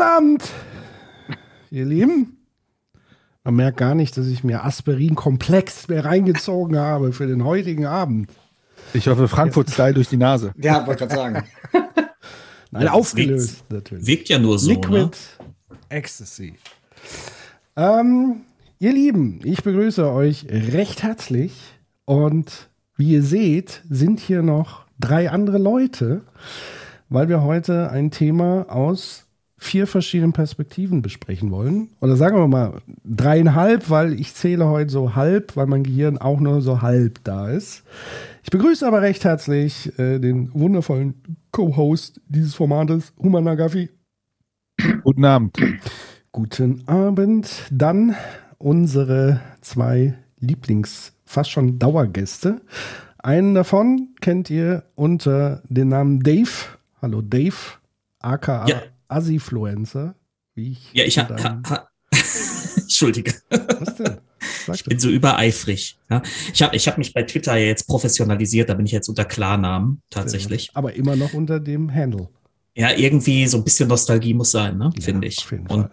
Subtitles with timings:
[0.00, 0.44] Abend,
[1.70, 2.38] ihr Lieben.
[3.44, 8.30] Man merkt gar nicht, dass ich mir Aspirin-Komplex mehr reingezogen habe für den heutigen Abend.
[8.94, 10.52] Ich hoffe, Frankfurt-Style durch die Nase.
[10.56, 11.44] Ja, wollte gerade sagen.
[12.70, 14.06] Nein, aufgelöst natürlich.
[14.06, 14.70] Wirkt ja nur so.
[14.70, 15.10] Liquid Ne?
[15.90, 16.54] Ecstasy.
[17.76, 18.42] Ähm,
[18.78, 21.52] ihr Lieben, ich begrüße euch recht herzlich
[22.04, 26.22] und wie ihr seht, sind hier noch drei andere Leute,
[27.08, 29.26] weil wir heute ein Thema aus
[29.64, 31.88] vier verschiedenen Perspektiven besprechen wollen.
[32.00, 36.38] Oder sagen wir mal dreieinhalb, weil ich zähle heute so halb, weil mein Gehirn auch
[36.38, 37.82] nur so halb da ist.
[38.42, 41.14] Ich begrüße aber recht herzlich äh, den wundervollen
[41.50, 43.88] Co-Host dieses Formates, Human Nagafi.
[45.02, 45.56] Guten Abend.
[46.30, 47.50] Guten Abend.
[47.70, 48.14] Dann
[48.58, 52.60] unsere zwei Lieblings-, fast schon Dauergäste.
[53.18, 56.50] Einen davon kennt ihr unter dem Namen Dave.
[57.00, 57.56] Hallo Dave,
[58.20, 58.82] aka Ja.
[59.08, 60.14] Assifluencer.
[60.54, 61.88] Wie ich Ja, ich in ha, deinem- ha, ha.
[62.76, 63.34] Entschuldige.
[63.50, 64.18] Was denn?
[64.66, 65.96] Sag Ich bin so übereifrig.
[66.10, 66.22] Ja.
[66.52, 69.24] Ich habe ich hab mich bei Twitter ja jetzt professionalisiert, da bin ich jetzt unter
[69.24, 70.70] Klarnamen tatsächlich.
[70.74, 72.28] Aber immer noch unter dem Handle.
[72.76, 74.90] Ja, irgendwie so ein bisschen Nostalgie muss sein, ne?
[75.00, 75.38] finde ich.
[75.38, 75.88] auf jeden Und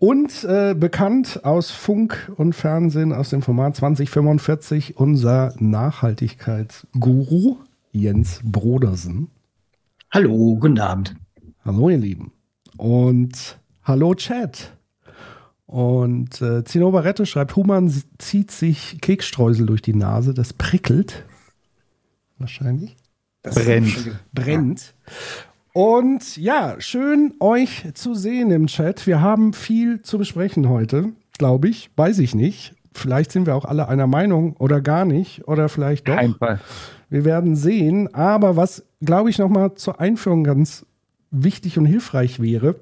[0.00, 7.56] Und äh, bekannt aus Funk und Fernsehen aus dem Format 2045 unser Nachhaltigkeitsguru
[7.92, 9.30] Jens Brodersen.
[10.10, 11.16] Hallo, guten Abend.
[11.66, 12.30] Hallo ihr Lieben.
[12.76, 14.76] Und hallo Chat.
[15.64, 21.24] Und äh, Zinnober Rette schreibt, Human zieht sich Keksstreusel durch die Nase, das prickelt.
[22.36, 22.96] Wahrscheinlich.
[23.42, 24.20] Brennt.
[24.34, 24.94] brennt.
[25.72, 29.06] Und ja, schön euch zu sehen im Chat.
[29.06, 31.90] Wir haben viel zu besprechen heute, glaube ich.
[31.96, 32.74] Weiß ich nicht.
[32.92, 35.48] Vielleicht sind wir auch alle einer Meinung oder gar nicht.
[35.48, 36.16] Oder vielleicht doch.
[36.16, 36.60] Kein Fall.
[37.08, 38.14] Wir werden sehen.
[38.14, 40.84] Aber was, glaube ich, nochmal zur Einführung ganz
[41.42, 42.76] wichtig und hilfreich wäre,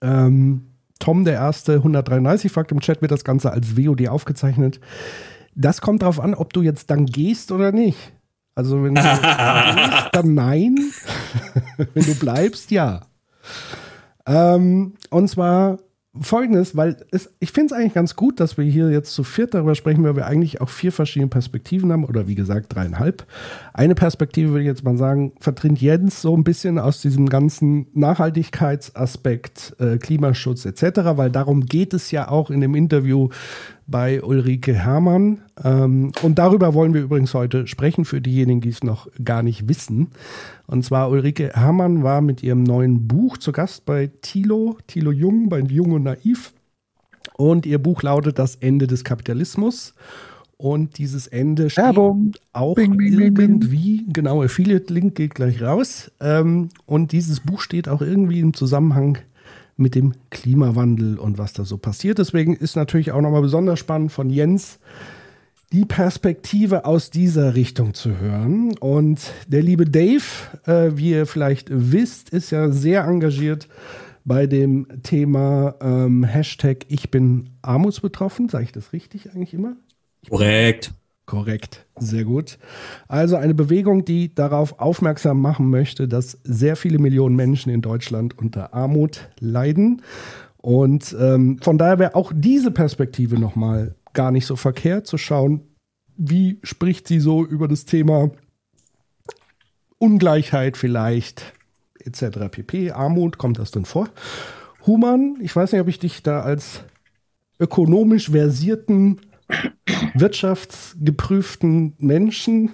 [0.00, 0.66] ähm,
[0.98, 4.80] Tom, der erste 133, fragt im Chat, wird das Ganze als VOD aufgezeichnet.
[5.54, 8.12] Das kommt darauf an, ob du jetzt dann gehst oder nicht.
[8.54, 9.22] Also wenn du gehst,
[10.12, 10.76] dann nein.
[11.94, 13.00] wenn du bleibst, ja.
[14.26, 15.78] Ähm, und zwar
[16.18, 19.54] folgendes, weil es, ich finde es eigentlich ganz gut, dass wir hier jetzt zu viert
[19.54, 23.24] darüber sprechen, weil wir eigentlich auch vier verschiedene Perspektiven haben, oder wie gesagt, dreieinhalb.
[23.72, 27.86] Eine Perspektive würde ich jetzt mal sagen, vertritt Jens so ein bisschen aus diesem ganzen
[27.94, 30.82] Nachhaltigkeitsaspekt, äh, Klimaschutz etc.,
[31.14, 33.28] weil darum geht es ja auch in dem Interview
[33.90, 35.42] bei Ulrike Herrmann.
[35.62, 39.68] Ähm, und darüber wollen wir übrigens heute sprechen, für diejenigen, die es noch gar nicht
[39.68, 40.08] wissen.
[40.66, 45.48] Und zwar Ulrike Herrmann war mit ihrem neuen Buch zu Gast bei Thilo, Thilo Jung,
[45.48, 46.52] bei Jung und Naiv.
[47.36, 49.94] Und ihr Buch lautet Das Ende des Kapitalismus.
[50.56, 52.32] Und dieses Ende steht Werbung.
[52.52, 56.10] auch Bing, bing, irgendwie, genau, Affiliate-Link geht gleich raus.
[56.20, 59.16] Ähm, und dieses Buch steht auch irgendwie im Zusammenhang
[59.80, 62.18] mit dem Klimawandel und was da so passiert.
[62.18, 64.78] Deswegen ist natürlich auch nochmal besonders spannend von Jens
[65.72, 68.76] die Perspektive aus dieser Richtung zu hören.
[68.78, 70.22] Und der liebe Dave,
[70.66, 73.68] äh, wie ihr vielleicht wisst, ist ja sehr engagiert
[74.24, 78.48] bei dem Thema ähm, Hashtag Ich bin armutsbetroffen.
[78.48, 79.76] Sage ich das richtig eigentlich immer?
[80.28, 80.92] korrekt.
[81.30, 82.58] Korrekt, sehr gut.
[83.06, 88.36] Also eine Bewegung, die darauf aufmerksam machen möchte, dass sehr viele Millionen Menschen in Deutschland
[88.36, 90.02] unter Armut leiden.
[90.56, 95.60] Und ähm, von daher wäre auch diese Perspektive nochmal gar nicht so verkehrt zu schauen,
[96.16, 98.32] wie spricht sie so über das Thema
[99.98, 101.52] Ungleichheit vielleicht,
[102.00, 102.48] etc.
[102.50, 102.90] pp.
[102.90, 104.08] Armut, kommt das denn vor?
[104.84, 106.82] Human, ich weiß nicht, ob ich dich da als
[107.60, 109.20] ökonomisch versierten
[110.14, 112.72] wirtschaftsgeprüften Menschen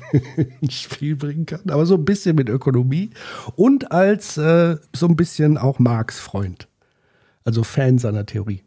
[0.60, 3.10] ins Spiel bringen kann, aber so ein bisschen mit Ökonomie
[3.56, 6.68] und als äh, so ein bisschen auch Marx-Freund,
[7.44, 8.62] also Fan seiner Theorie.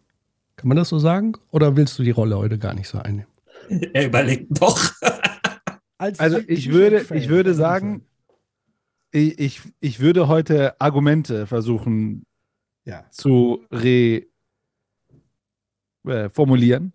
[0.55, 1.33] Kann man das so sagen?
[1.51, 3.31] Oder willst du die Rolle heute gar nicht so einnehmen?
[3.93, 4.91] Er überlegt doch.
[5.97, 8.05] Als Also ich würde, ich würde sagen,
[9.11, 12.25] ich, ich, ich würde heute Argumente versuchen
[12.85, 14.25] ja, zu re
[16.05, 16.93] äh, formulieren.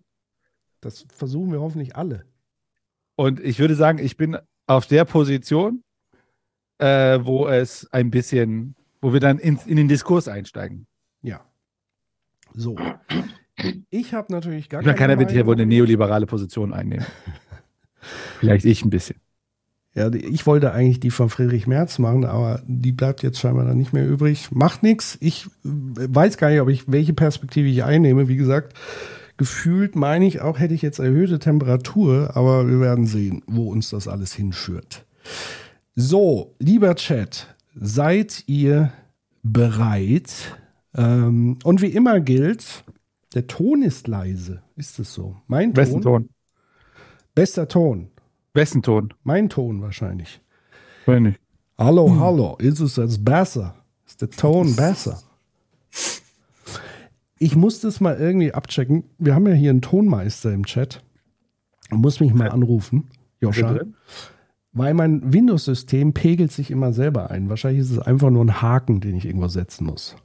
[0.81, 2.25] Das versuchen wir hoffentlich alle.
[3.15, 4.37] Und ich würde sagen, ich bin
[4.67, 5.83] auf der Position,
[6.77, 10.87] äh, wo es ein bisschen, wo wir dann ins, in den Diskurs einsteigen.
[11.21, 11.41] Ja.
[12.53, 12.77] So.
[13.89, 17.05] Ich habe natürlich gar Ich meine, keine keiner wird hier wohl eine neoliberale Position einnehmen.
[18.39, 19.19] Vielleicht ich ein bisschen.
[19.95, 23.79] Ja, ich wollte eigentlich die von Friedrich Merz machen, aber die bleibt jetzt scheinbar dann
[23.79, 24.51] nicht mehr übrig.
[24.51, 25.17] Macht nichts.
[25.21, 28.27] Ich äh, weiß gar nicht, ob ich welche Perspektive ich einnehme.
[28.27, 28.77] Wie gesagt,
[29.37, 33.89] gefühlt meine ich auch, hätte ich jetzt erhöhte Temperatur, aber wir werden sehen, wo uns
[33.89, 35.05] das alles hinführt.
[35.95, 38.91] So, lieber Chat, seid ihr
[39.43, 40.57] bereit?
[40.95, 42.83] Ähm, und wie immer gilt,
[43.33, 44.61] der Ton ist leise.
[44.75, 45.37] Ist es so?
[45.47, 45.77] Mein Ton?
[45.77, 46.29] Wessen Ton?
[47.35, 48.09] Bester Ton.
[48.53, 49.13] Wessen Ton?
[49.23, 50.41] Mein Ton wahrscheinlich.
[51.05, 51.39] Weiß nicht.
[51.77, 53.75] Hallo, hallo, ist es jetzt besser?
[54.07, 55.21] Ist der Ton besser?
[57.39, 59.03] Ich muss das mal irgendwie abchecken.
[59.17, 61.03] Wir haben ja hier einen Tonmeister im Chat.
[61.89, 63.79] Muss mich mal anrufen, Joscha.
[64.73, 67.49] Weil mein Windows-System pegelt sich immer selber ein.
[67.49, 70.15] Wahrscheinlich ist es einfach nur ein Haken, den ich irgendwo setzen muss.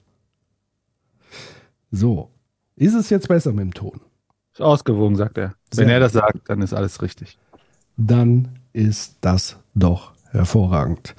[1.91, 2.31] So.
[2.77, 4.01] Ist es jetzt besser mit dem Ton?
[4.53, 5.55] Ist ausgewogen, sagt er.
[5.75, 7.39] Wenn Sehr er das sagt, dann ist alles richtig.
[7.97, 11.15] dann ist das doch hervorragend.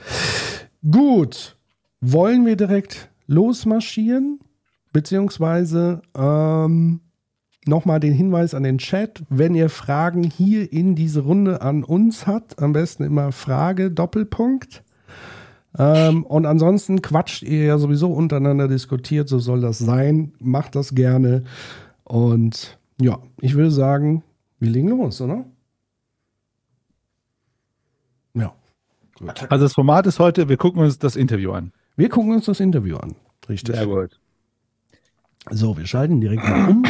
[0.89, 1.55] Gut,
[2.01, 4.39] wollen wir direkt losmarschieren?
[4.93, 7.01] Beziehungsweise ähm,
[7.65, 12.27] nochmal den Hinweis an den Chat, wenn ihr Fragen hier in diese Runde an uns
[12.27, 14.83] habt, am besten immer Frage, Doppelpunkt.
[15.77, 20.33] Ähm, und ansonsten quatscht ihr ja sowieso untereinander diskutiert, so soll das sein.
[20.39, 21.43] Macht das gerne.
[22.03, 24.23] Und ja, ich würde sagen,
[24.59, 25.45] wir legen los, oder?
[28.35, 28.53] Ja.
[29.49, 31.71] Also das Format ist heute, wir gucken uns das Interview an.
[31.95, 33.15] Wir gucken uns das Interview an.
[33.49, 33.75] Richtig.
[33.85, 34.19] gut.
[35.51, 36.83] So, wir schalten direkt mal um.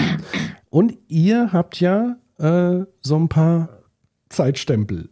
[0.70, 3.70] Und ihr habt ja äh, so ein paar
[4.30, 5.10] Zeitstempel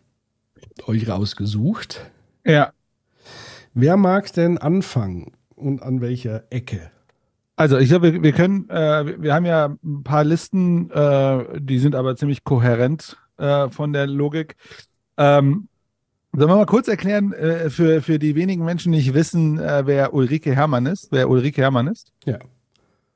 [0.88, 2.02] euch rausgesucht.
[2.46, 2.72] Ja.
[3.74, 6.92] Wer mag denn anfangen und an welcher Ecke?
[7.56, 11.78] Also ich glaube, wir, wir können, äh, wir- haben ja ein paar Listen, äh, die
[11.80, 14.56] sind aber ziemlich kohärent äh, von der Logik.
[15.18, 15.68] Ähm,
[16.34, 19.84] sollen wir mal kurz erklären, äh, für, für die wenigen Menschen, die nicht wissen, äh,
[19.86, 22.12] wer Ulrike Herrmann ist, wer Ulrike Herrmann ist?
[22.26, 22.40] Ja.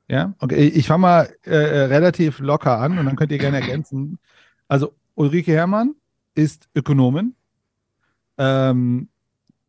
[0.08, 3.60] Ja, okay, ich fange mal äh, äh, relativ locker an und dann könnt ihr gerne
[3.60, 4.18] ergänzen.
[4.68, 5.94] Also Ulrike Herrmann
[6.34, 7.34] ist Ökonomin.
[8.38, 9.08] Ähm,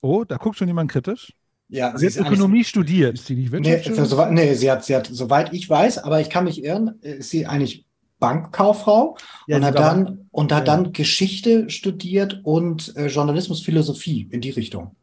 [0.02, 1.34] oh, da guckt schon jemand kritisch.
[1.70, 3.16] Ja, Sie hat Ökonomie studiert.
[3.16, 3.98] Ist die nicht Nee, Wirtschaftsstudent?
[4.00, 7.00] für, soweit, nee sie, hat, sie hat, soweit ich weiß, aber ich kann mich irren,
[7.02, 7.86] ist sie eigentlich
[8.20, 9.18] Bankkauffrau
[9.48, 10.76] Ja, und, sie hat dann, und hat Ja.
[10.76, 14.96] dann Geschichte studiert und äh, Journalismus, Philosophie in die Richtung.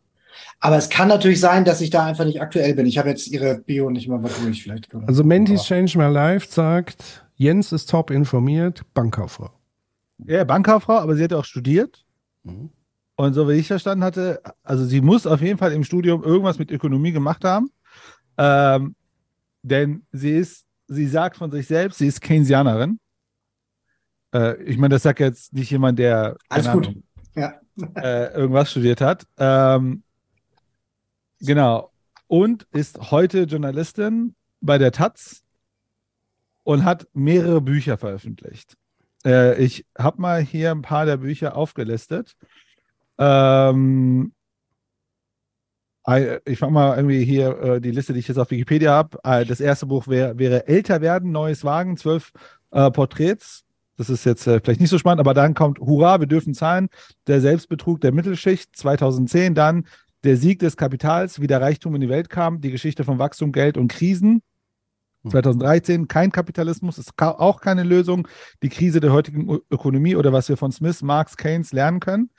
[0.60, 2.86] Aber es kann natürlich sein, dass ich da einfach nicht aktuell bin.
[2.86, 4.62] Ich habe jetzt ihre Bio nicht mal durch.
[4.62, 4.94] Vielleicht.
[5.06, 9.50] Also Mentis Change My Life sagt, Jens ist top informiert, Bankkauffrau.
[10.26, 12.04] Ja, Bankkauffrau, aber sie hat auch studiert.
[12.44, 12.70] Mhm.
[13.16, 16.58] Und so wie ich verstanden hatte, also sie muss auf jeden Fall im Studium irgendwas
[16.58, 17.70] mit Ökonomie gemacht haben.
[18.38, 18.94] Ähm,
[19.62, 22.98] denn sie ist, sie sagt von sich selbst, sie ist Keynesianerin.
[24.34, 26.88] Äh, ich meine, das sagt jetzt nicht jemand, der Alles gut.
[26.88, 27.02] Ahnung,
[27.36, 27.54] Ja.
[27.96, 29.24] äh, irgendwas studiert hat.
[29.38, 30.03] Ähm,
[31.46, 31.90] genau.
[32.26, 35.42] Und ist heute Journalistin bei der Taz
[36.62, 38.76] und hat mehrere Bücher veröffentlicht.
[39.24, 42.36] Äh, ich habe mal hier ein paar der Bücher aufgelistet.
[43.18, 44.32] Ähm,
[46.44, 49.18] ich fange mal irgendwie hier äh, die Liste, die ich jetzt auf Wikipedia habe.
[49.24, 52.32] Äh, das erste Buch wär, wäre Älter werden, neues Wagen, zwölf
[52.72, 53.64] äh, Porträts.
[53.96, 56.88] Das ist jetzt äh, vielleicht nicht so spannend, aber dann kommt Hurra, wir dürfen zahlen,
[57.26, 59.86] der Selbstbetrug der Mittelschicht 2010, dann
[60.24, 63.52] der Sieg des Kapitals, wie der Reichtum in die Welt kam, die Geschichte von Wachstum,
[63.52, 64.42] Geld und Krisen.
[65.26, 68.28] 2013, kein Kapitalismus, ist auch keine Lösung.
[68.62, 72.30] Die Krise der heutigen Ö- Ökonomie oder was wir von Smith, Marx, Keynes lernen können.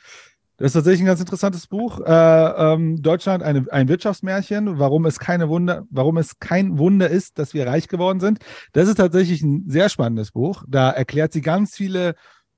[0.57, 1.99] Das ist tatsächlich ein ganz interessantes Buch.
[1.99, 7.39] Äh, ähm, Deutschland eine, ein Wirtschaftsmärchen, warum es keine Wunder, warum es kein Wunder ist,
[7.39, 8.39] dass wir reich geworden sind.
[8.71, 10.63] Das ist tatsächlich ein sehr spannendes Buch.
[10.67, 12.15] Da erklärt sie ganz viele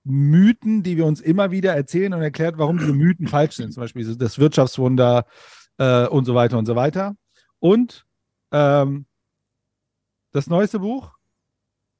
[0.07, 3.73] Mythen, die wir uns immer wieder erzählen und erklärt, warum diese Mythen falsch sind.
[3.73, 5.25] Zum Beispiel das Wirtschaftswunder
[5.77, 7.15] äh, und so weiter und so weiter.
[7.59, 8.05] Und
[8.51, 9.05] ähm,
[10.31, 11.11] das neueste Buch,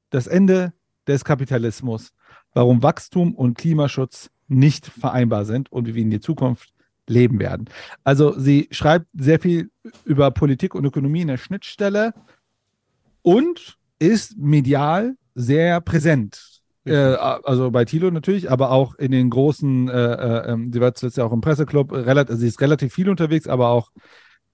[0.10, 0.74] Das Ende
[1.06, 2.14] des Kapitalismus,
[2.54, 6.74] warum Wachstum und Klimaschutz nicht vereinbar sind und wie wir in die Zukunft
[7.08, 7.70] leben werden.
[8.04, 9.70] Also sie schreibt sehr viel
[10.06, 12.14] über Politik und Ökonomie in der Schnittstelle
[13.22, 16.57] und ist medial sehr präsent.
[16.88, 20.94] Äh, also bei Thilo natürlich, aber auch in den großen, äh, äh, ähm, sie war
[20.94, 23.92] zuletzt ja auch im Presseclub, relativ, also sie ist relativ viel unterwegs, aber auch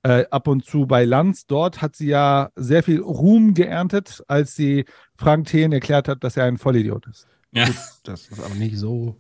[0.03, 1.45] äh, ab und zu bei Lanz.
[1.45, 4.85] Dort hat sie ja sehr viel Ruhm geerntet, als sie
[5.17, 7.27] Frank Thelen erklärt hat, dass er ein Vollidiot ist.
[7.51, 7.67] Ja.
[8.03, 9.15] Das ist aber nicht so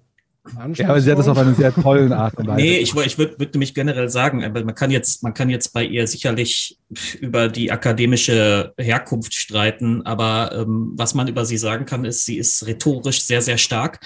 [0.75, 2.61] Ja, aber sie hat das auf eine sehr tollen Art und Weise.
[2.61, 5.69] Nee, ich, ich würde würd nämlich generell sagen, aber man kann jetzt, man kann jetzt
[5.69, 6.77] bei ihr sicherlich
[7.21, 12.37] über die akademische Herkunft streiten, aber ähm, was man über sie sagen kann, ist, sie
[12.37, 14.01] ist rhetorisch sehr, sehr stark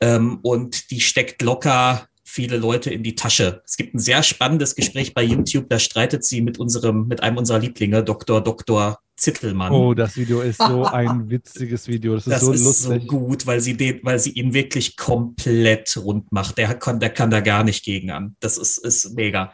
[0.00, 3.62] ähm, und die steckt locker viele Leute in die Tasche.
[3.64, 7.36] Es gibt ein sehr spannendes Gespräch bei YouTube, da streitet sie mit unserem, mit einem
[7.36, 8.42] unserer Lieblinge, Dr.
[8.42, 8.98] Dr.
[9.16, 9.72] Zittelmann.
[9.72, 12.14] Oh, das Video ist so ein witziges Video.
[12.14, 13.02] Das ist Das so ist lustig.
[13.02, 16.58] so gut, weil sie den, weil sie ihn wirklich komplett rund macht.
[16.58, 18.36] Der kann, der kann da gar nicht gegen an.
[18.40, 19.52] Das ist, ist mega.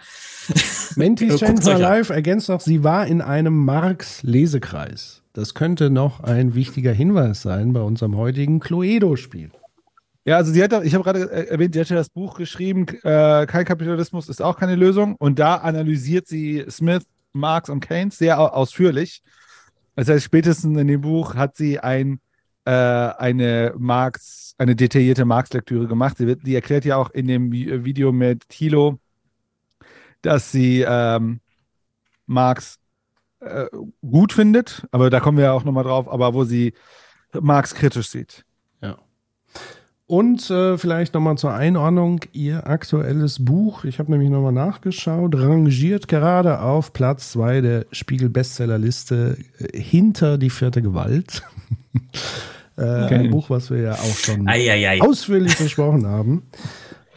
[0.97, 1.81] Mentis Guckt's Chance euch an.
[1.83, 5.23] Live ergänzt noch, sie war in einem Marx-Lesekreis.
[5.33, 9.51] Das könnte noch ein wichtiger Hinweis sein bei unserem heutigen Cluedo-Spiel.
[10.25, 12.35] Ja, also sie hat, auch- ich habe gerade äh, erwähnt, sie hat ja das Buch
[12.37, 15.17] geschrieben, äh, kein Kapitalismus ist auch keine Lösung.
[15.17, 17.03] Und da analysiert sie Smith,
[17.33, 19.23] Marx und Keynes sehr au- ausführlich.
[19.95, 22.21] Das heißt, spätestens in dem Buch hat sie ein,
[22.65, 26.17] äh, eine Marx, eine detaillierte Marx-Lektüre gemacht.
[26.19, 28.99] Sie wird, die erklärt ja auch in dem Vi- Video mit Thilo,
[30.23, 31.41] dass sie ähm,
[32.27, 32.79] Marx
[33.41, 33.67] äh,
[34.01, 36.75] gut findet, aber da kommen wir ja auch nochmal drauf, aber wo sie
[37.39, 38.45] Marx kritisch sieht.
[40.13, 46.07] Und äh, vielleicht nochmal zur Einordnung, ihr aktuelles Buch, ich habe nämlich nochmal nachgeschaut, rangiert
[46.07, 51.45] gerade auf Platz 2 der Spiegel-Bestsellerliste äh, hinter die vierte Gewalt.
[52.77, 55.01] äh, Ein Buch, was wir ja auch schon Eieiei.
[55.01, 56.43] ausführlich besprochen haben.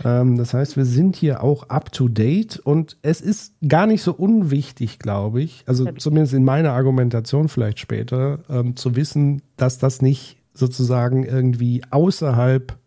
[0.05, 4.03] Ähm, das heißt, wir sind hier auch up to date und es ist gar nicht
[4.03, 9.79] so unwichtig, glaube ich, also zumindest in meiner Argumentation vielleicht später, ähm, zu wissen, dass
[9.79, 12.77] das nicht sozusagen irgendwie außerhalb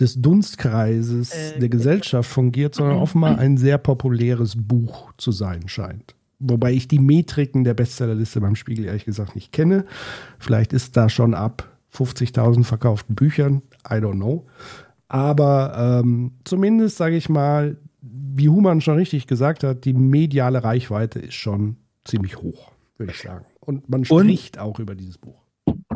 [0.00, 6.14] des Dunstkreises der Gesellschaft fungiert, sondern offenbar ein sehr populäres Buch zu sein scheint.
[6.38, 9.84] Wobei ich die Metriken der Bestsellerliste beim Spiegel ehrlich gesagt nicht kenne.
[10.38, 13.62] Vielleicht ist da schon ab 50.000 verkauften Büchern.
[13.88, 14.46] I don't know.
[15.08, 21.18] Aber ähm, zumindest, sage ich mal, wie Human schon richtig gesagt hat, die mediale Reichweite
[21.18, 23.44] ist schon ziemlich hoch, würde ich sagen.
[23.60, 25.42] Und man Und- spricht auch über dieses Buch.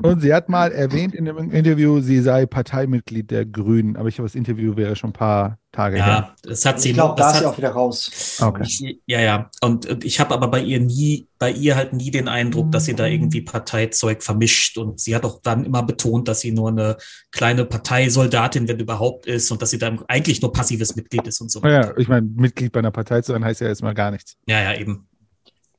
[0.02, 4.16] Und sie hat mal erwähnt in dem Interview, sie sei Parteimitglied der Grünen, aber ich
[4.16, 6.06] glaube, das Interview wäre schon ein paar Tage her.
[6.06, 6.90] Ja, das hat sie.
[6.90, 8.38] Ich glaube, da ist sie auch wieder raus.
[8.40, 8.62] Okay.
[8.64, 9.50] Ich, ja, ja.
[9.60, 12.84] Und, und ich habe aber bei ihr nie, bei ihr halt nie den Eindruck, dass
[12.84, 14.76] sie da irgendwie Parteizeug vermischt.
[14.76, 16.96] Und sie hat auch dann immer betont, dass sie nur eine
[17.30, 21.50] kleine Parteisoldatin, wenn überhaupt ist, und dass sie da eigentlich nur passives Mitglied ist und
[21.50, 21.60] so.
[21.60, 24.36] Naja, ich meine, Mitglied bei einer Partei zu sein, heißt ja erstmal gar nichts.
[24.46, 25.06] Ja, ja, eben.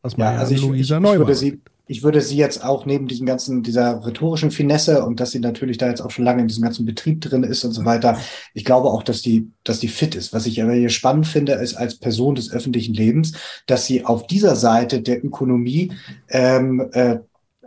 [0.02, 2.86] Was Ja, also ich, ich, Luisa ich, Neubauer würde sie, ich würde sie jetzt auch
[2.86, 6.42] neben diesem ganzen, dieser rhetorischen Finesse und dass sie natürlich da jetzt auch schon lange
[6.42, 8.18] in diesem ganzen Betrieb drin ist und so weiter,
[8.54, 10.32] ich glaube auch, dass die, dass die fit ist.
[10.34, 13.34] Was ich aber hier spannend finde, ist als Person des öffentlichen Lebens,
[13.66, 15.92] dass sie auf dieser Seite der Ökonomie
[16.30, 17.18] ähm, äh,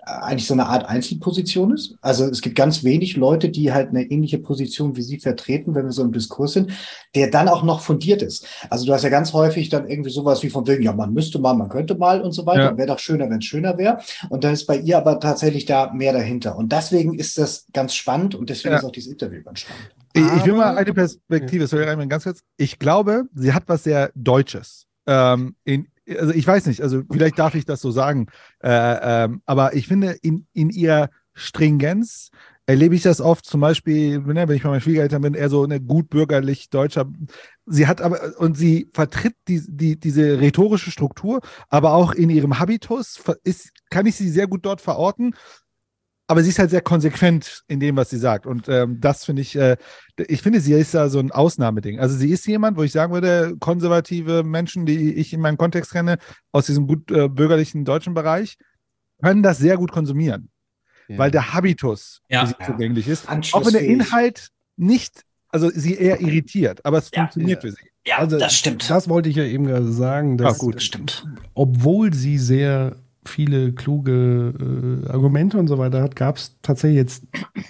[0.07, 1.97] eigentlich so eine Art Einzelposition ist.
[2.01, 5.85] Also es gibt ganz wenig Leute, die halt eine ähnliche Position wie sie vertreten, wenn
[5.85, 6.71] wir so im Diskurs sind,
[7.17, 8.47] der dann auch noch fundiert ist.
[8.71, 11.41] Also du hast ja ganz häufig dann irgendwie sowas wie von wegen, ja, man müsste
[11.41, 12.71] mal, man könnte mal und so weiter.
[12.71, 12.77] Ja.
[12.79, 13.99] Wäre doch schöner, wenn es schöner wäre.
[14.31, 16.57] Und dann ist bei ihr aber tatsächlich da mehr dahinter.
[16.57, 18.79] Und deswegen ist das ganz spannend und deswegen Ja.
[18.79, 19.91] ist auch dieses Interview ganz spannend.
[20.13, 22.41] Ich, ich will mal eine Perspektive, sorry, ganz kurz.
[22.57, 24.87] Ich glaube, sie hat was sehr Deutsches.
[25.07, 28.27] Ähm, in, also ich weiß nicht, also vielleicht darf ich das so sagen,
[28.63, 32.31] äh, ähm, aber ich finde, in, in ihrer Stringenz
[32.67, 35.63] erlebe ich das oft, zum Beispiel, ne, wenn ich bei meinen Schwiegereltern bin, eher so
[35.63, 37.07] eine gut bürgerlich deutscher.
[37.65, 42.59] Sie hat aber, und sie vertritt die, die, diese rhetorische Struktur, aber auch in ihrem
[42.59, 45.35] Habitus ist, kann ich sie sehr gut dort verorten.
[46.29, 48.47] Aber sie ist halt sehr konsequent in dem, was sie sagt.
[48.47, 49.77] Und ähm, das finde ich, äh,
[50.27, 52.01] ich finde, sie ist da so ein Ausnahmeding.
[52.01, 55.93] Also sie ist jemand, wo ich sagen würde, konservative Menschen, die ich in meinem Kontext
[55.93, 56.19] kenne,
[56.51, 58.57] aus diesem gut äh, bürgerlichen deutschen Bereich,
[59.23, 60.51] können das sehr gut konsumieren,
[61.09, 62.41] weil der Habitus Ja.
[62.45, 63.29] für sie zugänglich ist.
[63.29, 63.85] Auch wenn der.
[63.85, 67.21] Inhalt nicht, also sie eher irritiert, aber es Ja.
[67.21, 67.89] funktioniert für sie.
[68.05, 68.91] Ja, Also, das stimmt.
[68.91, 70.75] Das wollte ich ja eben gerade sagen, dass Ah, gut.
[70.77, 71.25] das stimmt.
[71.55, 72.97] obwohl sie sehr
[73.29, 74.53] viele kluge
[75.07, 77.25] äh, Argumente und so weiter hat, gab es tatsächlich jetzt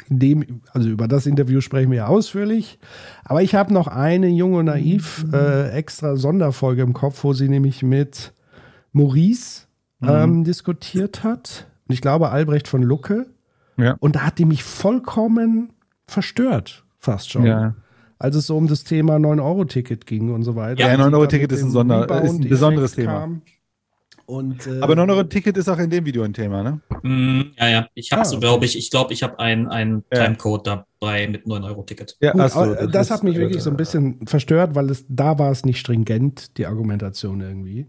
[0.08, 2.78] in dem, also über das Interview sprechen wir ja ausführlich,
[3.24, 7.48] aber ich habe noch eine junge und naiv äh, extra Sonderfolge im Kopf, wo sie
[7.48, 8.32] nämlich mit
[8.92, 9.66] Maurice
[10.02, 13.26] ähm, diskutiert hat und ich glaube Albrecht von Lucke
[13.76, 13.96] Ja.
[14.00, 15.72] und da hat die mich vollkommen
[16.06, 17.46] verstört, fast schon.
[17.46, 17.74] Ja.
[18.18, 20.80] Als es so um das Thema 9-Euro-Ticket ging und so weiter.
[20.80, 23.12] Ja, Und sie 9-Euro-Ticket dann ist ein Sonder- ist ein besonderes Thema.
[23.20, 23.42] kam.
[24.26, 26.80] Und, äh, Aber 9 Euro Ticket ist auch in dem Video ein Thema, ne?
[27.02, 27.88] Mm, ja, ja.
[27.94, 28.46] Ich habe Ah, so, okay.
[28.46, 30.24] glaube ich, ich glaube, ich habe ein, ein Ja.
[30.24, 32.16] Timecode dabei mit 9-Euro-Ticket.
[32.20, 34.74] Ja, Gut, ach so, aber das, ist, hat mich wirklich äh, so ein bisschen verstört,
[34.74, 37.86] weil es da war es nicht stringent, die Argumentation irgendwie.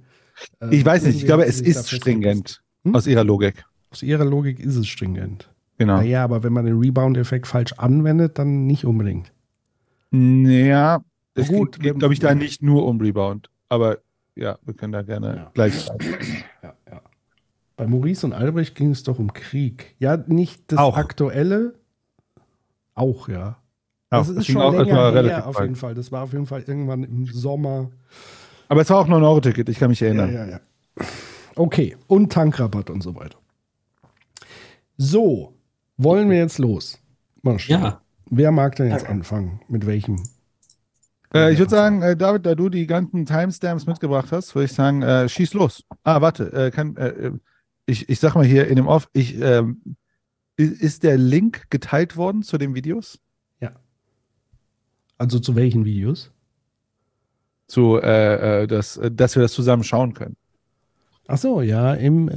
[0.62, 2.94] Ähm, Ich weiß nicht, ich glaube, es ist stringent Hm?
[2.94, 3.65] aus ihrer Logik.
[3.89, 5.50] Aus ihrer Logik ist es stringent.
[5.79, 5.98] Genau.
[5.98, 9.32] Naja, aber wenn man den Rebound-Effekt falsch anwendet, dann nicht unbedingt.
[10.12, 11.00] Ja,
[11.34, 13.50] es Gut, geht, glaube ich, da nicht nur um Rebound.
[13.70, 14.00] Aber
[14.38, 15.51] ja, wir können da gerne Ja.
[15.53, 15.88] gleich.
[16.63, 17.01] Ja, ja.
[17.75, 19.96] Bei Maurice und Albrecht ging es doch um Krieg.
[20.00, 20.98] Ja, nicht das Auch.
[20.98, 21.75] aktuelle.
[22.96, 23.58] Auch, ja.
[24.10, 25.94] Das ist schon auch- das länger war her, relativ auf jeden Fall.
[25.94, 27.91] Das war auf jeden Fall irgendwann im Sommer.
[28.70, 30.34] Aber es war auch nur ein Euro-Ticket, ich kann mich Ja, erinnern.
[30.34, 30.60] ja, ja.
[31.56, 33.38] Okay, und Tankrabatt und so weiter.
[34.98, 35.53] So,
[35.98, 37.00] wollen wir jetzt los?
[37.44, 37.82] Mal schauen.
[37.82, 38.01] Ja.
[38.29, 39.62] Wer mag denn jetzt anfangen?
[39.67, 40.22] Mit welchem?
[41.34, 44.74] Äh, ich würde sagen, äh, David, da du die ganzen Timestamps mitgebracht hast, würde ich
[44.74, 45.84] sagen, äh, schieß los.
[46.03, 47.31] Ah, warte, äh, kann, äh, äh,
[47.86, 49.81] ich, ich sag mal hier in dem Off, ich, ähm,
[50.55, 53.19] ist der Link geteilt worden zu den Videos?
[55.19, 56.31] Also zu welchen Videos?
[57.67, 60.38] Zu, das, dass wir das zusammen schauen können.
[61.27, 62.29] Ach so, ja, im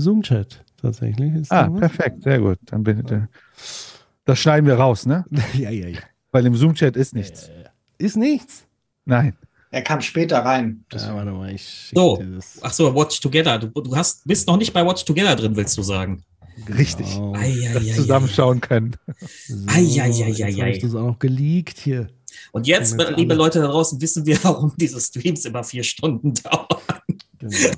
[0.00, 1.34] Zoom-Chat tatsächlich.
[1.34, 2.58] Ist Ah, perfekt, sehr gut.
[2.66, 3.12] Dann bin ich,
[4.24, 5.24] das schneiden wir raus, ne?
[5.54, 6.00] ja, ja, ja.
[6.30, 7.50] Weil im Zoom-Chat ist nichts.
[7.98, 8.64] Ist nichts.
[9.04, 9.36] Nein.
[9.70, 10.84] Er kam später rein.
[10.92, 12.16] Ja, warte mal, ich So.
[12.16, 12.58] dir das.
[12.62, 13.58] Ach so, Watch Together.
[13.58, 16.22] Du, du hast, bist noch nicht bei Watch Together drin, willst du sagen?
[16.76, 17.06] Richtig.
[17.14, 17.34] Genau.
[17.74, 18.96] Das zusammenschauen können.
[19.46, 20.70] So, Ei, ei, ei, jetzt ei, hab ei.
[20.72, 22.08] ich das auch noch geleakt hier.
[22.52, 25.84] Und jetzt, jetzt liebe alle- Leute da draußen, wissen wir, warum diese Streams immer vier
[25.84, 26.66] Stunden dauern.
[27.38, 27.68] Genau.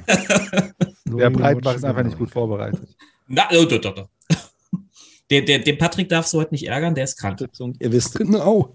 [1.18, 2.88] Der Breitbach ist einfach nicht gut vorbereitet.
[3.26, 4.08] Na, oh, doch, doch, doch.
[5.30, 7.40] Der, der, den Patrick darfst du heute nicht ärgern, der ist krank.
[7.78, 8.74] Ihr wisst, Genau.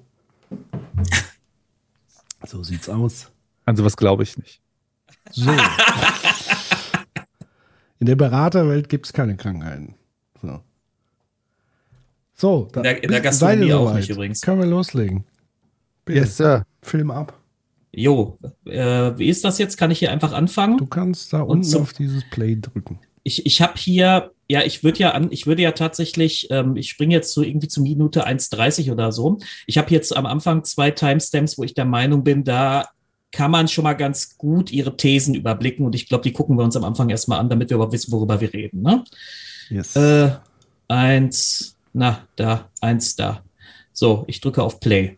[2.47, 3.31] So sieht's aus.
[3.65, 4.61] An sowas glaube ich nicht.
[5.31, 5.51] So.
[7.99, 9.95] In der Beraterwelt gibt es keine Krankheiten.
[10.41, 10.59] So.
[12.33, 14.41] So, da, In der- in der Gastronomie auch nicht übrigens.
[14.41, 15.23] Können wir loslegen?
[16.03, 16.65] Bitte, Yes, Sir.
[16.81, 17.39] Film ab.
[17.93, 19.77] Jo, äh, wie ist das jetzt?
[19.77, 20.77] Kann ich hier einfach anfangen?
[20.77, 22.99] Du kannst da Und unten zum- auf dieses Play drücken.
[23.23, 26.89] Ich, ich habe hier, ja, ich würde ja an, ich würde ja tatsächlich, ähm, ich
[26.89, 29.39] springe jetzt so irgendwie zu Minute 1,30 oder so.
[29.65, 32.87] Ich habe jetzt am Anfang zwei Timestamps, wo ich der Meinung bin, da
[33.31, 36.63] kann man schon mal ganz gut ihre Thesen überblicken und ich glaube, die gucken wir
[36.63, 38.81] uns am Anfang erstmal an, damit wir überhaupt wissen, worüber wir reden.
[38.81, 39.03] Ne?
[39.69, 39.95] Yes.
[39.95, 40.31] Äh,
[40.87, 43.43] eins, na, da, eins da.
[43.91, 45.17] So, ich drücke auf Play.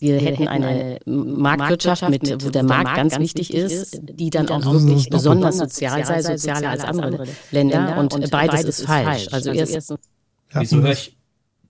[0.00, 4.74] Wir hätten eine Marktwirtschaft, mit, wo der Markt ganz wichtig ist, die dann auch Das
[4.74, 7.98] ist wirklich besonders sozial sei, sozialer als andere Länder.
[7.98, 9.28] Und beides ist falsch.
[9.30, 11.16] Also erstens Ja, Wieso höre ich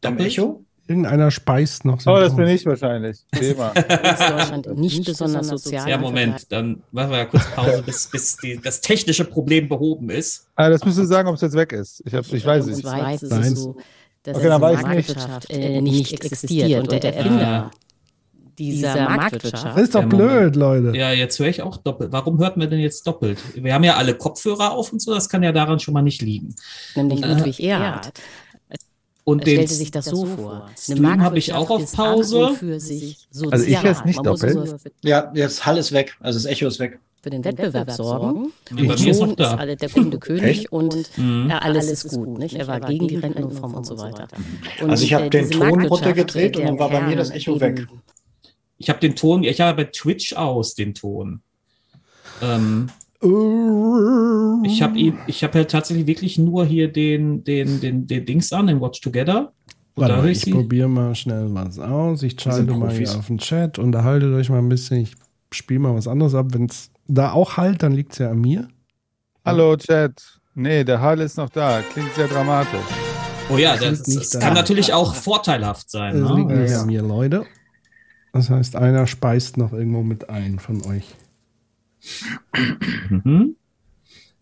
[0.05, 0.29] Am doppelt?
[0.33, 0.65] Echo?
[0.87, 3.19] Irgendeiner speist noch Oh, das bin ich wahrscheinlich.
[3.39, 3.69] Thema.
[3.77, 5.89] ist Deutschland nicht besonders sozial.
[5.89, 10.11] Ja, Moment, dann machen wir ja kurz Pause, bis, bis die, das technische Problem behoben
[10.11, 10.47] ist.
[10.57, 12.03] ah, das müsst ihr sagen, ob es jetzt weg ist.
[12.05, 12.81] Ich, hab, ich weiß Und es.
[12.81, 13.53] zweitens ist Nein.
[13.53, 13.77] es so,
[14.25, 14.87] dass Okay, dann weiß nicht.
[14.87, 16.81] Marktwirtschaft äh, nicht existiert.
[16.83, 17.71] Und der Erfinder
[18.61, 20.97] dieser Marktwirtschaft Das ist doch blöd, Leute.
[20.97, 22.13] Ja, jetzt höre ich auch doppelt.
[22.13, 23.39] Warum hört man denn jetzt doppelt?
[23.55, 26.23] Wir haben ja alle Kopfhörer auf und so, das kann ja daran schon mal nicht
[26.23, 26.55] liegen.
[26.95, 28.13] nämlich Äh, Ludwig Erhard,
[29.25, 30.69] Und den stellte sich das so vor.
[30.79, 32.51] Stream habe ich auch auf ist Pause.
[32.61, 33.29] Also ich
[33.83, 34.59] höre es nicht doppelt.
[35.03, 36.17] Ja, jetzt Hall ist weg.
[36.21, 36.99] Also das Echo ist weg.
[37.23, 38.51] für den Wettbewerb sorgen.
[38.71, 39.55] Ja, bei mir ist ist da.
[39.57, 40.73] alle der Kunde König Echt?
[40.73, 41.49] und Mhm.
[41.51, 42.39] ja, alles ist gut.
[42.39, 42.55] Nicht?
[42.57, 44.27] Er war gegen die Rentenreform und so weiter.
[44.81, 47.61] Und, Also ich habe äh, den Ton runtergedreht und dann war bei mir das Echo
[47.61, 47.87] weg.
[48.83, 51.43] Ich habe den Ton, ich habe bei Twitch aus den Ton.
[52.41, 52.89] Ähm,
[54.65, 58.69] ich habe ich habe halt tatsächlich wirklich nur hier den, den, den, den Dings an,
[58.69, 59.53] den Watch Together.
[59.97, 62.23] Warte mal, ich ich probiere mal schnell was aus.
[62.23, 65.03] Ich schalte mal hier auf den Chat, unterhaltet euch mal ein bisschen.
[65.03, 65.13] Ich
[65.53, 66.47] spiele mal was anderes ab.
[66.53, 68.67] Wenn es da auch halt, dann liegt es ja an mir.
[69.45, 70.41] Hallo, Chat.
[70.55, 71.83] Nee, der Hall ist noch da.
[71.93, 72.81] Klingt sehr dramatisch.
[73.53, 74.39] Oh ja, Das das, liegt das da.
[74.41, 76.23] kann natürlich auch vorteilhaft sein.
[76.23, 76.57] Das liegt Ne?
[76.63, 77.45] nicht an mir, Leute.
[78.33, 81.15] Das heißt, einer speist noch irgendwo mit ein von euch.
[83.09, 83.57] Mhm.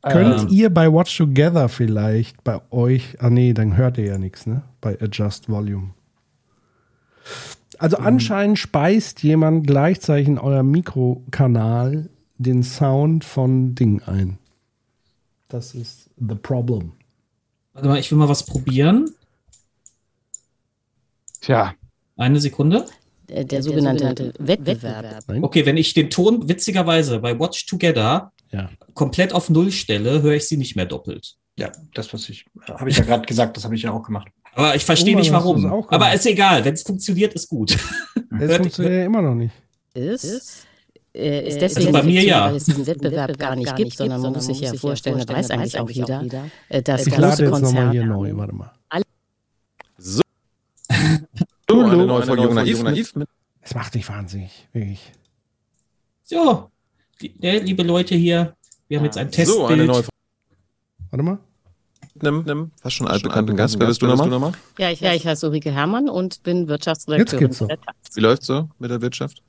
[0.03, 0.49] Könnt Ähm.
[0.51, 4.63] ihr bei Watch Together vielleicht bei euch, ah nee, dann hört ihr ja nichts, ne?
[4.81, 5.91] Bei Adjust Volume.
[7.79, 14.39] Also anscheinend speist jemand gleichzeitig in euer Mikrokanal den Sound von Ding ein.
[15.49, 16.93] Das ist the problem.
[17.73, 19.11] Warte mal, ich will mal was probieren.
[21.41, 21.75] Tja,
[22.17, 22.87] Eine Sekunde.
[23.29, 25.25] Äh, der sogenannte Wettbewerb.
[25.29, 25.45] Nein?
[25.45, 28.71] Okay, wenn ich den Ton witzigerweise bei Watch Together Ja.
[28.95, 31.35] komplett auf Null stelle, höre ich sie nicht mehr doppelt.
[31.59, 34.29] Ja, das, was ich, habe ich ja gerade gesagt, das habe ich ja auch gemacht.
[34.55, 35.65] Aber ich verstehe Oh, nicht warum.
[35.89, 37.77] Aber ist egal, wenn es funktioniert, ist gut.
[38.41, 39.53] Es funktioniert ja immer noch nicht.
[39.95, 40.65] ist,
[41.15, 42.47] äh, ist deswegen Also bei mir ja.
[42.47, 45.51] weil es diesen Wettbewerb gar nicht gibt, sondern man muss sich ja vorstellen, das weiß
[45.51, 46.25] eigentlich auch jeder,
[46.69, 48.71] äh, dass Ich lade große nochmal hier Konzerne neu, warte mal.
[49.97, 50.21] so,
[51.69, 53.15] eine neue Folge Jung Naiv, Naiv
[53.61, 55.13] Es macht dich wahnsinnig, wirklich.
[56.23, 56.71] So,
[57.21, 58.55] die, ne, liebe Leute hier,
[58.89, 59.87] wir haben jetzt ein so eine Testbild.
[59.87, 60.05] neue
[61.11, 61.39] Warte mal.
[62.21, 63.79] einem, einem fast schon altbekannten Gast.
[63.79, 64.53] Wer bist du nochmal?
[64.79, 67.97] Ja, ich, ja, ich heiße Ulrike Herrmann und bin Wirtschaftsredakteurin Jetzt geht's der Taz.
[68.15, 69.43] Wie läuft's so mit der Wirtschaft?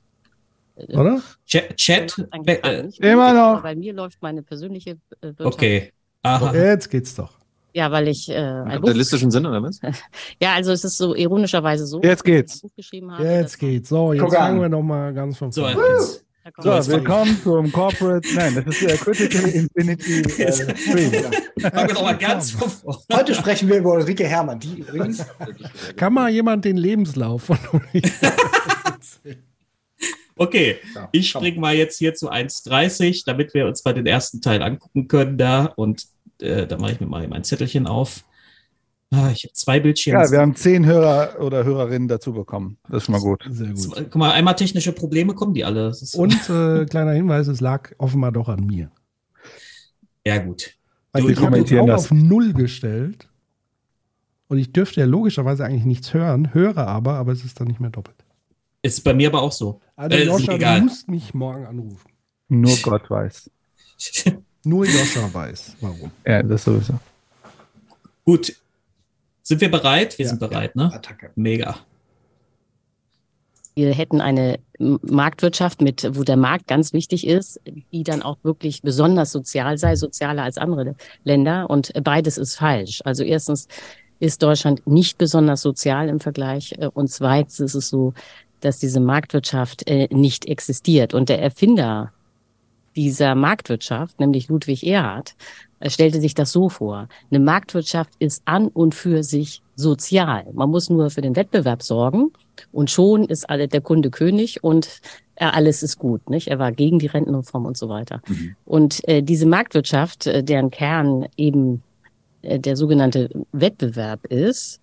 [0.88, 1.22] Oder?
[1.46, 3.62] Chat, Chat äh, Immer noch.
[3.62, 5.54] Bei mir läuft meine persönliche äh, Wirtschaft.
[5.54, 5.92] okay.
[6.22, 6.54] Aha.
[6.54, 7.39] Jetzt geht's doch.
[7.72, 9.80] Ja, weil ich äh, ein Buch, Kapitalistischen Sinn, oder was?
[10.42, 12.54] ja, also es ist so ironischerweise so, Jetzt dass ich geht's.
[12.56, 13.24] ein Buch geschrieben habe.
[13.24, 13.88] Jetzt geht's.
[13.88, 14.38] So, jetzt Guck an.
[14.40, 15.76] fangen wir noch mal ganz von So, vorne.
[15.98, 16.24] jetzt,
[16.60, 21.12] So, jetzt willkommen zum Corporate, nein, das ist der Critical Infinity äh, Stream.
[21.60, 22.98] fangen wir noch mal ganz von vorne.
[23.12, 25.24] Heute sprechen wir über Ulrike Herrmann, die übrigens
[25.96, 28.10] Kann mal jemand den Lebenslauf von Ulrike
[30.36, 30.76] Okay,
[31.12, 31.42] ich komm.
[31.42, 35.36] spring mal jetzt hier zu 1,30, damit wir uns mal den ersten Teil angucken können
[35.36, 35.66] da.
[35.76, 36.06] Und
[36.42, 38.24] äh, da mache ich mir mal mein Zettelchen auf.
[39.12, 40.22] Ah, ich habe zwei Bildschirme.
[40.22, 42.78] Ja, wir haben zehn Hörer oder Hörerinnen dazu bekommen.
[42.88, 43.44] Das ist schon mal gut.
[43.50, 43.92] Sehr gut.
[43.96, 45.92] Guck mal, einmal technische Probleme kommen die alle.
[46.14, 48.90] Und äh, kleiner Hinweis, es lag offenbar doch an mir.
[50.24, 50.76] ja gut.
[51.12, 52.04] Weil Du, ich habe auch das.
[52.04, 53.28] auf Null gestellt.
[54.46, 57.80] Und ich dürfte ja logischerweise eigentlich nichts hören, höre aber, aber es ist dann nicht
[57.80, 58.16] mehr doppelt.
[58.82, 59.80] Ist bei mir aber auch so.
[59.96, 62.10] Also Äh, Joscha, du musst mich morgen anrufen.
[62.48, 63.50] Nur Gott weiß.
[64.64, 66.10] Nur Joscha weiß, warum.
[66.26, 66.94] Ja, das sowieso.
[68.24, 68.54] Gut.
[69.42, 70.18] Sind wir bereit?
[70.18, 70.92] Wir Ja, sind bereit, ne?
[70.92, 71.30] Attacke.
[71.34, 71.76] Mega.
[73.74, 77.60] Wir hätten eine Marktwirtschaft, mit, wo der Markt ganz wichtig ist,
[77.92, 81.70] die dann auch wirklich besonders sozial sei, sozialer als andere Länder.
[81.70, 83.00] Und beides ist falsch.
[83.04, 83.68] Also erstens
[84.18, 86.74] ist Deutschland nicht besonders sozial im Vergleich.
[86.78, 88.12] äh, Und zweitens ist es so,
[88.60, 91.14] dass diese Marktwirtschaft äh, nicht existiert.
[91.14, 92.12] Und der Erfinder
[92.96, 95.34] dieser Marktwirtschaft, nämlich Ludwig Erhard,
[95.80, 97.08] äh, stellte sich das so vor.
[97.30, 100.46] Eine Marktwirtschaft ist an und für sich sozial.
[100.52, 102.32] Man muss nur für den Wettbewerb sorgen
[102.72, 105.00] und schon ist alle der Kunde König und
[105.36, 106.28] äh, alles ist gut.
[106.28, 106.48] Nicht?
[106.48, 108.20] Er war gegen die Rentenreform und so weiter.
[108.64, 111.82] Und äh, diese Marktwirtschaft, äh, deren Kern eben
[112.42, 114.80] äh, der sogenannte Wettbewerb ist,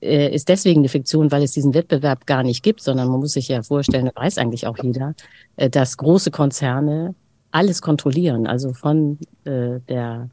[0.00, 3.34] äh, ist deswegen eine Fiktion, weil es diesen Wettbewerb gar nicht gibt, sondern man muss
[3.34, 5.14] sich ja vorstellen, weiß eigentlich auch jeder,
[5.56, 7.14] dass große Konzerne
[7.52, 10.28] alles kontrollieren, also von äh, der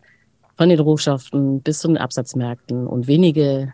[0.55, 3.73] von den Rohstoffen bis zu den Absatzmärkten und wenige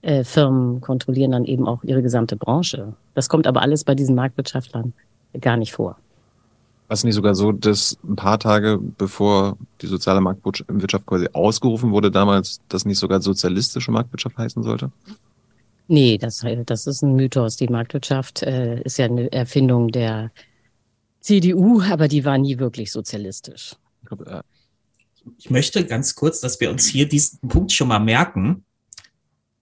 [0.00, 2.94] äh, Firmen kontrollieren dann eben auch ihre gesamte Branche.
[3.14, 4.94] Das kommt aber alles bei diesen Marktwirtschaftlern
[5.40, 5.98] gar nicht vor.
[6.88, 11.90] War es nicht sogar so, dass ein paar Tage bevor die soziale Marktwirtschaft quasi ausgerufen
[11.90, 14.90] wurde, damals das nicht sogar sozialistische Marktwirtschaft heißen sollte?
[15.88, 17.56] Nee, das, das ist ein Mythos.
[17.56, 20.30] Die Marktwirtschaft äh, ist ja eine Erfindung der
[21.24, 23.76] CDU, aber die war nie wirklich sozialistisch.
[24.02, 24.42] Ich äh,
[25.38, 28.66] Ich möchte ganz kurz, dass wir uns hier diesen Punkt schon mal merken.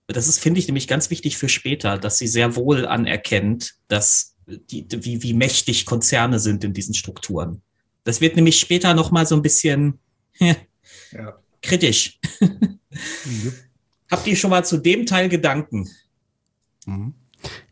[0.09, 4.35] Das ist, finde ich, nämlich ganz wichtig für später, dass sie sehr wohl anerkennt, dass
[4.47, 7.63] die, wie, wie mächtig Konzerne sind in diesen Strukturen.
[8.03, 10.01] Das wird nämlich später noch mal so ein bisschen
[10.39, 10.57] Ja.
[11.63, 12.19] kritisch.
[14.11, 15.89] Habt ihr schon mal zu dem Teil Gedanken?
[16.87, 17.15] Mhm.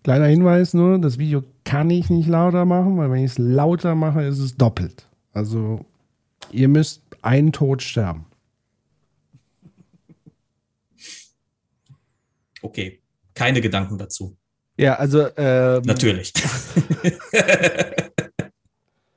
[0.05, 3.95] Kleiner Hinweis nur, das Video kann ich nicht lauter machen, weil wenn ich es lauter
[3.95, 5.07] mache, ist es doppelt.
[5.33, 5.87] Also
[6.51, 8.27] ihr müsst einen Tod sterben.
[12.61, 13.01] Okay,
[13.35, 14.37] keine Gedanken dazu.
[14.77, 16.33] Ja, also ähm, Natürlich.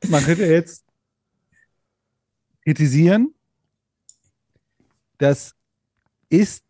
[0.08, 0.86] man könnte jetzt
[2.63, 3.34] kritisieren,
[5.18, 5.56] das
[6.30, 6.63] ist,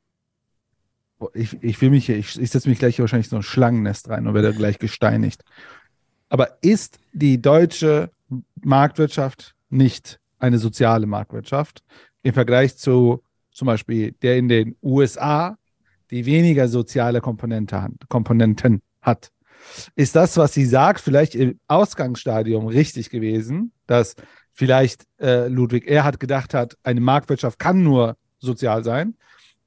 [1.33, 4.09] ich, ich will mich hier, ich, ich setze mich gleich hier wahrscheinlich so ein Schlangennest
[4.09, 5.43] rein und werde gleich gesteinigt.
[6.29, 8.09] Aber ist die deutsche
[8.63, 11.83] Marktwirtschaft nicht eine soziale Marktwirtschaft
[12.23, 15.57] im Vergleich zu zum Beispiel der in den USA,
[16.09, 19.31] die weniger soziale Komponente Komponenten hat?
[19.95, 24.15] Ist das, was sie sagt, vielleicht im Ausgangsstadium richtig gewesen, dass
[24.51, 29.15] vielleicht äh, Ludwig Erhard gedacht hat, eine Marktwirtschaft kann nur sozial sein,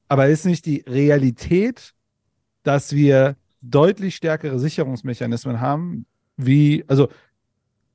[0.09, 1.95] aber ist nicht die Realität,
[2.63, 7.09] dass wir deutlich stärkere Sicherungsmechanismen haben, wie, also,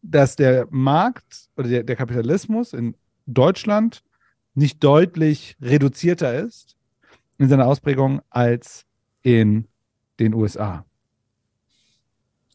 [0.02, 2.96] dass der Markt oder der, der Kapitalismus in
[3.28, 4.04] Deutschland
[4.54, 6.76] nicht deutlich reduzierter ist
[7.38, 8.86] in seiner Ausprägung als
[9.22, 9.68] in
[10.20, 10.86] den USA.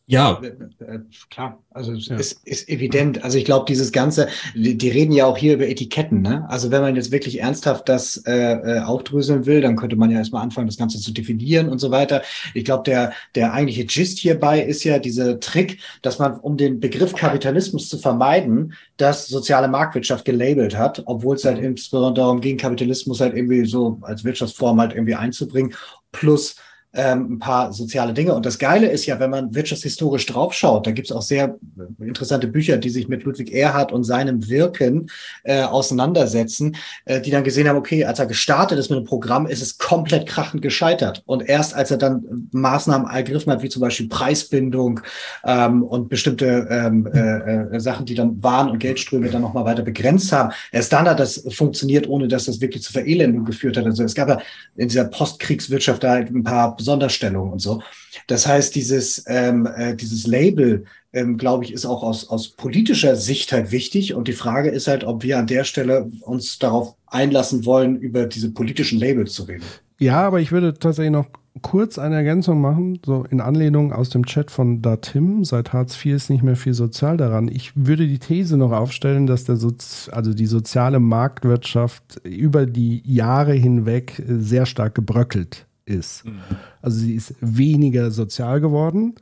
[0.09, 0.99] Ja, Äh,
[1.31, 2.17] Klar, also es Ja.
[2.17, 3.25] ist, ist evident.
[3.25, 6.47] Also ich glaube, dieses Ganze, die, die reden ja auch hier über Etiketten, ne?
[6.49, 10.19] Also wenn man jetzt wirklich ernsthaft das äh, äh, aufdröseln will, dann könnte man ja
[10.19, 12.23] erstmal anfangen, das Ganze zu definieren und so weiter.
[12.55, 16.79] Ich glaube, der, der eigentliche Gist hierbei ist ja dieser Trick, dass man, um den
[16.79, 22.59] Begriff Kapitalismus zu vermeiden, das soziale Marktwirtschaft gelabelt hat, obwohl es halt insbesondere darum ging,
[22.59, 25.75] Kapitalismus halt irgendwie so als Wirtschaftsform halt irgendwie einzubringen,
[26.13, 26.55] plus
[26.97, 28.35] ähm, ein paar soziale Dinge.
[28.35, 31.57] Und das Geile ist ja, wenn man wirtschaftshistorisch draufschaut, da gibt es auch sehr
[32.01, 35.11] interessante Bücher, die sich mit Ludwig Erhard und seinem Wirken
[35.45, 39.47] äh, auseinandersetzen, äh, die dann gesehen haben, okay, als er gestartet ist mit dem Programm,
[39.47, 41.23] ist es komplett krachend gescheitert.
[41.27, 45.01] Und erst als er dann Maßnahmen ergriffen hat, wie zum Beispiel Preisbindung
[45.45, 49.83] ähm, und bestimmte ähm, äh, äh, Sachen, die dann Waren und Geldströme dann nochmal weiter
[49.83, 53.85] begrenzt haben, erst dann hat das funktioniert, ohne dass das wirklich zu Verelendung geführt hat.
[53.85, 54.41] Also es gab ja
[54.77, 57.83] in dieser Postkriegswirtschaft da ein paar Sonderstellungen und so.
[58.27, 63.17] Das heißt, dieses, ähm, äh, dieses Label, ähm, glaube ich, ist auch aus, aus politischer
[63.17, 64.15] Sicht halt wichtig.
[64.15, 68.25] Und die Frage ist halt, ob wir an der Stelle uns darauf einlassen wollen, über
[68.27, 69.65] diese politischen Labels zu reden.
[69.99, 71.27] Ja, aber ich würde tatsächlich noch
[71.63, 75.45] kurz eine Ergänzung machen, so in Anlehnung aus dem Chat von Datim.
[75.45, 77.49] Seit Hartz IV ist nicht mehr viel sozial daran.
[77.49, 83.03] Ich würde die These noch aufstellen, dass der Sozi also die soziale Marktwirtschaft über die
[83.07, 86.27] Jahre hinweg sehr stark gebröckelt ist.
[86.27, 86.41] Mhm.
[86.83, 89.15] Also sie ist weniger sozial geworden.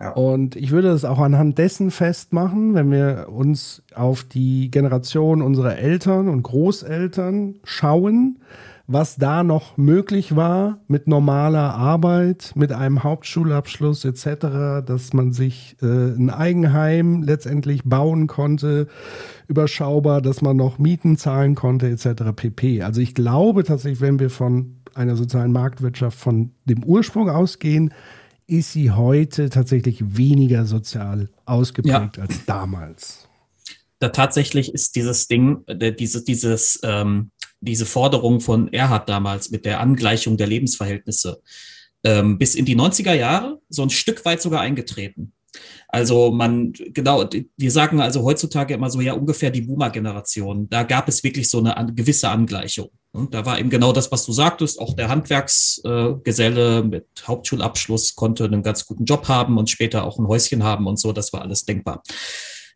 [0.00, 0.10] Ja.
[0.10, 5.76] Und ich würde das auch anhand dessen festmachen, wenn wir uns auf die Generation unserer
[5.78, 8.38] Eltern und Großeltern schauen,
[8.88, 15.76] was da noch möglich war mit normaler Arbeit, mit einem Hauptschulabschluss etc., dass man sich
[15.82, 18.86] äh, ein Eigenheim letztendlich bauen konnte,
[19.48, 22.32] überschaubar, dass man noch Mieten zahlen konnte etc.
[22.36, 22.82] pp.
[22.82, 27.92] Also ich glaube tatsächlich, wenn wir von einer sozialen Marktwirtschaft von dem Ursprung ausgehen,
[28.46, 32.22] ist sie heute tatsächlich weniger sozial ausgeprägt ja.
[32.22, 33.28] als damals.
[33.98, 37.30] Da tatsächlich ist dieses Ding, äh, dieses, ähm,
[37.60, 41.40] diese Forderung von Erhard damals mit der Angleichung der Lebensverhältnisse
[42.04, 45.32] ähm, bis in die 90er Jahre so ein Stück weit sogar eingetreten.
[45.88, 50.68] Also man, genau, wir sagen also heutzutage immer so, ja, ungefähr die Boomer-Generation.
[50.68, 52.90] Da gab es wirklich so eine gewisse Angleichung.
[53.16, 54.78] Und da war eben genau das, was du sagtest.
[54.78, 60.18] Auch der Handwerksgeselle äh, mit Hauptschulabschluss konnte einen ganz guten Job haben und später auch
[60.18, 61.12] ein Häuschen haben und so.
[61.12, 62.02] Das war alles denkbar.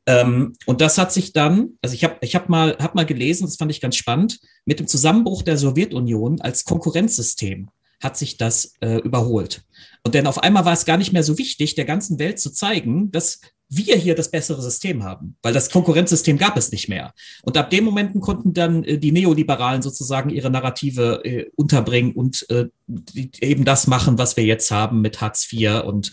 [0.07, 3.45] Ähm, und das hat sich dann, also ich habe ich hab mal, hab mal gelesen,
[3.45, 7.69] das fand ich ganz spannend, mit dem Zusammenbruch der Sowjetunion als Konkurrenzsystem
[8.03, 9.63] hat sich das äh, überholt.
[10.03, 12.51] Und denn auf einmal war es gar nicht mehr so wichtig, der ganzen Welt zu
[12.51, 17.15] zeigen, dass wir hier das bessere System haben, weil das Konkurrenzsystem gab es nicht mehr.
[17.43, 22.45] Und ab dem Momenten konnten dann äh, die Neoliberalen sozusagen ihre Narrative äh, unterbringen und
[22.51, 26.11] äh, die, eben das machen, was wir jetzt haben mit Hartz IV und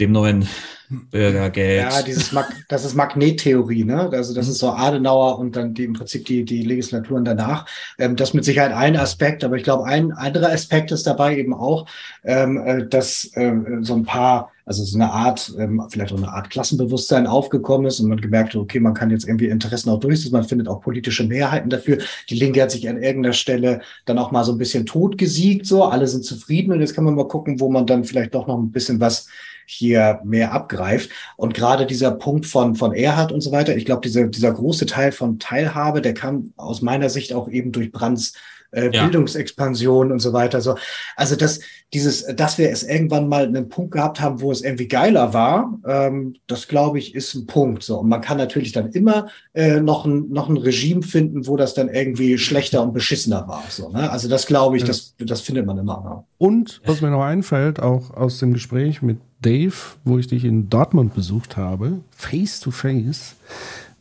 [0.00, 0.48] dem neuen
[0.90, 1.92] Bürgergeld.
[1.92, 4.10] Ja, dieses Mag das ist Magnettheorie, ne?
[4.12, 4.52] Also das mhm.
[4.52, 7.66] ist so Adenauer und dann die, im Prinzip die, die Legislaturen danach.
[7.98, 11.54] Ähm, das mit Sicherheit ein Aspekt, aber ich glaube, ein anderer Aspekt ist dabei eben
[11.54, 11.86] auch,
[12.24, 16.32] ähm, äh, dass äh, so ein paar also so eine Art, ähm, vielleicht auch eine
[16.32, 19.98] Art Klassenbewusstsein aufgekommen ist und man gemerkt hat, okay, man kann jetzt irgendwie Interessen auch
[19.98, 21.98] durchsetzen, man findet auch politische Mehrheiten dafür.
[22.28, 25.82] Die Linke hat sich an irgendeiner Stelle dann auch mal so ein bisschen totgesiegt, so,
[25.86, 28.58] alle sind zufrieden und jetzt kann man mal gucken, wo man dann vielleicht doch noch
[28.58, 29.26] ein bisschen was
[29.70, 31.10] hier mehr abgreift.
[31.36, 34.86] Und gerade dieser Punkt von, von Erhard und so weiter, ich glaube, dieser, dieser große
[34.86, 38.34] Teil von Teilhabe, der kam aus meiner Sicht auch eben durch Brands
[38.72, 39.02] äh, ja.
[39.02, 40.60] Bildungsexpansion und so weiter.
[40.60, 40.76] So,
[41.16, 41.60] also dass
[41.92, 45.78] dieses, dass wir es irgendwann mal einen Punkt gehabt haben, wo es irgendwie geiler war,
[45.86, 47.82] ähm, das glaube ich ist ein Punkt.
[47.82, 51.56] So und man kann natürlich dann immer äh, noch ein noch ein Regime finden, wo
[51.56, 53.64] das dann irgendwie schlechter und beschissener war.
[53.68, 54.10] So, ne?
[54.10, 54.88] Also das glaube ich, ja.
[54.88, 56.24] das das findet man immer.
[56.38, 59.74] Und was mir noch einfällt, auch aus dem Gespräch mit Dave,
[60.04, 63.36] wo ich dich in Dortmund besucht habe, face to face.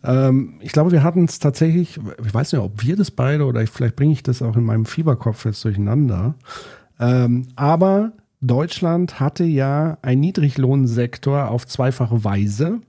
[0.03, 3.61] Ähm, ich glaube, wir hatten es tatsächlich, ich weiß nicht, ob wir das beide oder
[3.61, 6.35] ich, vielleicht bringe ich das auch in meinem Fieberkopf jetzt durcheinander.
[6.99, 12.79] Ähm, aber Deutschland hatte ja einen Niedriglohnsektor auf zweifache Weise.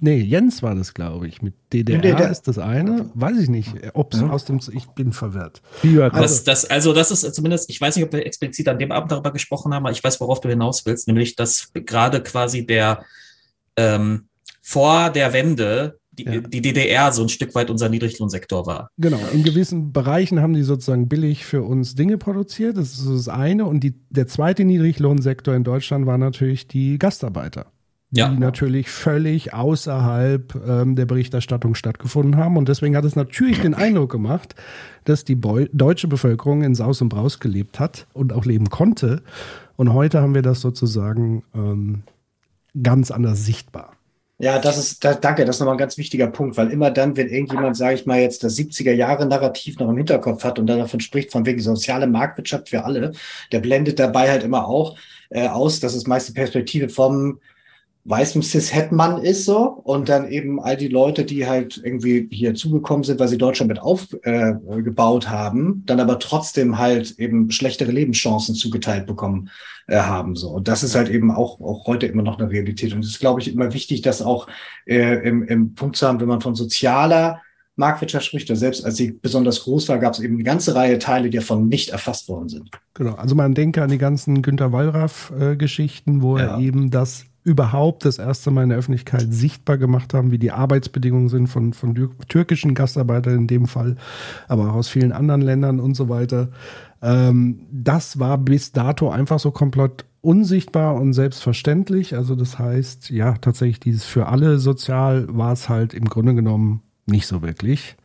[0.00, 1.42] Nee, Jens war das, glaube ich.
[1.42, 3.10] Mit DDR, DDR, ist das eine.
[3.14, 4.30] Weiß ich nicht, ob es ja.
[4.30, 4.60] aus dem.
[4.72, 5.60] Ich bin verwirrt.
[5.82, 8.92] Also, das, das, also, das ist zumindest, ich weiß nicht, ob wir explizit an dem
[8.92, 12.66] Abend darüber gesprochen haben, aber ich weiß, worauf du hinaus willst, nämlich, dass gerade quasi
[12.66, 13.04] der
[13.76, 14.28] ähm,
[14.62, 16.40] vor der Wende die, ja.
[16.40, 18.90] die, DDR so ein Stück weit unser Niedriglohnsektor war.
[18.98, 22.76] Genau, in gewissen Bereichen haben die sozusagen billig für uns Dinge produziert.
[22.76, 23.66] Das ist das eine.
[23.66, 27.66] Und die, der zweite Niedriglohnsektor in Deutschland war natürlich die Gastarbeiter
[28.10, 28.28] ja.
[28.28, 32.56] die natürlich völlig außerhalb ähm, der Berichterstattung stattgefunden haben.
[32.56, 34.54] Und deswegen hat es natürlich den Eindruck gemacht,
[35.04, 39.22] dass die Beu deutsche Bevölkerung in Saus und Braus gelebt hat und auch leben konnte.
[39.76, 42.02] Und heute haben wir das sozusagen ähm,
[42.82, 43.92] ganz anders sichtbar.
[44.40, 47.16] Ja, das ist, da, danke, das ist nochmal ein ganz wichtiger Punkt, weil immer dann,
[47.16, 51.00] wenn irgendjemand, sage ich mal, jetzt das 70er-Jahre-Narrativ noch im Hinterkopf hat und dann davon
[51.00, 53.12] spricht, von wegen soziale Marktwirtschaft für alle,
[53.50, 54.96] der blendet dabei halt immer auch
[55.30, 57.40] äh, aus, dass es meist die Perspektive vom
[58.08, 63.04] weißem Cis-Het-Mann ist so und dann eben all die Leute, die halt irgendwie hier zugekommen
[63.04, 68.54] sind, weil sie Deutschland mit aufgebaut äh, haben, dann aber trotzdem halt eben schlechtere Lebenschancen
[68.54, 69.50] zugeteilt bekommen
[69.86, 72.94] äh, haben so und das ist halt eben auch auch heute immer noch eine Realität
[72.94, 74.48] und es ist glaube ich immer wichtig, das auch
[74.86, 77.40] äh, im, im Punkt zu haben, wenn man von sozialer
[77.78, 81.30] Marktwirtschaft spricht, selbst als sie besonders groß war, gab es eben eine ganze Reihe Teile,
[81.30, 82.70] die davon nicht erfasst worden sind.
[82.94, 86.56] Genau, also man denke an die ganzen Günter Wallraff-Geschichten, wo ja.
[86.56, 90.52] er eben das überhaupt das erste Mal in der Öffentlichkeit sichtbar gemacht haben, wie die
[90.52, 93.96] Arbeitsbedingungen sind von, von türkischen Gastarbeitern in dem Fall,
[94.48, 96.50] aber auch aus vielen anderen Ländern und so weiter.
[97.00, 102.14] Ähm, das war bis dato einfach so komplett unsichtbar und selbstverständlich.
[102.14, 106.82] Also das heißt, ja, tatsächlich dieses für alle sozial war es halt im Grunde genommen
[107.06, 107.96] nicht so wirklich.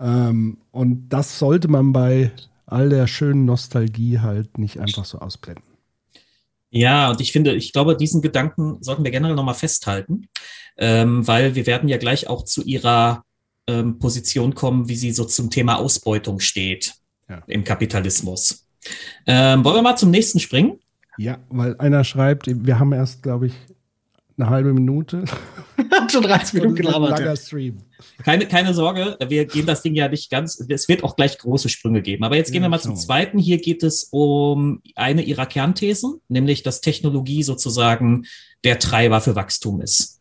[0.00, 2.32] Ähm, und das sollte man bei
[2.66, 5.73] all der schönen Nostalgie halt nicht einfach so ausblenden.
[6.74, 10.28] Ja, und ich finde, ich glaube, diesen Gedanken sollten wir generell nochmal festhalten,
[10.76, 13.22] ähm, weil wir werden ja gleich auch zu ihrer
[13.68, 16.94] ähm, Position kommen, wie sie so zum Thema Ausbeutung steht
[17.28, 17.44] ja.
[17.46, 18.66] im Kapitalismus.
[19.24, 20.80] Ähm, wollen wir mal zum nächsten springen?
[21.16, 23.54] Ja, weil einer schreibt, wir haben erst, glaube ich,
[24.36, 25.24] eine halbe Minute.
[26.10, 27.18] Schon 30 Minuten gelabert.
[27.18, 27.78] Langer Stream.
[28.22, 31.68] Keine, keine Sorge, wir gehen das Ding ja nicht ganz, es wird auch gleich große
[31.68, 32.24] Sprünge geben.
[32.24, 33.38] Aber jetzt gehen ja, wir mal zum zweiten.
[33.38, 38.24] Hier geht es um eine ihrer Kernthesen, nämlich, dass Technologie sozusagen
[38.64, 40.20] der Treiber für Wachstum ist.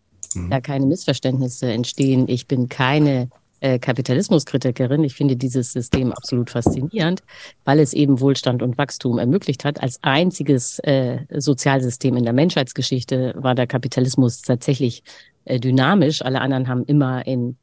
[0.49, 2.27] Da keine Missverständnisse entstehen.
[2.27, 3.29] Ich bin keine
[3.63, 5.05] äh, Kapitalismuskritikerin.
[5.05, 7.23] Ich finde dieses System absolut faszinierend,
[7.63, 9.81] weil es eben Wohlstand und Wachstum ermöglicht hat.
[9.81, 15.01] Als einziges äh, Sozialsystem in der Menschheitsgeschichte war der Kapitalismus tatsächlich
[15.45, 16.21] äh, dynamisch.
[16.21, 17.57] Alle anderen haben immer in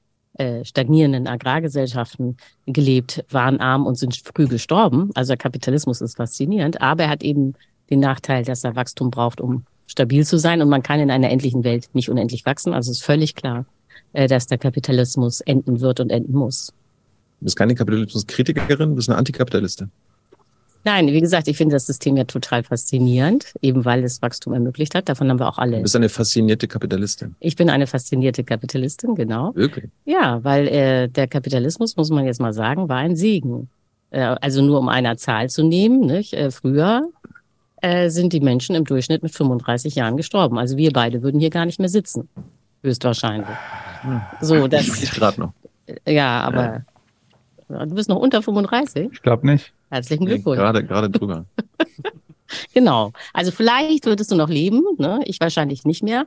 [0.62, 5.10] stagnierenden Agrargesellschaften gelebt, waren arm und sind früh gestorben.
[5.14, 7.54] Also der Kapitalismus ist faszinierend, aber er hat eben
[7.90, 10.62] den Nachteil, dass er Wachstum braucht, um stabil zu sein.
[10.62, 12.72] Und man kann in einer endlichen Welt nicht unendlich wachsen.
[12.72, 13.66] Also ist völlig klar,
[14.12, 16.72] dass der Kapitalismus enden wird und enden muss.
[17.38, 19.90] Du bist keine Kapitalismuskritikerin, du bist eine Antikapitalistin.
[20.84, 24.94] Nein, wie gesagt, ich finde das System ja total faszinierend, eben weil es Wachstum ermöglicht
[24.94, 25.08] hat.
[25.08, 25.76] Davon haben wir auch alle.
[25.76, 27.34] Du bist eine faszinierte Kapitalistin.
[27.40, 29.54] Ich bin eine faszinierte Kapitalistin, genau.
[29.54, 29.90] Wirklich?
[30.06, 33.68] Ja, weil äh, der Kapitalismus, muss man jetzt mal sagen, war ein Segen.
[34.10, 36.32] Äh, also nur um einer Zahl zu nehmen, nicht?
[36.32, 37.08] Äh, früher
[37.82, 40.58] äh, sind die Menschen im Durchschnitt mit 35 Jahren gestorben.
[40.58, 42.28] Also wir beide würden hier gar nicht mehr sitzen.
[42.82, 43.56] Höchstwahrscheinlich.
[44.40, 45.02] So, das.
[45.02, 45.52] Ich gerade noch.
[46.06, 46.84] Ja, aber
[47.68, 47.86] ja.
[47.86, 49.10] du bist noch unter 35?
[49.12, 49.72] Ich glaube nicht.
[49.90, 50.58] Herzlichen Glückwunsch.
[50.58, 51.44] Nee, gerade, gerade drüber.
[52.74, 53.12] genau.
[53.32, 55.20] Also vielleicht würdest du noch leben, ne?
[55.24, 56.26] ich wahrscheinlich nicht mehr.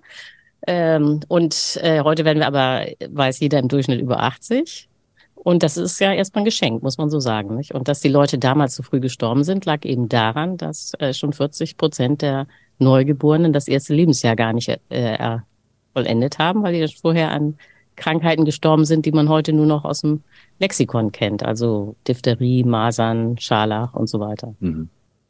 [0.68, 4.89] Ähm, und äh, heute werden wir aber, weiß jeder im Durchschnitt über 80.
[5.36, 7.56] Und das ist ja erstmal ein Geschenk, muss man so sagen.
[7.56, 7.74] Nicht?
[7.74, 11.34] Und dass die Leute damals so früh gestorben sind, lag eben daran, dass äh, schon
[11.34, 12.48] 40 Prozent der
[12.80, 15.39] Neugeborenen das erste Lebensjahr gar nicht äh,
[15.93, 17.58] vollendet haben, weil die vorher an
[17.95, 20.23] Krankheiten gestorben sind, die man heute nur noch aus dem
[20.60, 21.43] Lexikon kennt.
[21.43, 24.56] Also Diphtherie, Masern, Scharlach und so weiter.
[24.60, 24.89] Mhm.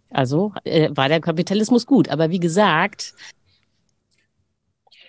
[0.10, 2.10] Also äh, war der Kapitalismus gut.
[2.10, 3.14] Aber wie gesagt.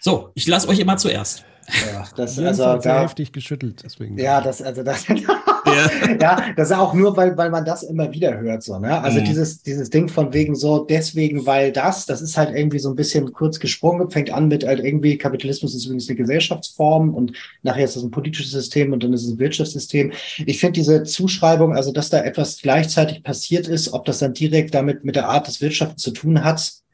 [0.01, 1.45] So, ich lasse euch immer zuerst.
[1.93, 4.19] Ja, das Jens also hat sehr da, heftig geschüttelt, deswegen.
[4.19, 5.07] Ja, das also das
[5.67, 6.17] ja.
[6.21, 9.01] ja, das ist auch nur weil weil man das immer wieder hört so, ne?
[9.03, 9.25] Also mhm.
[9.25, 12.97] dieses dieses Ding von wegen so deswegen weil das, das ist halt irgendwie so ein
[12.97, 17.85] bisschen kurz gesprungen, fängt an mit halt irgendwie Kapitalismus ist übrigens eine Gesellschaftsform und nachher
[17.85, 20.13] ist das ein politisches System und dann ist es ein Wirtschaftssystem.
[20.47, 24.75] Ich finde diese Zuschreibung, also dass da etwas gleichzeitig passiert ist, ob das dann direkt
[24.75, 26.85] damit mit der Art des Wirtschaften zu tun hat,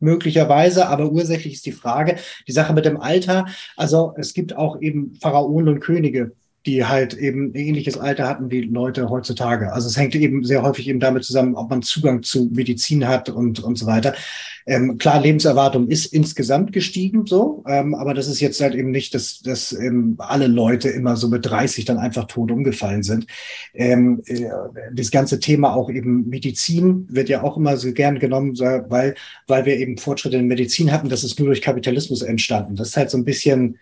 [0.00, 3.46] möglicherweise, aber ursächlich ist die Frage, die Sache mit dem Alter.
[3.76, 6.32] Also es gibt auch eben Pharaonen und Könige,
[6.68, 9.72] die halt eben ähnliches Alter hatten wie Leute heutzutage.
[9.72, 13.30] Also es hängt eben sehr häufig eben damit zusammen, ob man Zugang zu Medizin hat
[13.30, 14.14] und, und so weiter.
[14.66, 19.14] Ähm, klar, Lebenserwartung ist insgesamt gestiegen, so, ähm, aber das ist jetzt halt eben nicht,
[19.14, 23.26] dass, dass ähm, alle Leute immer so mit 30 dann einfach tot umgefallen sind.
[23.72, 24.44] Ähm, äh,
[24.92, 29.14] das ganze Thema auch eben Medizin wird ja auch immer so gern genommen, weil,
[29.46, 31.08] weil wir eben Fortschritte in Medizin hatten.
[31.08, 32.76] Das ist nur durch Kapitalismus entstanden.
[32.76, 33.78] Das ist halt so ein bisschen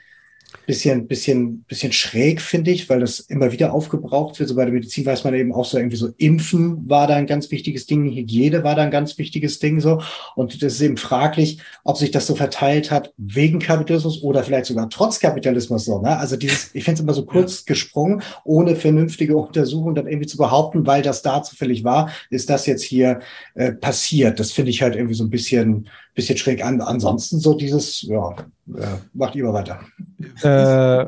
[0.67, 4.49] bisschen, bisschen, bisschen schräg, finde ich, weil das immer wieder aufgebraucht wird.
[4.49, 7.27] So bei der Medizin weiß man eben auch so irgendwie so, Impfen war da ein
[7.27, 10.03] ganz wichtiges Ding, Hygiene war da ein ganz wichtiges Ding so.
[10.35, 14.67] Und das ist eben fraglich, ob sich das so verteilt hat wegen Kapitalismus oder vielleicht
[14.67, 16.01] sogar trotz Kapitalismus so.
[16.01, 16.19] Ne?
[16.19, 17.65] Also dieses, ich finde es immer so kurz ja.
[17.67, 22.67] gesprungen, ohne vernünftige Untersuchung dann irgendwie zu behaupten, weil das da zufällig war, ist das
[22.67, 23.21] jetzt hier
[23.55, 24.41] äh, passiert.
[24.41, 26.81] Das finde ich halt irgendwie so ein bisschen, bisschen schräg an.
[26.81, 28.35] Ansonsten so dieses, ja,
[28.75, 29.81] äh, macht lieber weiter.
[30.43, 31.07] Äh,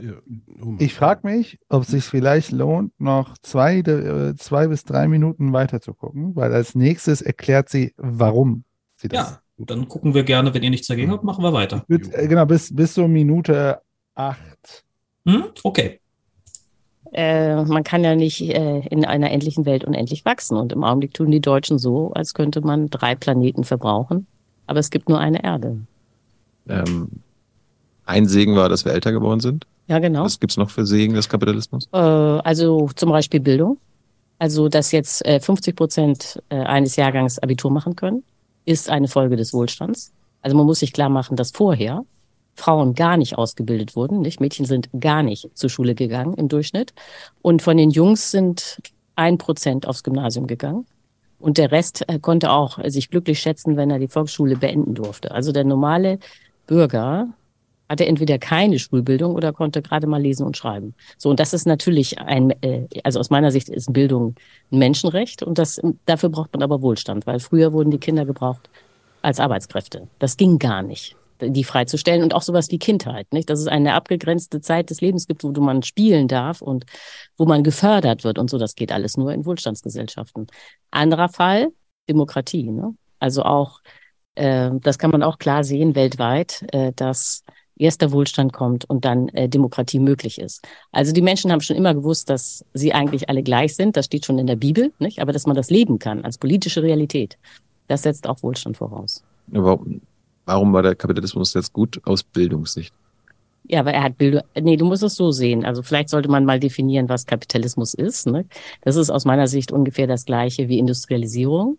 [0.78, 5.52] ich frage mich, ob es sich vielleicht lohnt, noch zwei, äh, zwei bis drei Minuten
[5.52, 8.64] weiter zu gucken, weil als nächstes erklärt sie, warum
[8.96, 9.38] sie das ja.
[9.60, 11.84] Dann gucken wir gerne, wenn ihr nichts dagegen habt, machen wir weiter.
[11.88, 13.80] Bis, äh, genau, bis, bis zur Minute
[14.14, 14.38] 8.
[15.26, 15.44] Hm?
[15.64, 15.98] Okay.
[17.12, 20.56] Äh, man kann ja nicht äh, in einer endlichen Welt unendlich wachsen.
[20.56, 24.28] Und im Augenblick tun die Deutschen so, als könnte man drei Planeten verbrauchen.
[24.68, 25.78] Aber es gibt nur eine Erde.
[26.68, 27.08] Ähm,
[28.04, 29.66] ein Segen war, dass wir älter geworden sind.
[29.88, 30.24] Ja, genau.
[30.24, 31.88] Was gibt's noch für Segen des Kapitalismus?
[31.92, 33.78] Äh, also zum Beispiel Bildung.
[34.38, 38.22] Also, dass jetzt äh, 50 Prozent äh, eines Jahrgangs Abitur machen können,
[38.66, 40.12] ist eine Folge des Wohlstands.
[40.42, 42.04] Also man muss sich klar machen, dass vorher
[42.54, 44.40] Frauen gar nicht ausgebildet wurden, nicht?
[44.40, 46.92] Mädchen sind gar nicht zur Schule gegangen im Durchschnitt.
[47.40, 48.80] Und von den Jungs sind
[49.16, 50.86] ein Prozent aufs Gymnasium gegangen.
[51.38, 55.30] Und der Rest äh, konnte auch sich glücklich schätzen, wenn er die Volksschule beenden durfte.
[55.30, 56.18] Also der normale
[56.66, 57.28] Bürger
[57.88, 60.94] hatte entweder keine Schulbildung oder konnte gerade mal lesen und schreiben.
[61.16, 64.34] So, und das ist natürlich ein, äh, also aus meiner Sicht ist Bildung
[64.70, 68.68] ein Menschenrecht und das, dafür braucht man aber Wohlstand, weil früher wurden die Kinder gebraucht
[69.22, 70.08] als Arbeitskräfte.
[70.18, 73.50] Das ging gar nicht, die freizustellen und auch sowas wie Kindheit, nicht?
[73.50, 76.84] Dass es eine abgegrenzte Zeit des Lebens gibt, wo man spielen darf und
[77.36, 78.58] wo man gefördert wird und so.
[78.58, 80.46] Das geht alles nur in Wohlstandsgesellschaften.
[80.90, 81.68] Anderer Fall,
[82.08, 82.94] Demokratie, ne?
[83.18, 83.80] Also auch,
[84.34, 87.44] äh, das kann man auch klar sehen weltweit, äh, dass
[87.78, 90.66] erst der Wohlstand kommt und dann äh, Demokratie möglich ist.
[90.92, 93.96] Also die Menschen haben schon immer gewusst, dass sie eigentlich alle gleich sind.
[93.96, 95.20] Das steht schon in der Bibel, nicht?
[95.20, 97.38] Aber dass man das leben kann als politische Realität,
[97.86, 99.22] das setzt auch Wohlstand voraus.
[99.52, 99.80] Aber
[100.48, 102.94] warum war der Kapitalismus jetzt gut aus Bildungssicht?
[103.64, 104.42] Ja, aber er hat Bildung.
[104.58, 105.66] Nee, du musst es so sehen.
[105.66, 108.26] Also vielleicht sollte man mal definieren, was Kapitalismus ist.
[108.26, 108.46] Ne?
[108.80, 111.76] Das ist aus meiner Sicht ungefähr das gleiche wie Industrialisierung.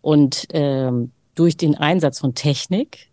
[0.00, 3.08] Und ähm, durch den Einsatz von Technik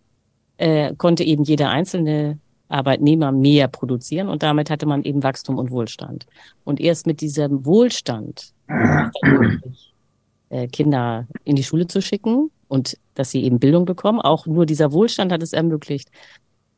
[0.57, 2.37] äh, konnte eben jeder einzelne
[2.69, 6.25] Arbeitnehmer mehr produzieren und damit hatte man eben Wachstum und Wohlstand.
[6.63, 8.53] Und erst mit diesem Wohlstand
[10.49, 14.21] äh, Kinder in die Schule zu schicken und dass sie eben Bildung bekommen.
[14.21, 16.09] Auch nur dieser Wohlstand hat es ermöglicht,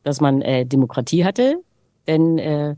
[0.02, 1.62] dass man äh, Demokratie hatte.
[2.08, 2.74] Denn äh,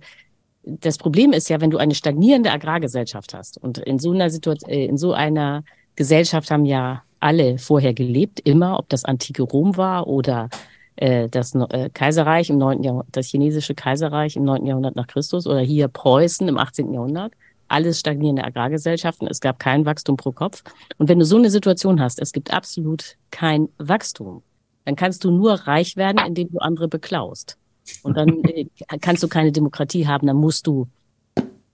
[0.63, 4.71] das Problem ist ja, wenn du eine stagnierende Agrargesellschaft hast und in so einer Situation,
[4.71, 5.65] äh, in so einer
[5.97, 10.51] Gesellschaft haben ja alle vorher gelebt, immer, ob das antike Rom war oder
[10.97, 12.83] äh, das äh, Kaiserreich im 9.
[12.83, 14.67] Jahrhundert, das chinesische Kaiserreich im 9.
[14.67, 16.93] Jahrhundert nach Christus oder hier Preußen im 18.
[16.93, 17.33] Jahrhundert.
[17.69, 19.29] Alles stagnierende Agrargesellschaften.
[19.29, 20.63] Es gab kein Wachstum pro Kopf.
[20.99, 24.43] Und wenn du so eine Situation hast, es gibt absolut kein Wachstum,
[24.85, 27.59] dann kannst du nur reich werden, indem du andere beklaust.
[28.03, 28.67] Und dann äh,
[29.01, 30.89] kannst du keine Demokratie haben, dann musst du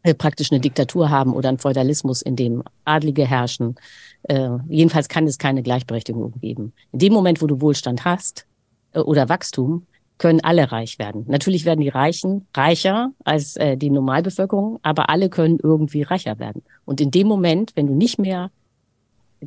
[0.03, 3.77] äh, praktisch eine Diktatur haben oder einen Feudalismus, in dem Adlige herrschen.
[4.25, 6.73] Äh, jedenfalls kann es keine Gleichberechtigung geben.
[6.93, 8.47] In dem Moment, wo du Wohlstand hast,
[8.93, 9.87] äh, oder Wachstum,
[10.23, 11.25] können alle reich werden.
[11.27, 16.63] Natürlich werden die Reichen reicher als äh, die Normalbevölkerung, aber alle können irgendwie reicher werden.
[16.85, 18.53] Und in dem Moment, wenn du nicht mehr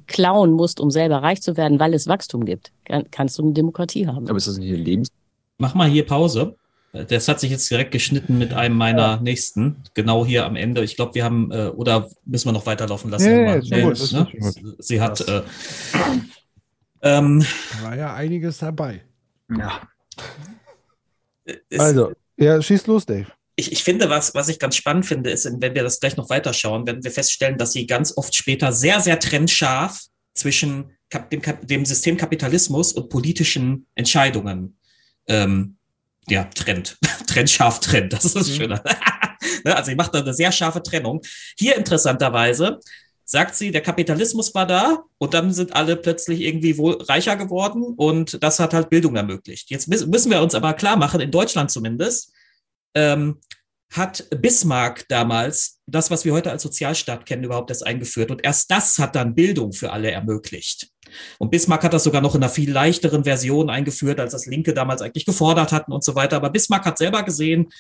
[0.06, 3.54] klauen musst, um selber reich zu werden, weil es Wachstum gibt, kann, kannst du eine
[3.54, 4.28] Demokratie haben.
[4.28, 5.08] Aber ist das nicht ein Lebens...
[5.60, 6.58] Mach mal hier Pause.
[6.92, 9.20] Das hat sich jetzt direkt geschnitten mit einem meiner ja.
[9.22, 10.84] nächsten, genau hier am Ende.
[10.84, 13.34] Ich glaube, wir haben, äh, oder müssen wir noch weiterlaufen lassen?
[13.34, 14.28] Nee, nee, gut, ne?
[14.80, 15.22] Sie hat.
[15.22, 15.42] Äh,
[17.02, 17.46] ähm,
[17.80, 19.04] da war ja einiges dabei.
[19.50, 19.80] Ja.
[21.46, 23.28] Es, Also, ja, schieß los, Dave.
[23.56, 26.30] ich, ich finde, was, was ich ganz spannend finde, ist, wenn wir das gleich noch
[26.30, 30.02] weiterschauen, werden wir feststellen, dass sie ganz oft später sehr, sehr trennscharf
[30.34, 30.92] zwischen
[31.32, 34.78] dem, dem System Kapitalismus und politischen Entscheidungen
[35.28, 35.78] ähm,
[36.28, 36.98] ja, trennt.
[37.28, 38.82] trennscharf trennt, das ist das Schöne.
[39.64, 41.22] Ne, also sie macht da eine sehr scharfe Trennung.
[41.58, 42.80] Hier interessanterweise
[43.26, 47.84] sagt sie, der Kapitalismus war da und dann sind alle plötzlich irgendwie wohl reicher geworden
[47.98, 49.70] und das hat halt Bildung ermöglicht.
[49.72, 52.32] Jetzt müssen wir uns aber klar machen, in Deutschland zumindest,
[52.94, 53.40] ähm,
[53.92, 58.32] hat Bismarck damals das, was wir heute als Sozialstaat kennen, überhaupt erst eingeführt.
[58.32, 60.90] Und erst das hat dann Bildung für alle ermöglicht.
[61.38, 64.74] Und Bismarck hat das sogar noch in einer viel leichteren Version eingeführt, als das Linke
[64.74, 66.38] damals eigentlich gefordert hatten und so weiter.
[66.38, 67.72] Aber Bismarck hat selber gesehen,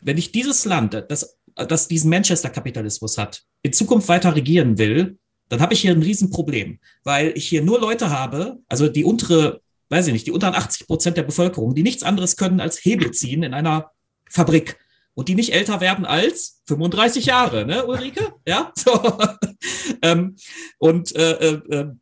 [0.00, 5.60] wenn ich dieses Land, das, das diesen Manchester-Kapitalismus hat, in Zukunft weiter regieren will, dann
[5.60, 10.06] habe ich hier ein Riesenproblem, weil ich hier nur Leute habe, also die untere, weiß
[10.06, 13.42] ich nicht, die unteren 80 Prozent der Bevölkerung, die nichts anderes können als Hebel ziehen
[13.42, 13.90] in einer
[14.30, 14.78] Fabrik
[15.14, 18.34] und die nicht älter werden als 35 Jahre, ne, Ulrike?
[18.46, 19.18] Ja, so.
[20.02, 20.36] ähm,
[20.78, 21.92] und äh, äh,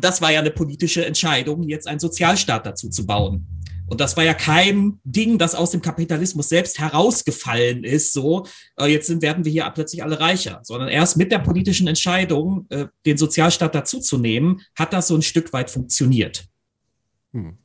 [0.00, 3.61] das war ja eine politische Entscheidung, jetzt einen Sozialstaat dazu zu bauen.
[3.92, 8.46] Und das war ja kein Ding, das aus dem Kapitalismus selbst herausgefallen ist, so,
[8.78, 12.64] äh, jetzt sind, werden wir hier plötzlich alle reicher, sondern erst mit der politischen Entscheidung,
[12.70, 16.46] äh, den Sozialstaat dazuzunehmen, hat das so ein Stück weit funktioniert.
[17.34, 17.58] Hm.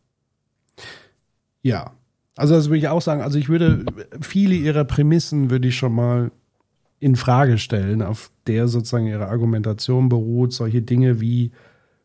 [1.62, 1.94] Ja,
[2.36, 3.22] also das würde ich auch sagen.
[3.22, 3.86] Also ich würde
[4.20, 6.34] viele ihrer Prämissen würde ich schon mal
[7.00, 10.52] in Frage stellen, auf der sozusagen ihre Argumentation beruht.
[10.52, 11.54] Solche Dinge wie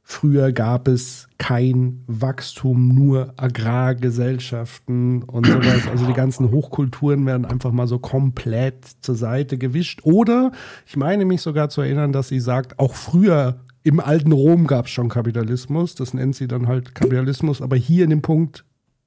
[0.03, 5.88] früher gab es kein Wachstum, nur Agrargesellschaften und sowas.
[5.90, 10.00] Also die ganzen Hochkulturen werden einfach mal so komplett zur Seite gewischt.
[10.05, 10.53] Oder
[10.86, 14.86] ich meine mich sogar zu erinnern, dass sie sagt, auch früher im alten Rom gab
[14.86, 15.94] es schon Kapitalismus.
[15.94, 17.61] Das nennt sie dann halt Kapitalismus.
[17.61, 18.64] Aber hier in dem Punkt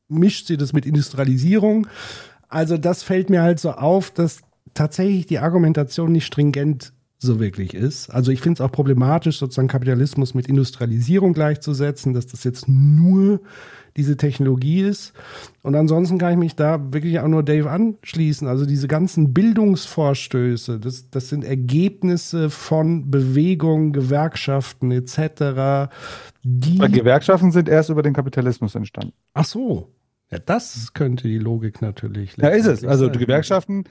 [0.08, 1.88] mischt sie das mit Industrialisierung.
[2.48, 4.42] Also das fällt mir halt so auf, dass
[4.74, 6.94] tatsächlich die Argumentation nicht stringent
[7.26, 8.10] so wirklich ist.
[8.10, 13.42] Also ich finde es auch problematisch, sozusagen Kapitalismus mit Industrialisierung gleichzusetzen, dass das jetzt nur
[13.98, 15.14] diese Technologie ist.
[15.62, 18.48] Und ansonsten kann ich mich da wirklich auch nur Dave anschließen.
[18.48, 25.90] Also diese ganzen Bildungsvorstöße, das, das sind Ergebnisse von Bewegungen, Gewerkschaften etc.
[26.44, 29.14] Die Weil Gewerkschaften sind erst über den Kapitalismus entstanden.
[29.34, 29.92] Ach so.
[30.32, 32.36] Ja, das könnte die Logik natürlich.
[32.38, 32.84] Ja, ist es.
[32.84, 33.20] Also die.
[33.20, 33.86] Gewerkschaften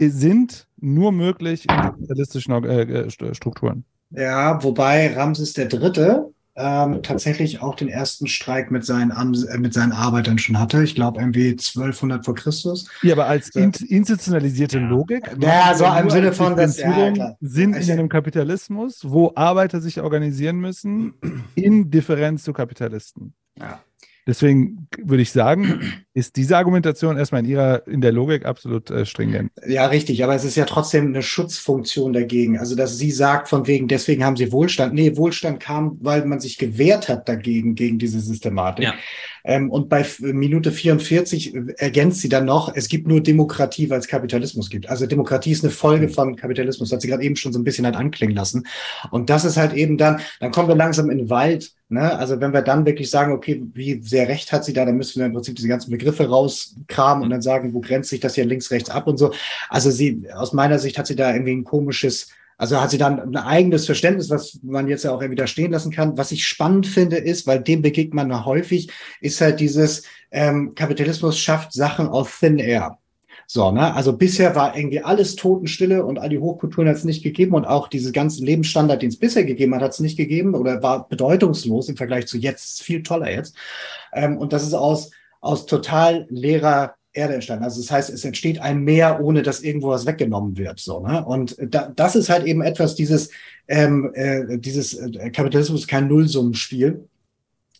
[0.00, 3.84] sind nur möglich in kapitalistischen äh, äh, St- Strukturen.
[4.10, 9.74] Ja, wobei Ramses der Dritte ähm, tatsächlich auch den ersten Streik mit seinen, äh, mit
[9.74, 10.84] seinen Arbeitern schon hatte.
[10.84, 12.88] Ich glaube irgendwie 1200 vor Christus.
[13.02, 15.28] Ja, aber als in, institutionalisierte Logik.
[15.40, 20.60] Ja, so im Sinne von, dass- ja, sind in einem Kapitalismus, wo Arbeiter sich organisieren
[20.60, 21.14] müssen,
[21.56, 23.34] in Differenz zu Kapitalisten.
[23.58, 23.80] Ja.
[24.26, 25.80] Deswegen würde ich sagen,
[26.14, 29.50] ist diese Argumentation erstmal in ihrer, in der Logik absolut äh, stringent.
[29.66, 32.58] Ja, richtig, aber es ist ja trotzdem eine Schutzfunktion dagegen.
[32.58, 34.94] Also, dass sie sagt, von wegen, deswegen haben sie Wohlstand.
[34.94, 38.84] Nee, Wohlstand kam, weil man sich gewehrt hat dagegen, gegen diese Systematik.
[38.84, 38.94] Ja.
[39.44, 44.08] Ähm, und bei Minute 44 ergänzt sie dann noch, es gibt nur Demokratie, weil es
[44.08, 44.88] Kapitalismus gibt.
[44.88, 46.88] Also Demokratie ist eine Folge von Kapitalismus.
[46.88, 48.66] Das hat sie gerade eben schon so ein bisschen halt anklingen lassen.
[49.10, 51.72] Und das ist halt eben dann, dann kommen wir langsam in den Wald.
[51.94, 52.18] Ne?
[52.18, 55.20] Also wenn wir dann wirklich sagen, okay, wie sehr recht hat sie da, dann müssen
[55.20, 58.44] wir im Prinzip diese ganzen Begriffe rauskramen und dann sagen, wo grenzt sich das hier
[58.44, 59.32] links, rechts ab und so.
[59.68, 62.28] Also sie, aus meiner Sicht hat sie da irgendwie ein komisches,
[62.58, 65.92] also hat sie dann ein eigenes Verständnis, was man jetzt ja auch wieder stehen lassen
[65.92, 66.18] kann.
[66.18, 68.90] Was ich spannend finde, ist, weil dem begegnet man häufig,
[69.20, 72.98] ist halt dieses ähm, Kapitalismus schafft Sachen aus Thin Air.
[73.46, 73.94] So, ne?
[73.94, 77.64] Also bisher war irgendwie alles Totenstille und all die Hochkulturen hat es nicht gegeben und
[77.66, 81.08] auch diese ganzen Lebensstandard, den es bisher gegeben hat, hat es nicht gegeben oder war
[81.08, 83.54] bedeutungslos im Vergleich zu jetzt, viel toller jetzt.
[84.12, 87.64] Ähm, und das ist aus, aus total leerer Erde entstanden.
[87.64, 90.80] Also das heißt, es entsteht ein Meer, ohne dass irgendwo was weggenommen wird.
[90.80, 91.24] So, ne?
[91.24, 93.30] Und da, das ist halt eben etwas, dieses,
[93.68, 97.08] ähm, äh, dieses äh, Kapitalismus kein Nullsummenspiel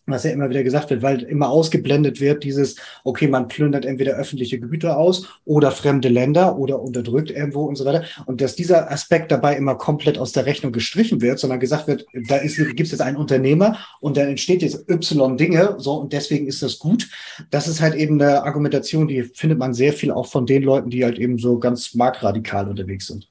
[0.05, 4.13] was ja immer wieder gesagt wird, weil immer ausgeblendet wird, dieses, okay, man plündert entweder
[4.13, 8.03] öffentliche Güter aus oder fremde Länder oder unterdrückt irgendwo und so weiter.
[8.25, 12.05] Und dass dieser Aspekt dabei immer komplett aus der Rechnung gestrichen wird, sondern gesagt wird,
[12.27, 16.47] da gibt es jetzt einen Unternehmer und dann entsteht jetzt Y Dinge, so, und deswegen
[16.47, 17.09] ist das gut.
[17.49, 20.89] Das ist halt eben eine Argumentation, die findet man sehr viel auch von den Leuten,
[20.89, 23.27] die halt eben so ganz marktradikal unterwegs sind.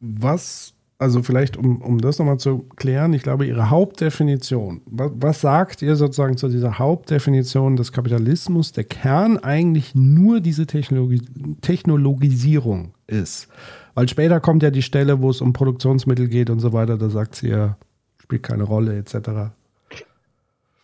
[0.00, 5.40] Was, also vielleicht, um, um das nochmal zu klären, ich glaube, Ihre Hauptdefinition, was, was
[5.42, 11.20] sagt ihr sozusagen zu dieser Hauptdefinition des Kapitalismus, der Kern eigentlich nur diese Technologi
[11.60, 13.48] Technologisierung ist?
[13.94, 17.10] Weil später kommt ja die Stelle, wo es um Produktionsmittel geht und so weiter, da
[17.10, 17.76] sagt sie ja,
[18.18, 19.52] spielt keine Rolle, etc.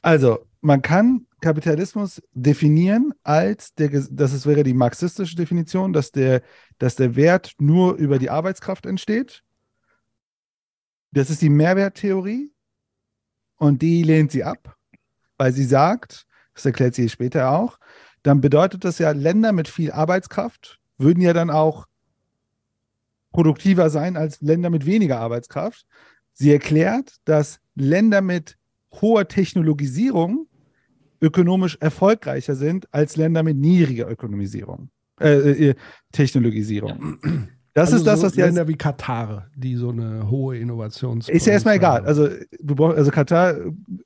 [0.03, 6.43] Also, man kann Kapitalismus definieren als der, das ist, wäre die marxistische Definition, dass der,
[6.79, 9.43] dass der Wert nur über die Arbeitskraft entsteht.
[11.13, 12.51] Das ist die Mehrwerttheorie
[13.57, 14.77] und die lehnt sie ab,
[15.39, 17.79] weil sie sagt, das erklärt sie später auch,
[18.23, 21.87] dann bedeutet das ja, Länder mit viel Arbeitskraft würden ja dann auch
[23.33, 25.87] produktiver sein als Länder mit weniger Arbeitskraft.
[26.33, 28.57] Sie erklärt, dass Länder mit
[29.01, 30.47] hoher Technologisierung
[31.21, 34.91] ökonomisch erfolgreicher sind als Länder mit niedriger Ökonomisierung,
[35.21, 35.75] äh, äh,
[36.11, 37.19] Technologisierung.
[37.75, 41.29] Das also ist das, so was jetzt Länder wie Katar, die so eine hohe Innovations
[41.29, 42.05] ist ja erstmal egal.
[42.05, 42.29] Also,
[42.69, 43.57] also Katar,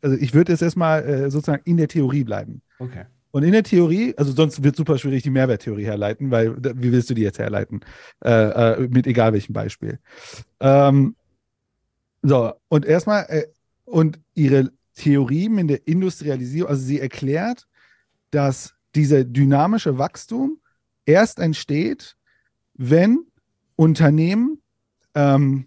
[0.03, 2.63] also ich würde jetzt erstmal äh, sozusagen in der Theorie bleiben.
[2.79, 3.07] Okay.
[3.33, 7.11] Und in der Theorie, also sonst wird super schwierig die Mehrwerttheorie herleiten, weil wie willst
[7.11, 7.81] du die jetzt herleiten?
[8.25, 9.99] Äh, äh, mit egal welchem Beispiel.
[10.61, 11.17] Ähm,
[12.23, 13.47] so, und erstmal, äh,
[13.85, 17.67] und ihre Theorie in der Industrialisierung, also sie erklärt,
[18.31, 20.59] dass dieser dynamische Wachstum
[21.05, 22.17] erst entsteht,
[22.75, 23.27] wenn
[23.77, 24.63] Unternehmen,
[25.15, 25.67] ähm,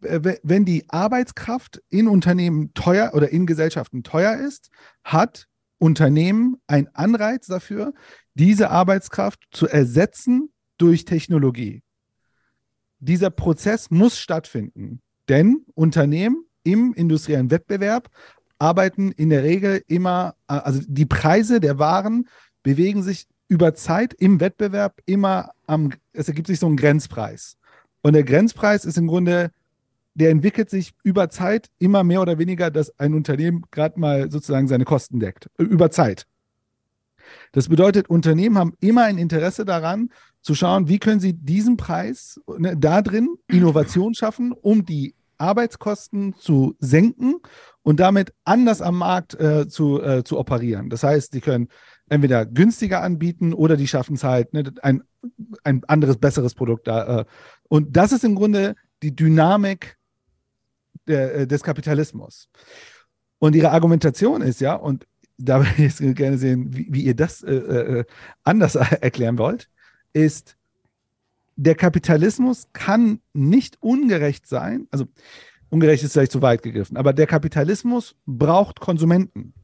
[0.00, 4.70] wenn die Arbeitskraft in Unternehmen teuer oder in Gesellschaften teuer ist,
[5.02, 5.48] hat
[5.78, 7.94] Unternehmen einen Anreiz dafür,
[8.34, 11.82] diese Arbeitskraft zu ersetzen durch Technologie.
[13.00, 18.10] Dieser Prozess muss stattfinden, denn Unternehmen im industriellen Wettbewerb
[18.58, 22.28] arbeiten in der Regel immer, also die Preise der Waren
[22.62, 27.56] bewegen sich über Zeit im Wettbewerb immer am, es ergibt sich so ein Grenzpreis.
[28.02, 29.50] Und der Grenzpreis ist im Grunde
[30.18, 34.66] der entwickelt sich über Zeit immer mehr oder weniger, dass ein Unternehmen gerade mal sozusagen
[34.66, 35.48] seine Kosten deckt.
[35.58, 36.26] Über Zeit.
[37.52, 42.40] Das bedeutet, Unternehmen haben immer ein Interesse daran, zu schauen, wie können sie diesen Preis
[42.58, 47.36] ne, da drin Innovation schaffen, um die Arbeitskosten zu senken
[47.82, 50.90] und damit anders am Markt äh, zu, äh, zu operieren.
[50.90, 51.68] Das heißt, sie können
[52.08, 55.02] entweder günstiger anbieten oder die schaffen es halt, ne, ein,
[55.64, 57.20] ein anderes, besseres Produkt da.
[57.20, 57.24] Äh.
[57.68, 59.96] Und das ist im Grunde die Dynamik
[61.06, 62.48] der, äh, des Kapitalismus.
[63.38, 65.06] Und ihre Argumentation ist ja, und
[65.36, 68.04] da würde ich jetzt gerne sehen, wie, wie ihr das äh, äh,
[68.44, 69.68] anders erklären wollt,
[70.12, 70.56] ist,
[71.56, 75.06] der Kapitalismus kann nicht ungerecht sein, also
[75.70, 79.54] ungerecht ist vielleicht zu weit gegriffen, aber der Kapitalismus braucht Konsumenten.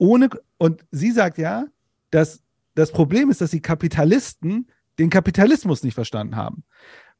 [0.00, 1.66] Ohne, und sie sagt ja,
[2.10, 2.42] dass
[2.74, 4.66] das Problem ist, dass die Kapitalisten
[4.98, 6.64] den Kapitalismus nicht verstanden haben.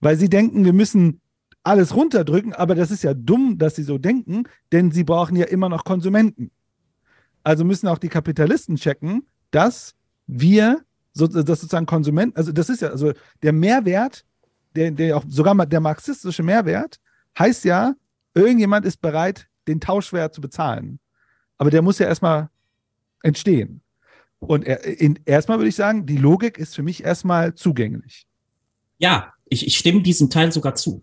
[0.00, 1.20] Weil sie denken, wir müssen
[1.62, 5.44] alles runterdrücken, aber das ist ja dumm, dass sie so denken, denn sie brauchen ja
[5.44, 6.52] immer noch Konsumenten.
[7.44, 9.94] Also müssen auch die Kapitalisten checken, dass
[10.26, 10.80] wir,
[11.12, 13.12] so, dass sozusagen Konsumenten, also das ist ja, also
[13.42, 14.24] der Mehrwert,
[14.74, 16.98] der, der auch sogar mal der marxistische Mehrwert,
[17.38, 17.92] heißt ja,
[18.32, 20.98] irgendjemand ist bereit, den Tauschwert zu bezahlen.
[21.58, 22.48] Aber der muss ja erstmal
[23.22, 23.82] entstehen.
[24.38, 28.26] Und er, in, erstmal würde ich sagen, die Logik ist für mich erstmal zugänglich.
[28.98, 31.02] Ja, ich, ich stimme diesem Teil sogar zu.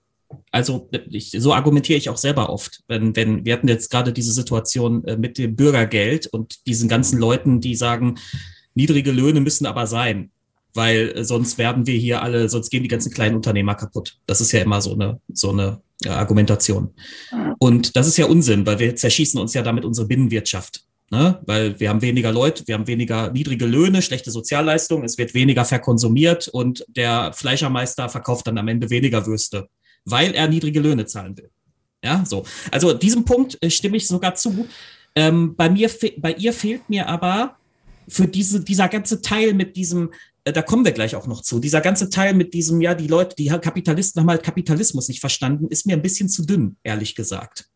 [0.51, 2.83] Also ich, so argumentiere ich auch selber oft.
[2.87, 7.19] Wenn, wenn wir hatten jetzt gerade diese Situation äh, mit dem Bürgergeld und diesen ganzen
[7.19, 8.15] Leuten, die sagen,
[8.73, 10.31] niedrige Löhne müssen aber sein,
[10.73, 14.17] weil äh, sonst werden wir hier alle, sonst gehen die ganzen kleinen Unternehmer kaputt.
[14.25, 16.93] Das ist ja immer so eine so eine äh, Argumentation.
[17.59, 20.86] Und das ist ja Unsinn, weil wir zerschießen uns ja damit unsere Binnenwirtschaft.
[21.09, 21.39] Ne?
[21.45, 25.63] Weil wir haben weniger Leute, wir haben weniger niedrige Löhne, schlechte Sozialleistungen, es wird weniger
[25.63, 29.69] verkonsumiert und der Fleischermeister verkauft dann am Ende weniger Würste,
[30.03, 31.49] weil er niedrige Löhne zahlen will.
[32.03, 32.45] Ja, so.
[32.71, 34.67] Also diesem Punkt äh, stimme ich sogar zu.
[35.15, 37.55] Ähm, bei mir, bei ihr fehlt mir aber
[38.07, 40.11] für diese, dieser ganze Teil mit diesem,
[40.43, 43.07] äh, da kommen wir gleich auch noch zu, dieser ganze Teil mit diesem, ja, die
[43.07, 47.15] Leute, die Kapitalisten haben halt Kapitalismus nicht verstanden, ist mir ein bisschen zu dünn, ehrlich
[47.15, 47.69] gesagt.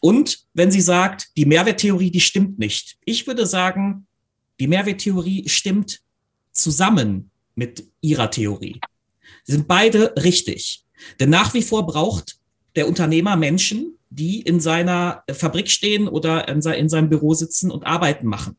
[0.00, 2.98] Und wenn sie sagt, die Mehrwerttheorie, die stimmt nicht.
[3.04, 4.06] Ich würde sagen,
[4.60, 6.00] die Mehrwerttheorie stimmt
[6.52, 8.80] zusammen mit ihrer Theorie.
[9.44, 10.84] Sie sind beide richtig.
[11.20, 12.38] Denn nach wie vor braucht
[12.76, 18.26] der Unternehmer Menschen, die in seiner Fabrik stehen oder in, seinem Büro sitzen und Arbeiten
[18.26, 18.56] machen.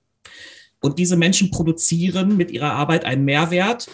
[0.81, 3.87] Und diese Menschen produzieren mit ihrer Arbeit einen Mehrwert.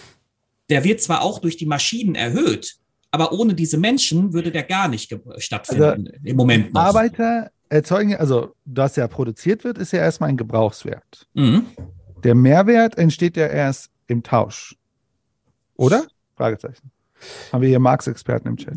[0.69, 2.77] Der wird zwar auch durch die Maschinen erhöht,
[3.11, 6.73] aber ohne diese Menschen würde der gar nicht stattfinden also, im Moment.
[6.73, 6.81] Noch.
[6.81, 11.27] Arbeiter erzeugen, also das ja produziert wird, ist ja erstmal ein Gebrauchswert.
[11.33, 11.65] Mhm.
[12.23, 14.75] Der Mehrwert entsteht ja erst im Tausch.
[15.75, 16.05] Oder?
[16.35, 16.91] Fragezeichen.
[17.51, 18.75] Haben wir hier Marx-Experten im Chat.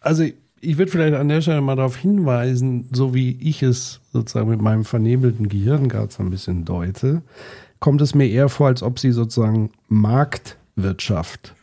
[0.00, 0.24] Also
[0.60, 4.60] ich würde vielleicht an der Stelle mal darauf hinweisen, so wie ich es sozusagen mit
[4.60, 7.22] meinem vernebelten Gehirn gerade so ein bisschen deute,
[7.80, 11.54] kommt es mir eher vor, als ob sie sozusagen Marktwirtschaft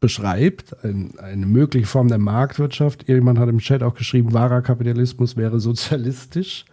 [0.00, 3.06] beschreibt, ein, eine mögliche Form der Marktwirtschaft.
[3.06, 6.64] Jemand hat im Chat auch geschrieben, wahrer Kapitalismus wäre sozialistisch,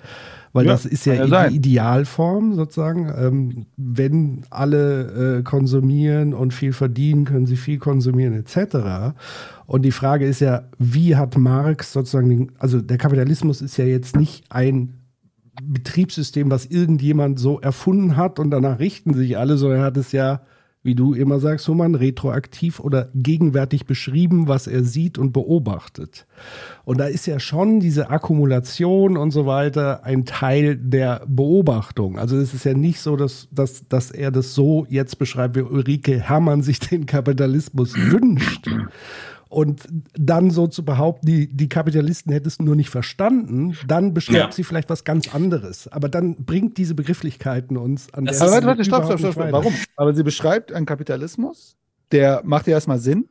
[0.54, 3.14] weil ja, das ist ja, die Idealform sozusagen.
[3.16, 9.14] Ähm, wenn alle äh, konsumieren und viel verdienen, können sie viel konsumieren etc.
[9.66, 13.86] Und die Frage ist ja, wie hat Marx sozusagen, den, also der Kapitalismus ist ja
[13.86, 14.94] jetzt nicht ein
[15.62, 20.14] Betriebssystem, was irgendjemand so erfunden hat und danach richten sich alle, sondern er hat es
[20.14, 20.42] ja
[20.88, 26.26] wie du immer sagst, Human, retroaktiv oder gegenwärtig beschrieben, was er sieht und beobachtet.
[26.86, 32.18] Und da ist ja schon diese Akkumulation und so weiter ein Teil der Beobachtung.
[32.18, 35.62] Also es ist ja nicht so, dass, dass, dass er das so jetzt beschreibt, wie
[35.62, 38.70] Ulrike Hermann sich den Kapitalismus wünscht.
[39.50, 44.38] Und dann so zu behaupten, die, die Kapitalisten hätten es nur nicht verstanden, dann beschreibt
[44.38, 44.52] ja.
[44.52, 45.88] sie vielleicht was ganz anderes.
[45.88, 48.66] Aber dann bringt diese Begrifflichkeiten uns an das der Stelle.
[48.66, 49.52] Warte, stopp, stopp, stopp, stopp.
[49.52, 49.74] Warum?
[49.96, 51.78] Aber sie beschreibt einen Kapitalismus,
[52.12, 53.30] der macht ja erstmal Sinn,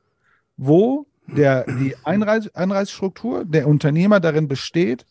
[0.57, 5.05] wo der, die Einreis, Einreisstruktur der Unternehmer darin besteht,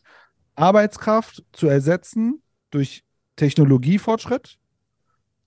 [0.55, 2.41] Arbeitskraft zu ersetzen
[2.71, 3.03] durch
[3.35, 4.57] Technologiefortschritt.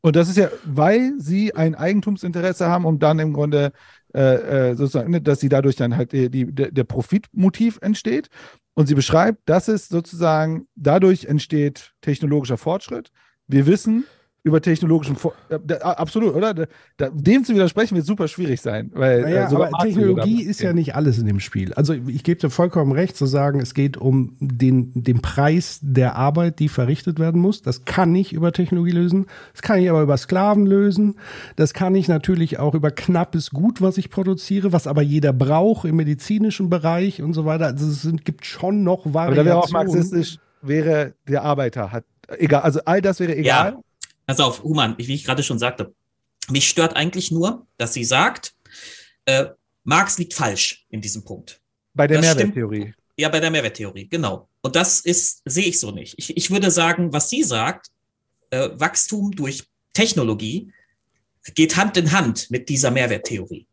[0.01, 3.73] Und das ist ja, weil sie ein Eigentumsinteresse haben, um dann im Grunde
[4.19, 8.31] äh, äh, sozusagen, ne, dass sie dadurch dann halt die, die, der Profitmotiv entsteht.
[8.75, 13.13] Und sie beschreibt, dass es sozusagen dadurch entsteht technologischer Fortschritt.
[13.47, 14.07] Wir wissen,
[14.49, 16.55] über technologischen Vor äh, da, absolut, oder?
[16.55, 16.65] Da,
[16.97, 18.91] da, dem zu widersprechen wird super schwierig sein.
[18.95, 21.73] Weil, Naja, äh, sogar aber Technologie ist ja nicht alles in dem Spiel.
[21.75, 26.17] Also ich gebe dir vollkommen recht zu sagen, es geht um den, den Preis der
[26.17, 27.63] Arbeit, die verrichtet werden muss.
[27.63, 29.27] Das kann ich über Technologie lösen.
[29.53, 31.17] Das kann ich aber über Sklaven lösen.
[31.57, 35.85] Das kann ich natürlich auch über knappes Gut, was ich produziere, was aber jeder braucht
[35.85, 37.67] im medizinischen Bereich und so weiter.
[37.67, 39.45] Also es sind, gibt schon noch Aber Variationen.
[39.47, 42.05] da wäre auch marxistisch, wäre der Arbeiter hat.
[42.39, 43.73] Egal, also all das wäre egal.
[43.73, 43.81] Ja,
[44.29, 45.95] pass auf, Human, wie ich gerade schon sagte,
[46.51, 48.55] mich stört eigentlich nur, dass sie sagt,
[49.25, 49.47] äh,
[49.85, 51.61] Marx liegt falsch in diesem Punkt.
[51.95, 52.55] Bei der Das stimmt.
[52.55, 52.95] Mehrwerttheorie.
[53.17, 54.49] Ja, bei der Mehrwerttheorie, genau.
[54.61, 56.15] Und das ist, sehe ich so nicht.
[56.19, 57.89] Ich, ich würde sagen, was sie sagt,
[58.51, 59.65] äh, Wachstum durch
[59.95, 60.73] Technologie
[61.55, 63.67] geht Hand in Hand mit dieser Mehrwerttheorie.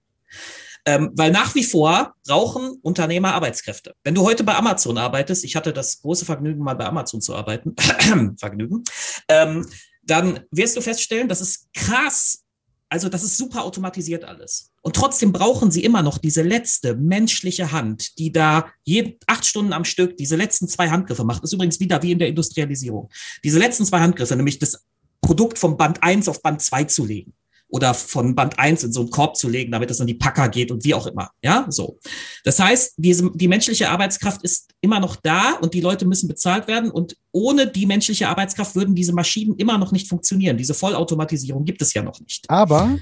[0.86, 3.94] Ähm, weil nach wie vor brauchen Unternehmer Arbeitskräfte.
[4.04, 7.36] Wenn du heute bei Amazon arbeitest, ich hatte das große Vergnügen, mal bei Amazon zu
[7.36, 7.76] arbeiten,
[8.40, 8.84] Vergnügen,
[9.28, 9.68] ähm,
[10.06, 12.44] dann wirst du feststellen, das ist krass.
[12.88, 14.72] Also das ist super automatisiert alles.
[14.82, 19.74] Und trotzdem brauchen sie immer noch diese letzte menschliche Hand, die da je, acht Stunden
[19.74, 21.44] am Stück diese letzten zwei Handgriffe macht.
[21.44, 23.10] Das ist übrigens wieder wie in der Industrialisierung.
[23.44, 24.86] Diese letzten zwei Handgriffe, nämlich das
[25.22, 27.34] Produkt vom Band 1 auf Band 2 zu legen
[27.76, 30.48] oder von Band 1 in so einen Korb zu legen, damit es an die Packer
[30.48, 31.32] geht und wie auch immer.
[31.44, 32.00] Ja, so.
[32.46, 36.70] Das heißt, diese, die menschliche Arbeitskraft ist immer noch da und die Leute müssen bezahlt
[36.70, 40.56] werden und ohne die menschliche Arbeitskraft würden diese Maschinen immer noch nicht funktionieren.
[40.56, 42.50] Diese Vollautomatisierung gibt es ja noch nicht.
[42.50, 42.98] Aber,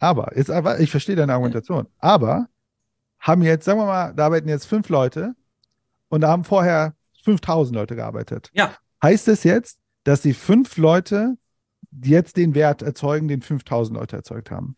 [0.00, 1.86] aber, jetzt, aber, ich verstehe deine Argumentation.
[2.00, 2.48] Aber
[3.20, 5.36] haben jetzt, sagen wir mal, da arbeiten jetzt fünf Leute
[6.08, 8.50] und da haben vorher 5000 Leute gearbeitet.
[8.52, 8.72] Ja.
[9.00, 11.36] Heißt es jetzt, dass die fünf Leute
[12.02, 14.76] jetzt den Wert erzeugen, den 5000 Leute erzeugt haben?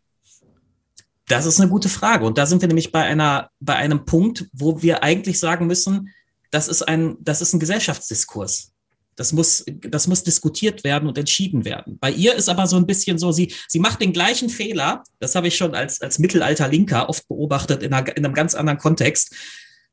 [1.29, 2.25] Das ist eine gute Frage.
[2.25, 6.11] Und da sind wir nämlich bei einer, bei einem Punkt, wo wir eigentlich sagen müssen,
[6.51, 8.73] das ist ein, das ist ein Gesellschaftsdiskurs.
[9.15, 11.99] Das muss, das muss diskutiert werden und entschieden werden.
[12.01, 15.05] Bei ihr ist aber so ein bisschen so, sie, sie macht den gleichen Fehler.
[15.19, 18.79] Das habe ich schon als, als Mittelalter-Linker oft beobachtet in, einer, in einem ganz anderen
[18.79, 19.35] Kontext,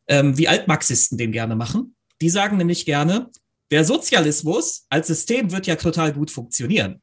[0.07, 1.95] ähm, wie Altmarxisten den gerne machen.
[2.21, 3.29] Die sagen nämlich gerne,
[3.69, 7.01] der Sozialismus als System wird ja total gut funktionieren.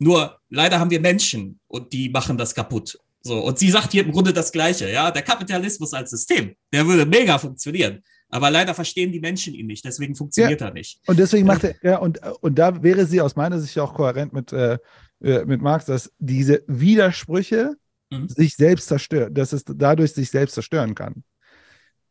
[0.00, 2.98] Nur leider haben wir Menschen und die machen das kaputt.
[3.22, 5.12] So, und sie sagt hier im Grunde das Gleiche, ja.
[5.12, 8.02] Der Kapitalismus als System, der würde mega funktionieren.
[8.30, 11.00] Aber leider verstehen die Menschen ihn nicht, deswegen funktioniert er nicht.
[11.06, 14.32] Und deswegen macht er, ja, und, und da wäre sie aus meiner Sicht auch kohärent
[14.32, 14.78] mit, äh,
[15.22, 17.76] äh, mit Marx, dass diese Widersprüche
[18.10, 18.28] Mhm.
[18.28, 21.22] sich selbst zerstört, dass es dadurch sich selbst zerstören kann.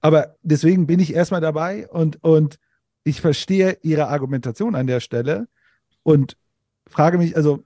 [0.02, 2.58] Aber deswegen bin ich erstmal dabei und, und
[3.04, 5.48] ich verstehe ihre Argumentation an der Stelle
[6.04, 6.38] und
[6.88, 7.64] frage mich, also,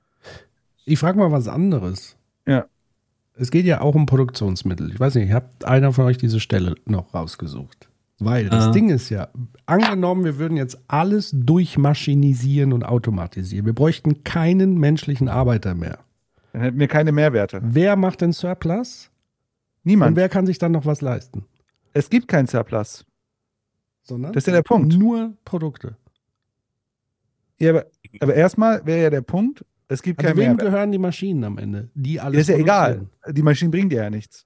[0.86, 2.18] Ich frage mal was anderes.
[2.48, 2.66] Ja.
[3.36, 4.92] Es geht ja auch um Produktionsmittel.
[4.92, 7.90] Ich weiß nicht, habt einer von euch diese Stelle noch rausgesucht?
[8.20, 8.72] Weil das Ah.
[8.72, 9.30] Ding ist ja,
[9.66, 13.66] angenommen, wir würden jetzt alles durchmaschinisieren und automatisieren.
[13.66, 16.00] Wir bräuchten keinen menschlichen Arbeiter mehr.
[16.54, 17.60] dann hätten wir keine Mehrwerte.
[17.64, 19.10] Wer macht den Surplus?
[19.84, 20.16] Und Niemand.
[20.16, 21.46] wer kann sich dann noch was leisten?
[21.94, 23.04] Es gibt keinen Surplus.
[24.04, 24.96] Sondern Das ist ja der Punkt.
[24.96, 25.96] Nur Produkte.
[27.60, 27.86] Ja, aber,
[28.20, 30.72] aber erstmal wäre ja der Punkt, es gibt Also keinen wem Mehrwert.
[30.72, 31.90] gehören die Maschinen am Ende?
[31.94, 33.08] Die alles ist ja egal.
[33.30, 34.46] Die Maschinen bringen dir ja nichts.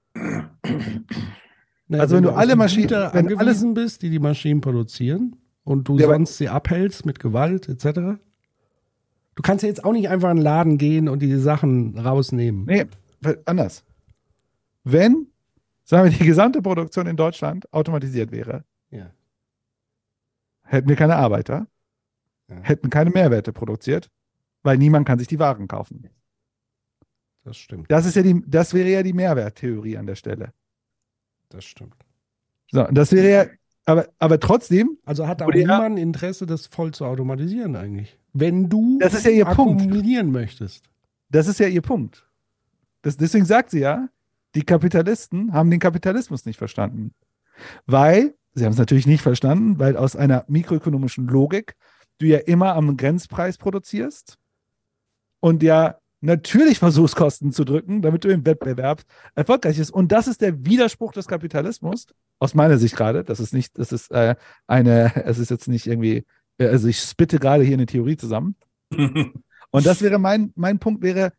[1.89, 5.88] Naja, Also wenn du auf alle Maschinen- wenn angewiesen bist, die die Maschinen produzieren und
[5.88, 8.19] du Ja, sonst sie abhältst mit Gewalt etc.
[9.35, 12.65] Du kannst ja jetzt auch nicht einfach in den Laden gehen und die Sachen rausnehmen.
[12.65, 12.85] Nee,
[13.45, 13.85] anders.
[14.83, 15.27] Wenn,
[15.83, 19.11] sagen wir, die gesamte Produktion in Deutschland automatisiert wäre, Ja.
[20.63, 21.67] hätten wir keine Arbeiter,
[22.49, 22.55] Ja.
[22.63, 24.09] hätten keine Mehrwerte produziert,
[24.68, 26.09] weil niemand kann sich die Waren kaufen.
[27.45, 27.89] Das stimmt.
[27.89, 30.51] Das ist ja die, das wäre ja die Mehrwerttheorie an der Stelle.
[31.47, 31.95] Das stimmt.
[32.70, 33.45] So, das wäre ja,
[33.86, 38.20] aber, aber trotzdem, Also hat auch niemand Interesse, das voll zu automatisieren eigentlich.
[38.34, 39.84] Wenn du Das ist ja ihr Punkt.
[39.84, 40.84] akkumulieren möchtest.
[41.30, 42.28] das ist ja ihr Punkt.
[43.03, 44.09] Das, deswegen sagt sie ja,
[44.53, 47.13] die Kapitalisten haben den Kapitalismus nicht verstanden.
[47.86, 51.78] Weil, sie haben es natürlich nicht verstanden, weil aus einer mikroökonomischen Logik
[52.18, 54.38] du ja immer am Grenzpreis produzierst
[55.39, 59.03] und ja natürlich versuchst, Kosten zu drücken, damit du im Wettbewerb
[59.35, 59.91] erfolgreich bist.
[59.91, 62.07] Und das ist der Widerspruch des Kapitalismus,
[62.39, 63.23] aus meiner Sicht gerade.
[63.23, 64.35] Das ist nicht, das ist äh,
[64.67, 66.25] eine, es ist jetzt nicht irgendwie,
[66.57, 68.55] äh, also ich spitte gerade hier eine Theorie zusammen.
[69.71, 71.33] Und das wäre mein, mein Punkt wäre,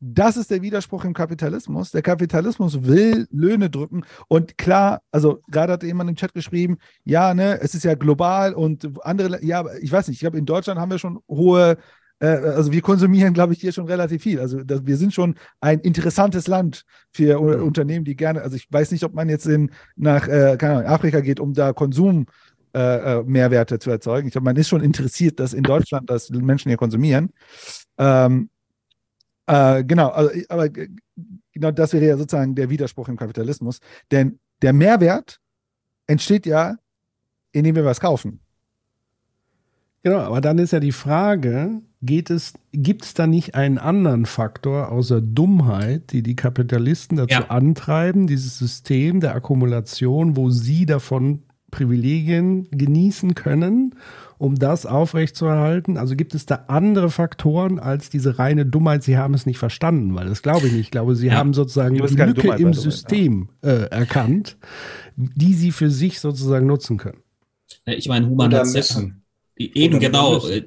[0.00, 1.90] das ist der Widerspruch im Kapitalismus.
[1.90, 4.04] Der Kapitalismus will Löhne drücken.
[4.28, 8.52] Und klar, also gerade hat jemand im Chat geschrieben, ja, ne, es ist ja global
[8.52, 11.78] und andere, ja, ich weiß nicht, ich glaube, in Deutschland haben wir schon hohe,
[12.24, 14.40] äh, also wir konsumieren, glaube ich, hier schon relativ viel.
[14.40, 18.66] Also das, wir sind schon ein interessantes Land für U- Unternehmen, die gerne, also ich
[18.70, 22.26] weiß nicht, ob man jetzt in, nach äh, Ahnung, Afrika geht, um da Konsum
[22.74, 22.80] äh,
[23.20, 24.28] äh, Mehrwerte zu erzeugen.
[24.28, 27.30] Ich glaube, man ist schon interessiert, dass in Deutschland, dass Menschen hier konsumieren.
[27.98, 28.48] Ähm,
[29.46, 33.78] Äh, genau, also, aber genau das wäre ja sozusagen der Widerspruch im Kapitalismus.
[34.10, 35.38] Denn der Mehrwert
[36.06, 36.76] entsteht ja,
[37.52, 38.40] indem wir was kaufen.
[40.02, 44.26] Genau, aber dann ist ja die Frage, geht es, gibt es da nicht einen anderen
[44.26, 47.46] Faktor außer Dummheit, die die Kapitalisten dazu Ja.
[47.50, 51.40] antreiben, dieses System der Akkumulation, wo sie davon
[51.70, 53.96] Privilegien genießen können,
[54.38, 55.96] um das aufrechtzuerhalten?
[55.98, 60.14] Also gibt es da andere Faktoren als diese reine Dummheit, sie haben es nicht verstanden,
[60.14, 60.82] weil das glaube ich nicht.
[60.82, 61.34] Ich glaube, sie Ja.
[61.34, 62.80] haben sozusagen die Lücke Dummheit, im way, ja.
[62.80, 64.56] System äh, erkannt,
[65.16, 67.18] die sie für sich sozusagen nutzen können.
[67.86, 69.23] Ich meine, Human hat müssen.
[69.56, 70.34] Eben, Oder genau.
[70.34, 70.66] müssen.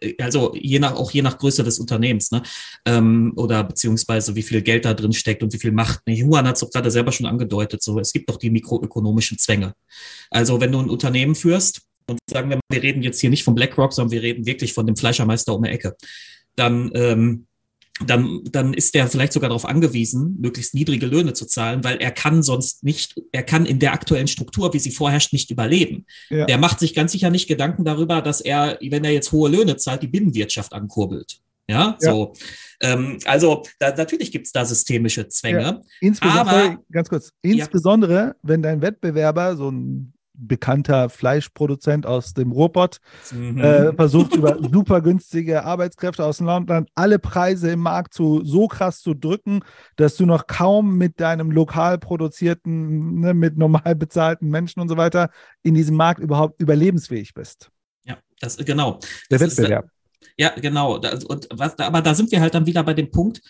[0.00, 2.42] Äh, Also je nach, auch je nach Größe des Unternehmens, ne?
[2.84, 6.06] Ähm, oder beziehungsweise wie viel Geld da drin steckt und wie viel Macht.
[6.06, 9.38] Ne, Juan hat es doch gerade selber schon angedeutet, so es gibt doch die mikroökonomischen
[9.38, 9.74] Zwänge.
[10.30, 13.42] Also wenn du ein Unternehmen führst und sagen wir mal, wir reden jetzt hier nicht
[13.42, 15.96] von BlackRock, sondern wir reden wirklich von dem Fleischermeister um die Ecke,
[16.54, 17.47] dann ähm,
[18.06, 22.10] dann, dann ist der vielleicht sogar darauf angewiesen, möglichst niedrige Löhne zu zahlen, weil er
[22.10, 26.06] kann sonst nicht, er kann in der aktuellen Struktur, wie sie vorherrscht, nicht überleben.
[26.30, 26.46] Ja.
[26.46, 29.76] Der macht sich ganz sicher nicht Gedanken darüber, dass er, wenn er jetzt hohe Löhne
[29.76, 31.38] zahlt, die Binnenwirtschaft ankurbelt.
[31.70, 32.10] Ja, Ja.
[32.12, 32.32] so.
[32.80, 35.82] Ähm, also da, natürlich gibt's da systemische Zwänge.
[36.00, 42.98] Insbesondere, Aber- ganz kurz, insbesondere, wenn dein Wettbewerber, so ein bekannter Fleischproduzent aus dem Ruhrpott,
[43.32, 43.58] Mhm.
[43.58, 48.68] äh, versucht über super günstige Arbeitskräfte aus dem Land alle Preise im Markt zu, so
[48.68, 49.60] krass zu drücken,
[49.96, 54.96] dass du noch kaum mit deinem lokal produzierten, ne, mit normal bezahlten Menschen und so
[54.96, 55.30] weiter
[55.62, 57.70] in diesem Markt überhaupt überlebensfähig bist.
[58.04, 59.00] ja, das genau.
[59.30, 59.88] Der Das ist- Wettbewerb.
[60.36, 60.94] Ja, genau.
[60.96, 63.40] Und was, aber da sind wir halt dann wieder bei dem Punkt,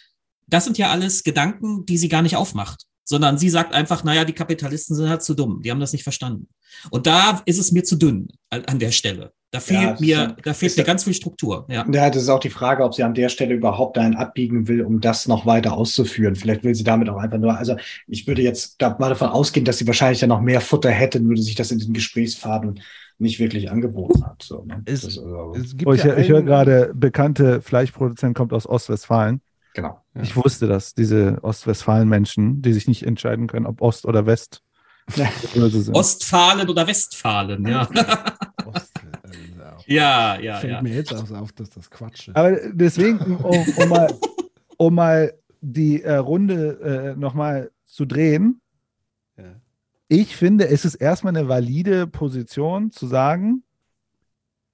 [0.46, 4.24] das sind ja alles Gedanken, die sie gar nicht aufmacht, sondern sie sagt einfach, naja,
[4.26, 6.48] die Kapitalisten sind halt zu dumm, die haben das nicht verstanden.
[6.90, 9.32] Und da ist es mir zu dünn an, der Stelle.
[9.50, 9.96] Da fehlt Ja,
[10.26, 11.64] mir, da fehlt ist mir ja- ganz viel Struktur.
[11.70, 11.86] Ja.
[11.90, 14.82] Ja, das ist auch die Frage, ob sie an der Stelle überhaupt dahin abbiegen will,
[14.82, 16.36] um das noch weiter auszuführen.
[16.36, 19.64] Vielleicht will sie damit auch einfach nur, also ich würde jetzt da mal davon ausgehen,
[19.64, 22.80] dass sie wahrscheinlich dann noch mehr Futter hätte, nur dass sich das in den Gesprächsfaden
[23.18, 24.42] nicht wirklich angeboten hat.
[24.42, 24.82] So, ne?
[24.84, 28.36] Es- das ist also, Es gibt Oh, ich ja ich höre einen- gerade, bekannte Fleischproduzent
[28.36, 29.40] kommt aus Ostwestfalen.
[29.74, 30.02] genau.
[30.18, 30.24] Ja.
[30.24, 34.62] Ich wusste das, diese Ostwestfalen-Menschen, die sich nicht entscheiden können, ob Ost oder West.
[35.14, 35.28] Ja.
[35.94, 37.88] Ostfalen oder Westfalen, ja.
[38.66, 38.92] Ost-
[39.86, 40.82] ja, ja, Fällt ja.
[40.82, 42.36] mir jetzt auch auf, dass das Quatsch ist.
[42.36, 44.14] Aber deswegen, um, um, mal,
[44.76, 48.60] um mal die äh, Runde äh, nochmal zu drehen,
[49.38, 49.44] Ja.
[50.08, 53.62] ich finde, es ist erstmal eine valide Position zu sagen,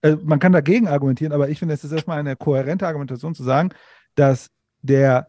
[0.03, 3.45] äh, man kann dagegen argumentieren, aber ich finde, es ist erstmal eine kohärente Argumentation zu
[3.45, 3.71] sagen,
[4.17, 4.51] dass
[4.83, 5.29] der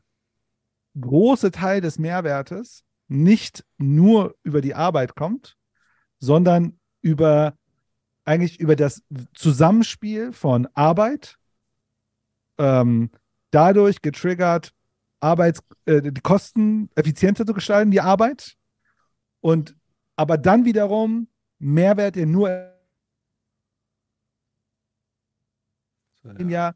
[0.99, 5.57] große Teil des Mehrwertes nicht nur über die Arbeit kommt,
[6.19, 7.55] sondern über
[8.23, 9.03] eigentlich über das
[9.35, 11.37] Zusammenspiel von Arbeit,
[12.57, 13.11] ähm,
[13.51, 14.73] dadurch getriggert,
[15.19, 18.55] Arbeits, äh, die Kosten effizienter zu gestalten, die Arbeit,
[19.41, 19.75] und
[20.15, 21.27] aber dann wiederum
[21.59, 22.73] Mehrwert, der nur
[26.23, 26.75] im Jahr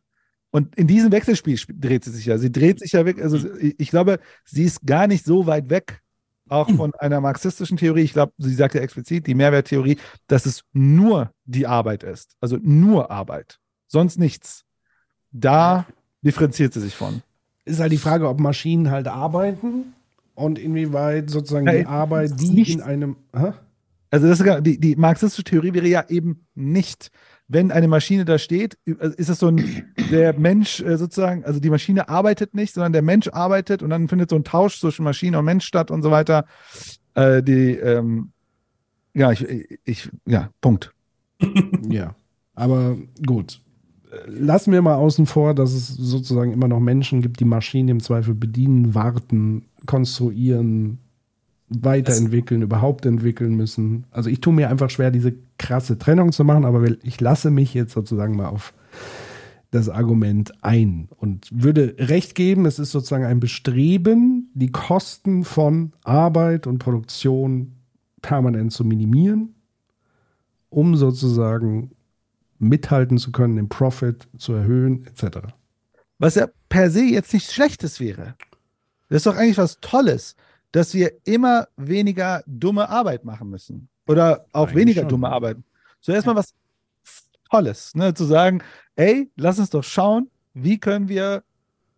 [0.51, 2.37] und in diesem Wechselspiel sp- dreht sie sich ja.
[2.37, 3.21] Sie dreht sich ja weg.
[3.21, 6.01] Also ich, glaube, sie ist gar nicht so weit weg,
[6.49, 8.01] auch von einer marxistischen Theorie.
[8.01, 9.97] Ich glaube, sie sagt ja explizit, die Mehrwerttheorie,
[10.27, 12.35] dass es nur die Arbeit ist.
[12.41, 13.59] Also nur Arbeit.
[13.87, 14.63] Sonst nichts.
[15.31, 15.85] Da
[16.23, 17.21] differenziert sie sich von.
[17.65, 19.93] Ist halt die Frage, ob Maschinen halt arbeiten
[20.33, 23.17] und inwieweit sozusagen Ja, die Arbeit, die nicht- in einem.
[23.35, 23.51] Hä?
[24.09, 27.11] Also das ist, gar- die, die marxistische Theorie wäre ja eben nicht,
[27.49, 31.59] wenn eine Maschine da steht, also ist es so ein, der Mensch äh, sozusagen, also
[31.59, 35.03] die Maschine arbeitet nicht, sondern der Mensch arbeitet und dann findet so ein Tausch zwischen
[35.03, 36.45] Maschine und Mensch statt und so weiter.
[37.15, 38.31] Äh, die, ähm,
[39.15, 39.45] ja, ich,
[39.83, 40.93] ich, ja, Punkt.
[41.89, 42.15] Ja,
[42.53, 43.61] aber gut.
[44.27, 47.99] Lassen wir mal außen vor, dass es sozusagen immer noch Menschen gibt, die Maschinen im
[47.99, 50.99] Zweifel bedienen, warten, konstruieren,
[51.69, 54.05] weiterentwickeln, überhaupt entwickeln müssen.
[54.11, 57.73] Also ich tue mir einfach schwer, diese krasse Trennung zu machen, aber ich lasse mich
[57.73, 58.73] jetzt sozusagen mal auf
[59.71, 65.93] das Argument ein und würde recht geben, es ist sozusagen ein Bestreben, die Kosten von
[66.03, 67.75] Arbeit und Produktion
[68.21, 69.53] permanent zu minimieren,
[70.69, 71.91] um sozusagen
[72.57, 75.39] mithalten zu können, den Profit zu erhöhen, etc.
[76.17, 78.35] Was ja per se jetzt nichts Schlechtes wäre.
[79.07, 80.35] Das ist doch eigentlich was Tolles,
[80.71, 83.89] dass wir immer weniger dumme Arbeit machen müssen.
[84.07, 85.09] Oder auch Eigentlich weniger schon.
[85.09, 85.57] dumme Arbeit.
[86.01, 86.53] So erstmal was
[87.49, 88.13] Tolles, ne?
[88.13, 88.61] zu sagen,
[88.95, 91.43] ey, lass uns doch schauen, wie können wir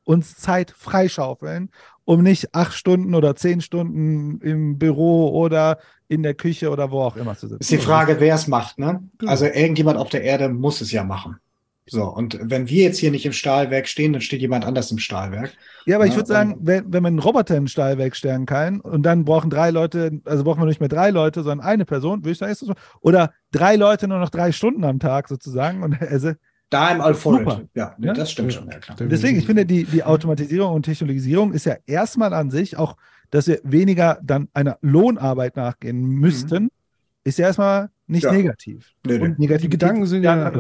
[0.04, 1.70] uns Zeit freischaufeln,
[2.06, 7.02] um nicht acht Stunden oder zehn Stunden im Büro oder in der Küche oder wo
[7.02, 7.62] auch immer zu sitzen.
[7.62, 9.04] Ist die Frage, wer es macht, ne?
[9.18, 9.32] Genau.
[9.32, 11.38] Also irgendjemand auf der Erde muss es ja machen.
[11.88, 15.00] So, und wenn wir jetzt hier nicht im Stahlwerk stehen, dann steht jemand anders im
[15.00, 15.58] Stahlwerk.
[15.86, 18.80] Ja, aber ich Ja, würde sagen, wenn, wenn man einen Roboter den Stahlwerk stellen kann
[18.82, 22.20] und dann brauchen drei Leute, also brauchen wir nicht mehr drei Leute, sondern eine Person,
[22.20, 22.76] würde ich sagen, ist das so.
[23.02, 25.84] Oder drei Leute nur noch drei Stunden am Tag sozusagen.
[25.84, 26.32] Und also,
[26.70, 27.02] Da im.
[27.16, 27.64] Super.
[27.74, 28.14] Ja, Ja?
[28.14, 28.96] das stimmt schon, ja klar.
[29.02, 32.96] deswegen, ich finde, die, die Automatisierung und Technologisierung ist ja erstmal an sich auch,
[33.32, 36.70] dass wir weniger dann einer Lohnarbeit nachgehen müssten,
[37.24, 38.32] ist ja erstmal nicht Ja.
[38.32, 38.92] negativ.
[39.06, 39.24] Nee, nee.
[39.24, 40.60] Und negativ Die Gedanken sind ja, die.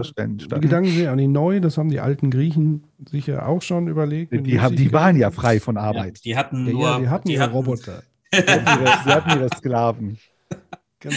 [0.59, 4.32] Gedanken sind ja auch nicht neu, das haben die alten Griechen sicher auch schon überlegt.
[4.34, 6.24] Die, haben, die waren ja frei von Ja, Arbeit.
[6.24, 8.03] die hatten Ja, nur, ja, die hatten ja Roboter.
[8.34, 10.18] Die hatten ihre, die hatten ihre Sklaven.
[11.01, 11.16] Genau.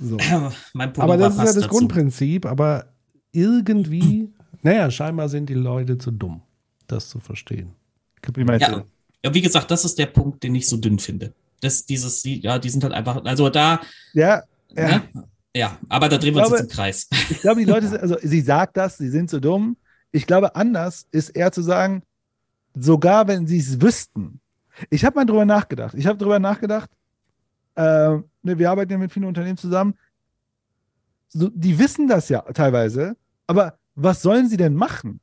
[0.00, 0.16] So.
[0.74, 1.68] mein Aber das ist ja das dazu.
[1.68, 2.86] Grundprinzip, aber
[3.30, 4.30] irgendwie,
[4.62, 6.42] naja, scheinbar sind die Leute zu dumm,
[6.88, 7.70] das zu verstehen.
[8.34, 8.80] Wie meinst Ja.
[8.80, 8.84] du?
[9.24, 11.32] ja, wie gesagt, das ist der Punkt, den ich so dünn finde.
[11.60, 13.80] Das, dieses, die- ja, die sind halt einfach, also da,
[14.12, 14.42] Ja,
[14.76, 14.88] ja.
[14.88, 15.02] ne?
[15.54, 17.08] ja, aber da drehen wir uns glaube- jetzt im Kreis.
[17.30, 19.76] Ich glaube, die Leute sind, also sie sagt das, sie sind so dumm.
[20.10, 22.02] Ich glaube, anders ist eher zu sagen,
[22.74, 24.40] sogar wenn sie es wüssten.
[24.90, 25.94] Ich habe mal drüber nachgedacht.
[25.94, 26.90] Ich habe drüber nachgedacht,
[27.74, 27.82] äh,
[28.42, 29.94] ne, wir arbeiten ja mit vielen Unternehmen zusammen.
[31.28, 33.16] So, die wissen das ja teilweise,
[33.46, 35.20] aber was sollen sie denn machen?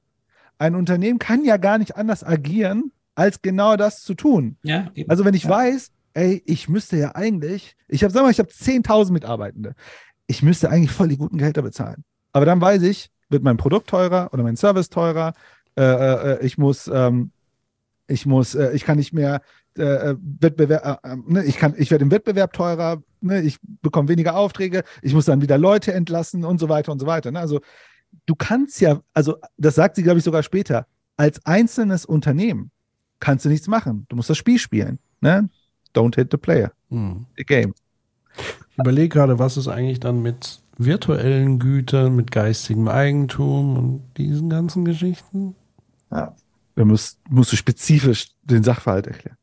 [0.58, 4.58] Ein Unternehmen kann ja gar nicht anders agieren, als genau das zu tun.
[4.64, 5.10] Ja, eben.
[5.10, 8.49] Also wenn ich weiß, ey, ich müsste ja eigentlich, ich habe, sag mal, ich habe
[8.49, 9.74] 10.000 Mitarbeitende.
[10.28, 12.03] Ich müsste eigentlich voll die guten Gehälter bezahlen.
[12.34, 15.34] Aber dann weiß ich, wird mein Produkt teurer oder mein Service teurer.
[15.78, 17.32] Äh, äh, ich muss, ähm,
[18.07, 19.41] ich muss, äh, ich kann nicht mehr
[19.78, 23.57] äh, äh, Wettbewerb, äh, äh, ne, ich kann, ich werde im Wettbewerb teurer, ne, ich
[23.82, 27.32] bekomme weniger Aufträge, ich muss dann wieder Leute entlassen und so weiter und so weiter.
[27.32, 27.39] Ne?
[27.39, 27.61] Also
[28.26, 32.72] du kannst ja, also das sagt sie, glaube ich, sogar später, als einzelnes Unternehmen
[33.20, 34.05] kannst du nichts machen.
[34.09, 34.99] Du musst das Spiel spielen.
[35.22, 35.49] Ne?
[35.96, 37.26] Don't hit the player, Hm.
[37.38, 37.74] the game.
[38.38, 44.50] Ich überlege gerade, was ist eigentlich dann mit virtuellen Gütern, mit geistigem Eigentum und diesen
[44.50, 45.56] ganzen Geschichten?
[46.10, 46.36] Da
[46.76, 49.36] musst, musst du spezifisch den Sachverhalt erklären.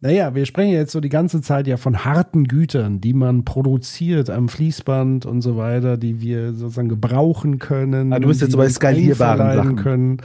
[0.00, 4.30] Naja, wir sprechen jetzt so die ganze Zeit ja von harten Gütern, die man produziert
[4.30, 8.12] am Fließband und so weiter, die wir sozusagen gebrauchen können.
[8.12, 9.76] Ah, du bist jetzt so bei skalierbaren Sachen.
[9.76, 10.22] Können.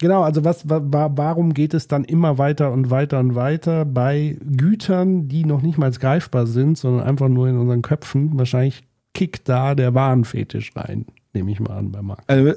[0.00, 3.84] Genau, also was, wa, wa, warum geht es dann immer weiter und weiter und weiter
[3.84, 8.38] bei Gütern, die noch nicht mal greifbar sind, sondern einfach nur in unseren Köpfen?
[8.38, 12.22] Wahrscheinlich kickt da der Warenfetisch rein, nehme ich mal an bei Marc.
[12.28, 12.52] Also,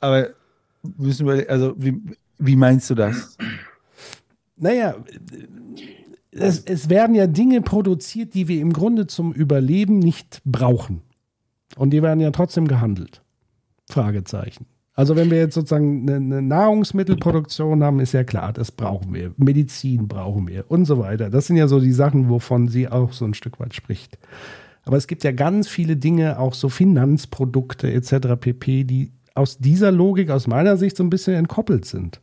[0.00, 0.28] aber
[0.96, 2.00] müssen wir, also wie,
[2.38, 3.36] wie meinst du das?
[4.56, 4.94] Naja,
[6.34, 11.02] es, es werden ja Dinge produziert, die wir im Grunde zum Überleben nicht brauchen.
[11.76, 13.22] Und die werden ja trotzdem gehandelt.
[13.90, 14.66] Fragezeichen.
[14.94, 19.32] Also wenn wir jetzt sozusagen eine, eine Nahrungsmittelproduktion haben, ist ja klar, das brauchen wir.
[19.36, 21.30] Medizin brauchen wir und so weiter.
[21.30, 24.18] Das sind ja so die Sachen, wovon sie auch so ein Stück weit spricht.
[24.84, 28.36] Aber es gibt ja ganz viele Dinge, auch so Finanzprodukte etc.
[28.38, 32.20] pp., die aus dieser Logik aus meiner Sicht so ein bisschen entkoppelt sind.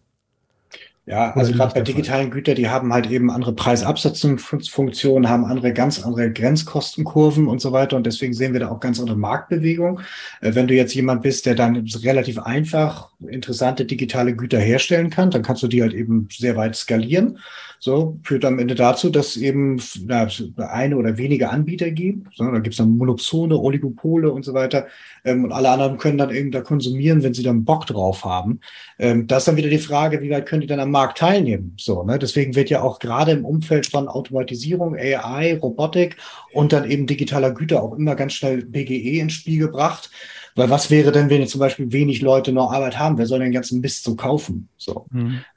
[1.07, 6.03] Ja, also gerade bei digitalen Gütern, die haben halt eben andere Preisabsatzfunktionen, haben andere, ganz
[6.03, 7.97] andere Grenzkostenkurven und so weiter.
[7.97, 10.01] Und deswegen sehen wir da auch ganz andere Marktbewegung.
[10.41, 15.31] Äh, Wenn du jetzt jemand bist, der dann relativ einfach interessante digitale Güter herstellen kann,
[15.31, 17.39] dann kannst du die halt eben sehr weit skalieren.
[17.83, 20.27] So führt am Ende dazu, dass eben na,
[20.57, 22.27] eine oder wenige Anbieter gibt.
[22.35, 24.85] So, da gibt es dann Monopsone, Oligopole und so weiter.
[25.25, 28.59] Ähm, und alle anderen können dann eben da konsumieren, wenn sie dann Bock drauf haben.
[28.99, 31.75] Ähm, das ist dann wieder die Frage, wie weit können die dann am Markt teilnehmen?
[31.77, 32.19] So, ne?
[32.19, 36.17] Deswegen wird ja auch gerade im Umfeld von Automatisierung, AI, Robotik
[36.53, 40.09] und dann eben digitaler Güter auch immer ganz schnell BGE ins Spiel gebracht.
[40.55, 43.17] Weil was wäre denn, wenn jetzt zum Beispiel wenig Leute noch Arbeit haben?
[43.17, 44.67] Wer soll den ganzen Mist so kaufen?
[44.77, 45.05] So.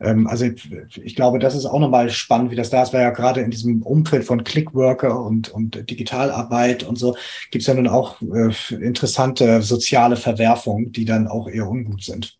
[0.01, 0.71] Ähm, also ich,
[1.03, 3.51] ich glaube, das ist auch nochmal spannend, wie das da ist, weil ja gerade in
[3.51, 7.17] diesem Umfeld von Clickworker und, und Digitalarbeit und so
[7.51, 12.39] gibt es ja nun auch äh, interessante soziale Verwerfungen, die dann auch eher ungut sind.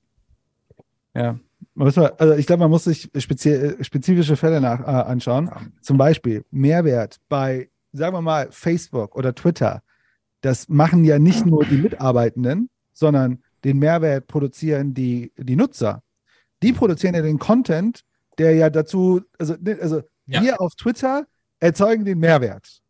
[1.15, 1.39] Ja.
[1.77, 5.51] Also ich glaube, man muss sich spezie spezifische Fälle nach, äh, anschauen.
[5.81, 9.83] Zum Beispiel Mehrwert bei, sagen wir mal, Facebook oder Twitter.
[10.41, 16.03] Das machen ja nicht nur die Mitarbeitenden, sondern den Mehrwert produzieren die, die Nutzer.
[16.63, 18.03] Die produzieren ja den Content,
[18.39, 20.43] der ja dazu, also, ne, also Ja.
[20.43, 21.27] wir auf Twitter
[21.61, 22.81] erzeugen den Mehrwert.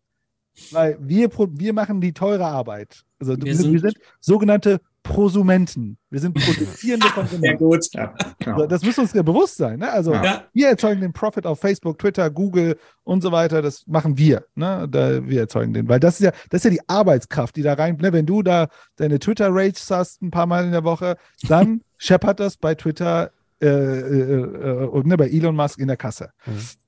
[0.73, 3.03] Weil wir, wir machen die teure Arbeit.
[3.19, 5.97] Also wir, wir sind- sind sogenannte Prosumenten.
[6.11, 7.59] Wir sind produzierende Konsumenten.
[7.59, 7.87] gut.
[7.93, 8.67] Ja, genau.
[8.67, 9.79] Das muss uns ja bewusst sein.
[9.79, 9.93] Ne?
[9.93, 10.43] Also Ja.
[10.53, 13.63] wir erzeugen den Profit auf Facebook, Twitter, Google und so weiter.
[13.63, 14.45] Das machen wir.
[14.57, 14.89] Ne?
[14.91, 17.75] Da, wir erzeugen den, weil das ist ja, das ist ja die Arbeitskraft, die da
[17.75, 17.97] rein.
[18.01, 18.13] Ne?
[18.13, 21.17] Wenn du da deine Twitter-Rages hast ein paar Mal in der Woche,
[21.49, 23.31] dann scheppert das bei Twitter
[23.63, 26.31] äh, äh, äh, und ne, bei Elon Musk in der Kasse,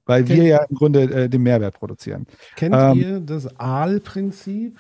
[0.04, 0.34] weil Okay.
[0.36, 2.26] wir ja im Grunde äh, den Mehrwert produzieren.
[2.56, 4.76] Kennt Ähm, ihr das Aalprinzip?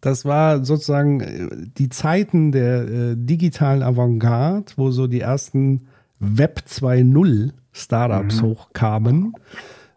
[0.00, 5.82] Das war sozusagen äh, die Zeiten der äh, digitalen Avantgarde, wo so die ersten
[6.20, 8.46] Web 2.0 Startups Mhm.
[8.46, 9.32] hochkamen.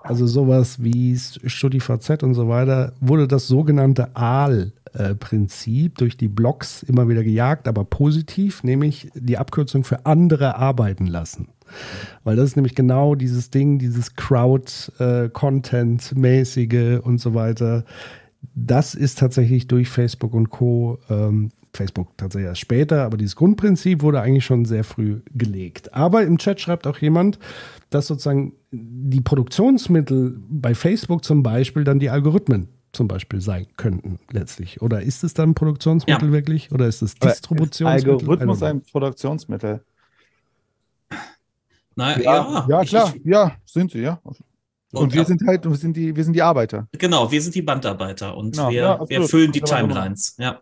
[0.03, 7.07] Also sowas wie StudiVZ und so weiter, wurde das sogenannte AAL-Prinzip durch die Blogs immer
[7.07, 11.49] wieder gejagt, aber positiv, nämlich die Abkürzung für andere arbeiten lassen.
[12.23, 17.83] Weil das ist nämlich genau dieses Ding, dieses Crowd-Content-mäßige und so weiter.
[18.55, 20.99] Das ist tatsächlich durch Facebook und Co.
[21.09, 25.93] Ähm, Facebook tatsächlich erst später, aber dieses Grundprinzip wurde eigentlich schon sehr früh gelegt.
[25.93, 27.39] Aber im Chat schreibt auch jemand,
[27.89, 34.19] dass sozusagen die Produktionsmittel bei Facebook zum Beispiel dann die Algorithmen zum Beispiel sein könnten
[34.31, 34.81] letztlich.
[34.81, 36.33] Oder ist es dann Produktionsmittel Ja.
[36.33, 36.71] wirklich?
[36.73, 38.11] Oder ist es Distributionsmittel?
[38.11, 39.81] Algorithmus ein Produktionsmittel?
[41.95, 44.19] Na, Ja, ja, ja klar, Ich, ja, sind sie, ja.
[44.91, 46.87] Und, Und wir ab- sind halt, wir sind die, wir sind die Arbeiter.
[46.97, 50.35] genau, wir sind die Bandarbeiter und Ja, wir, ja, wir füllen die Timelines.
[50.37, 50.59] Ja,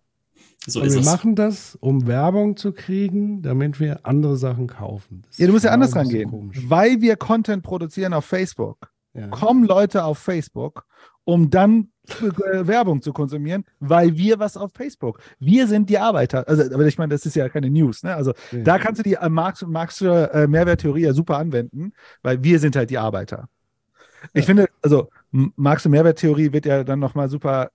[0.67, 1.05] so ist wir es.
[1.05, 5.23] machen das, um Werbung zu kriegen, damit wir andere Sachen kaufen.
[5.27, 6.29] Das Ja, du musst ja anders genau rangehen.
[6.29, 6.59] komisch.
[6.67, 9.27] Weil wir Content produzieren auf Facebook, Ja.
[9.29, 10.85] kommen Leute auf Facebook,
[11.23, 11.89] um dann
[12.21, 15.19] äh, Werbung zu konsumieren, weil wir was auf Facebook.
[15.39, 16.47] Wir sind die Arbeiter.
[16.47, 18.01] Also, aber ich meine, das ist ja keine News.
[18.03, 18.15] Ne?
[18.15, 18.59] Also Ja.
[18.63, 22.75] da kannst du die äh, Marx, Marxische äh, Mehrwerttheorie ja super anwenden, weil wir sind
[22.75, 23.47] halt die Arbeiter.
[24.33, 27.69] Ich finde, also M- Marxische Mehrwerttheorie wird ja dann nochmal super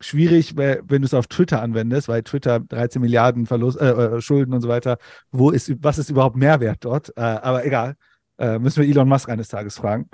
[0.00, 4.52] schwierig, wenn du es auf Twitter anwendest, weil Twitter 13 Milliarden Verlust, äh, äh, Schulden
[4.52, 4.98] und so weiter.
[5.30, 7.16] Wo ist, was ist überhaupt Mehrwert dort?
[7.16, 7.94] Äh, aber egal.
[8.38, 10.08] Äh, müssen wir Elon Musk eines Tages fragen.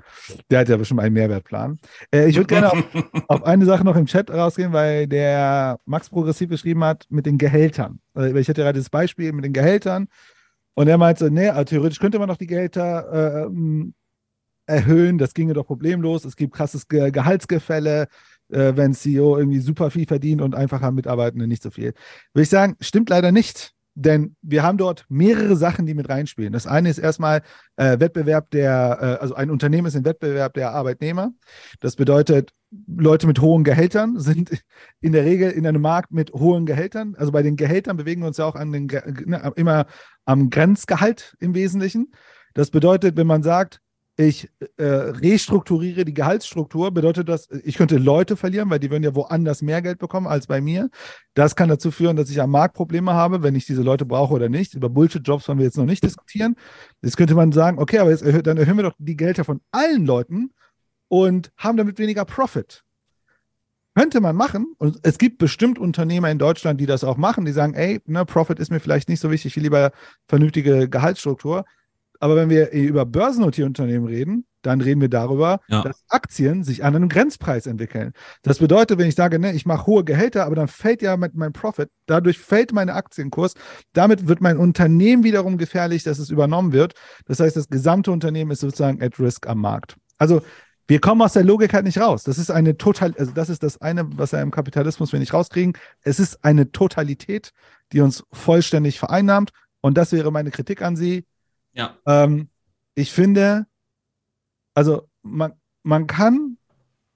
[0.51, 1.79] Der hat ja bestimmt einen Mehrwertplan.
[2.13, 2.85] Äh, ich würde gerne auf,
[3.29, 7.39] auf eine Sache noch im Chat rausgehen, weil der Max Progressiv geschrieben hat mit den
[7.39, 8.01] Gehältern.
[8.13, 10.09] Also ich hatte gerade das Beispiel mit den Gehältern
[10.75, 13.95] und er meinte, nee, theoretisch könnte man doch die Gehälter äh, ähm,
[14.69, 16.25] erhöhen, das ginge doch problemlos.
[16.25, 18.09] Es gibt krasses Ge Gehaltsgefälle,
[18.51, 21.95] äh, wenn CEO irgendwie super viel verdient und einfacher Mitarbeitende nicht so viel.
[22.33, 23.73] Würde ich sagen, stimmt leider nicht.
[24.01, 26.53] Denn wir haben dort mehrere Sachen, die mit reinspielen.
[26.53, 27.43] Das eine ist erstmal
[27.75, 31.33] äh, Wettbewerb der, äh, also ein Unternehmen ist im Wettbewerb der Arbeitnehmer.
[31.81, 32.53] Das bedeutet,
[32.87, 34.51] Leute mit hohen Gehältern sind
[35.01, 37.17] in der Regel in einem Markt mit hohen Gehältern.
[37.19, 39.87] Also bei den Gehältern bewegen wir uns ja auch den, ne, immer
[40.25, 42.13] am Grenzgehalt im Wesentlichen.
[42.55, 43.81] Das bedeutet, wenn man sagt,
[44.21, 49.15] ich äh, restrukturiere die Gehaltsstruktur, bedeutet das, ich könnte Leute verlieren, weil die würden ja
[49.15, 50.91] woanders mehr Geld bekommen als bei mir.
[51.35, 54.35] Das kann dazu führen, dass ich am Markt Probleme habe, wenn ich diese Leute brauche
[54.35, 54.75] oder nicht.
[54.75, 56.57] Über Bullshit-Jobs wollen wir jetzt noch nicht diskutieren.
[57.01, 59.61] Jetzt könnte man sagen, okay, aber jetzt erhö dann erhöhen wir doch die Gehälter von
[59.71, 60.51] allen Leuten
[61.07, 62.83] und haben damit weniger Profit.
[63.95, 64.75] Könnte man machen.
[64.79, 68.25] Und es gibt bestimmt Unternehmer in Deutschland, die das auch machen, die sagen, ey, ne,
[68.25, 69.93] Profit ist mir vielleicht nicht so wichtig, ich will lieber
[70.27, 71.65] vernünftige Gehaltsstruktur.
[72.21, 75.83] Aber wenn wir über Börsennotierunternehmen reden, dann reden wir darüber, Ja.
[75.83, 78.13] dass Aktien sich an einem Grenzpreis entwickeln.
[78.43, 81.53] Das bedeutet, wenn ich sage, ne, ich mache hohe Gehälter, aber dann fällt ja mein
[81.53, 83.55] Profit, dadurch fällt mein Aktienkurs,
[83.93, 86.95] damit wird mein Unternehmen wiederum gefährlich, dass es übernommen wird.
[87.27, 89.97] Das heißt, das gesamte Unternehmen ist sozusagen at risk am Markt.
[90.19, 90.43] Also
[90.89, 92.25] wir kommen aus der Logik halt nicht raus.
[92.25, 95.35] Das ist eine total, also das ist das eine, was wir im Kapitalismus wir nicht
[95.35, 95.75] rauskriegen.
[96.03, 97.51] Es ist eine Totalität,
[97.93, 99.51] die uns vollständig vereinnahmt.
[99.83, 101.25] Und das wäre meine Kritik an Sie.
[101.79, 101.97] Ja.
[102.07, 102.51] Ähm,
[102.95, 103.67] ich finde,
[104.75, 105.53] also man,
[105.83, 106.59] man kann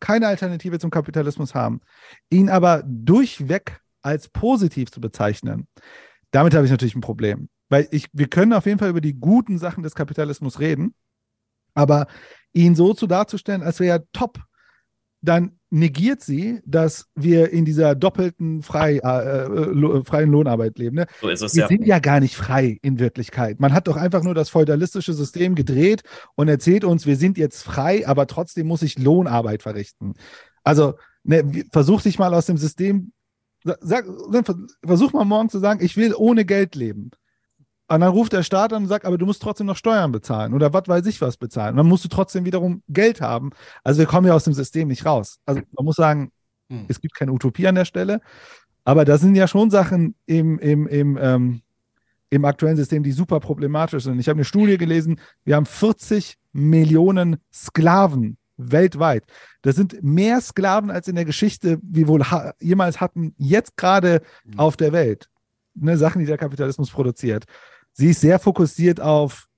[0.00, 1.80] keine Alternative zum Kapitalismus haben,
[2.30, 5.68] ihn aber durchweg als positiv zu bezeichnen,
[6.30, 7.48] damit habe ich natürlich ein Problem.
[7.68, 10.94] Weil ich, wir können auf jeden Fall über die guten Sachen des Kapitalismus reden,
[11.74, 12.06] aber
[12.52, 14.40] ihn so zu darzustellen, als wäre er top,
[15.22, 20.96] dann negiert sie, dass wir in dieser doppelten frei, äh, äh, lo, freien Lohnarbeit leben.
[20.96, 21.06] Ne?
[21.20, 21.68] So ist es Wir ja.
[21.68, 23.58] sind ja gar nicht frei in Wirklichkeit.
[23.60, 26.02] Man hat doch einfach nur das feudalistische System gedreht
[26.34, 30.14] und erzählt uns, wir sind jetzt frei, aber trotzdem muss ich Lohnarbeit verrichten.
[30.64, 30.94] Also
[31.24, 33.12] ne, versuch dich mal aus dem System,
[33.64, 37.12] sag, ne, ver- versuch mal morgen zu sagen, ich will ohne Geld leben.
[37.95, 40.55] Und dann ruft der Staat an und sagt, aber du musst trotzdem noch Steuern bezahlen
[40.55, 41.72] oder was weiß ich was bezahlen.
[41.72, 43.51] Und dann musst du trotzdem wiederum Geld haben.
[43.84, 45.38] Also wir kommen ja aus dem System nicht raus.
[45.47, 46.32] Also man muss sagen,
[46.72, 46.86] Hm.
[46.88, 48.20] es gibt keine Utopie an der Stelle.
[48.84, 51.62] Aber da sind ja schon Sachen im, im, im, ähm,
[52.30, 54.18] im aktuellen System, die super problematisch sind.
[54.18, 59.24] Ich habe eine Studie gelesen, wir haben 40 Millionen Sklaven weltweit.
[59.61, 64.23] Das sind mehr Sklaven, als in der Geschichte wir wohl ha jemals hatten, jetzt gerade
[64.56, 65.28] auf der Welt.
[65.74, 67.44] Ne, Sachen, die der Kapitalismus produziert.
[67.93, 69.48] Sie ist sehr fokussiert auf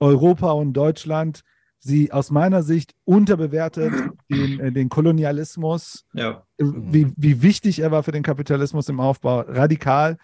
[0.00, 1.42] Europa und Deutschland.
[1.78, 3.92] Sie aus meiner Sicht unterbewertet
[4.30, 6.44] den, äh, den Kolonialismus, Ja.
[6.58, 10.16] wie, wie wichtig er war für den Kapitalismus im Aufbau, radikal.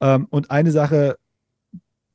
[0.00, 1.16] Ähm, und eine Sache,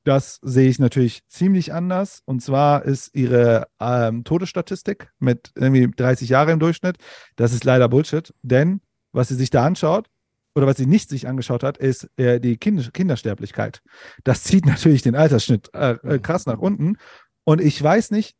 [0.03, 2.21] das sehe ich natürlich ziemlich anders.
[2.25, 6.97] Und zwar ist ihre ähm, Todesstatistik mit irgendwie 30 Jahre im Durchschnitt.
[7.37, 8.81] Das ist leider Bullshit, denn
[9.13, 10.07] was sie sich da anschaut,
[10.55, 13.81] oder was sie nicht sich angeschaut hat, ist äh, die kind Kindersterblichkeit.
[14.23, 16.97] Das zieht natürlich den Altersschnitt äh, äh, krass nach unten.
[17.43, 18.35] Und ich weiß nicht,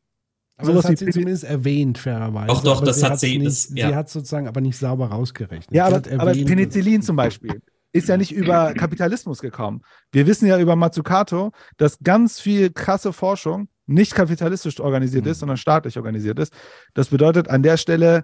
[0.58, 2.48] aber sowas das hat sie zumindest erwähnt, fairerweise.
[2.48, 3.90] Doch, doch, aber das sie hat sie- Nicht, das- ja.
[3.90, 5.74] Sie hat sozusagen aber nicht sauber rausgerechnet.
[5.76, 7.62] Ja, aber, hat aber Penicillin zum Beispiel
[7.96, 9.84] ist ja nicht über Kapitalismus gekommen.
[10.12, 15.58] Wir wissen ja über Mazzucato, dass ganz viel krasse Forschung nicht kapitalistisch organisiert ist, sondern
[15.58, 16.54] staatlich organisiert ist.
[16.96, 18.24] Das bedeutet, an der Stelle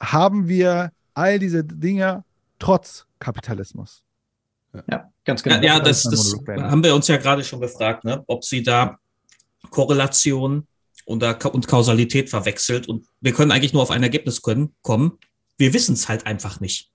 [0.00, 2.22] haben wir all diese Dinge
[2.58, 4.02] trotz Kapitalismus.
[4.90, 5.56] Ja, ganz genau.
[5.56, 8.22] Ja, ja das, Das haben wir uns ja gerade schon gefragt, ne?
[8.26, 8.98] ob sie da
[9.70, 10.66] Korrelation
[11.04, 12.88] und, da, und Kausalität verwechselt.
[12.88, 15.18] Und wir können eigentlich nur auf ein Ergebnis können, kommen.
[15.58, 16.90] Wir wissen es halt einfach nicht.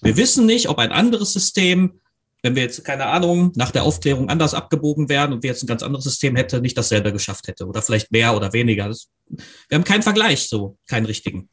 [0.00, 2.00] Wir wissen nicht, ob ein anderes System,
[2.42, 5.66] wenn wir jetzt, keine Ahnung, nach der Aufklärung anders abgebogen wären und wir jetzt ein
[5.66, 7.66] ganz anderes System hätte, nicht dasselbe geschafft hätte.
[7.66, 8.88] Oder vielleicht mehr oder weniger.
[8.88, 11.50] Das, wir haben keinen Vergleich, so keinen richtigen.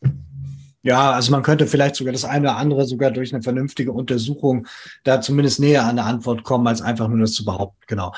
[0.85, 4.67] Ja, also man könnte vielleicht sogar das eine oder andere sogar durch eine vernünftige Untersuchung
[5.03, 7.81] da zumindest näher an eine Antwort kommen, als einfach nur das zu behaupten.
[7.87, 8.13] Genau.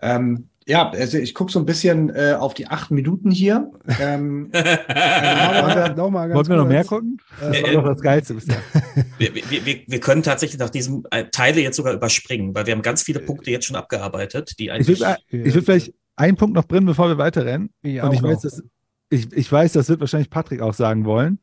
[0.00, 3.70] Ähm, ja, also ich gucke so ein bisschen äh, auf die acht Minuten hier.
[4.00, 7.20] Ähm, Aber noch mal ganz Wollten wir noch mehr gucken?
[7.40, 8.56] Das Äh, war doch das Geilste bisher.
[9.18, 12.72] wir, wir, wir, wir können tatsächlich nach diesem äh, Teile jetzt sogar überspringen, weil wir
[12.72, 15.00] haben ganz viele Punkte jetzt schon abgearbeitet, die Ich eigentlich.
[15.00, 17.68] will, äh, ich will vielleicht einen Punkt noch bringen, bevor wir weiterrennen.
[17.82, 18.62] Ja, Und ich weiß, dass,
[19.10, 21.38] ich, ich weiß, das wird wahrscheinlich Patrick auch sagen wollen.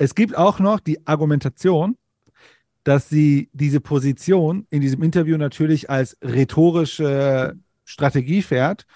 [0.00, 1.98] Es gibt auch noch die Argumentation,
[2.84, 7.54] dass sie diese Position in diesem Interview natürlich als rhetorische
[7.84, 8.86] Strategie fährt,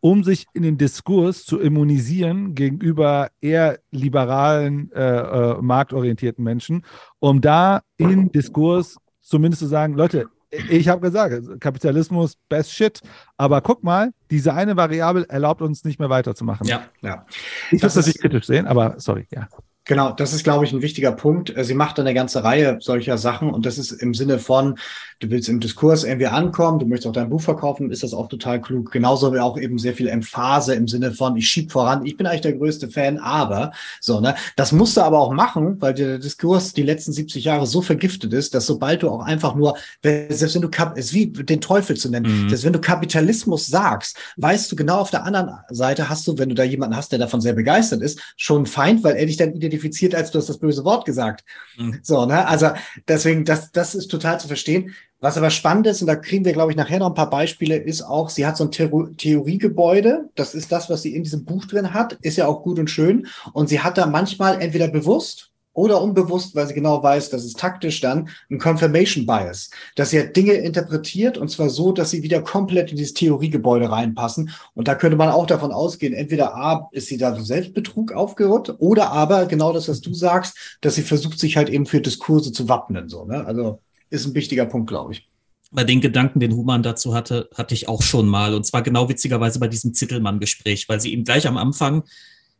[0.00, 6.86] um sich in den Diskurs zu immunisieren gegenüber eher liberalen, äh, äh, marktorientierten Menschen,
[7.18, 10.28] um da im Diskurs zumindest zu sagen, Leute,
[10.70, 13.02] ich habe gesagt, Kapitalismus, best shit,
[13.36, 16.66] aber guck mal, diese eine Variable erlaubt uns nicht mehr weiterzumachen.
[16.66, 17.26] ja, ja.
[17.66, 19.46] Ich würde Das ist- kritisch sehen, aber sorry, ja.
[19.86, 21.54] Genau, das ist, glaube ich, ein wichtiger Punkt.
[21.56, 24.78] Äh, Sie macht eine ganze Reihe solcher Sachen und das ist im Sinne von,
[25.20, 28.28] du willst im Diskurs irgendwie ankommen, du möchtest auch dein Buch verkaufen, ist das auch
[28.28, 28.90] total klug.
[28.90, 32.26] Genauso wie auch eben sehr viel Emphase im Sinne von, ich schieb voran, ich bin
[32.26, 34.34] eigentlich der größte Fan, aber so, ne?
[34.56, 38.32] Das musst du aber auch machen, weil der Diskurs die letzten 70 Jahre so vergiftet
[38.32, 42.10] ist, dass sobald du auch einfach nur, selbst wenn du, ist wie den Teufel zu
[42.10, 42.48] nennen, Mhm.
[42.48, 46.48] selbst wenn du Kapitalismus sagst, weißt du genau auf der anderen Seite hast du, wenn
[46.48, 49.36] du da jemanden hast, der davon sehr begeistert ist, schon einen Feind, weil er dich
[49.36, 49.73] dann identifiziert,
[50.14, 51.44] als du hast das böse Wort gesagt.
[51.76, 52.00] Mhm.
[52.02, 52.46] So, ne?
[52.46, 52.70] Also
[53.08, 54.94] deswegen, das, das ist total zu verstehen.
[55.20, 57.76] Was aber spannend ist, und da kriegen wir, glaube ich, nachher noch ein paar Beispiele,
[57.76, 60.28] ist auch, sie hat so ein Theor Theoriegebäude.
[60.34, 62.18] Das ist das, was sie in diesem Buch drin hat.
[62.20, 63.26] Ist ja auch gut und schön.
[63.54, 67.58] Und sie hat da manchmal entweder bewusst oder unbewusst, weil sie genau weiß, das ist
[67.58, 72.22] taktisch dann, ein Confirmation Bias, dass sie halt Dinge interpretiert und zwar so, dass sie
[72.22, 74.50] wieder komplett in dieses Theoriegebäude reinpassen.
[74.74, 79.10] Und da könnte man auch davon ausgehen, entweder A, ist sie da Selbstbetrug aufgerührt oder
[79.10, 82.68] aber genau das, was du sagst, dass sie versucht, sich halt eben für Diskurse zu
[82.68, 83.08] wappnen.
[83.08, 83.44] So, ne?
[83.44, 83.80] Also
[84.10, 85.28] ist ein wichtiger Punkt, glaube ich.
[85.72, 88.54] bei den Gedanken, den Human dazu hatte, hatte ich auch schon mal.
[88.54, 92.04] Und zwar genau witzigerweise bei diesem Zittelmann-Gespräch, weil sie ihm gleich am Anfang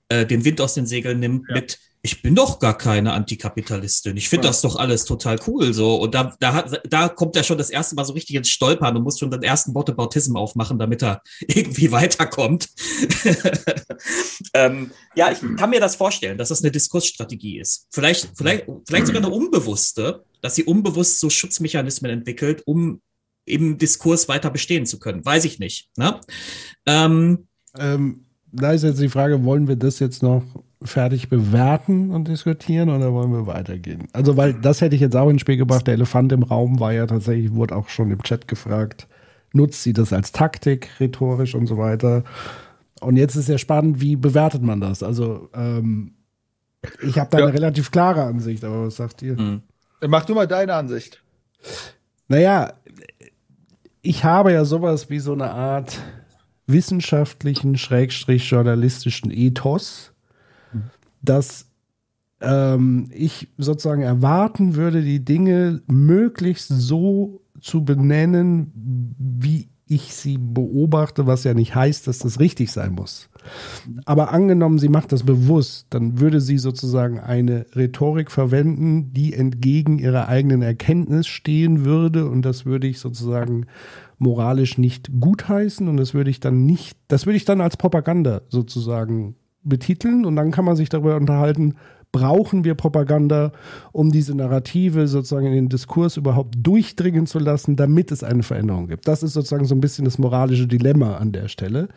[0.09, 4.19] äh, den Wind aus den Segeln nimmt mit, ich bin doch gar keine Antikapitalistin.
[4.19, 4.51] Ich finde Ja.
[4.51, 5.73] das doch alles total cool.
[5.73, 5.97] So.
[5.97, 8.95] Und da, da, hat, da kommt er schon das erste Mal so richtig ins Stolpern
[8.95, 12.69] und muss schon den ersten Wortebautism aufmachen, damit er irgendwie weiterkommt.
[14.53, 17.87] ähm, ja, ich kann mir das vorstellen, dass das eine Diskursstrategie ist.
[17.91, 23.01] Vielleicht, vielleicht, vielleicht sogar eine unbewusste, dass sie unbewusst so Schutzmechanismen entwickelt, um
[23.47, 25.25] im Diskurs weiter bestehen zu können.
[25.25, 25.89] Weiß ich nicht.
[25.97, 26.21] Ne?
[26.85, 27.49] Ähm,
[27.79, 30.45] Ähm, da ist jetzt die Frage, wollen wir das jetzt noch
[30.85, 34.09] fertig bewerten und diskutieren oder wollen wir weitergehen?
[34.13, 35.87] Also, weil das hätte ich jetzt auch ins Spiel gebracht.
[35.87, 39.07] Der Elefant im Raum war ja tatsächlich, wurde auch schon im Chat gefragt,
[39.53, 42.25] nutzt sie das als Taktik, rhetorisch und so weiter.
[43.01, 45.03] Und jetzt ist ja spannend, wie bewertet man das?
[45.03, 46.13] Also, ähm,
[47.03, 47.45] ich habe da Ja.
[47.47, 49.41] eine relativ klare Ansicht, aber was sagt ihr?
[49.41, 49.61] mh.
[50.07, 51.23] Mach du mal deine Ansicht.
[52.29, 52.75] Naja,
[54.03, 55.99] ich habe ja sowas wie so eine Art
[56.67, 60.13] wissenschaftlichen, schrägstrich journalistischen Ethos,
[61.25, 61.71] dass
[62.41, 71.27] ähm, ich sozusagen erwarten würde, die Dinge möglichst so zu benennen, wie ich sie beobachte,
[71.27, 73.29] was ja nicht heißt, dass das richtig sein muss.
[74.07, 79.99] Aber angenommen, sie macht das bewusst, dann würde sie sozusagen eine Rhetorik verwenden, die entgegen
[79.99, 83.67] ihrer eigenen Erkenntnis stehen würde und das würde ich sozusagen
[84.19, 88.41] moralisch nicht gutheißen und das würde ich dann nicht, das würde ich dann als Propaganda
[88.49, 91.75] sozusagen betiteln und dann kann man sich darüber unterhalten,
[92.13, 93.53] brauchen wir Propaganda,
[93.91, 98.87] um diese Narrative sozusagen in den Diskurs überhaupt durchdringen zu lassen, damit es eine Veränderung
[98.87, 99.09] gibt.
[99.09, 101.89] Das ist sozusagen so ein bisschen das moralische Dilemma an der Stelle.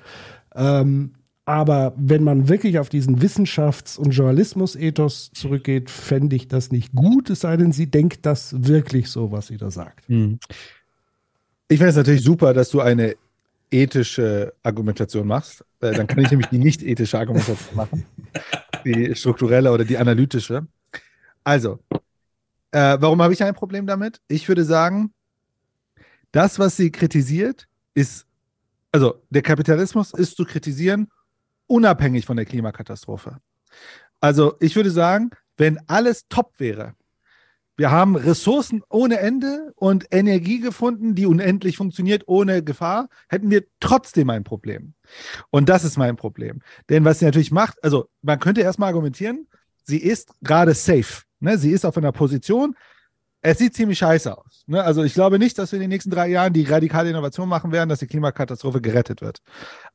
[0.55, 1.11] Ähm,
[1.45, 7.29] Aber wenn man wirklich auf diesen Wissenschafts- und Journalismus-Ethos zurückgeht, fände ich das nicht gut,
[7.29, 10.09] es sei denn, sie denkt das wirklich so, was sie da sagt.
[10.09, 10.39] Hm.
[11.69, 13.15] Ich finde es natürlich super, dass du eine
[13.71, 15.63] ethische Argumentation machst.
[15.81, 18.05] Äh, Dann kann ich nämlich die nicht ethische Argumentation machen.
[18.85, 20.67] Die strukturelle oder die analytische.
[21.43, 21.79] Also,
[22.71, 24.21] äh, warum habe ich ein Problem damit?
[24.27, 25.13] Ich würde sagen,
[26.31, 28.25] das, was sie kritisiert, ist,
[28.91, 31.07] also der Kapitalismus ist zu kritisieren,
[31.67, 33.37] unabhängig von der Klimakatastrophe.
[34.19, 36.93] Also ich würde sagen, wenn alles top wäre,
[37.77, 43.65] wir haben Ressourcen ohne Ende und Energie gefunden, die unendlich funktioniert ohne Gefahr, hätten wir
[43.79, 44.93] trotzdem ein Problem.
[45.51, 46.61] Und das ist mein Problem.
[46.89, 49.47] Denn was sie natürlich macht, also man könnte erstmal argumentieren,
[49.83, 51.23] sie ist gerade safe.
[51.39, 51.59] Ne?
[51.59, 52.75] Sie ist auf einer Position,
[53.49, 54.63] es sieht ziemlich scheiße aus.
[54.67, 54.83] Ne?
[54.83, 57.71] Also ich glaube nicht, dass wir in den nächsten drei Jahren die radikale Innovation machen
[57.71, 59.39] werden, dass die Klimakatastrophe gerettet wird.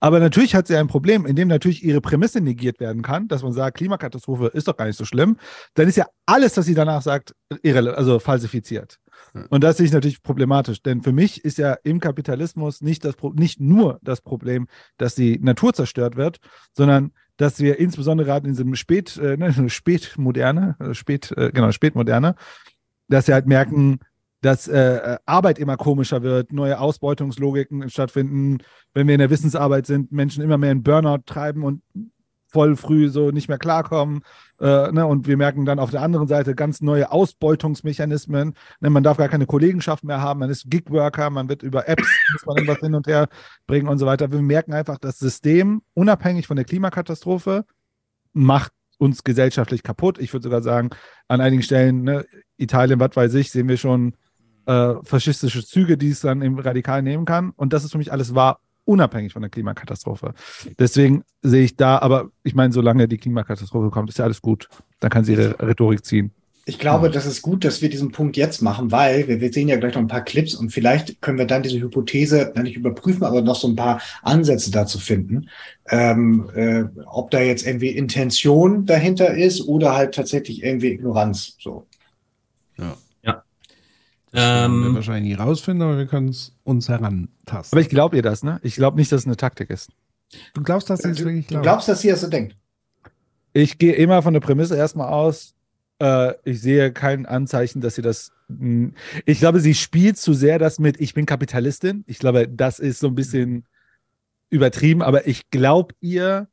[0.01, 3.43] Aber natürlich hat sie ein Problem, in dem natürlich ihre Prämisse negiert werden kann, dass
[3.43, 5.37] man sagt, Klimakatastrophe ist doch gar nicht so schlimm.
[5.75, 8.99] Dann ist ja alles, was sie danach sagt, irrele also falsifiziert.
[9.51, 13.61] Und das ich natürlich problematisch, denn für mich ist ja im Kapitalismus nicht, das nicht
[13.61, 14.67] nur das Problem,
[14.97, 16.39] dass die Natur zerstört wird,
[16.73, 21.73] sondern dass wir insbesondere gerade in diesem Spät, äh, ne, Spätmoderne, äh, Spät, äh, genau,
[21.73, 22.35] Spätmoderne,
[23.13, 24.01] dass sie halt merken,
[24.41, 28.59] dass äh, Arbeit immer komischer wird, neue Ausbeutungslogiken stattfinden,
[28.93, 31.83] wenn wir in der Wissensarbeit sind, Menschen immer mehr in Burnout treiben und
[32.53, 34.23] voll früh so nicht mehr klarkommen.
[34.61, 35.07] Äh, ne?
[35.07, 38.55] Und wir merken dann auf der anderen Seite ganz neue Ausbeutungsmechanismen.
[38.81, 38.91] Ne?
[38.91, 42.03] Man darf gar keine Kollegenschaft mehr haben, man ist Gigworker, man wird über Apps,
[42.33, 43.29] muss man irgendwas hin und her
[43.67, 44.31] bringen und so weiter.
[44.31, 47.65] Wir merken einfach, das System, unabhängig von der Klimakatastrophe,
[48.33, 50.19] macht uns gesellschaftlich kaputt.
[50.19, 50.91] Ich würde sogar sagen,
[51.29, 52.25] an einigen Stellen, ne,
[52.63, 54.15] Italien, was weiß ich, sehen wir schon
[54.67, 57.51] äh, faschistische Züge, die es dann im Radikal nehmen kann.
[57.57, 60.35] Und das ist für mich alles wahr, unabhängig von der Klimakatastrophe.
[60.79, 64.69] Deswegen sehe ich da, aber ich meine, solange die Klimakatastrophe kommt, ist ja alles gut.
[65.01, 66.33] Dann kann sie ihre Rhetorik ziehen.
[66.65, 69.67] Ich glaube, das ist gut, dass wir diesen Punkt jetzt machen, weil wir, wir sehen
[69.67, 73.25] ja gleich noch ein paar Clips und vielleicht können wir dann diese Hypothese nicht überprüfen,
[73.25, 75.49] aber noch so ein paar Ansätze dazu finden,
[75.89, 81.57] ähm, äh, ob da jetzt irgendwie Intention dahinter ist oder halt tatsächlich irgendwie Ignoranz.
[81.59, 81.85] So.
[84.33, 87.77] Werden wir Ähm, wahrscheinlich nie rausfinden, aber wir können es uns herantasten.
[87.77, 88.61] Aber ich glaube ihr das, ne?
[88.63, 89.91] Ich glaube nicht, dass es eine Taktik ist.
[90.55, 91.65] du glaubst, dass sie es wirklich Du glaubt?
[91.65, 92.57] glaubst, dass sie das so denkt?
[93.53, 95.55] Ich gehe immer von der Prämisse erstmal aus,
[95.99, 98.33] äh, ich sehe kein Anzeichen, dass sie das.
[98.49, 98.93] mh,
[99.27, 102.05] Ich glaube, sie spielt zu sehr das mit, ich bin Kapitalistin.
[102.07, 103.67] Ich glaube, das ist so ein bisschen
[104.51, 106.49] übertrieben, aber ich glaube ihr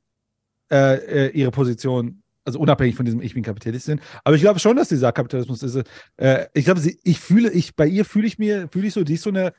[0.71, 3.99] äh, äh, ihre Position, also unabhängig von diesem Ich bin Kapitalistin.
[4.23, 5.83] Aber ich glaube schon, dass sie sagt, Kapitalismus ist.
[6.17, 9.03] Äh, ich glaube, sie, ich fühle, ich, bei ihr fühle ich mir, fühle ich so,
[9.03, 9.53] die ist so eine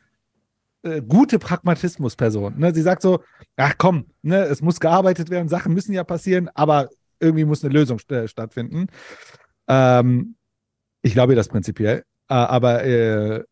[0.83, 2.59] äh, gute Pragmatismus-Person.
[2.59, 2.75] Ne?
[2.75, 3.23] Sie sagt so,
[3.57, 6.89] ach komm, ne, es muss gearbeitet werden, Sachen müssen ja passieren, aber
[7.21, 8.87] irgendwie muss eine Lösung st stattfinden.
[9.69, 10.37] Ähm,
[11.03, 12.05] ich glaube ihr das prinzipiell.
[12.29, 13.45] Äh, aber äh,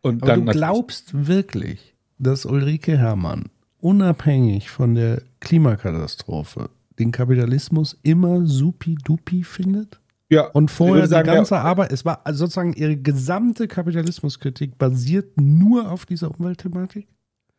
[0.00, 3.50] und Aber dann du glaubst wirklich, dass Ulrike Herrmann
[3.80, 10.00] unabhängig von der Klimakatastrophe den Kapitalismus immer supi-dupi findet?
[10.30, 11.62] ja, Und vorher sagen, die ganze ja.
[11.62, 17.08] Arbeit, es war also sozusagen ihre gesamte Kapitalismuskritik basiert nur auf dieser Umweltthematik?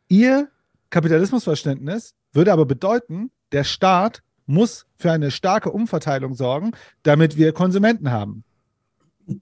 [0.09, 0.49] ihr
[0.89, 6.71] Kapitalismusverständnis würde aber bedeuten, der Staat muss für eine starke Umverteilung sorgen,
[7.03, 8.43] damit wir Konsumenten haben.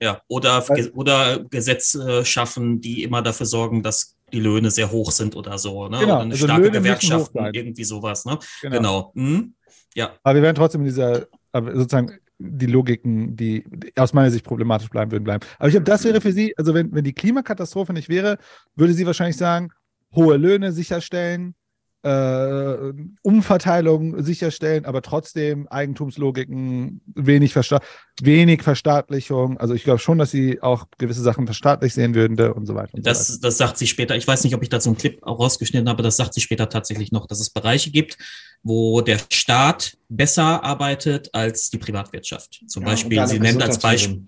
[0.01, 5.11] ja, oder, Weil- oder Gesetze schaffen, die immer dafür sorgen, dass die Löhne sehr hoch
[5.11, 5.87] sind oder so.
[5.87, 5.99] Ne?
[5.99, 8.25] Genau, oder eine also starke Löhne Gewerkschaften, irgendwie sowas.
[8.25, 8.37] Ne?
[8.61, 9.13] Genau.
[9.15, 9.53] Hm?
[9.97, 13.65] Ja, Aber wir werden trotzdem in dieser, sozusagen die Logiken, die
[13.95, 15.43] aus meiner Sicht problematisch bleiben würden, bleiben.
[15.57, 18.37] Aber ich glaube, das wäre für sie, also wenn, wenn die Klimakatastrophe nicht wäre,
[18.75, 19.71] würde sie wahrscheinlich sagen,
[20.13, 21.55] hohe Löhne sicherstellen,
[22.03, 22.93] äh,
[23.23, 27.81] Umverteilung sicherstellen, aber trotzdem Eigentumslogiken, wenig, Versta
[28.21, 29.57] wenig Verstaatlichung.
[29.57, 32.93] Also ich glaube schon, dass sie auch gewisse Sachen verstaatlich sehen würden und so weiter.
[32.93, 33.17] Und so weiter.
[33.19, 34.15] Das, das sagt sie später.
[34.15, 36.69] Ich weiß nicht, ob ich dazu einen Clip auch rausgeschnitten habe, das sagt sie später
[36.69, 38.17] tatsächlich noch, dass es Bereiche gibt,
[38.63, 42.63] wo der Staat besser arbeitet als die Privatwirtschaft.
[42.67, 44.25] Zum Ja, Beispiel, sie nennt als Beispiel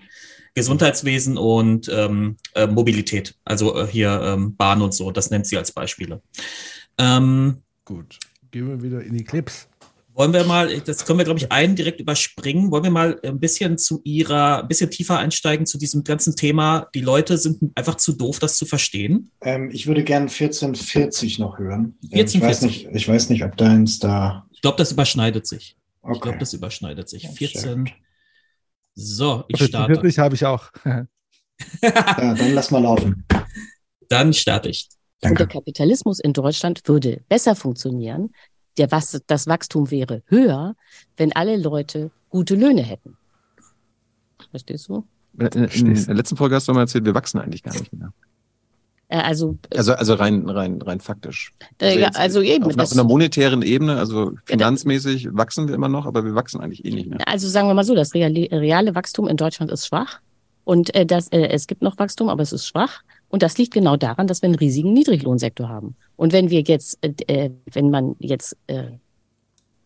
[0.56, 5.58] Gesundheitswesen und ähm, äh, Mobilität, also äh, hier ähm, Bahn und so, das nennt sie
[5.58, 6.22] als Beispiele.
[6.98, 8.20] Ähm, Gut,
[8.52, 9.68] gehen wir wieder in die Clips.
[10.20, 12.72] Wollen wir mal, das können wir, glaube ich, einen direkt überspringen.
[12.72, 16.90] Wollen wir mal ein bisschen zu ihrer, ein bisschen tiefer einsteigen zu diesem ganzen Thema.
[16.94, 19.32] Die Leute sind einfach zu doof, das zu verstehen.
[19.42, 21.98] Ähm, ich würde gern 1440 noch hören.
[22.12, 22.36] Ähm, 1440.
[22.36, 24.46] ich, weiß nicht, ich weiß nicht, ob deins da.
[24.52, 25.78] Ich glaube, das überschneidet sich.
[26.04, 26.20] Ich Okay.
[26.20, 27.24] glaube, das überschneidet sich.
[27.24, 27.90] Ja, 14.
[28.96, 29.94] So, ich starte.
[29.94, 30.70] 40 habe ich auch.
[30.84, 31.06] Ja,
[31.82, 33.26] dann lass mal laufen.
[34.10, 34.90] Dann starte ich.
[35.22, 35.54] Und der Danke.
[35.60, 38.32] Kapitalismus in Deutschland würde besser funktionieren,
[38.78, 40.76] der, was, das Wachstum wäre höher,
[41.18, 43.18] wenn alle Leute gute Löhne hätten.
[44.52, 45.06] Verstehst du?
[45.38, 48.12] In, in der letzten Folge hast du mal erzählt, wir wachsen eigentlich gar nicht mehr.
[49.10, 51.54] Äh, also, Also, also rein, rein, rein faktisch.
[51.82, 52.66] äh, ja, jetzt also eben.
[52.66, 56.86] Auf, auf einer monetären Ebene, also finanzmäßig wachsen wir immer noch, aber wir wachsen eigentlich
[56.86, 57.20] eh nicht mehr.
[57.28, 60.20] Also sagen wir mal so, das reale, reale Wachstum in Deutschland ist schwach
[60.64, 63.02] und äh, das, äh, es gibt noch Wachstum, aber es ist schwach.
[63.30, 65.96] Und das liegt genau daran, dass wir einen riesigen Niedriglohnsektor haben.
[66.16, 68.86] Und wenn wir jetzt, äh, äh, wenn man jetzt äh,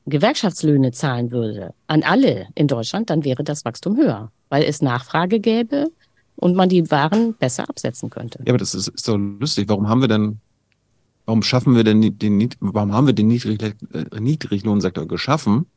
[0.06, 5.40] Gewerkschaftslöhne zahlen würde an alle in Deutschland, dann wäre das Wachstum höher, weil es Nachfrage
[5.40, 5.92] gäbe
[6.36, 8.40] und man die Waren besser absetzen könnte.
[8.46, 9.70] Ja, aber das ist, ist doch lustig.
[9.70, 10.40] Warum haben wir denn,
[11.26, 13.62] warum schaffen wir denn den, warum haben wir den Niedrig,
[13.94, 15.68] äh, Niedriglohnsektor geschaffen,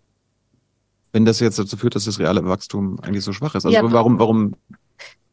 [1.12, 3.64] wenn das jetzt dazu führt, dass das reale Wachstum eigentlich so schwach ist?
[3.64, 3.92] Also Ja.
[3.92, 4.54] warum, warum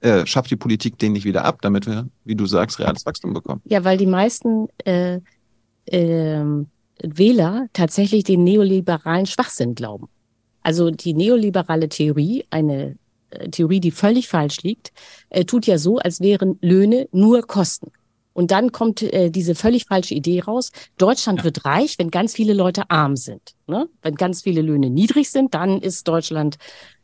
[0.02, 3.34] äh, schafft die Politik den nicht wieder ab, damit wir, wie du sagst, reales Wachstum
[3.34, 3.62] bekommen?
[3.66, 5.20] Ja, weil die meisten äh,
[5.88, 6.68] ähm,
[7.02, 10.10] Wähler tatsächlich den neoliberalen Schwachsinn glauben.
[10.62, 12.98] Also die neoliberale Theorie, eine
[13.30, 14.92] äh, Theorie, die völlig falsch liegt,
[15.30, 17.92] äh, tut ja so, als wären Löhne nur Kosten.
[18.34, 22.54] Und dann kommt äh, diese völlig falsche Idee raus, Deutschland wird reich, wenn ganz viele
[22.54, 23.54] Leute arm sind.
[23.68, 23.88] Ne?
[24.02, 26.58] Wenn ganz viele Löhne niedrig sind, dann ist Deutschland äh,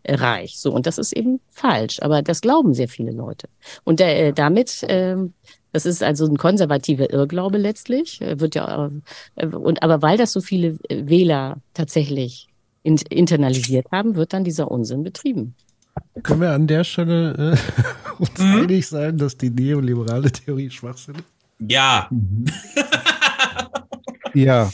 [0.08, 0.58] reich.
[0.60, 2.00] So, und das ist eben falsch.
[2.02, 3.48] Aber das glauben sehr viele Leute.
[3.84, 5.34] Und äh, damit, ähm,
[5.72, 8.90] das ist also ein konservativer Irrglaube letztlich, äh, wird ja,
[9.36, 12.48] äh, und aber weil das so viele äh, Wähler tatsächlich
[12.84, 15.56] in, internalisiert haben, wird dann dieser Unsinn betrieben.
[16.24, 17.58] Können wir an der Stelle äh,
[18.20, 21.24] uns einig sein, dass die neoliberale Theorie Schwachsinn ist?
[21.60, 22.10] Ja.
[24.34, 24.70] Ja.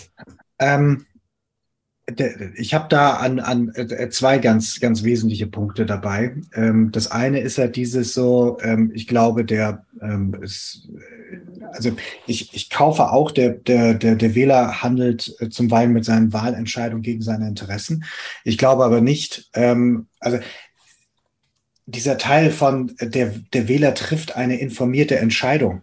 [0.60, 1.15] Ähm, der-
[2.56, 6.36] ich habe da an, an äh, zwei ganz, ganz wesentliche Punkte dabei.
[6.54, 10.48] Ähm, das eine ist ja dieses so, ähm, ich glaube, der ähm, äh,
[11.72, 11.94] also
[12.28, 17.02] ich, ich kaufe auch, der, der, der, der Wähler handelt äh, zuweilen mit seinen Wahlentscheidungen
[17.02, 18.06] gegen seine Interessen.
[18.44, 20.40] Ich glaube aber nicht, also
[21.88, 25.82] dieser Teil von äh, der, der Wähler trifft eine informierte Entscheidung.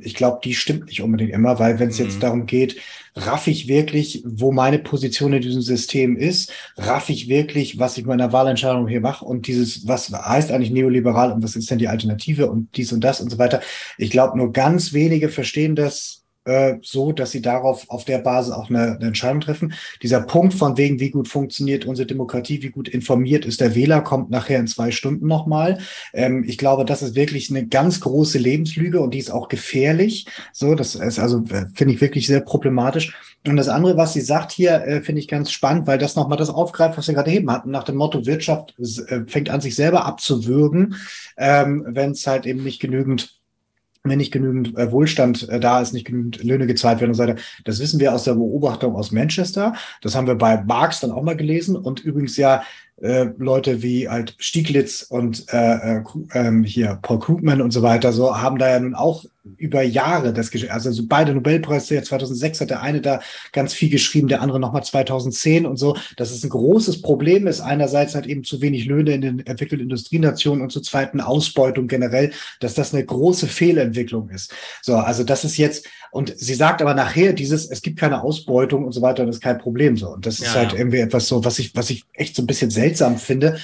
[0.00, 2.04] Ich glaube, die stimmt nicht unbedingt immer, weil wenn es Mhm.
[2.06, 2.80] jetzt darum geht,
[3.16, 8.04] raff ich wirklich, wo meine Position in diesem System ist, raff ich wirklich, was ich
[8.04, 9.24] meiner Wahlentscheidung hier mache?
[9.24, 13.02] Und dieses, was heißt eigentlich neoliberal und was ist denn die Alternative und dies und
[13.02, 13.60] das und so weiter.
[13.98, 18.52] Ich glaube, nur ganz wenige verstehen das äh, so, dass sie darauf auf der Basis
[18.52, 19.74] auch eine, eine Entscheidung treffen.
[20.02, 24.00] Dieser Punkt von wegen, wie gut funktioniert unsere Demokratie, wie gut informiert ist der Wähler,
[24.00, 25.78] kommt nachher in zwei Stunden nochmal.
[26.12, 30.26] Ähm, ich glaube, das ist wirklich eine ganz große Lebenslüge und die ist auch gefährlich.
[30.52, 33.14] So, das ist also, äh, finde ich wirklich sehr problematisch.
[33.46, 36.38] Und das andere, was sie sagt hier, äh, finde ich ganz spannend, weil das nochmal
[36.38, 39.74] das aufgreift, was wir gerade eben hatten, nach dem Motto Wirtschaft äh, fängt an, sich
[39.74, 40.96] selber abzuwürgen,
[41.36, 43.43] ähm, wenn es halt eben nicht genügend
[44.04, 47.22] wenn nicht genügend äh, Wohlstand äh, da ist, nicht genügend Löhne gezahlt werden und so
[47.22, 47.40] weiter.
[47.64, 49.74] Das wissen wir aus der Beobachtung aus Manchester.
[50.02, 51.74] Das haben wir bei Marx dann auch mal gelesen.
[51.74, 52.62] Und übrigens ja
[53.00, 56.02] äh, Leute wie halt Stieglitz und äh, äh,
[56.32, 59.24] ähm, hier Paul Krugman und so weiter, so haben da ja nun auch
[59.58, 63.20] über Jahre das gesch- also so beide Nobelpreise, 2006 hat der eine da
[63.52, 67.60] ganz viel geschrieben, der andere nochmal 2010 und so, dass es ein großes Problem ist.
[67.60, 72.32] Einerseits halt eben zu wenig Löhne in den entwickelten Industrienationen und zur zweiten Ausbeutung generell,
[72.60, 74.54] dass das eine große Fehlentwicklung ist.
[74.80, 78.84] So, also das ist jetzt, und sie sagt aber nachher dieses, es gibt keine Ausbeutung
[78.84, 80.10] und so weiter, das ist kein Problem so.
[80.10, 80.78] Und das ist Ja, halt ja.
[80.78, 83.58] irgendwie etwas so, was ich, was ich echt so ein bisschen seltsam finde.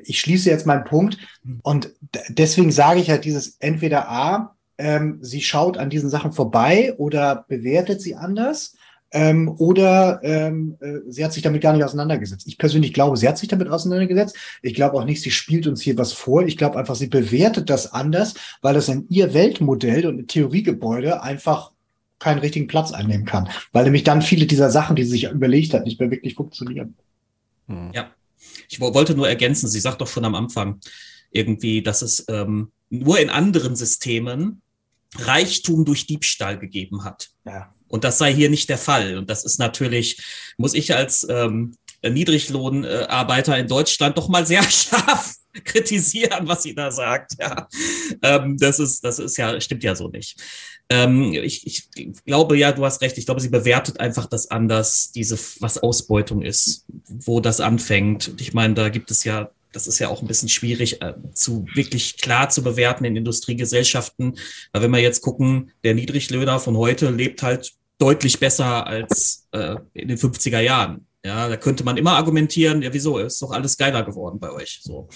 [0.00, 1.18] Ich schließe jetzt meinen Punkt
[1.62, 1.90] und
[2.28, 7.44] deswegen sage ich halt dieses entweder A, ähm, sie schaut an diesen Sachen vorbei oder
[7.48, 8.75] bewertet sie anders.
[9.12, 12.46] Ähm, oder ähm, äh, sie hat sich damit gar nicht auseinandergesetzt.
[12.48, 14.36] Ich persönlich glaube, sie hat sich damit auseinandergesetzt.
[14.62, 16.44] Ich glaube auch nicht, sie spielt uns hier was vor.
[16.44, 21.70] Ich glaube einfach, sie bewertet das anders, weil das in ihr Weltmodell und Theoriegebäude einfach
[22.18, 23.48] keinen richtigen Platz einnehmen kann.
[23.72, 26.96] Weil nämlich dann viele dieser Sachen, die sie sich überlegt hat, nicht mehr wirklich funktionieren.
[27.68, 28.10] Ja.
[28.68, 30.80] Ich wo- wollte nur ergänzen, sie sagt doch schon am Anfang
[31.30, 34.62] irgendwie, dass es ähm, nur in anderen Systemen
[35.16, 37.28] Reichtum durch Diebstahl gegeben hat.
[37.44, 37.72] Ja.
[37.88, 39.16] Und das sei hier nicht der Fall.
[39.16, 40.22] Und das ist natürlich,
[40.56, 45.34] muss ich als ähm, Niedriglohnarbeiter in Deutschland doch mal sehr scharf
[45.64, 47.32] kritisieren, was sie da sagt.
[47.38, 47.68] Ja,
[48.22, 50.40] ähm, das ist, das ist ja, stimmt ja so nicht.
[50.88, 51.88] Ähm, ich, ich
[52.24, 53.18] glaube ja, du hast recht.
[53.18, 58.28] Ich glaube, sie bewertet einfach das anders, diese, was Ausbeutung ist, wo das anfängt.
[58.28, 61.12] Und ich meine, da gibt es ja, das ist ja auch ein bisschen schwierig äh,
[61.34, 64.38] zu wirklich klar zu bewerten in Industriegesellschaften.
[64.72, 69.76] Weil wenn wir jetzt gucken, der Niedriglöhner von heute lebt halt deutlich besser als äh,
[69.92, 71.06] in den 50er Jahren.
[71.24, 74.80] Ja, da könnte man immer argumentieren, ja, wieso, ist doch alles geiler geworden bei euch.
[74.82, 75.08] So.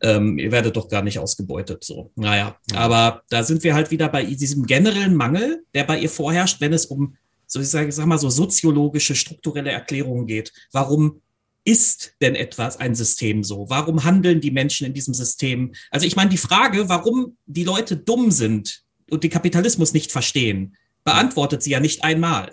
[0.00, 1.84] Ähm, ihr werdet doch gar nicht ausgebeutet.
[1.84, 6.10] So, naja, aber da sind wir halt wieder bei diesem generellen Mangel, der bei ihr
[6.10, 7.16] vorherrscht, wenn es um
[7.46, 10.52] so ich sage, sag mal so soziologische, strukturelle Erklärungen geht.
[10.72, 11.20] Warum
[11.64, 13.68] ist denn etwas ein System so?
[13.68, 15.72] Warum handeln die Menschen in diesem System?
[15.90, 20.76] Also ich meine, die Frage, warum die Leute dumm sind und den Kapitalismus nicht verstehen,
[21.04, 22.50] beantwortet sie ja nicht einmal.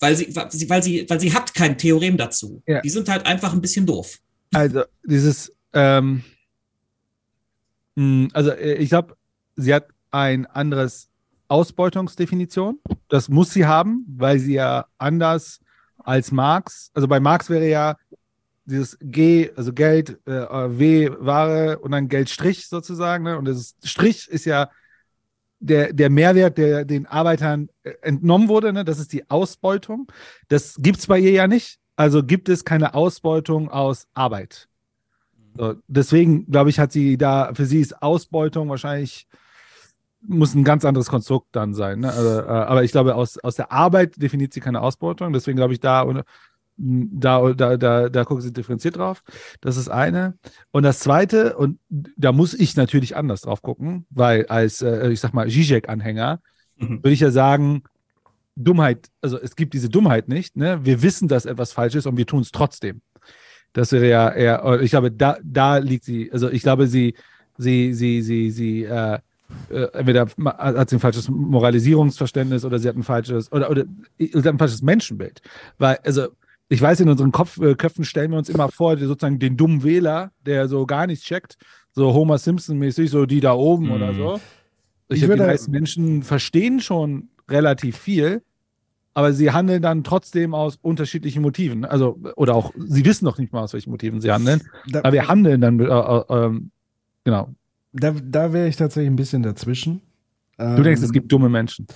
[0.00, 2.62] Weil sie, weil sie, weil sie, weil sie hat kein Theorem dazu.
[2.66, 2.80] Ja.
[2.82, 4.18] Die sind halt einfach ein bisschen doof.
[4.52, 6.22] Also dieses, ähm,
[7.94, 9.16] mh, also äh, ich glaube,
[9.56, 11.08] sie hat ein anderes
[11.48, 12.78] Ausbeutungsdefinition.
[13.08, 15.60] Das muss sie haben, weil sie ja anders
[15.98, 17.96] als Marx, also bei Marx wäre ja
[18.64, 23.24] dieses G, also Geld, äh, W, Ware und dann Geldstrich sozusagen.
[23.24, 23.38] Ne?
[23.38, 24.70] Und das Strich ist ja
[25.60, 28.72] der, der Mehrwert, der den Arbeitern äh, entnommen wurde.
[28.72, 28.84] Ne?
[28.84, 30.10] Das ist die Ausbeutung.
[30.48, 31.78] Das gibt es bei ihr ja nicht.
[31.96, 34.68] Also gibt es keine Ausbeutung aus Arbeit.
[35.56, 39.28] So, deswegen, glaube ich, hat sie da, für sie ist Ausbeutung wahrscheinlich,
[40.26, 42.00] muss ein ganz anderes Konstrukt dann sein.
[42.00, 42.12] Ne?
[42.12, 45.32] Also, äh, aber ich glaube, aus, aus der Arbeit definiert sie keine Ausbeutung.
[45.32, 46.24] Deswegen glaube ich, da,
[46.76, 49.22] da, da, da, da gucken sie differenziert drauf.
[49.60, 50.34] Das ist eine.
[50.72, 55.20] Und das zweite, und da muss ich natürlich anders drauf gucken, weil als, äh, ich
[55.20, 56.40] sag mal, Zizek-Anhänger
[56.76, 56.98] Mhm.
[57.02, 57.82] würde ich ja sagen,
[58.56, 60.56] Dummheit, also es gibt diese Dummheit nicht.
[60.56, 60.84] Ne?
[60.84, 63.00] Wir wissen, dass etwas falsch ist und wir tun es trotzdem.
[63.72, 67.14] Das wäre ja eher, ich glaube, da, da liegt sie, also ich glaube, sie,
[67.58, 69.18] sie, sie, sie, sie, äh,
[69.70, 73.84] äh, entweder hat sie ein falsches Moralisierungsverständnis oder sie hat ein falsches, oder, oder
[74.18, 75.42] sie hat ein falsches Menschenbild.
[75.78, 76.28] Weil, also,
[76.68, 79.82] ich weiß, in unseren Kopf, äh, Köpfen stellen wir uns immer vor, sozusagen den dummen
[79.84, 81.56] Wähler, der so gar nichts checkt,
[81.92, 84.16] so Homer Simpson-mäßig, so die da oben oder Mhm.
[84.16, 84.40] so.
[85.08, 88.42] Ich Ich glaube, die meisten Menschen verstehen schon relativ viel,
[89.12, 91.84] aber sie handeln dann trotzdem aus unterschiedlichen Motiven.
[91.84, 94.62] Also, oder auch, sie wissen noch nicht mal, aus welchen Motiven sie handeln.
[94.88, 96.70] Da, Aber wir handeln dann, äh, äh, ähm,
[97.22, 97.50] genau.
[97.92, 100.00] da, da wäre ich tatsächlich ein bisschen dazwischen.
[100.56, 101.86] Du denkst, es gibt dumme Menschen.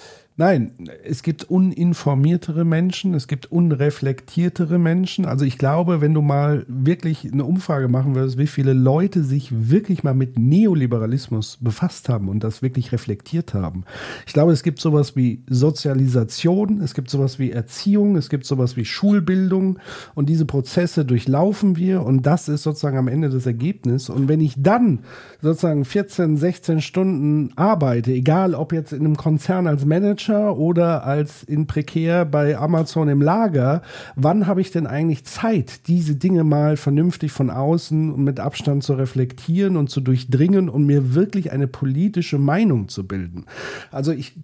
[0.40, 0.70] Nein,
[1.02, 5.24] es gibt uninformiertere Menschen, es gibt unreflektiertere Menschen.
[5.24, 9.50] Also ich glaube, wenn du mal wirklich eine Umfrage machen würdest, wie viele Leute sich
[9.68, 13.82] wirklich mal mit Neoliberalismus befasst haben und das wirklich reflektiert haben.
[14.28, 18.76] Ich glaube, es gibt sowas wie Sozialisation, es gibt sowas wie Erziehung, es gibt sowas
[18.76, 19.80] wie Schulbildung
[20.14, 24.08] und diese Prozesse durchlaufen wir und das ist sozusagen am Ende das Ergebnis.
[24.08, 25.00] Und wenn ich dann
[25.42, 31.42] sozusagen 14, 16 Stunden arbeite, egal ob jetzt in einem Konzern als Manager oder als
[31.42, 33.82] in prekär bei Amazon im Lager,
[34.16, 38.84] wann habe ich denn eigentlich Zeit, diese Dinge mal vernünftig von außen und mit Abstand
[38.84, 43.46] zu reflektieren und zu durchdringen und mir wirklich eine politische Meinung zu bilden?
[43.90, 44.34] Also ich,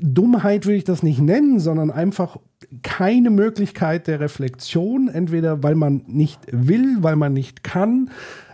[0.00, 2.38] Dummheit würde ich das nicht nennen, sondern einfach
[2.82, 8.10] keine Möglichkeit der Reflexion, entweder weil man nicht will, weil man nicht kann,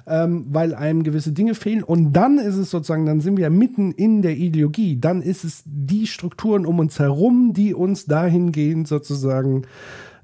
[0.07, 1.83] ähm, weil einem gewisse Dinge fehlen.
[1.83, 4.99] Und dann ist es sozusagen, dann sind wir mitten in der Ideologie.
[5.01, 9.63] Dann ist es die Strukturen um uns herum, die uns dahingehend sozusagen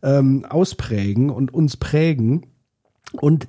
[0.03, 2.47] ähm, ausprägen und uns prägen.
[3.13, 3.49] Und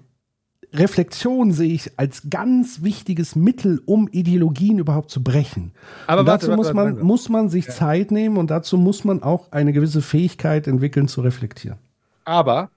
[0.74, 5.74] Reflexion sehe ich als ganz wichtiges Mittel, um Ideologien überhaupt zu brechen.
[6.08, 9.04] Aber warte, dazu warte, muss, warte, man, muss man sich Zeit nehmen und dazu muss
[9.04, 11.78] man auch eine gewisse Fähigkeit entwickeln zu reflektieren.
[12.24, 12.70] Aber,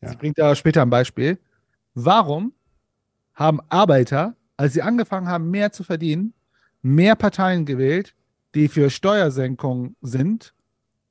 [0.00, 0.12] Ja.
[0.12, 1.38] ich bringe da später ein Beispiel.
[1.94, 2.52] Warum
[3.34, 6.34] haben Arbeiter, als sie angefangen haben, mehr zu verdienen,
[6.82, 8.14] mehr Parteien gewählt,
[8.54, 10.54] die für Steuersenkungen sind,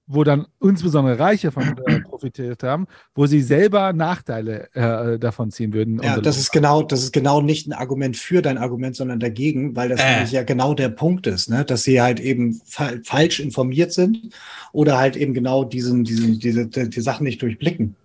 [0.05, 5.73] wo dann insbesondere Reiche von äh, profitiert haben, wo sie selber Nachteile äh, davon ziehen
[5.73, 6.01] würden?
[6.03, 9.75] Ja, das ist genau, das ist genau nicht ein Argument für dein Argument, sondern dagegen,
[9.75, 10.25] weil das Äh.
[10.25, 11.63] ja genau der Punkt ist, ne?
[11.63, 14.29] dass sie halt eben fa falsch informiert sind
[14.73, 17.95] oder halt eben genau diesen, diesen, diese, die, die Sachen nicht durchblicken.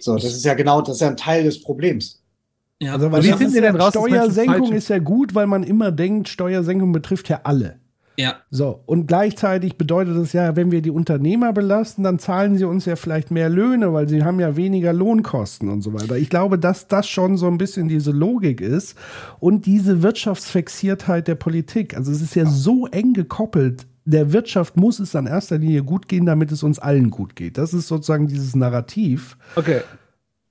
[0.00, 2.20] So, das ist ja genau, das ist ja ein Teil des Problems.
[2.80, 5.34] Ja, Also, Aber weil wie finden ist Sie ja, denn raus, Steuersenkung ist ja gut,
[5.34, 7.80] weil man immer denkt, Steuersenkung betrifft ja alle.
[8.16, 8.36] ja.
[8.50, 12.84] So, und gleichzeitig bedeutet das ja, wenn wir die Unternehmer belasten, dann zahlen sie uns
[12.84, 16.16] ja vielleicht mehr Löhne, weil sie haben ja weniger Lohnkosten und so weiter.
[16.16, 18.96] Ich glaube, dass das schon so ein bisschen diese Logik ist
[19.40, 21.96] und diese Wirtschaftsfixiertheit der Politik.
[21.96, 23.86] Also es ist ja so eng gekoppelt.
[24.04, 27.58] Der Wirtschaft muss es an erster Linie gut gehen, damit es uns allen gut geht.
[27.58, 29.36] Das ist sozusagen dieses Narrativ.
[29.54, 29.80] Okay.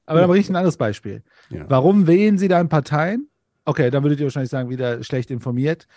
[0.08, 1.22] Aber dann bringe ich ein anderes Beispiel.
[1.50, 1.66] Ja.
[1.68, 3.30] Warum wählen Sie dann Parteien?
[3.66, 5.88] Okay, dann würdet ihr wahrscheinlich sagen, wieder schlecht informiert,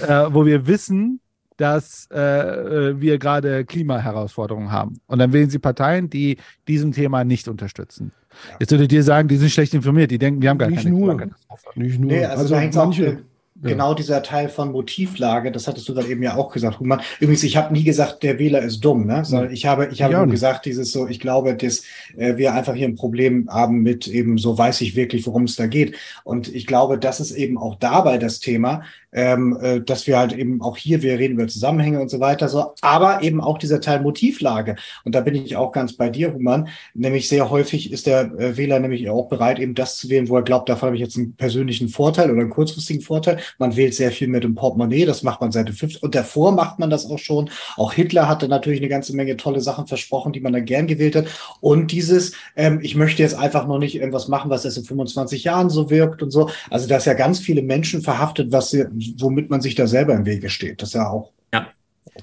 [0.00, 1.20] äh, wo wir wissen,
[1.56, 5.00] dass äh, äh, wir gerade Klimaherausforderungen haben.
[5.06, 6.36] Und dann wählen Sie Parteien, die
[6.68, 8.12] diesem Thema nicht unterstützen.
[8.60, 10.94] Jetzt würdet ihr sagen, die sind schlecht informiert, die denken, wir haben gar Nicht keine
[10.94, 11.30] nur.
[11.74, 12.10] Nicht nur.
[12.10, 13.24] Nee, also, auch, manche,
[13.62, 13.70] Ja.
[13.70, 17.00] genau dieser Teil von Motivlage, das hattest du gerade eben ja auch gesagt, Human.
[17.20, 19.24] Übrigens, ich habe nie gesagt, der Wähler ist dumm, ne?
[19.24, 21.82] Sondern ich habe, ich habe Ja, nur gesagt, dieses so, ich glaube, dass
[22.16, 25.56] äh, wir einfach hier ein Problem haben mit eben so weiß ich wirklich, worum es
[25.56, 25.96] da geht.
[26.24, 30.34] Und ich glaube, das ist eben auch dabei das Thema, ähm, äh, dass wir halt
[30.34, 33.80] eben auch hier, wir reden über Zusammenhänge und so weiter, so, aber eben auch dieser
[33.80, 34.76] Teil Motivlage.
[35.04, 36.68] Und da bin ich auch ganz bei dir, Human.
[36.92, 40.36] Nämlich sehr häufig ist der äh, Wähler nämlich auch bereit, eben das zu wählen, wo
[40.36, 43.38] er glaubt, davon habe ich jetzt einen persönlichen Vorteil oder einen kurzfristigen Vorteil.
[43.58, 46.52] Man wählt sehr viel mit dem Portemonnaie, das macht man seit den 50 und davor
[46.52, 47.50] macht man das auch schon.
[47.76, 51.16] Auch Hitler hatte natürlich eine ganze Menge tolle Sachen versprochen, die man dann gern gewählt
[51.16, 51.26] hat.
[51.60, 55.44] Und dieses, ähm, ich möchte jetzt einfach noch nicht irgendwas machen, was erst in 25
[55.44, 56.50] Jahren so wirkt und so.
[56.70, 58.84] Also da ist ja ganz viele Menschen verhaftet, was sie,
[59.18, 60.82] womit man sich da selber im Wege steht.
[60.82, 61.35] Das ist ja auch.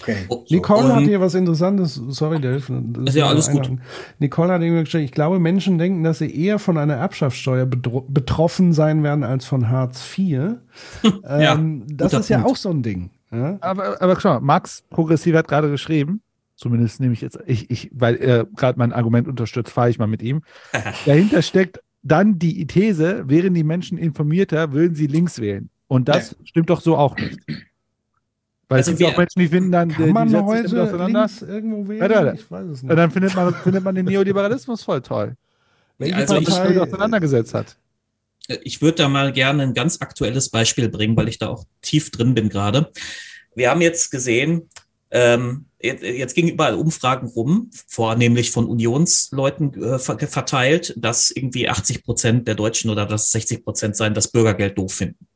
[0.01, 0.15] Okay.
[0.49, 2.69] Nicole Und- hat hier was Interessantes, sorry, Delf.
[2.69, 3.71] das Ist ja alles gut.
[4.19, 8.73] Nicole hat irgendwie gesagt, ich glaube, Menschen denken, dass sie eher von einer Erbschaftssteuer betroffen
[8.73, 10.55] sein werden als von Hartz IV.
[11.23, 12.51] Ja, ähm, das ist ja Punkt.
[12.51, 13.09] auch so ein Ding.
[13.31, 13.57] Ja?
[13.61, 16.21] Aber, aber schau mal, Max Progressiv hat gerade geschrieben,
[16.55, 20.07] zumindest nehme ich jetzt, ich, ich, weil er gerade mein Argument unterstützt, fahre ich mal
[20.07, 20.41] mit ihm.
[21.05, 25.69] Dahinter steckt dann die These, wären die Menschen informierter, würden sie links wählen.
[25.87, 27.39] Und das stimmt doch so auch nicht.
[28.73, 30.31] Weil Also es gibt ja wir- auch Menschen, die finden dann, die, Kann man die
[30.33, 31.19] sich damit heute auseinander.
[31.27, 32.01] links irgendwo wählen?
[32.01, 32.39] Warte, warte.
[32.39, 32.97] Ich weiß es Ja, nicht.
[32.97, 35.35] dann findet man, findet man den Neoliberalismus voll toll.
[35.99, 37.77] Also ich- Weil sich Partei, damit auseinandergesetzt hat.
[38.63, 42.09] Ich würde da mal gerne ein ganz aktuelles Beispiel bringen, weil ich da auch tief
[42.11, 42.91] drin bin gerade.
[43.55, 44.67] Wir haben jetzt gesehen,
[45.11, 51.69] ähm, jetzt, jetzt gingen überall Umfragen rum, vornehmlich von Unionsleuten äh, ver- verteilt, dass irgendwie
[51.69, 55.27] 80 Prozent der Deutschen oder dass 60 Prozent sein, das Bürgergeld doof finden.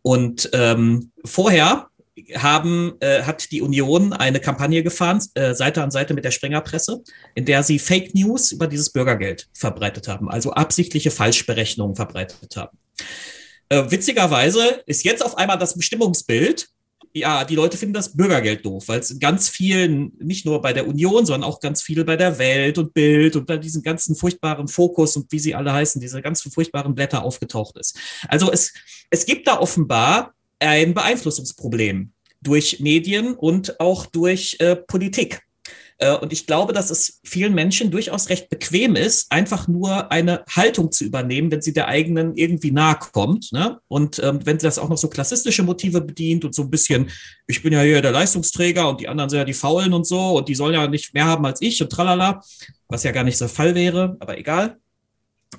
[0.00, 1.88] Und ähm, vorher
[2.34, 7.02] haben, äh, hat die Union eine Kampagne gefahren, äh, Seite an Seite mit der Springerpresse,
[7.34, 12.76] in der sie Fake News über dieses Bürgergeld verbreitet haben, also absichtliche Falschberechnungen verbreitet haben.
[13.70, 16.68] Äh, witzigerweise ist jetzt auf einmal das Bestimmungsbild,
[17.14, 20.86] ja, die Leute finden das Bürgergeld doof, weil es ganz vielen, nicht nur bei der
[20.86, 24.66] Union, sondern auch ganz viel bei der Welt und Bild und bei diesen ganzen furchtbaren
[24.66, 27.98] Fokus und wie sie alle heißen, diese ganzen furchtbaren Blätter aufgetaucht ist.
[28.28, 28.72] Also es,
[29.10, 30.32] es gibt da offenbar
[30.62, 35.42] ein Beeinflussungsproblem durch Medien und auch durch äh, Politik.
[36.02, 40.44] Äh, und ich glaube, dass es vielen Menschen durchaus recht bequem ist, einfach nur eine
[40.50, 43.52] Haltung zu übernehmen, wenn sie der eigenen irgendwie nahe kommt.
[43.52, 43.78] Ne?
[43.86, 47.10] Und ähm, wenn sie das auch noch so klassistische Motive bedient und so ein bisschen,
[47.46, 50.38] ich bin ja hier der Leistungsträger und die anderen sind ja die Faulen und so
[50.38, 52.40] und die sollen ja nicht mehr haben als ich und tralala,
[52.88, 54.78] was ja gar nicht so der Fall wäre, aber egal.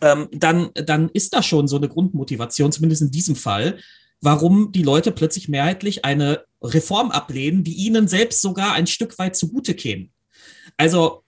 [0.01, 3.77] Ähm, dann, dann ist da schon so eine Grundmotivation, zumindest in diesem Fall,
[4.23, 9.35] warum die Leute plötzlich mehrheitlich eine Reform ablehnen, die ihnen selbst sogar ein Stück weit
[9.35, 10.07] zugute käme.
[10.77, 11.23] Also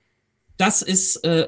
[0.57, 1.47] das ist, äh,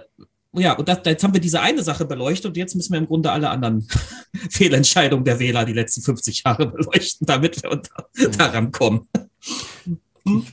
[0.54, 3.06] ja, und das, jetzt haben wir diese eine Sache beleuchtet und jetzt müssen wir im
[3.06, 3.88] Grunde alle anderen
[4.50, 9.08] Fehlentscheidungen der Wähler die letzten 50 Jahre beleuchten, damit wir unter, daran kommen.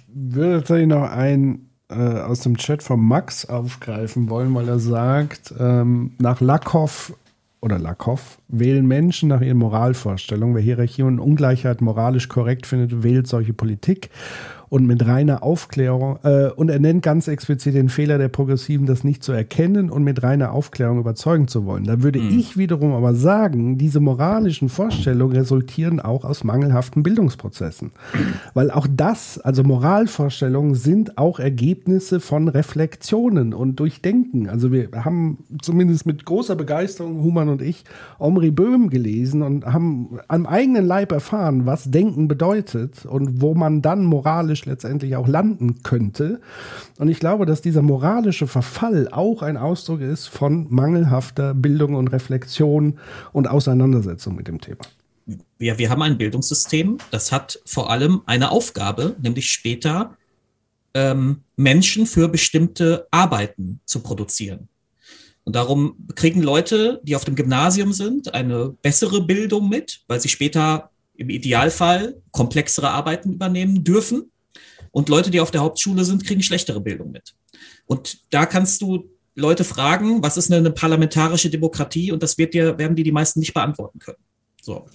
[0.07, 5.53] würde tatsächlich noch ein äh, aus dem Chat von Max aufgreifen wollen, weil er sagt,
[5.59, 7.13] ähm, nach Lakoff
[7.65, 10.55] oder Lakoff wählen Menschen nach ihren Moralvorstellungen.
[10.55, 14.11] Wer Hierarchie und Ungleichheit moralisch korrekt findet, wählt solche Politik.
[14.75, 19.05] Und mit reiner Aufklärung, äh, und er nennt ganz explizit den Fehler der Progressiven, das
[19.05, 21.85] nicht zu erkennen und mit reiner Aufklärung überzeugen zu wollen.
[21.85, 27.93] Da würde ich wiederum aber sagen, diese moralischen Vorstellungen resultieren auch aus mangelhaften Bildungsprozessen.
[28.53, 34.49] Weil auch das, also Moralvorstellungen, sind auch Ergebnisse von Reflexionen und Durchdenken.
[34.49, 37.85] Also wir haben zumindest mit großer Begeisterung, Human und ich,
[38.19, 43.81] Omri Böhm gelesen und haben am eigenen Leib erfahren, was Denken bedeutet und wo man
[43.81, 46.41] dann moralisch letztendlich auch landen könnte.
[46.99, 52.09] Und ich glaube, dass dieser moralische Verfall auch ein Ausdruck ist von mangelhafter Bildung und
[52.09, 52.99] Reflexion
[53.33, 54.85] und Auseinandersetzung mit dem Thema.
[55.59, 60.17] Wir, wir haben ein Bildungssystem, das hat vor allem eine Aufgabe, nämlich später
[60.93, 64.69] ähm, Menschen für bestimmte Arbeiten zu produzieren.
[65.45, 70.31] Und darum kriegen Leute, die auf dem Gymnasium sind, eine bessere Bildung mit, weil sie
[70.31, 74.31] später im Idealfall komplexere Arbeiten übernehmen dürfen.
[74.95, 77.35] Und Leute, die auf der Hauptschule sind, kriegen schlechtere Bildung mit.
[77.87, 82.13] Und da kannst du Leute fragen, was ist eine parlamentarische Demokratie?
[82.13, 84.23] Und das wird dir, werden dir die meisten nicht beantworten können.
[84.63, 84.87] So.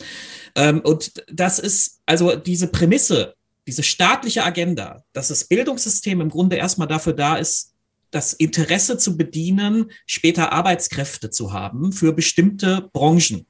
[0.56, 3.36] Ähm, und das ist also diese Prämisse,
[3.68, 7.74] diese staatliche Agenda, dass das Bildungssystem im Grunde erstmal dafür da ist,
[8.10, 13.48] das Interesse zu bedienen, später Arbeitskräfte zu haben für bestimmte Branchen.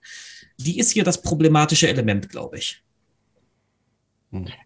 [0.57, 2.83] Die ist hier das problematische Element, glaube ich.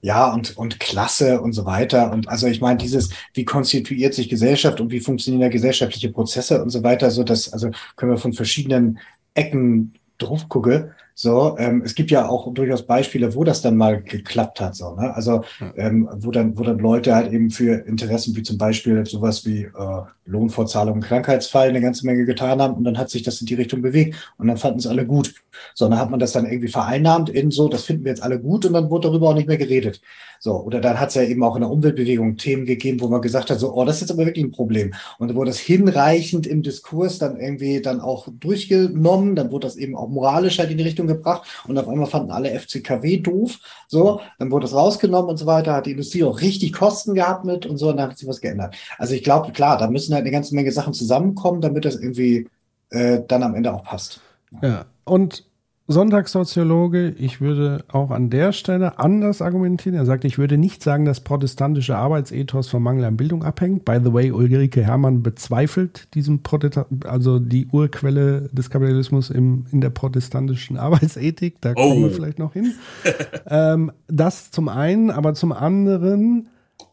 [0.02, 2.12] Ja, und, und Klasse und so weiter.
[2.12, 6.62] Und also ich meine, dieses, wie konstituiert sich Gesellschaft und wie funktionieren da gesellschaftliche Prozesse
[6.62, 9.00] und so weiter, so dass, also können wir von verschiedenen
[9.34, 10.92] Ecken drauf gucken.
[11.16, 14.76] So, ähm, es gibt ja auch durchaus Beispiele, wo das dann mal geklappt hat.
[14.76, 15.16] So, ne?
[15.16, 15.44] Also
[15.76, 19.64] ähm, wo dann, wo dann Leute halt eben für Interessen wie zum Beispiel sowas wie
[19.64, 23.48] äh, Lohnfortzahlung im Krankheitsfall eine ganze Menge getan haben und dann hat sich das in
[23.48, 25.36] die Richtung bewegt und dann fanden es alle gut.
[25.76, 28.40] So, dann hat man das dann irgendwie vereinnahmt in so, das finden wir jetzt alle
[28.40, 30.02] gut und dann wurde darüber auch nicht mehr geredet.
[30.40, 33.22] So, oder dann hat es ja eben auch in der Umweltbewegung Themen gegeben, wo man
[33.22, 34.94] gesagt hat, so, oh, das ist jetzt aber wirklich ein Problem.
[35.18, 39.78] Und dann wurde das hinreichend im Diskurs dann irgendwie dann auch durchgenommen, dann wurde das
[39.78, 43.60] eben auch moralisch halt in die Richtung gebracht und auf einmal fanden alle FCKW doof.
[43.88, 47.46] So, dann wurde das rausgenommen und so weiter, hat die Industrie auch richtig Kosten gehabt
[47.46, 48.76] mit und so, und dann hat sich was geändert.
[48.98, 52.48] Also ich glaube, klar, da müssen halt eine ganze Menge Sachen zusammenkommen, damit das irgendwie
[52.90, 54.22] äh, dann am Ende auch passt.
[54.62, 55.46] Ja, und
[55.88, 59.98] Sonntagssoziologe, ich würde auch an der Stelle anders argumentieren.
[59.98, 63.84] Er sagt, ich würde nicht sagen, dass protestantische Arbeitsethos vom Mangel an Bildung abhängt.
[63.84, 69.82] By the way, Ulrike Herrmann bezweifelt diesen Protesta also die Urquelle des Kapitalismus im, in
[69.82, 71.60] der protestantischen Arbeitsethik.
[71.60, 71.90] Da oh.
[71.90, 72.74] kommen wir vielleicht noch hin.
[73.48, 76.48] ähm, das zum einen, aber zum anderen,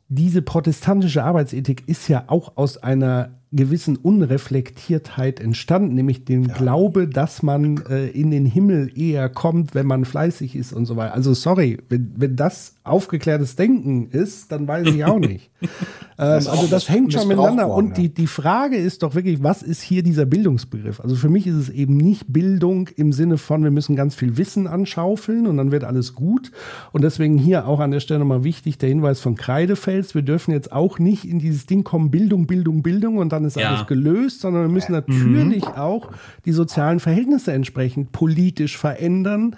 [0.09, 6.55] diese protestantische Arbeitsethik ist ja auch aus einer gewissen Unreflektiertheit entstanden, nämlich dem ja.
[6.55, 10.97] Glaube, dass man äh, in den Himmel eher kommt, wenn man fleißig ist und so
[10.97, 11.15] weiter.
[11.15, 15.51] Also sorry, wenn, wenn das aufgeklärtes Denken ist, dann weiß ich auch nicht.
[15.63, 15.69] ähm,
[16.17, 17.69] das also das hängt schon miteinander.
[17.69, 21.01] Worden, und die, die Frage ist doch wirklich, was ist hier dieser Bildungsbegriff?
[21.01, 24.37] Also für mich ist es eben nicht Bildung im Sinne von, wir müssen ganz viel
[24.37, 26.53] Wissen anschaufeln und dann wird alles gut.
[26.93, 30.15] Und deswegen hier auch an der Stelle nochmal wichtig der Hinweis von Kreidefels.
[30.15, 33.57] Wir dürfen jetzt auch nicht in dieses Ding kommen, Bildung, Bildung, Bildung und dann ist
[33.57, 33.71] ja.
[33.71, 35.73] alles gelöst, sondern wir müssen natürlich mhm.
[35.75, 36.11] auch
[36.45, 39.57] die sozialen Verhältnisse entsprechend politisch verändern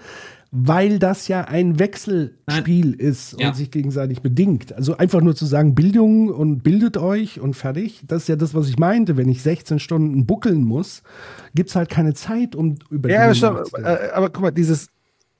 [0.54, 2.98] weil das ja ein Wechselspiel Nein.
[2.98, 3.54] ist und ja.
[3.54, 4.74] sich gegenseitig bedingt.
[4.74, 8.54] Also einfach nur zu sagen, Bildung und bildet euch und fertig, das ist ja das,
[8.54, 9.16] was ich meinte.
[9.16, 11.02] Wenn ich 16 Stunden buckeln muss,
[11.54, 14.88] gibt es halt keine Zeit, um über Ja, aber, äh, aber guck mal, dieses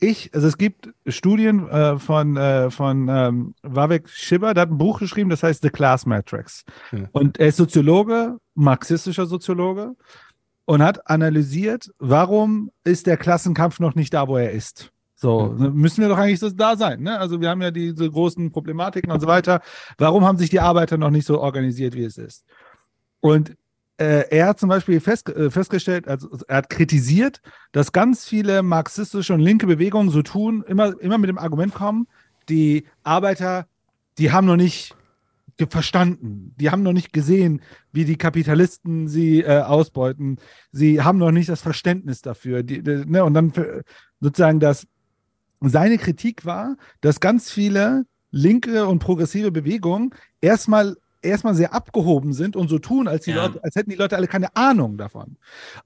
[0.02, 4.78] ich, also es gibt Studien äh, von, äh, von ähm, Vivek Schibber, der hat ein
[4.78, 6.64] Buch geschrieben, das heißt The Class Matrix.
[6.90, 7.08] Ja.
[7.12, 9.94] Und er ist Soziologe, marxistischer Soziologe
[10.64, 14.90] und hat analysiert, warum ist der Klassenkampf noch nicht da, wo er ist.
[15.14, 15.70] So, ja.
[15.70, 17.02] müssen wir doch eigentlich so da sein.
[17.02, 17.16] Ne?
[17.16, 19.60] Also wir haben ja diese großen Problematiken und so weiter.
[19.98, 22.44] Warum haben sich die Arbeiter noch nicht so organisiert, wie es ist?
[23.20, 23.54] Und
[23.98, 27.40] er hat zum Beispiel fest, äh, festgestellt, also er hat kritisiert,
[27.72, 32.08] dass ganz viele marxistische und linke Bewegungen so tun, immer, immer mit dem Argument kommen,
[32.48, 33.66] die Arbeiter,
[34.18, 34.96] die haben noch nicht
[35.70, 37.62] verstanden, die haben noch nicht gesehen,
[37.92, 40.38] wie die Kapitalisten sie äh, ausbeuten,
[40.72, 42.62] sie haben noch nicht das Verständnis dafür.
[42.62, 43.24] Die, die, ne?
[43.24, 43.52] Und dann
[44.20, 44.86] sozusagen das
[45.60, 50.10] seine Kritik war, dass ganz viele linke und progressive Bewegungen
[50.40, 53.46] erstmal erstmal sehr abgehoben sind und so tun, als, die ja.
[53.46, 55.36] Leute, als hätten die Leute alle keine Ahnung davon.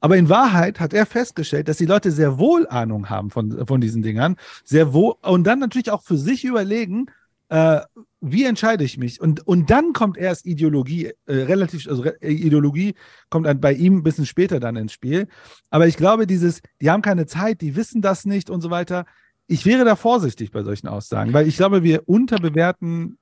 [0.00, 3.80] Aber in Wahrheit hat er festgestellt, dass die Leute sehr wohl Ahnung haben von, von
[3.80, 7.06] diesen Dingern, sehr wohl und dann natürlich auch für sich überlegen,
[7.48, 7.80] äh,
[8.20, 9.20] wie entscheide ich mich?
[9.20, 12.94] Und, und dann kommt erst Ideologie, äh, relativ, also Re Ideologie
[13.30, 15.28] kommt bei ihm ein bisschen später dann ins Spiel.
[15.70, 19.04] Aber ich glaube, dieses, die haben keine Zeit, die wissen das nicht und so weiter
[19.48, 23.18] ich wäre da vorsichtig bei solchen Aussagen, weil ich glaube, wir unterbewerten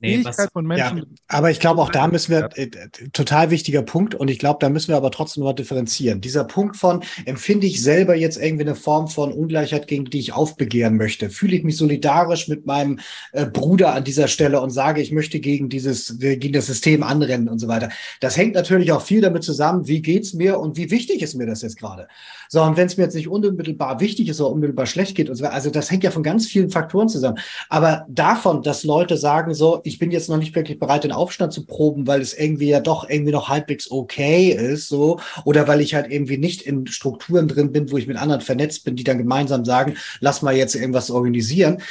[0.00, 0.98] Nee, was, von Menschen.
[0.98, 2.68] Ja, aber ich glaube, auch da müssen wir, äh,
[3.12, 6.20] total wichtiger Punkt, und ich glaube, da müssen wir aber trotzdem noch differenzieren.
[6.20, 10.32] Dieser Punkt von, empfinde ich selber jetzt irgendwie eine Form von Ungleichheit, gegen die ich
[10.32, 11.30] aufbegehren möchte?
[11.30, 12.98] Fühle ich mich solidarisch mit meinem
[13.32, 17.48] äh, Bruder an dieser Stelle und sage, ich möchte gegen dieses, gegen das System anrennen
[17.48, 17.90] und so weiter?
[18.20, 21.46] Das hängt natürlich auch viel damit zusammen, wie geht's mir und wie wichtig ist mir
[21.46, 22.08] das jetzt gerade?
[22.48, 25.36] So, und wenn es mir jetzt nicht unmittelbar wichtig ist oder unmittelbar schlecht geht und
[25.36, 27.38] so weiter, also das hängt ja von ganz vielen Faktoren zusammen.
[27.68, 31.12] Aber davon, dass Leute sagen, sagen, so, ich bin jetzt noch nicht wirklich bereit, den
[31.12, 35.68] Aufstand zu proben, weil es irgendwie ja doch irgendwie noch halbwegs okay ist, so, oder
[35.68, 38.96] weil ich halt irgendwie nicht in Strukturen drin bin, wo ich mit anderen vernetzt bin,
[38.96, 41.82] die dann gemeinsam sagen, lass mal jetzt irgendwas organisieren.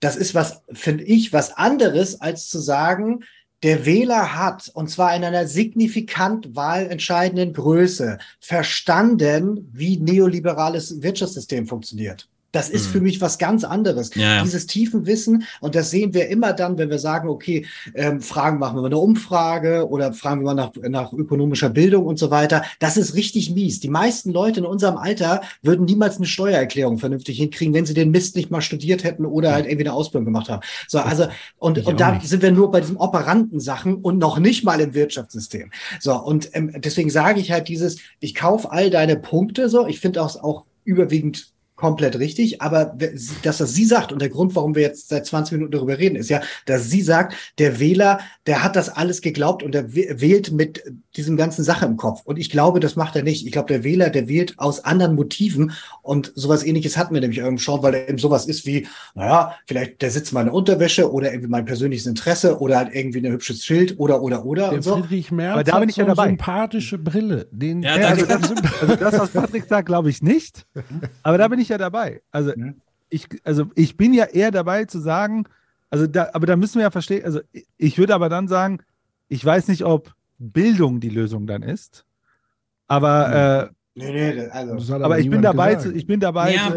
[0.00, 3.20] Das ist was, finde ich, was anderes, als zu sagen,
[3.62, 12.28] der Wähler hat, und zwar in einer signifikant wahlentscheidenden Größe, verstanden, wie neoliberales Wirtschaftssystem funktioniert.
[12.56, 12.92] Das ist mhm.
[12.92, 14.14] für mich was ganz anderes.
[14.14, 14.42] Ja, ja.
[14.42, 18.58] Dieses tiefen Wissen, und das sehen wir immer dann, wenn wir sagen, okay, ähm, Fragen
[18.58, 22.30] machen wir mal eine Umfrage oder fragen wir mal nach, nach ökonomischer Bildung und so
[22.30, 22.64] weiter.
[22.78, 23.80] Das ist richtig mies.
[23.80, 28.10] Die meisten Leute in unserem Alter würden niemals eine Steuererklärung vernünftig hinkriegen, wenn sie den
[28.10, 30.62] Mist nicht mal studiert hätten oder halt irgendwie eine Ausbildung gemacht haben.
[30.88, 31.26] So, also,
[31.58, 32.26] und, und da nicht.
[32.26, 35.72] sind wir nur bei diesen operanten Sachen und noch nicht mal im Wirtschaftssystem.
[36.00, 39.86] So, und ähm, deswegen sage ich halt dieses, ich kaufe all deine Punkte so.
[39.86, 42.96] Ich finde auch, auch überwiegend komplett richtig, aber
[43.42, 46.16] dass das sie sagt und der Grund, warum wir jetzt seit 20 Minuten darüber reden,
[46.16, 50.52] ist ja, dass sie sagt, der Wähler, der hat das alles geglaubt und der wählt
[50.52, 50.82] mit
[51.16, 52.22] diesem ganzen Sache im Kopf.
[52.24, 53.44] Und ich glaube, das macht er nicht.
[53.46, 55.72] Ich glaube, der Wähler, der wählt aus anderen Motiven.
[56.02, 59.54] Und sowas ähnliches hatten wir nämlich irgendwo schon, weil er eben sowas ist wie, naja,
[59.66, 63.64] vielleicht der sitzt meine Unterwäsche oder irgendwie mein persönliches Interesse oder halt irgendwie ein hübsches
[63.64, 64.68] Schild oder, oder, oder.
[64.68, 64.96] Der und so.
[64.96, 66.28] Friedrich Aber Merz da bin hat ich so ja eine dabei.
[66.28, 67.48] sympathische Brille.
[67.50, 70.66] Den Ja, Ja, also, das, also das, was Patrick sagt, glaube ich nicht.
[71.22, 72.20] Aber da bin ich ja dabei.
[72.30, 72.52] Also
[73.08, 75.44] ich, also ich bin ja eher dabei zu sagen,
[75.90, 77.40] also da, aber da müssen wir ja verstehen, also
[77.76, 78.80] ich würde aber dann sagen,
[79.28, 82.04] ich weiß nicht, ob Bildung die Lösung dann ist.
[82.88, 84.92] Aber, Nee, nee, also.
[84.94, 86.74] Äh, aber ich bin dabei, zu, ich bin dabei, Ja.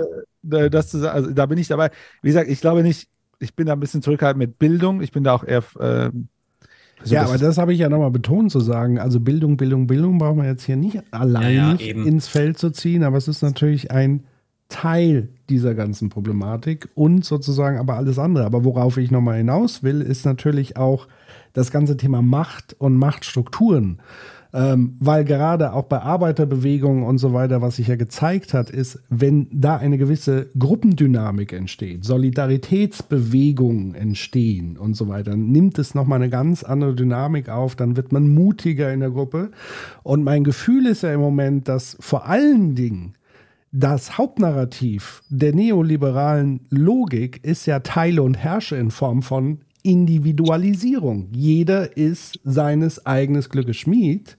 [0.57, 1.91] äh, das zu sagen, also da bin ich dabei.
[2.21, 3.09] Wie gesagt, ich glaube nicht,
[3.39, 5.01] ich bin da ein bisschen zurückhaltend mit Bildung.
[5.01, 5.63] Ich bin da auch eher.
[5.79, 6.11] Äh,
[7.03, 8.99] so ja, das- aber das habe ich ja nochmal betont zu sagen.
[8.99, 12.71] Also Bildung, Bildung, Bildung brauchen wir jetzt hier nicht allein Ja, ja, ins Feld zu
[12.71, 14.23] ziehen, aber es ist natürlich ein
[14.69, 18.45] Teil dieser ganzen Problematik und sozusagen aber alles andere.
[18.45, 21.07] Aber worauf ich nochmal hinaus will, ist natürlich auch
[21.53, 24.01] das ganze Thema Macht und Machtstrukturen.
[24.51, 28.99] Ähm, weil gerade auch bei Arbeiterbewegungen und so weiter, was sich ja gezeigt hat, ist,
[29.09, 36.31] wenn da eine gewisse Gruppendynamik entsteht, Solidaritätsbewegungen entstehen und so weiter, nimmt es nochmal eine
[36.31, 39.51] ganz andere Dynamik auf, dann wird man mutiger in der Gruppe.
[40.01, 43.13] Und mein Gefühl ist ja im Moment, dass vor allen Dingen
[43.71, 49.59] das Hauptnarrativ der neoliberalen Logik ist ja Teile und Herrsche in Form von
[49.89, 51.29] Individualisierung.
[51.31, 54.37] Jeder ist seines eigenes Glückes Schmied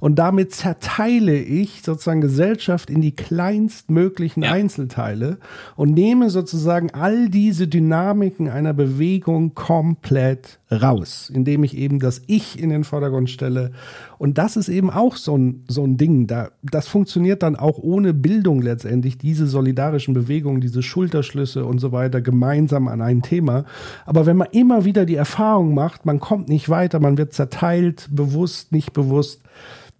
[0.00, 4.52] und damit zerteile ich sozusagen Gesellschaft in die kleinstmöglichen Ja.
[4.52, 5.38] Einzelteile
[5.76, 12.58] und nehme sozusagen all diese Dynamiken einer Bewegung komplett raus, indem ich eben das Ich
[12.58, 13.72] in den Vordergrund stelle.
[14.18, 16.26] Und das ist eben auch so ein, so ein Ding.
[16.26, 21.90] Da, das funktioniert dann auch ohne Bildung letztendlich, diese solidarischen Bewegungen, diese Schulterschlüsse und so
[21.90, 23.64] weiter gemeinsam an ein Thema.
[24.06, 28.08] Aber wenn man immer wieder die Erfahrung macht, man kommt nicht weiter, man wird zerteilt,
[28.10, 29.42] bewusst, nicht bewusst,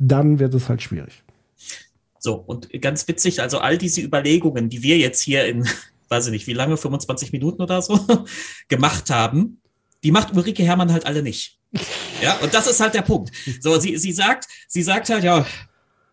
[0.00, 1.22] dann wird es halt schwierig.
[2.18, 5.68] So, und ganz witzig, also all diese Überlegungen, die wir jetzt hier in,
[6.08, 8.00] weiß ich nicht, wie lange, 25 Minuten oder so,
[8.68, 9.60] gemacht haben,
[10.02, 11.58] die macht Ulrike Herrmann halt alle nicht.
[12.22, 13.30] Ja, und das ist halt der Punkt.
[13.62, 15.46] So, sie, sie sagt, sie sagt halt, ja,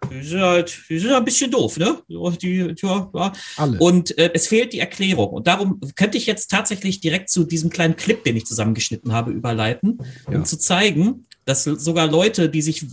[0.10, 2.02] die sind halt, die sind ein bisschen doof, ne?
[2.08, 3.34] Die, ja, ja.
[3.58, 3.78] Alle.
[3.78, 5.32] Und äh, es fehlt die Erklärung.
[5.32, 9.32] Und darum könnte ich jetzt tatsächlich direkt zu diesem kleinen Clip, den ich zusammengeschnitten habe,
[9.32, 9.98] überleiten,
[10.32, 10.38] Ja.
[10.38, 12.86] um zu zeigen, dass sogar Leute, die sich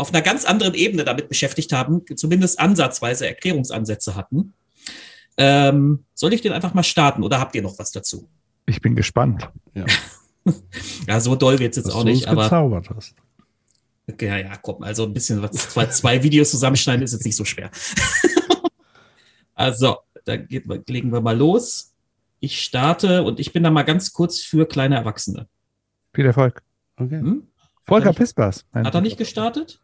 [0.00, 4.54] auf einer ganz anderen Ebene damit beschäftigt haben, zumindest ansatzweise Erklärungsansätze hatten.
[5.36, 8.28] Ähm, soll ich den einfach mal starten oder habt ihr noch was dazu?
[8.70, 9.50] ich bin gespannt.
[11.06, 13.14] Ja, so doll wird's jetzt dass auch nicht, aber gezaubert hast.
[14.20, 17.44] Ja, ja, komm, also ein bisschen was, zwei, zwei Videos zusammenschneiden ist jetzt nicht so
[17.44, 17.70] schwer.
[19.54, 21.94] also, da geht, legen wir mal los.
[22.40, 25.46] Ich starte und ich bin da mal ganz kurz für kleine Erwachsene.
[26.14, 26.62] Viel Erfolg.
[26.96, 27.20] Okay.
[27.20, 27.46] Hm?
[27.84, 28.64] Volker er Pispers.
[28.72, 29.80] Hat er nicht gestartet?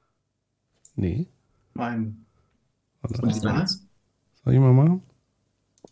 [0.97, 1.27] Nee.
[1.75, 2.25] Mein,
[3.03, 3.67] Warte, und ja?
[3.67, 5.03] Soll ich mal machen?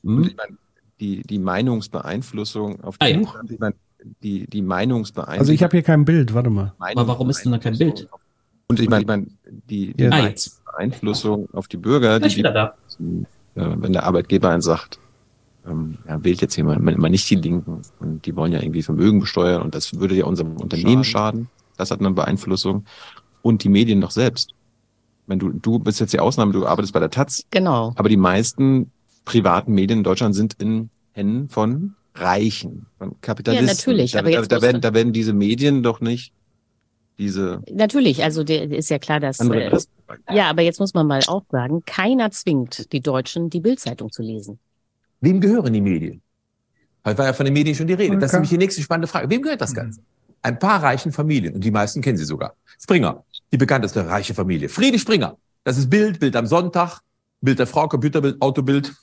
[0.02, 0.24] Und Hm?
[0.24, 0.56] ich meine,
[1.00, 3.20] die, die Meinungsbeeinflussung auf Ah, die, ja.
[3.48, 3.74] ich meine,
[4.22, 5.40] die, die Meinungsbeeinflussung.
[5.40, 6.74] Also ich habe hier kein Bild, warte mal.
[6.78, 8.08] Aber warum ist denn da kein Bild?
[8.68, 9.26] Und ich meine, ich meine
[9.68, 10.10] die, die Ja.
[10.10, 10.32] Ah.
[10.76, 12.74] Beeinflussung auf die Bürger, die, da.
[12.98, 13.14] äh,
[13.54, 14.98] wenn der Arbeitgeber einen sagt,
[15.66, 19.20] ähm, ja, wählt jetzt jemand mal nicht die Linken und die wollen ja irgendwie Vermögen
[19.20, 21.48] besteuern und das würde ja unserem Unternehmen schaden.
[21.76, 22.84] Das hat eine Beeinflussung.
[23.42, 24.53] Und die Medien doch selbst.
[25.26, 27.92] Meine, du, du bist jetzt die Ausnahme, du arbeitest bei der Taz, Genau.
[27.96, 28.90] aber die meisten
[29.24, 33.66] privaten Medien in Deutschland sind in Händen von Reichen, von Kapitalisten.
[33.68, 36.32] Ja, natürlich, Da, aber da, jetzt da, werden, da werden diese Medien doch nicht
[37.18, 39.40] diese Natürlich, also der ist ja klar, dass.
[39.40, 39.78] andere Äh,
[40.34, 44.22] ja, aber jetzt muss man mal auch sagen, keiner zwingt die Deutschen, die Bildzeitung zu
[44.22, 44.58] lesen.
[45.20, 46.20] Wem gehören die Medien?
[47.06, 48.14] Heute war ja von den Medien schon die Rede.
[48.16, 48.36] Das ist Okay.
[48.36, 49.30] nämlich die nächste spannende Frage.
[49.30, 50.00] Wem gehört das Ganze?
[50.44, 52.54] Ein paar reichen Familien, und die meisten kennen sie sogar.
[52.78, 54.68] Springer, die bekannteste reiche Familie.
[54.68, 57.00] Friede Springer, das ist Bild, Bild am Sonntag,
[57.40, 58.94] Bild der Frau, Computerbild, Autobild,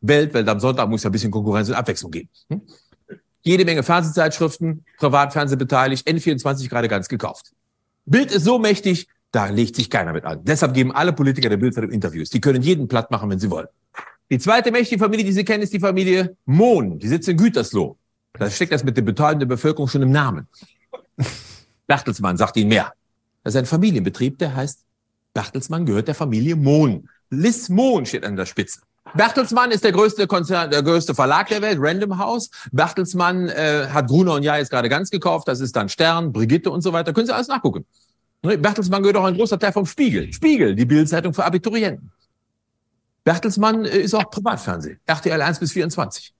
[0.00, 2.28] Welt, Welt am Sonntag, muss ja ein bisschen Konkurrenz und Abwechslung geben.
[2.50, 2.62] Hm?
[3.42, 7.52] Jede Menge Fernsehzeitschriften, Privatfernsehen beteiligt, N24 gerade ganz gekauft.
[8.04, 10.40] Bild ist so mächtig, da legt sich keiner mit an.
[10.42, 12.28] Deshalb geben alle Politiker der Bildzeitung Interviews.
[12.30, 13.68] Die können jeden platt machen, wenn sie wollen.
[14.32, 16.98] Die zweite mächtige Familie, die Sie kennen, ist die Familie Mohn.
[16.98, 17.96] Die sitzt in Gütersloh.
[18.38, 20.46] Da steckt das mit der Bevölkerung schon im Namen.
[21.86, 22.92] Bertelsmann sagt Ihnen mehr.
[23.42, 24.80] Das ist ein Familienbetrieb, der heißt
[25.34, 27.08] Bertelsmann gehört der Familie Mohn.
[27.30, 28.80] Liz Mohn steht an der Spitze.
[29.14, 32.50] Bertelsmann ist der größte Konzern, der größte Verlag der Welt, Random House.
[32.72, 35.46] Bertelsmann äh, hat Gruner und Jahr jetzt gerade ganz gekauft.
[35.46, 37.12] Das ist dann Stern, Brigitte und so weiter.
[37.12, 37.84] Können Sie alles nachgucken.
[38.42, 40.32] Ne, Bertelsmann gehört auch ein großer Teil vom Spiegel.
[40.32, 42.10] Spiegel, die Bildzeitung für Abiturienten.
[43.24, 45.00] Bertelsmann äh, ist auch Privatfernsehen.
[45.06, 46.34] RTL 1 bis 24.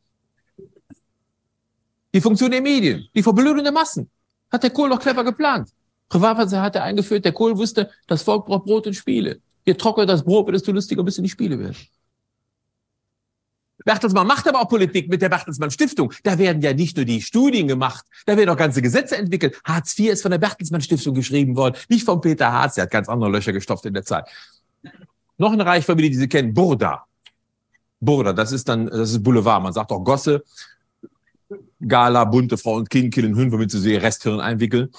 [2.17, 4.09] Die Funktion der Medien, die verblödende Massen.
[4.51, 5.69] Hat der Kohl doch clever geplant.
[6.09, 9.43] Privatfernsehen hat er eingeführt, der Kohl wusste, das Volk braucht Brot und Spiele.
[9.67, 11.77] Je trockener das Brot, desto lustiger müssen die Spiele werden.
[13.85, 16.11] Bertelsmann macht aber auch Politik mit der Bertelsmann Stiftung.
[16.23, 19.61] Da werden ja nicht nur die Studien gemacht, da werden auch ganze Gesetze entwickelt.
[19.63, 22.91] Hartz IV ist von der Bertelsmann Stiftung geschrieben worden, nicht von Peter Hartz, der hat
[22.93, 24.25] ganz andere Löcher gestopft in der Zeit.
[25.37, 27.05] Noch eine Reichsfamilie, die Sie kennen, Burda.
[28.01, 29.63] Burda, das ist dann, das ist Boulevard.
[29.63, 30.43] Man sagt auch Gosse,
[31.87, 34.91] Gala, bunte Frau und Kind, killen Hühn, womit sie ihr Resthirn einwickeln.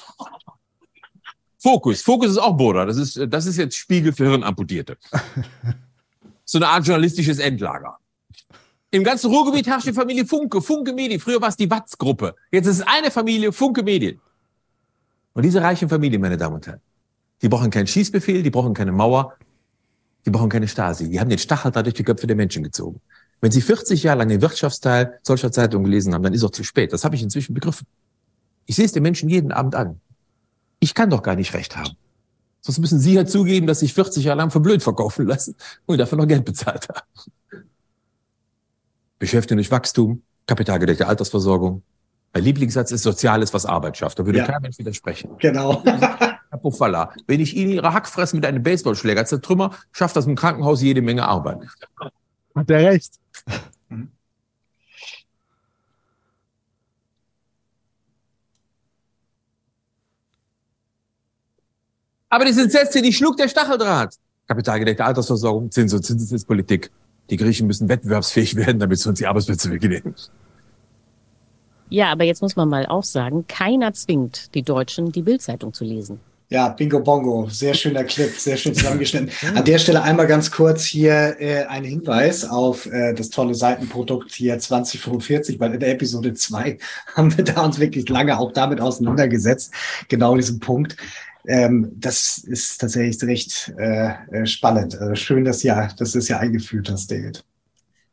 [1.60, 2.02] Fokus.
[2.02, 2.86] Fokus ist auch Burda.
[2.86, 4.98] Das ist, das ist jetzt Spiegel für Hirnamputierte.
[6.50, 7.98] So eine Art journalistisches Endlager.
[8.90, 11.20] Im ganzen Ruhrgebiet herrscht die Familie Funke, Funke Medien.
[11.20, 12.36] Früher war es die Watz-Gruppe.
[12.54, 14.22] Jetzt ist es eine Familie, Funke Medien.
[15.34, 16.80] Und diese reichen Familien, meine Damen und Herren,
[17.42, 19.36] die brauchen keinen Schießbefehl, die brauchen keine Mauer,
[20.26, 21.10] die brauchen keine Stasi.
[21.10, 23.02] Die haben den Stacheldraht durch die Köpfe der Menschen gezogen.
[23.42, 26.64] Wenn Sie 40 Jahre lang den Wirtschaftsteil solcher Zeitungen gelesen haben, dann ist auch zu
[26.64, 26.92] spät.
[26.94, 27.86] Das habe ich inzwischen begriffen.
[28.66, 30.02] Ich sehe es den Menschen jeden Abend an.
[30.80, 31.92] Ich kann doch gar nicht recht haben.
[32.62, 35.56] Sonst müssen Sie halt zugeben, dass sich 40 Jahre lang für blöd verkaufen lassen
[35.86, 37.02] und dafür noch Geld bezahlt haben.
[39.20, 41.84] Beschäftigung durch Wachstum, kapitalgedeckte Altersversorgung.
[42.34, 44.20] Mein Lieblingssatz ist Soziales, was Arbeit schafft.
[44.20, 44.46] Da würde Ja.
[44.46, 45.32] kein Mensch widersprechen.
[45.40, 45.84] Genau.
[45.86, 50.82] Herr Pofalla, wenn ich Ihnen Ihre Hackfressen mit einem Baseballschläger zertrümmer, schafft das im Krankenhaus
[50.82, 51.60] jede Menge Arbeit.
[52.56, 53.14] Hat der recht.
[62.30, 64.16] Aber die sind Sätze, die schluckt der Stacheldraht.
[64.48, 66.92] Kapitalgedeckte Altersversorgung, Zins- und Zinseszinspolitik.
[67.30, 70.16] Die Griechen müssen wettbewerbsfähig werden, damit sie uns die Arbeitsplätze wegnehmen.
[71.90, 75.86] Ja, aber jetzt muss man mal auch sagen, keiner zwingt die Deutschen, die Bildzeitung zu
[75.86, 76.20] lesen.
[76.50, 79.30] Ja, Bingo Bongo, sehr schöner Clip, sehr schön zusammengeschnitten.
[79.56, 84.32] An der Stelle einmal ganz kurz hier äh, ein Hinweis auf äh, das tolle Seitenprodukt
[84.32, 86.78] hier 2045, weil in der Episode 2
[87.16, 89.74] haben wir da uns wirklich lange auch damit auseinandergesetzt,
[90.08, 90.96] genau diesen Punkt.
[91.48, 94.98] Ähm, das ist tatsächlich recht äh, äh, spannend.
[94.98, 97.44] Also schön, dass ja, dass du es ja eingeführt hast, David.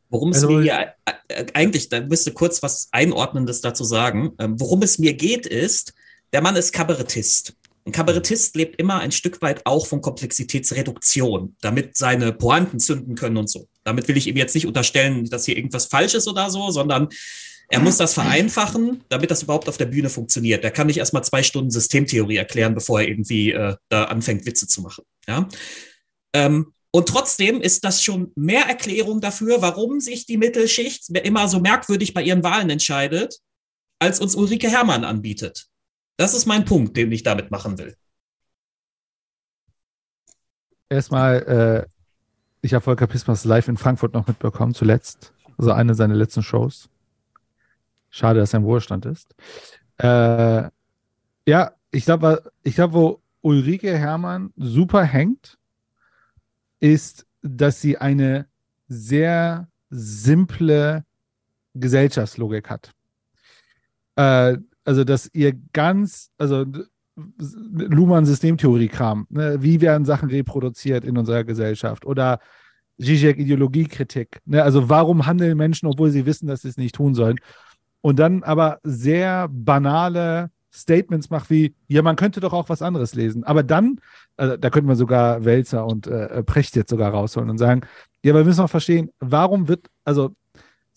[0.09, 0.93] Worum es Also- mir hier
[1.29, 4.33] äh, eigentlich, da müsste kurz was Einordnendes dazu sagen.
[4.39, 5.93] Ähm, worum es mir geht, ist,
[6.33, 7.53] der Mann ist Kabarettist.
[7.85, 13.37] Ein Kabarettist lebt immer ein Stück weit auch von Komplexitätsreduktion, damit seine Pointen zünden können
[13.37, 13.67] und so.
[13.83, 17.09] Damit will ich ihm jetzt nicht unterstellen, dass hier irgendwas falsch ist oder so, sondern
[17.69, 20.63] er muss das vereinfachen, damit das überhaupt auf der Bühne funktioniert.
[20.63, 24.67] Er kann nicht erstmal zwei Stunden Systemtheorie erklären, bevor er irgendwie äh, da anfängt, Witze
[24.67, 25.03] zu machen.
[25.27, 25.47] Ja?
[26.33, 31.59] Ähm, und trotzdem ist das schon mehr Erklärung dafür, warum sich die Mittelschicht immer so
[31.59, 33.39] merkwürdig bei ihren Wahlen entscheidet,
[33.99, 35.67] als uns Ulrike Herrmann anbietet.
[36.17, 37.95] Das ist mein Punkt, den ich damit machen will.
[40.89, 41.89] Erstmal, äh,
[42.61, 45.33] ich habe Volker Pismas live in Frankfurt noch mitbekommen, zuletzt.
[45.57, 46.89] Also eine seiner letzten Shows.
[48.09, 49.35] Schade, dass er im Ruhestand ist.
[49.97, 50.69] Äh,
[51.47, 55.57] ja, ich glaube, ich glaube, wo Ulrike Herrmann super hängt,
[56.79, 58.47] ist, dass sie eine
[58.87, 61.05] sehr simple
[61.73, 62.91] Gesellschaftslogik hat.
[64.15, 66.65] Äh, also, dass ihr ganz, also
[67.15, 69.57] Luhmann-Systemtheorie-Kram, ne?
[69.61, 72.39] wie werden Sachen reproduziert in unserer Gesellschaft oder
[72.99, 74.63] Zizek Ideologiekritik, ne?
[74.63, 77.39] also warum handeln Menschen, obwohl sie wissen, dass sie es nicht tun sollen
[78.01, 83.15] und dann aber sehr banale Statements macht wie, ja, man könnte doch auch was anderes
[83.15, 83.99] lesen, aber dann,
[84.37, 87.81] also, da könnte man sogar Wälzer und äh, Precht jetzt sogar rausholen und sagen,
[88.23, 90.35] ja, aber wir müssen auch verstehen, warum wird, also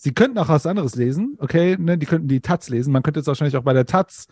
[0.01, 2.93] Sie könnten auch was anderes lesen, okay, ne, die könnten die Taz lesen.
[2.93, 4.29] Man könnte jetzt wahrscheinlich auch bei der Taz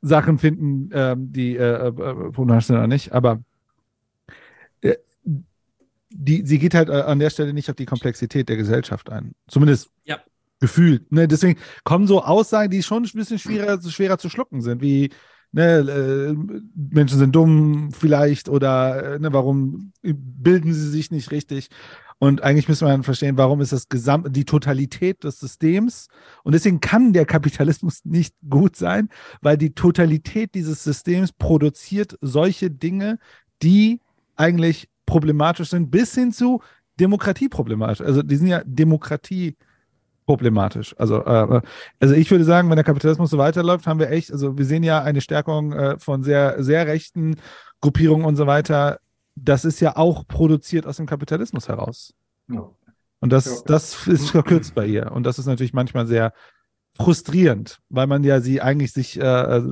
[0.00, 3.42] Sachen finden, ähm, die äh, äh, problematisch sind oder nicht, aber
[4.80, 4.94] äh,
[6.08, 9.34] die, sie geht halt äh, an der Stelle nicht auf die Komplexität der Gesellschaft ein.
[9.48, 10.18] Zumindest Ja.
[10.60, 11.12] gefühlt.
[11.12, 11.28] Ne?
[11.28, 15.10] Deswegen kommen so Aussagen, die schon ein bisschen schwerer, schwerer zu schlucken sind, wie
[15.52, 16.34] ne, äh,
[16.74, 21.68] Menschen sind dumm vielleicht oder äh, ne, warum bilden sie sich nicht richtig.
[22.18, 26.06] Und eigentlich müssen wir dann verstehen, warum ist das Gesamt, die Totalität des Systems.
[26.44, 29.08] Und deswegen kann der Kapitalismus nicht gut sein,
[29.40, 33.18] weil die Totalität dieses Systems produziert solche Dinge,
[33.62, 34.00] die
[34.36, 36.62] eigentlich problematisch sind, bis hin zu
[37.00, 38.00] Demokratie problematisch.
[38.00, 39.56] Also die sind ja Demokratie
[40.36, 40.94] problematisch.
[40.98, 41.60] Also, äh,
[42.00, 44.82] also ich würde sagen, wenn der Kapitalismus so weiterläuft, haben wir echt, also wir sehen
[44.82, 47.36] ja eine Stärkung äh, von sehr, sehr rechten
[47.82, 48.98] Gruppierungen und so weiter.
[49.34, 52.14] Das ist ja auch produziert aus dem Kapitalismus heraus.
[52.48, 52.68] Ja.
[53.20, 53.62] Und das, Ja.
[53.66, 55.12] das ist verkürzt bei ihr.
[55.12, 56.32] Und das ist natürlich manchmal sehr
[56.96, 59.62] frustrierend, weil man ja sie eigentlich sich, äh, äh,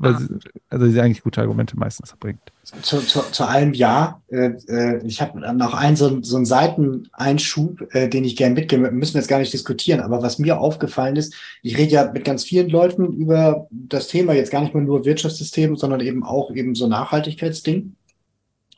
[0.00, 0.28] weil sie,
[0.68, 2.40] also sie eigentlich gute Argumente meistens bringt.
[2.82, 4.20] Zu, zu, zu allem Ja.
[4.28, 8.90] Äh, äh, ich habe noch einen so, so einen Seiteneinschub, äh, den ich gerne mitgebe.
[8.90, 12.24] Müssen wir jetzt gar nicht diskutieren, aber was mir aufgefallen ist, ich rede ja mit
[12.24, 16.50] ganz vielen Leuten über das Thema, jetzt gar nicht mehr nur Wirtschaftssystem, sondern eben auch
[16.50, 17.94] eben so Nachhaltigkeitsding.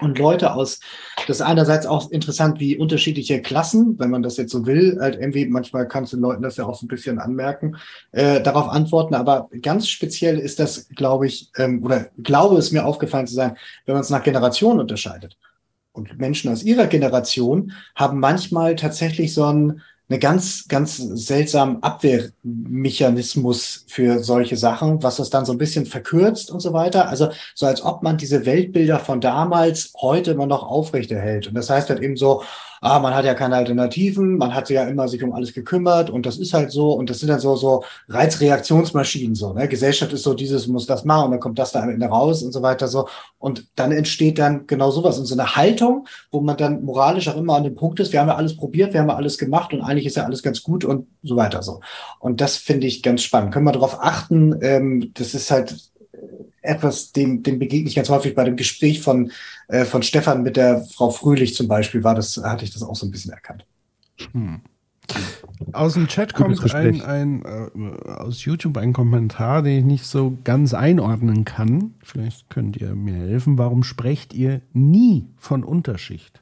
[0.00, 0.80] Und Leute aus,
[1.26, 5.18] das ist einerseits auch interessant, wie unterschiedliche Klassen, wenn man das jetzt so will, halt
[5.20, 7.76] irgendwie, manchmal kannst du den Leuten das ja auch so ein bisschen anmerken,
[8.12, 9.14] äh, darauf antworten.
[9.14, 13.56] Aber ganz speziell ist das, glaube ich, ähm, oder glaube es mir aufgefallen zu sein,
[13.84, 15.36] wenn man es nach Generationen unterscheidet.
[15.92, 23.84] Und Menschen aus ihrer Generation haben manchmal tatsächlich so ein, eine ganz, ganz seltsamen Abwehrmechanismus
[23.86, 27.08] für solche Sachen, was das dann so ein bisschen verkürzt und so weiter.
[27.08, 31.46] Also so als ob man diese Weltbilder von damals heute immer noch aufrechterhält.
[31.46, 32.42] Und das heißt halt eben so,
[32.80, 36.26] ah, man hat ja keine Alternativen, man hat ja immer sich um alles gekümmert und
[36.26, 39.68] das ist halt so und das sind dann so, so Reizreaktionsmaschinen so, ne?
[39.68, 42.42] Gesellschaft ist so dieses, muss das machen und dann kommt das da am Ende raus
[42.42, 43.08] und so weiter so
[43.38, 47.36] und dann entsteht dann genau sowas und so eine Haltung, wo man dann moralisch auch
[47.36, 49.72] immer an dem Punkt ist, wir haben ja alles probiert, wir haben ja alles gemacht
[49.72, 51.80] und eigentlich ist ja alles ganz gut und so weiter so.
[52.18, 53.52] Und das finde ich ganz spannend.
[53.52, 55.89] Können wir darauf achten, ähm, das ist halt
[56.62, 59.32] etwas, dem, dem begegne ich ganz häufig bei dem Gespräch von,
[59.68, 62.96] äh, von Stefan mit der Frau Fröhlich zum Beispiel, war das, hatte ich das auch
[62.96, 63.64] so ein bisschen erkannt.
[64.32, 64.60] Hm.
[65.72, 70.06] Aus dem Chat Gutes kommt ein, ein äh, aus YouTube ein Kommentar, den ich nicht
[70.06, 71.94] so ganz einordnen kann.
[72.02, 73.58] Vielleicht könnt ihr mir helfen.
[73.58, 76.40] Warum sprecht ihr nie von Unterschicht?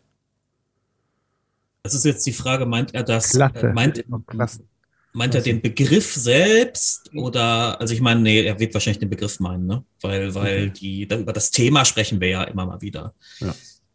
[1.83, 3.69] Das ist jetzt die Frage, meint er das, Klasse.
[3.69, 4.69] äh, meint, Klassen.
[5.13, 9.41] Meint er den Begriff selbst oder, also ich meine, nee, er wird wahrscheinlich den Begriff
[9.41, 9.83] meinen, ne?
[10.01, 13.15] Weil, weil die, da, über das Thema sprechen wir ja immer mal wieder.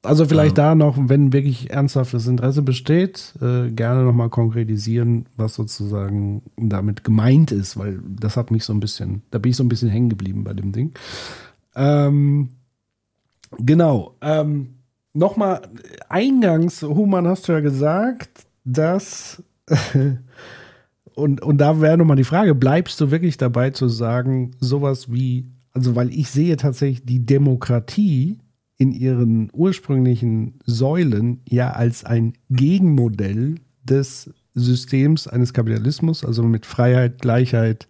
[0.01, 0.69] Also vielleicht Ja.
[0.71, 7.51] da noch, wenn wirklich ernsthaftes Interesse besteht, äh, gerne nochmal konkretisieren, was sozusagen damit gemeint
[7.53, 10.09] ist, weil das hat mich so ein bisschen, da bin ich so ein bisschen hängen
[10.09, 10.93] geblieben bei dem Ding.
[11.75, 12.49] Ähm,
[13.59, 14.15] genau.
[14.21, 14.75] Ähm,
[15.13, 15.61] nochmal,
[16.09, 19.41] eingangs, Human, hast du ja gesagt, dass,
[21.15, 25.51] und, und da wäre nochmal die Frage, bleibst du wirklich dabei zu sagen, sowas wie,
[25.71, 28.39] also weil ich sehe tatsächlich die Demokratie
[28.77, 37.21] in ihren ursprünglichen Säulen ja als ein Gegenmodell des Systems eines Kapitalismus, also mit Freiheit,
[37.21, 37.87] Gleichheit,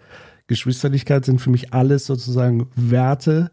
[0.48, 3.52] Geschwisterlichkeit sind für mich alles sozusagen Werte,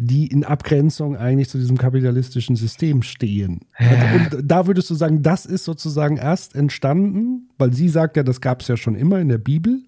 [0.00, 3.62] die in Abgrenzung eigentlich zu diesem kapitalistischen System stehen.
[3.74, 8.22] Also, und da würdest du sagen, das ist sozusagen erst entstanden, weil sie sagt ja,
[8.22, 9.82] das gab es ja schon immer in der Bibel.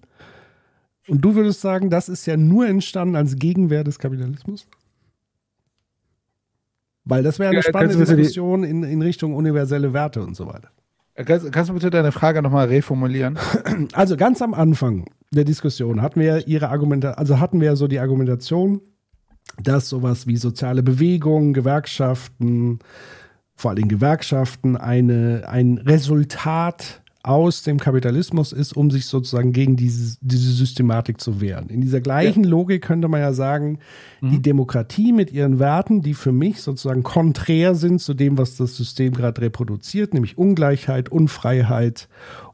[1.07, 4.67] Und du würdest sagen, das ist ja nur entstanden als Gegenwehr des Kapitalismus?
[7.05, 10.69] Weil das wäre eine Ja, spannende Diskussion in, in Richtung universelle Werte und so weiter.
[11.15, 13.39] Kannst, kannst du bitte deine Frage nochmal reformulieren?
[13.93, 17.99] Also ganz am Anfang der Diskussion hatten wir ihre Argumente, also hatten wir so die
[17.99, 18.81] Argumentation,
[19.61, 22.79] dass sowas wie soziale Bewegungen, Gewerkschaften,
[23.55, 30.17] vor allem Gewerkschaften, eine, ein Resultat aus dem Kapitalismus ist, um sich sozusagen gegen diese,
[30.21, 31.69] diese Systematik zu wehren.
[31.69, 33.77] In dieser gleichen Logik könnte man ja sagen,
[34.21, 38.75] die Demokratie mit ihren Werten, die für mich sozusagen konträr sind zu dem, was das
[38.75, 42.09] System gerade reproduziert, nämlich Ungleichheit, Unfreiheit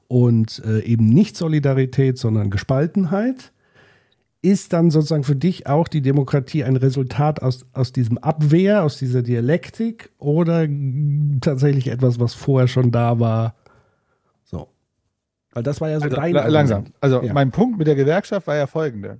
[0.10, 3.54] und äh, eben nicht Solidarität, sondern Gespaltenheit,
[4.42, 8.98] ist dann sozusagen für dich auch die Demokratie ein Resultat aus, aus diesem Abwehr, aus
[8.98, 10.68] dieser Dialektik oder
[11.42, 13.56] tatsächlich etwas, was vorher schon da war?
[14.44, 14.68] So.
[15.54, 16.86] Weil das war ja so Also, dein langsam.
[17.02, 17.34] Also Ja.
[17.34, 19.20] mein Punkt mit der Gewerkschaft war ja folgende.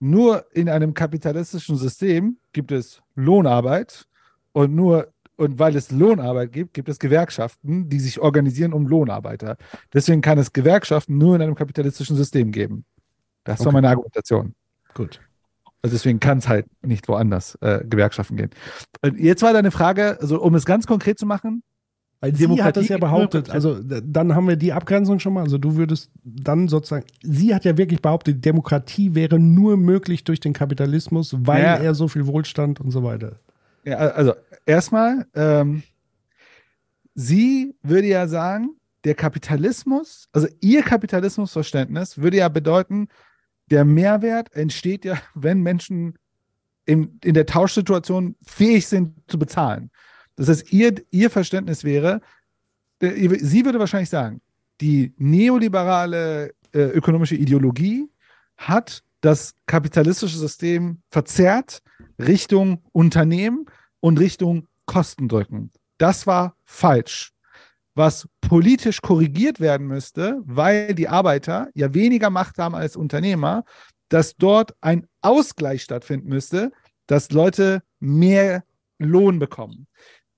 [0.00, 4.06] Nur in einem kapitalistischen System gibt es Lohnarbeit
[4.52, 9.56] und nur und weil es Lohnarbeit gibt, gibt es Gewerkschaften, die sich organisieren um Lohnarbeiter.
[9.92, 12.84] Deswegen kann es Gewerkschaften nur in einem kapitalistischen System geben.
[13.44, 13.74] Das war Okay.
[13.74, 14.54] meine Argumentation.
[14.94, 15.20] Gut.
[15.82, 18.50] Also deswegen kann es halt nicht woanders äh, Gewerkschaften gehen.
[19.02, 21.62] Und jetzt war deine Frage, also um es ganz konkret zu machen,
[22.20, 25.42] Weil sie hat Demokratie das ja behauptet, also dann haben wir die Abgrenzung schon mal,
[25.42, 30.40] also du würdest dann sozusagen, sie hat ja wirklich behauptet, Demokratie wäre nur möglich durch
[30.40, 31.76] den Kapitalismus, weil Ja.
[31.76, 33.40] er so viel Wohlstand und so weiter.
[33.84, 34.32] Ja, also
[34.64, 35.82] erstmal, ähm,
[37.14, 38.70] sie würde ja sagen,
[39.04, 43.08] der Kapitalismus, also ihr Kapitalismusverständnis würde ja bedeuten,
[43.70, 46.18] der Mehrwert entsteht ja, wenn Menschen
[46.86, 49.90] in, in der Tauschsituation fähig sind zu bezahlen.
[50.36, 52.20] Das heißt, ihr, ihr Verständnis wäre,
[53.00, 54.40] sie würde wahrscheinlich sagen,
[54.80, 58.08] die neoliberale äh, ökonomische Ideologie
[58.56, 61.82] hat das kapitalistische System verzerrt
[62.18, 63.66] Richtung Unternehmen
[64.00, 65.70] und Richtung Kosten drücken.
[65.96, 67.33] Das war falsch.
[67.94, 73.64] Was politisch korrigiert werden müsste, weil die Arbeiter ja weniger Macht haben als Unternehmer,
[74.08, 76.72] dass dort ein Ausgleich stattfinden müsste,
[77.06, 78.64] dass Leute mehr
[78.98, 79.86] Lohn bekommen.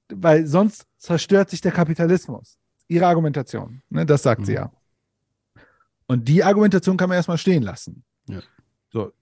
[0.09, 2.59] Weil sonst zerstört sich der Kapitalismus.
[2.89, 4.71] Ihre Argumentation, ne, das sagt sie ja.
[6.07, 8.05] Und die Argumentation kann man erstmal stehen lassen.
[8.29, 8.41] Ja.
[8.93, 9.13] So.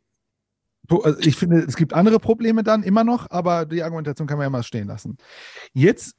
[1.02, 4.44] Also Ich finde, es gibt andere Probleme dann immer noch, aber die Argumentation kann man
[4.44, 5.16] ja mal stehen lassen.
[5.73, 6.15] Jetzt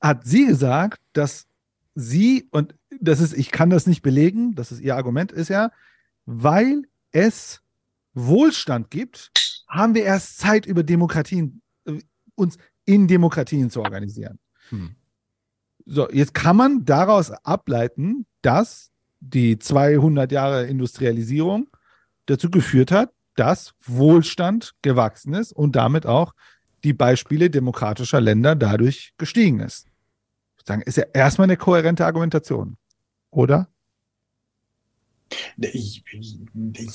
[0.00, 1.46] hat sie gesagt, dass
[1.94, 5.70] sie, und das ist, ich kann das nicht belegen, das ist ihr Argument, ist ja,
[6.26, 7.62] weil es
[8.14, 9.30] Wohlstand gibt,
[9.68, 12.00] haben wir erst Zeit, über Demokratien, äh,
[12.34, 14.38] uns in Demokratien zu organisieren.
[14.70, 14.94] Hm.
[15.86, 18.90] So, jetzt kann man daraus ableiten, dass
[19.20, 21.68] die 200 Jahre Industrialisierung
[22.26, 26.34] dazu geführt hat, dass Wohlstand gewachsen ist und damit auch
[26.84, 29.86] die Beispiele demokratischer Länder dadurch gestiegen ist.
[30.66, 32.76] Sagen, ist ja erstmal eine kohärente Argumentation,
[33.30, 33.68] oder?
[35.58, 36.04] Ich-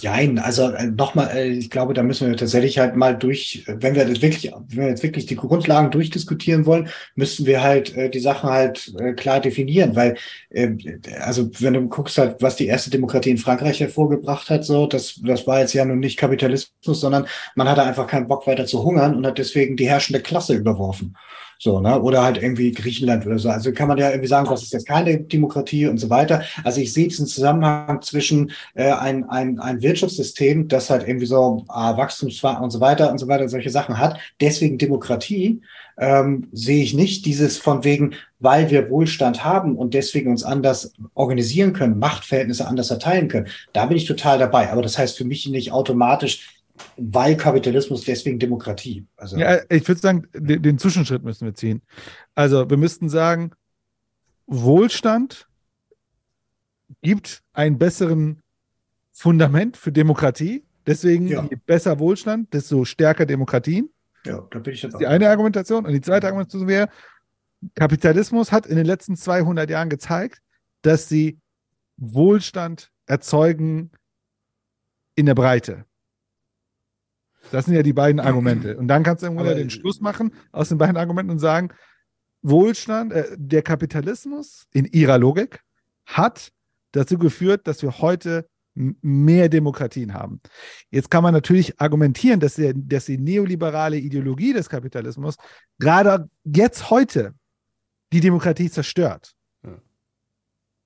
[0.02, 4.22] Jein, also nochmal, ich glaube, da müssen wir tatsächlich halt mal durch, wenn wir das
[4.22, 8.50] wirklich, wenn wir jetzt wirklich die Grundlagen durchdiskutieren wollen, müssten wir halt äh, die Sachen
[8.50, 10.16] halt äh, klar definieren, weil,
[10.52, 10.70] äh,
[11.20, 15.20] also wenn du guckst halt, was die erste Demokratie in Frankreich hervorgebracht hat, so, das,
[15.24, 18.84] das war jetzt ja nun nicht Kapitalismus, sondern man hatte einfach keinen Bock weiter zu
[18.84, 21.18] hungern und hat deswegen die herrschende Klasse überworfen.
[21.62, 22.02] So, ne?
[22.02, 23.50] Oder halt irgendwie Griechenland oder so.
[23.50, 26.42] Also kann man ja irgendwie sagen, das ist jetzt keine Demokratie und so weiter.
[26.64, 31.66] Also ich sehe diesen Zusammenhang zwischen äh, ein, ein, ein Wirtschaftssystem, das halt irgendwie so
[31.68, 34.18] äh, Wachstumsfahrt und so weiter und so weiter, solche Sachen hat.
[34.40, 35.60] Deswegen Demokratie
[35.98, 40.94] ähm, sehe ich nicht dieses von wegen, weil wir Wohlstand haben und deswegen uns anders
[41.14, 43.48] organisieren können, Machtverhältnisse anders verteilen können.
[43.74, 44.72] Da bin ich total dabei.
[44.72, 46.59] Aber das heißt für mich nicht automatisch,
[46.98, 49.06] weil Kapitalismus deswegen Demokratie.
[49.16, 51.82] Also Ja, ich würde sagen, den, den Zwischenschritt müssen wir ziehen.
[52.36, 53.52] Also wir müssten sagen,
[54.48, 55.48] Wohlstand
[57.02, 58.42] gibt einen besseren
[59.12, 60.64] Fundament für Demokratie.
[60.88, 61.44] Deswegen, Ja.
[61.50, 63.90] je besser Wohlstand, desto stärker Demokratien.
[64.26, 65.86] ja, da bin ich jetzt Das ist die eine Argumentation.
[65.86, 66.90] Und die zweite Argumentation wäre,
[67.76, 70.42] Kapitalismus hat in den letzten 200 Jahren gezeigt,
[70.82, 71.40] dass sie
[71.98, 73.92] Wohlstand erzeugen
[75.16, 75.86] in der Breite.
[77.52, 78.78] Das sind ja die beiden Argumente.
[78.78, 81.70] Und dann kannst du irgendwann den Schluss machen aus den beiden Argumenten und sagen,
[82.42, 85.62] Wohlstand, äh, der Kapitalismus in ihrer Logik
[86.06, 86.52] hat
[86.92, 90.40] dazu geführt, dass wir heute mehr Demokratien haben.
[90.90, 95.36] Jetzt kann man natürlich argumentieren, dass, der, dass die neoliberale Ideologie des Kapitalismus
[95.80, 97.34] gerade jetzt heute
[98.14, 99.34] die Demokratie zerstört.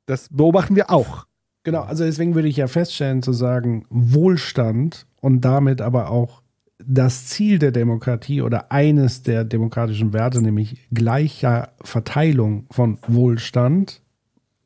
[0.06, 1.26] Das beobachten wir auch.
[1.64, 6.43] Genau, also deswegen würde ich ja feststellen zu sagen, Wohlstand und damit aber auch
[6.80, 14.02] das Ziel der Demokratie oder eines der demokratischen Werte, nämlich gleicher Verteilung von Wohlstand,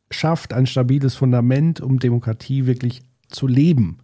[0.10, 4.00] schafft ein stabiles Fundament, um Demokratie wirklich zu leben.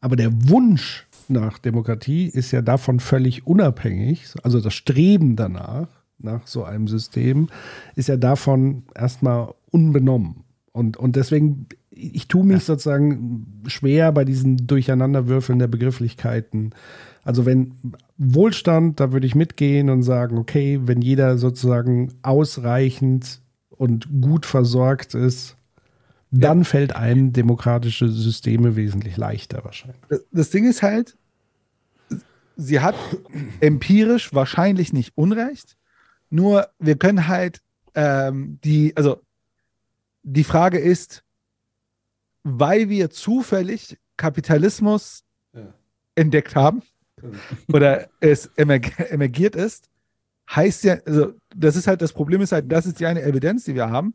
[0.00, 4.26] Aber der Wunsch nach Demokratie ist ja davon völlig unabhängig.
[4.42, 5.88] Also das Streben danach,
[6.18, 7.48] nach so einem System,
[7.96, 10.44] ist ja davon erstmal unbenommen.
[10.72, 16.74] Und, und deswegen, ich tue mich sozusagen schwer bei diesen Durcheinanderwürfeln der Begrifflichkeiten.
[17.24, 17.74] Also wenn
[18.18, 23.40] Wohlstand, da würde ich mitgehen und sagen, okay, wenn jeder sozusagen ausreichend
[23.70, 25.56] und gut versorgt ist,
[26.30, 30.00] dann fällt einem demokratische Systeme wesentlich leichter wahrscheinlich.
[30.08, 31.16] Das, das Ding ist halt,
[32.56, 32.94] sie hat
[33.60, 35.76] empirisch wahrscheinlich nicht Unrecht,
[36.30, 37.60] nur wir können halt
[37.94, 39.22] ähm, die, also
[40.24, 41.22] die Frage ist,
[42.42, 45.72] weil wir zufällig Kapitalismus Ja.
[46.16, 46.82] entdeckt haben
[47.72, 49.88] oder es emerg emergiert ist,
[50.50, 53.64] heißt ja, also das ist halt, das Problem ist halt, das ist die eine Evidenz,
[53.64, 54.14] die wir haben.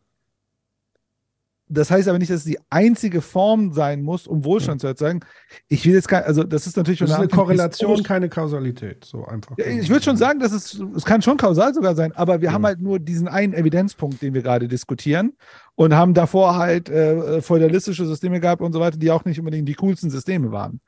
[1.72, 5.19] Das heißt aber nicht, dass es die einzige Form sein muss, um Wohlstand zu erzeugen.
[5.68, 9.06] Ich will jetzt kein, also das ist natürlich Das ist eine Korrelation, historisch- keine Kausalität.
[9.06, 9.56] So einfach.
[9.60, 12.52] ja, ich würde schon sagen, dass es, es kann schon kausal sogar sein, aber wir
[12.52, 15.34] haben halt nur diesen einen Evidenzpunkt, den wir gerade diskutieren
[15.76, 19.69] und haben davor halt äh, feudalistische Systeme gehabt und so weiter, die auch nicht unbedingt
[19.69, 20.81] die coolsten Systeme waren.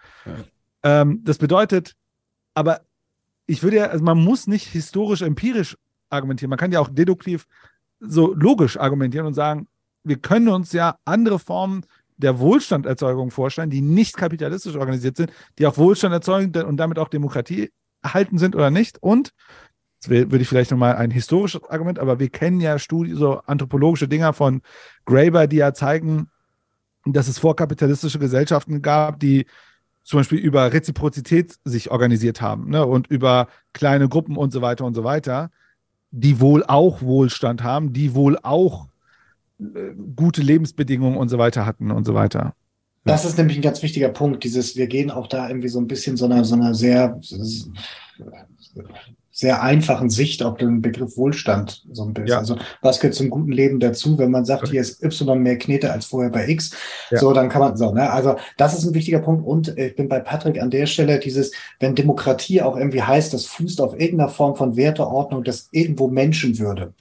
[0.81, 1.93] Ähm, das bedeutet,
[2.53, 2.81] aber
[3.45, 5.77] ich würde ja, also man muss nicht historisch empirisch
[6.09, 7.45] argumentieren, man kann ja auch deduktiv
[7.99, 9.67] so logisch argumentieren und sagen,
[10.03, 11.85] wir können uns ja andere Formen
[12.17, 17.07] der Wohlstanderzeugung vorstellen, die nicht kapitalistisch organisiert sind, die auch Wohlstand erzeugen und damit auch
[17.09, 17.71] Demokratie
[18.01, 19.01] erhalten sind oder nicht.
[19.01, 19.31] Und,
[20.05, 24.07] will- würde ich vielleicht nochmal ein historisches Argument, aber wir kennen ja Studien, so anthropologische
[24.07, 24.61] Dinger von
[25.05, 26.29] Graeber, die ja zeigen,
[27.05, 29.45] dass es vorkapitalistische Gesellschaften gab, die
[30.03, 34.85] zum Beispiel über Reziprozität sich organisiert haben ne, und über kleine Gruppen und so weiter
[34.85, 35.51] und so weiter,
[36.11, 38.87] die wohl auch Wohlstand haben, die wohl auch
[39.59, 42.53] äh, gute Lebensbedingungen und so weiter hatten und so weiter.
[43.03, 44.43] Das ist nämlich ein ganz wichtiger Punkt.
[44.43, 47.19] Dieses, wir gehen auch da irgendwie so ein bisschen so einer, so einer sehr,
[49.31, 52.27] sehr einfachen Sicht auf den Begriff Wohlstand so ein bisschen.
[52.29, 52.37] Ja.
[52.39, 55.91] Also was gehört zum guten Leben dazu, wenn man sagt, hier ist Y mehr Knete
[55.91, 56.71] als vorher bei X,
[57.09, 57.19] Ja.
[57.19, 58.09] so dann kann man so, ne?
[58.11, 61.19] Also das ist ein wichtiger Punkt und äh, ich bin bei Patrick an der Stelle
[61.19, 66.07] dieses, wenn Demokratie auch irgendwie heißt, das fußt auf irgendeiner Form von Werteordnung, das irgendwo
[66.07, 66.93] Menschenwürde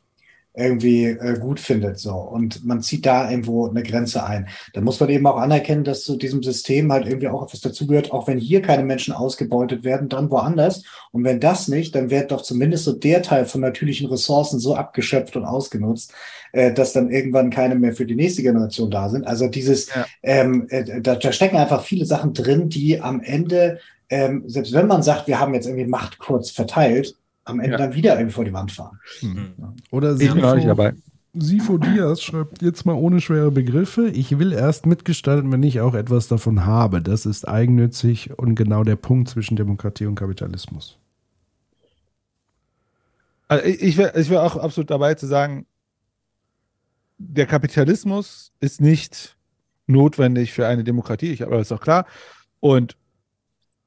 [0.55, 4.49] irgendwie äh, gut findet so und man zieht da irgendwo eine Grenze ein.
[4.75, 8.11] Dann muss man eben auch anerkennen, dass zu diesem System halt irgendwie auch etwas dazugehört,
[8.11, 10.83] auch wenn hier keine Menschen ausgebeutet werden, dann woanders.
[11.13, 14.75] Und wenn das nicht, dann wird doch zumindest so der Teil von natürlichen Ressourcen so
[14.75, 16.13] abgeschöpft und ausgenutzt,
[16.53, 19.27] äh, dass dann irgendwann keine mehr für die nächste Generation da sind.
[19.27, 20.07] Also dieses, Ja.
[20.25, 23.79] ähm, äh, da, da stecken einfach viele Sachen drin, die am Ende,
[24.09, 27.15] ähm, selbst wenn man sagt, wir haben jetzt irgendwie Macht kurz verteilt,
[27.51, 27.79] am Ende Ja.
[27.79, 28.99] dann wieder irgendwie vor die Wand fahren.
[29.91, 30.95] Oder Ich bin auch nicht dabei.
[31.33, 34.09] Sifo Diaz schreibt jetzt mal ohne schwere Begriffe.
[34.09, 37.01] Ich will erst mitgestalten, wenn ich auch etwas davon habe.
[37.03, 40.99] Das ist eigennützig und genau der Punkt zwischen Demokratie und Kapitalismus.
[43.49, 45.67] Also ich, ich wäre ich wär auch absolut dabei zu sagen,
[47.19, 49.37] der Kapitalismus ist nicht
[49.87, 52.07] notwendig für eine Demokratie, ich, aber das ist doch klar.
[52.61, 52.97] Und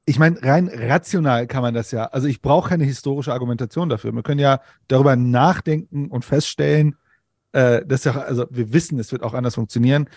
[0.06, 4.12] ich meine, rein rational kann man das ja, also ich brauche keine historische Argumentation dafür.
[4.14, 6.98] Wir können ja darüber nachdenken und feststellen,
[7.54, 10.10] äh, dass ja, also wir wissen, es wird auch anders funktionieren.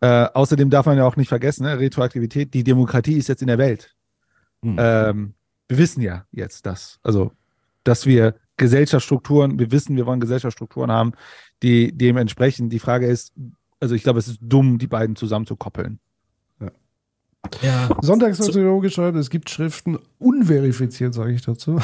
[0.00, 3.48] Äh, außerdem darf man ja auch nicht vergessen, ne, Retroaktivität, die Demokratie ist jetzt in
[3.48, 3.94] der Welt.
[4.62, 4.76] Hm.
[4.78, 5.34] Ähm,
[5.68, 7.32] wir wissen ja jetzt das, also,
[7.84, 11.12] dass wir Gesellschaftsstrukturen, wir wissen, wir wollen Gesellschaftsstrukturen haben,
[11.62, 12.68] die dem entsprechen.
[12.68, 13.32] Die Frage ist,
[13.78, 15.98] also ich glaube, es ist dumm, die beiden zusammenzukoppeln.
[17.62, 17.88] Ja.
[18.00, 21.78] Sonntagssoziologe schreibt, es gibt Schriften, unverifiziert sage ich dazu,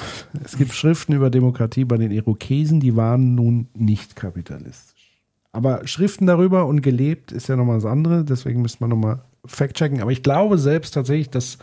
[0.45, 5.23] es gibt Schriften über Demokratie bei den Irokesen, die waren nun nicht kapitalistisch.
[5.53, 10.03] Aber Schriften darüber und gelebt ist ja nochmal das andere, deswegen müssen wir nochmal fact-checken.
[10.03, 11.59] Aber ich glaube selbst tatsächlich, das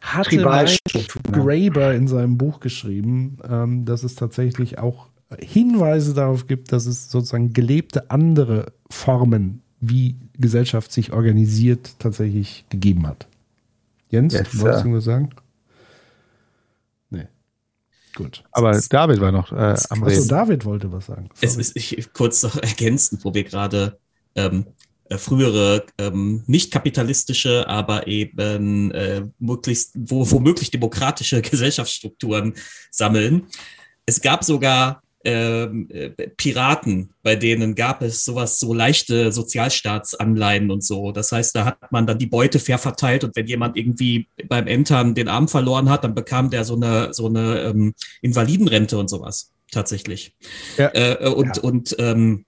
[0.00, 0.36] hatte?
[1.30, 5.08] Graeber in seinem Buch geschrieben, ähm, dass es tatsächlich auch
[5.38, 13.06] Hinweise darauf gibt, dass es sozusagen gelebte andere Formen, wie Gesellschaft sich organisiert, tatsächlich gegeben
[13.06, 13.26] hat.
[14.08, 15.30] Jens, Yes, du wolltest irgendwas sagen?
[17.10, 17.26] Nee.
[18.14, 18.44] Gut.
[18.52, 20.28] Aber David war noch äh, am Achso, Reden.
[20.28, 21.28] David wollte was sagen.
[21.40, 21.62] Es Sorry.
[21.62, 23.98] ist ich, kurz noch ergänzend, wo wir gerade
[24.36, 24.66] ähm,
[25.08, 32.54] äh, frühere ähm, nicht kapitalistische, aber eben äh, möglichst, wo, womöglich demokratische Gesellschaftsstrukturen
[32.92, 33.48] sammeln.
[34.06, 40.84] Es gab sogar ähm, äh, Piraten, bei denen gab es sowas, so leichte Sozialstaatsanleihen und
[40.84, 41.12] so.
[41.12, 44.66] Das heißt, da hat man dann die Beute fair verteilt und wenn jemand irgendwie beim
[44.66, 49.08] Entern den Arm verloren hat, dann bekam der so eine, so eine ähm, Invalidenrente und
[49.08, 50.34] sowas tatsächlich.
[50.76, 50.90] Ja.
[50.94, 51.62] Äh, und Ja.
[51.62, 52.44] und ähm,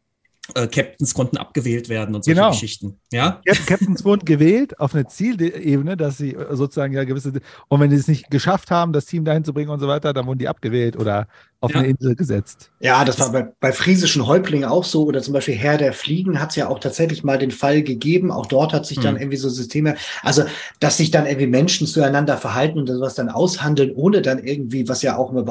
[0.54, 2.50] äh, Captains konnten abgewählt werden und solche Genau.
[2.50, 3.00] Geschichten.
[3.12, 7.32] Ja, Cap- Captains wurden gewählt auf eine Zielebene, dass sie äh, sozusagen ja gewisse,
[7.68, 10.12] und wenn die es nicht geschafft haben, das Team dahin zu bringen und so weiter,
[10.12, 11.28] dann wurden die abgewählt oder
[11.60, 11.80] auf Ja.
[11.80, 12.72] eine Insel gesetzt.
[12.80, 15.04] Ja, das war bei, bei friesischen Häuptlingen auch so.
[15.06, 18.30] Oder zum Beispiel Herr der Fliegen hat es ja auch tatsächlich mal den Fall gegeben.
[18.30, 19.22] Auch dort hat sich dann Hm.
[19.22, 20.44] irgendwie so Systeme, also
[20.80, 25.00] dass sich dann irgendwie Menschen zueinander verhalten und sowas dann aushandeln, ohne dann irgendwie, was
[25.02, 25.46] ja auch immer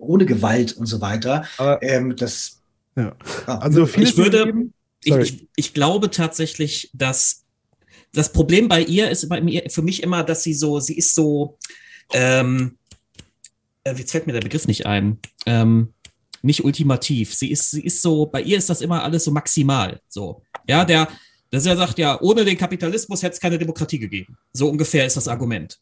[0.00, 1.44] ohne Gewalt und so weiter.
[1.56, 2.60] Aber Ähm, das
[2.96, 3.16] Ja.
[3.46, 3.58] ja.
[3.58, 4.70] Also viel ich würde-
[5.02, 7.44] ich, ich, ich glaube tatsächlich, dass
[8.12, 11.14] das Problem bei ihr ist bei mir, für mich immer, dass sie so, sie ist
[11.14, 11.58] so,
[12.12, 12.78] ähm,
[13.82, 15.92] äh, jetzt fällt mir der Begriff nicht ein, ähm,
[16.42, 17.34] nicht ultimativ.
[17.34, 20.00] Sie ist, sie ist so, bei ihr ist das immer alles so maximal.
[20.08, 21.08] So, ja, der,
[21.50, 24.36] dass er sagt, ja, ohne den Kapitalismus hätte es keine Demokratie gegeben.
[24.52, 25.78] So ungefähr ist das Argument.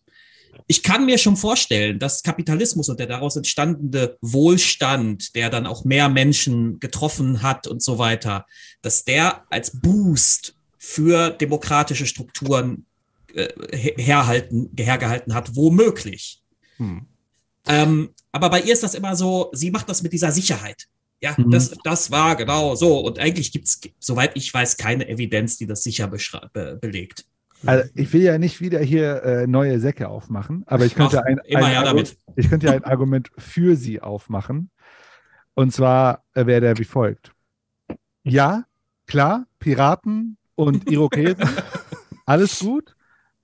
[0.66, 5.84] Ich kann mir schon vorstellen, dass Kapitalismus und der daraus entstandene Wohlstand, der dann auch
[5.84, 8.46] mehr Menschen getroffen hat und so weiter,
[8.80, 12.86] dass der als Boost für demokratische Strukturen
[13.34, 16.42] äh, her- herhalten, hergehalten hat, womöglich.
[16.76, 17.06] Hm.
[17.66, 20.86] Ähm, aber bei ihr ist das immer so, sie macht das mit dieser Sicherheit.
[21.20, 21.52] Ja, Mhm.
[21.52, 22.98] das, das war genau so.
[22.98, 27.26] Und eigentlich gibt's, soweit ich weiß, keine Evidenz, die das sicher be belegt.
[27.66, 31.26] Also ich will ja nicht wieder hier äh, neue Säcke aufmachen, aber ich könnte Ach,
[31.26, 32.16] ein, ein, ja damit.
[32.36, 34.70] ich könnte ja ein Argument für sie aufmachen.
[35.54, 37.32] Und zwar äh, wäre der wie folgt.
[38.24, 38.64] Ja,
[39.06, 41.44] klar, Piraten und Irokesen,
[42.26, 42.96] alles gut,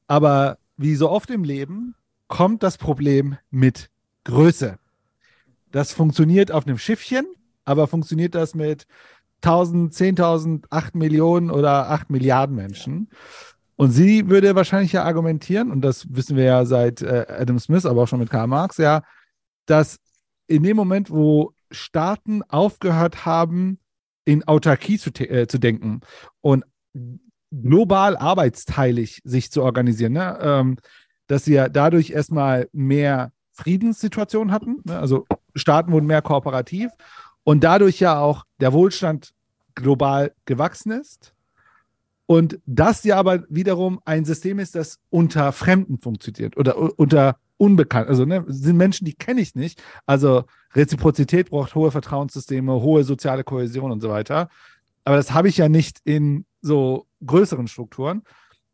[0.06, 1.94] aber wie so oft im Leben
[2.28, 3.90] kommt das Problem mit
[4.24, 4.78] Größe.
[5.70, 7.26] Das funktioniert auf einem Schiffchen,
[7.64, 8.86] aber funktioniert das mit
[9.42, 13.10] 1000, 10.000, 8 Millionen oder 8 Milliarden Menschen?
[13.80, 17.86] Und sie würde wahrscheinlich ja argumentieren, und das wissen wir ja seit äh, Adam Smith,
[17.86, 19.02] aber auch schon mit Karl Marx, ja,
[19.66, 20.00] dass
[20.48, 23.78] in dem Moment, wo Staaten aufgehört haben,
[24.24, 26.00] in Autarkie zu, äh, zu denken
[26.40, 26.64] und
[27.52, 30.38] global arbeitsteilig sich zu organisieren, ne?
[30.42, 30.76] ähm,
[31.28, 34.98] dass sie ja dadurch erstmal mehr Friedenssituationen hatten, ne?
[34.98, 35.24] also
[35.54, 36.90] Staaten wurden mehr kooperativ
[37.44, 39.34] und dadurch ja auch der Wohlstand
[39.76, 41.32] global gewachsen ist.
[42.30, 48.06] Und das ja aber wiederum ein System ist, das unter Fremden funktioniert oder unter Unbekannt.
[48.06, 49.82] Also ne, sind Menschen, die kenne ich nicht.
[50.04, 50.44] Also
[50.74, 54.50] Reziprozität braucht hohe Vertrauenssysteme, hohe soziale Kohäsion und so weiter.
[55.04, 58.22] Aber das habe ich ja nicht in so größeren Strukturen.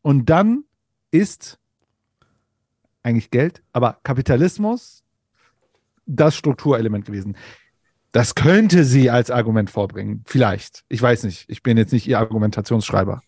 [0.03, 0.65] Und dann
[1.13, 1.61] ist
[3.05, 5.05] eigentlich Geld, aber Kapitalismus
[6.07, 7.37] das Strukturelement gewesen.
[8.11, 10.25] Das könnte sie als Argument vorbringen.
[10.27, 10.85] Vielleicht.
[10.89, 11.49] Ich weiß nicht.
[11.49, 13.23] Ich bin jetzt nicht ihr Argumentationsschreiber.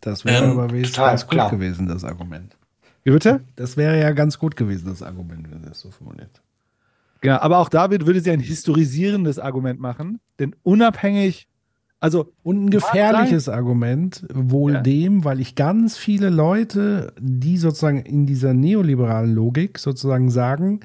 [0.00, 1.50] Das wäre Ähm, aber wenigstens total, ganz gut klar.
[1.50, 2.56] gewesen, das Argument.
[3.04, 3.40] Wie bitte?
[3.56, 6.40] Das wäre ja ganz gut gewesen, das Argument, wenn sie es so formuliert.
[7.20, 11.46] Genau, aber auch da würde, würde sie ein historisierendes Argument machen, denn unabhängig,
[12.00, 14.80] also Und ein gefährliches Argument, wohl Ja.
[14.80, 20.80] dem, weil ich ganz viele Leute, die sozusagen in dieser neoliberalen Logik sozusagen sagen,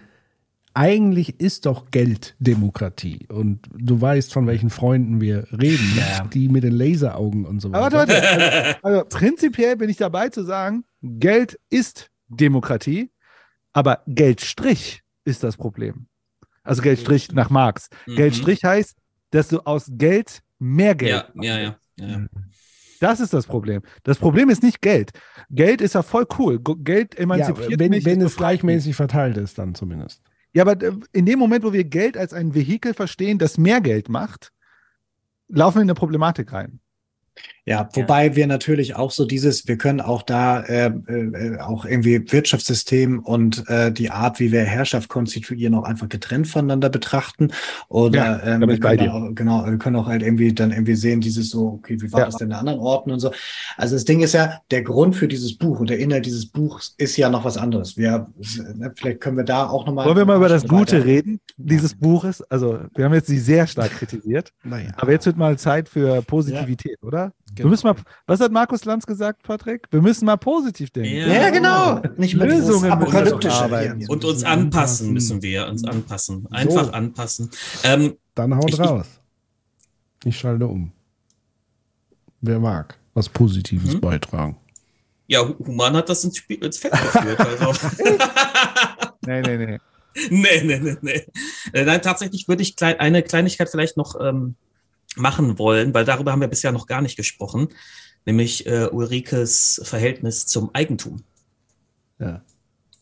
[0.77, 3.25] eigentlich ist doch Geld Demokratie.
[3.29, 5.99] Und du weißt, von welchen Freunden wir reden,
[6.33, 7.97] die mit den Laseraugen und so aber weiter.
[7.97, 8.77] warte, warte.
[8.83, 13.09] Also, prinzipiell bin ich dabei zu sagen, Geld ist Demokratie,
[13.73, 16.05] aber Geldstrich ist das Problem.
[16.63, 17.89] Also Geldstrich nach Marx.
[18.05, 18.15] Mhm.
[18.15, 18.95] Geldstrich heißt,
[19.31, 21.75] dass du aus Geld mehr Geld Ja, ja, ja.
[21.95, 22.25] ja, ja.
[22.99, 23.81] Das ist das Problem.
[24.03, 25.11] Das Problem ist nicht Geld.
[25.49, 26.59] Geld ist ja voll cool.
[26.59, 28.05] Geld ja, emanzipiert wenn, mich.
[28.05, 30.21] wenn es gleichmäßig verteilt ist, dann zumindest.
[30.57, 33.79] Ja, aber äh, in dem Moment, wo wir Geld als ein Vehikel verstehen, das mehr
[33.79, 34.51] Geld macht,
[35.49, 36.79] laufen wir in eine Problematik rein.
[37.67, 42.23] Ja, wobei wir natürlich auch so dieses, wir können auch da äh, äh, auch irgendwie
[42.31, 47.49] Wirtschaftssystem und äh, die Art, wie wir Herrschaft konstituieren, auch einfach getrennt voneinander betrachten.
[47.89, 51.19] Oder Ja, ähm, wir können auch, genau, wir können auch halt irgendwie dann irgendwie sehen,
[51.19, 52.25] dieses so, okay, wie war Ja.
[52.27, 53.31] das denn in anderen Orten und so.
[53.75, 56.95] Also das Ding ist ja, der Grund für dieses Buch und der Inhalt dieses Buchs
[56.97, 57.97] ist ja noch was anderes.
[57.97, 58.27] Wir,
[58.75, 60.05] ne, vielleicht können wir da auch nochmal.
[60.05, 62.41] Wollen wir mal über das Gute weiter- reden, dieses Buches?
[62.43, 64.53] Also, wir haben jetzt sie sehr stark kritisiert.
[64.63, 64.91] Naja.
[64.95, 67.33] Aber jetzt wird mal Zeit für Positivität, oder?
[67.57, 67.69] Wir Genau.
[67.71, 69.87] müssen mal, was hat Markus Lanz gesagt, Patrick?
[69.91, 71.15] Wir müssen mal positiv denken.
[71.15, 71.27] Ja.
[71.27, 72.01] Ja, genau.
[72.17, 73.53] Nicht mehr dieses Lösungen müssen apokalyptische.
[73.55, 74.05] arbeiten.
[74.07, 76.47] Und uns anpassen müssen wir, uns anpassen.
[76.51, 77.49] Einfach anpassen.
[77.83, 79.07] Ähm, Dann haut Ich- raus.
[80.23, 80.91] Ich schalte um.
[82.41, 84.01] Wer mag was Positives Mhm.
[84.01, 84.57] beitragen?
[85.29, 87.39] ja, Human hat das ins, Spiel, ins Feld geführt.
[87.39, 87.73] Also.
[89.25, 89.79] Nee, nee, nee.
[90.29, 91.25] nee, nee, nee, nee.
[91.73, 94.55] Äh, nein, tatsächlich würde ich eine Kleinigkeit vielleicht noch ähm,
[95.19, 97.69] machen wollen, weil darüber haben wir bisher noch gar nicht gesprochen,
[98.25, 101.23] nämlich äh, Ulrikes Verhältnis zum Eigentum.
[102.19, 102.41] Ja.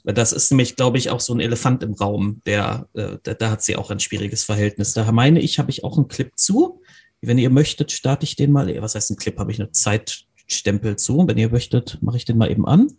[0.03, 3.33] Weil Das ist nämlich, glaube ich, auch so ein Elefant im Raum, der, äh, da,
[3.33, 4.93] da hat sie auch ein schwieriges Verhältnis.
[4.93, 6.81] Da meine ich, habe ich auch einen Clip zu.
[7.21, 8.81] Wenn ihr möchtet, starte ich den mal.
[8.81, 9.37] Was heißt ein Clip?
[9.39, 11.27] Habe ich eine Zeitstempel zu.
[11.27, 12.91] Wenn ihr möchtet, mache ich den mal eben an.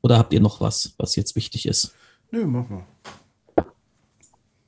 [0.00, 1.94] Oder habt ihr noch was, was jetzt wichtig ist?
[2.32, 2.86] Nö, mach mal.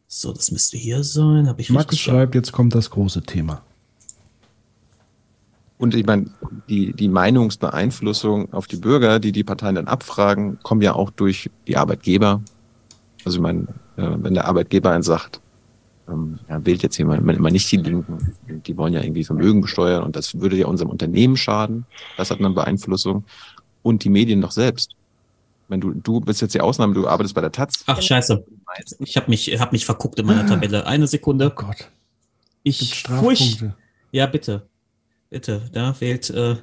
[0.06, 1.48] So, das müsste hier sein.
[1.48, 3.65] Habe ich Max schreibt, jetzt kommt das große Thema.
[5.79, 6.27] Und ich meine,
[6.69, 11.51] die, die Meinungsbeeinflussung auf die Bürger, die die Parteien dann abfragen, kommen ja auch durch
[11.67, 12.43] die Arbeitgeber.
[13.25, 15.41] Also ich meine, äh, wenn der Arbeitgeber einen sagt,
[16.09, 20.03] ähm, ja, wählt jetzt jemand mal nicht die Linken, die wollen ja irgendwie Vermögen besteuern
[20.05, 21.87] und das würde ja unserem Unternehmen schaden.
[22.17, 23.25] Das hat eine Beeinflussung.
[23.83, 24.97] Und die Medien doch selbst.
[25.69, 27.85] Wenn du, du bist jetzt die Ausnahme, du arbeitest bei der Taz.
[27.87, 28.45] Ach, scheiße.
[29.01, 30.87] Ich habe mich, hab mich verguckt in meiner Tabelle.
[30.87, 31.53] Eine Sekunde.
[31.53, 31.91] Oh Gott.
[32.63, 33.43] Ich furcht.
[33.43, 33.75] Strafpunkte.
[34.11, 34.67] Ja, bitte.
[35.31, 35.63] Bitte.
[35.73, 36.57] Da wählt äh,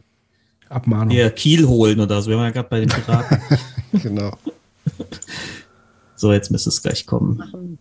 [0.69, 1.09] Abmahnung.
[1.09, 2.29] hier Kiel holen oder so.
[2.29, 3.41] Wir waren ja gerade bei den Piraten.
[3.91, 4.31] Genau.
[6.15, 7.77] so, jetzt müsste es gleich kommen.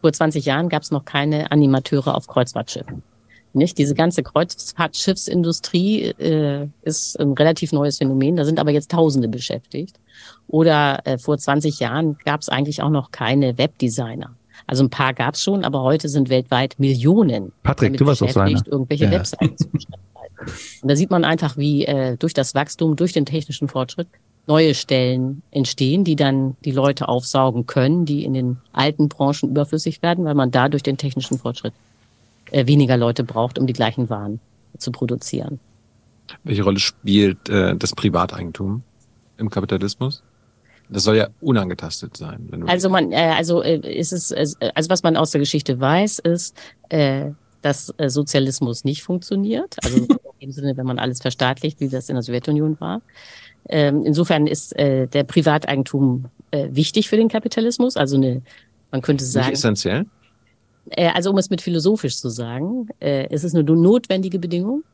[0.00, 3.04] Vor 20 Jahren gab es noch keine Animateure auf Kreuzfahrtschiffen.
[3.52, 3.78] Nicht?
[3.78, 8.36] Diese ganze Kreuzfahrtschiffsindustrie äh, ist ein relativ neues Phänomen.
[8.36, 9.98] Da sind aber jetzt Tausende beschäftigt.
[10.48, 14.34] Oder äh, vor 20 Jahren gab es eigentlich auch noch keine Webdesigner.
[14.68, 18.22] Also ein paar gab es schon, aber heute sind weltweit Millionen Patrick, damit du warst
[18.22, 18.50] auch so einer.
[18.50, 19.10] beschäftigt, irgendwelche Ja.
[19.10, 19.66] Webseiten zu.
[20.82, 24.06] Und da sieht man einfach, wie äh, durch das Wachstum, durch den technischen Fortschritt
[24.46, 30.02] neue Stellen entstehen, die dann die Leute aufsaugen können, die in den alten Branchen überflüssig
[30.02, 31.72] werden, weil man da durch den technischen Fortschritt
[32.50, 34.38] äh, weniger Leute braucht, um die gleichen Waren
[34.76, 35.58] zu produzieren.
[36.44, 38.82] Welche Rolle spielt äh, das Privateigentum
[39.38, 40.22] im Kapitalismus?
[40.90, 42.46] Das soll ja unangetastet sein.
[42.50, 45.40] Wenn du Also man, äh, also äh, ist es, äh, also was man aus der
[45.40, 46.56] Geschichte weiß, ist,
[46.88, 47.30] äh,
[47.62, 49.76] dass äh, Sozialismus nicht funktioniert.
[49.84, 49.98] Also
[50.38, 53.02] in dem Sinne, wenn man alles verstaatlicht, wie das in der Sowjetunion war.
[53.68, 57.96] Ähm, insofern ist äh, der Privateigentum äh, wichtig für den Kapitalismus.
[57.96, 58.42] Also eine,
[58.90, 60.06] man könnte nicht sagen, essentiell?
[60.90, 64.84] Äh, also um es mit philosophisch zu sagen, äh, es ist eine notwendige Bedingung,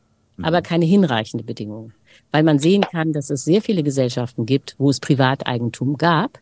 [0.41, 1.93] aber keine hinreichende Bedingung.
[2.31, 6.39] Weil man sehen kann, dass es sehr viele Gesellschaften gibt, wo es Privateigentum gab.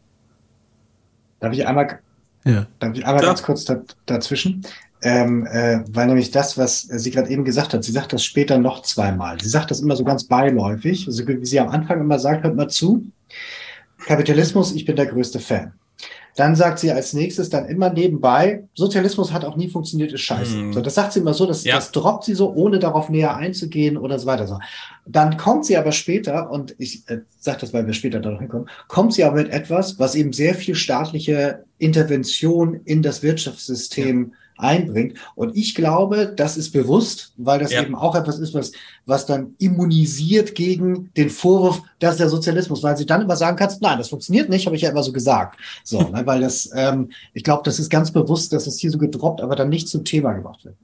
[1.39, 1.99] Darf ich einmal,
[2.45, 2.65] Ja.
[2.79, 3.31] darf ich einmal Klar.
[3.33, 4.65] ganz kurz da, dazwischen?
[5.01, 8.57] Ähm, äh, weil nämlich das, was sie gerade eben gesagt hat, sie sagt das später
[8.57, 9.39] noch zweimal.
[9.41, 11.05] Sie sagt das immer so ganz beiläufig.
[11.07, 13.05] Also wie sie am Anfang immer sagt, hört mal zu.
[14.05, 15.73] Kapitalismus, ich bin der größte Fan.
[16.35, 20.55] Dann sagt sie als nächstes dann immer nebenbei, Sozialismus hat auch nie funktioniert, ist scheiße.
[20.57, 20.73] Mhm.
[20.73, 21.75] So, das sagt sie immer so, das, Ja.
[21.75, 24.47] das droppt sie so, ohne darauf näher einzugehen oder so weiter.
[24.47, 24.57] So.
[25.05, 28.39] Dann kommt sie aber später, und ich äh, sage das, weil wir später da noch
[28.39, 34.33] hinkommen, kommt sie aber mit etwas, was eben sehr viel staatliche Intervention in das Wirtschaftssystem
[34.57, 35.17] einbringt.
[35.35, 37.81] Und ich glaube, das ist bewusst, weil das Ja.
[37.81, 38.71] eben auch etwas ist, was,
[39.05, 43.57] was dann immunisiert gegen den Vorwurf, das ist der Sozialismus, weil sie dann immer sagen
[43.57, 45.59] kannst, nein, das funktioniert nicht, habe ich ja immer so gesagt.
[45.83, 48.97] So, ne, weil das, ähm, ich glaube, das ist ganz bewusst, dass es hier so
[48.97, 50.75] gedroppt, aber dann nicht zum Thema gemacht wird.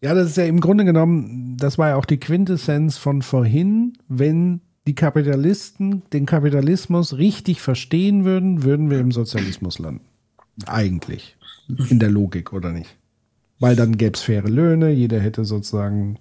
[0.00, 3.94] Ja, das ist ja im Grunde genommen, das war ja auch die Quintessenz von vorhin,
[4.08, 10.02] wenn die Kapitalisten den Kapitalismus richtig verstehen würden, würden wir im Sozialismus landen.
[10.66, 11.36] Eigentlich.
[11.68, 12.96] In der Logik, oder nicht?
[13.58, 16.18] Weil dann gäbe es faire Löhne, jeder hätte sozusagen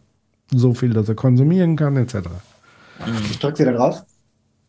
[0.51, 2.29] so viel, dass er konsumieren kann, etc.
[3.31, 4.03] Ich drücke wieder drauf.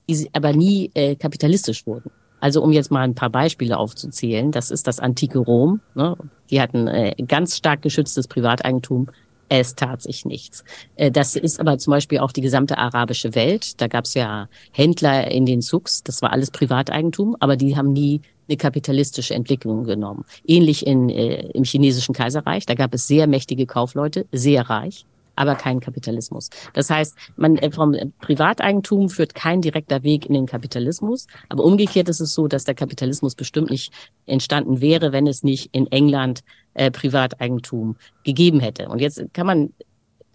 [0.09, 2.11] die sie aber nie äh, kapitalistisch wurden.
[2.41, 5.81] Also um jetzt mal ein paar Beispiele aufzuzählen, das ist das antike Rom.
[5.95, 6.17] Ne?
[6.51, 9.09] Die hatten äh, ganz stark geschütztes Privateigentum.
[9.49, 10.65] Es tat sich nichts.
[10.97, 13.81] Äh, das ist aber zum Beispiel auch die gesamte arabische Welt.
[13.81, 17.93] Da gab es ja Händler in den Zugs, das war alles Privateigentum, aber die haben
[17.93, 20.25] nie eine kapitalistische Entwicklung genommen.
[20.47, 25.07] Ähnlich in, äh, im chinesischen Kaiserreich, da gab es sehr mächtige Kaufleute, sehr reich,
[25.37, 26.51] aber keinen Kapitalismus.
[26.75, 32.09] Das heißt, man äh, vom Privateigentum führt kein direkter Weg in den Kapitalismus, aber umgekehrt
[32.09, 33.93] ist es so, dass der Kapitalismus bestimmt nicht
[34.27, 36.43] entstanden wäre, wenn es nicht in England
[36.75, 38.89] äh, Privateigentum gegeben hätte.
[38.89, 39.71] Und jetzt kann man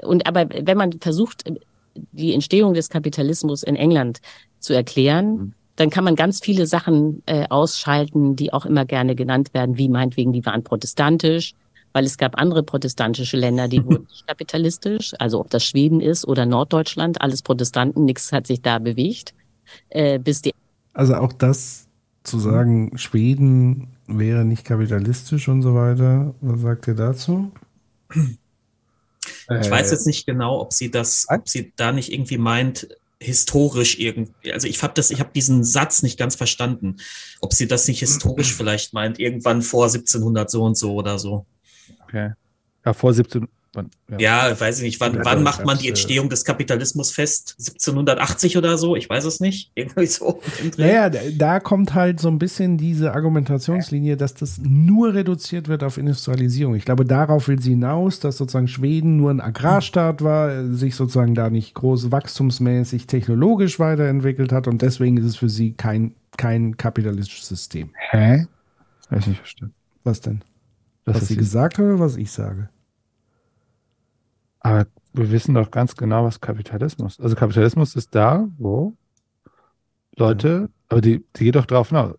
[0.01, 1.43] und aber wenn man versucht,
[2.11, 4.19] die Entstehung des Kapitalismus in England
[4.59, 9.53] zu erklären, dann kann man ganz viele Sachen äh, ausschalten, die auch immer gerne genannt
[9.53, 11.53] werden, wie meinetwegen, die waren protestantisch,
[11.93, 16.27] weil es gab andere protestantische Länder, die wurden nicht kapitalistisch, also ob das Schweden ist
[16.27, 19.33] oder Norddeutschland, alles Protestanten, nichts hat sich da bewegt,
[19.87, 20.51] äh, bis die
[20.93, 21.87] Also auch das
[22.23, 26.35] zu sagen, Schweden wäre nicht kapitalistisch und so weiter.
[26.41, 27.53] Was sagt ihr dazu?
[29.61, 32.89] Ich weiß jetzt nicht genau, ob sie das, ob sie da nicht irgendwie meint,
[33.21, 34.53] historisch irgendwie.
[34.53, 36.97] Also ich habe das, ich habe diesen Satz nicht ganz verstanden.
[37.41, 41.45] Ob sie das nicht historisch vielleicht meint, irgendwann vor 1700 so und so oder so.
[42.03, 42.31] Okay.
[42.85, 43.47] Ja, vor 17.
[43.73, 44.99] wann- Ja, weiß ich nicht.
[44.99, 47.55] Wann, Ja, wann macht man die äh, Entstehung des Kapitalismus fest?
[47.59, 48.95] 1780 oder so?
[48.95, 49.71] Ich weiß es nicht.
[49.75, 50.41] Irgendwie so.
[50.77, 55.97] Naja, da- kommt halt so ein bisschen diese Argumentationslinie, dass das nur reduziert wird auf
[55.97, 56.75] Industrialisierung.
[56.75, 60.95] Ich glaube, darauf will sie hinaus, dass sozusagen Schweden nur ein Agrarstaat war, äh, sich
[60.95, 66.13] sozusagen da nicht groß wachstumsmäßig technologisch weiterentwickelt hat und deswegen ist es für sie kein,
[66.37, 67.89] kein kapitalistisches System.
[68.11, 68.47] Hä?
[69.09, 69.73] Hab ich nicht verstanden.
[70.03, 70.41] Was denn?
[71.05, 72.69] Das was sie gesagt hat oder was ich sage?
[74.61, 77.21] Aber wir wissen doch ganz genau, was Kapitalismus ist.
[77.21, 78.93] Also Kapitalismus ist da, wo
[80.15, 82.15] Leute, aber die, die geht doch drauf hinaus,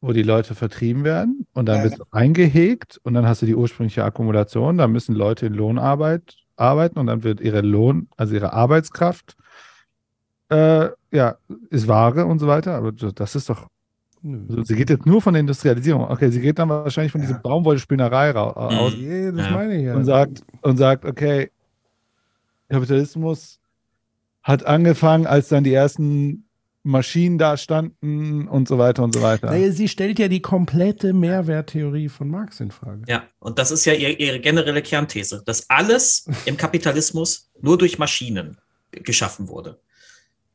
[0.00, 1.84] wo die Leute vertrieben werden und dann Ja.
[1.84, 6.36] wird es eingehegt und dann hast du die ursprüngliche Akkumulation, dann müssen Leute in Lohnarbeit
[6.56, 9.36] arbeiten und dann wird ihre Lohn, also ihre Arbeitskraft,
[10.50, 11.36] äh, ja,
[11.70, 13.68] ist Ware und so weiter, aber das ist doch,
[14.24, 16.02] also sie geht jetzt nur von der Industrialisierung.
[16.08, 17.26] Okay, sie geht dann wahrscheinlich von Ja.
[17.28, 19.52] dieser Baumwollspinnerei ra- aus Ja, das Ja.
[19.52, 19.94] meine ich ja.
[19.94, 21.50] und sagt, und sagt, okay,
[22.68, 23.60] Kapitalismus
[24.42, 26.44] hat angefangen, als dann die ersten
[26.82, 29.46] Maschinen da standen und so weiter und so weiter.
[29.46, 33.02] Naja, sie stellt ja die komplette Mehrwerttheorie von Marx in Frage.
[33.08, 37.98] Ja, und das ist ja ihr, ihre generelle Kernthese, dass alles im Kapitalismus nur durch
[37.98, 38.58] Maschinen
[38.90, 39.78] geschaffen wurde.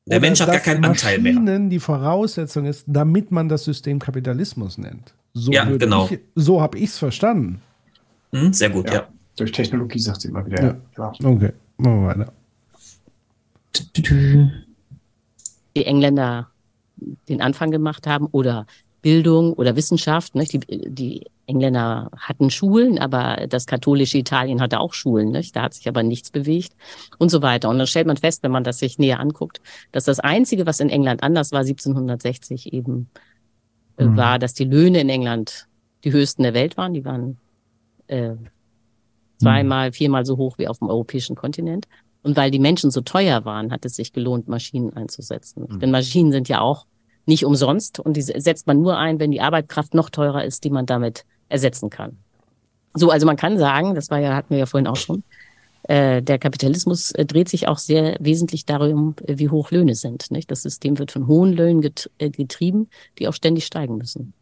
[0.09, 1.33] Der Oder Mensch hat gar keinen Anteil mehr.
[1.33, 5.13] Maschinen die Voraussetzung ist, damit man das System Kapitalismus nennt.
[5.33, 6.07] So Ja, genau.
[6.09, 7.61] Ich, so habe ich es verstanden.
[8.31, 8.93] Hm, sehr gut, Ja.
[8.93, 9.07] ja.
[9.37, 10.61] Durch Technologie sagt sie immer wieder.
[10.63, 10.77] Ja.
[10.97, 11.11] Ja.
[11.29, 12.33] Okay, machen wir weiter.
[15.75, 16.49] die Engländer
[17.29, 18.65] den Anfang gemacht haben oder
[19.01, 20.35] Bildung oder Wissenschaft.
[20.35, 20.53] Nicht?
[20.53, 25.31] Die, die Engländer hatten Schulen, aber das katholische Italien hatte auch Schulen.
[25.31, 25.55] Nicht?
[25.55, 26.73] Da hat sich aber nichts bewegt
[27.17, 27.69] und so weiter.
[27.69, 29.61] Und dann stellt man fest, wenn man das sich näher anguckt,
[29.91, 33.09] dass das Einzige, was in England anders war, 1760 eben,
[33.97, 34.17] äh, Mhm.
[34.17, 35.67] war, dass die Löhne in England
[36.03, 36.93] die höchsten der Welt waren.
[36.93, 37.37] Die waren
[38.07, 38.35] äh,
[39.37, 41.87] zweimal, viermal so hoch wie auf dem europäischen Kontinent.
[42.21, 45.67] Und weil die Menschen so teuer waren, hat es sich gelohnt, Maschinen einzusetzen.
[45.69, 45.79] Mhm.
[45.79, 46.85] Denn Maschinen sind ja auch
[47.29, 50.69] nicht umsonst und die setzt man nur ein, wenn die Arbeitskraft noch teurer ist, die
[50.69, 52.17] man damit ersetzen kann.
[52.93, 55.23] So, also man kann sagen, das war ja, hatten wir ja vorhin auch schon,
[55.83, 60.31] äh, der Kapitalismus äh, dreht sich auch sehr wesentlich darum, äh, wie hoch Löhne sind.
[60.31, 60.51] Nicht?
[60.51, 64.33] Das System wird von hohen Löhnen get äh, getrieben, die auch ständig steigen müssen.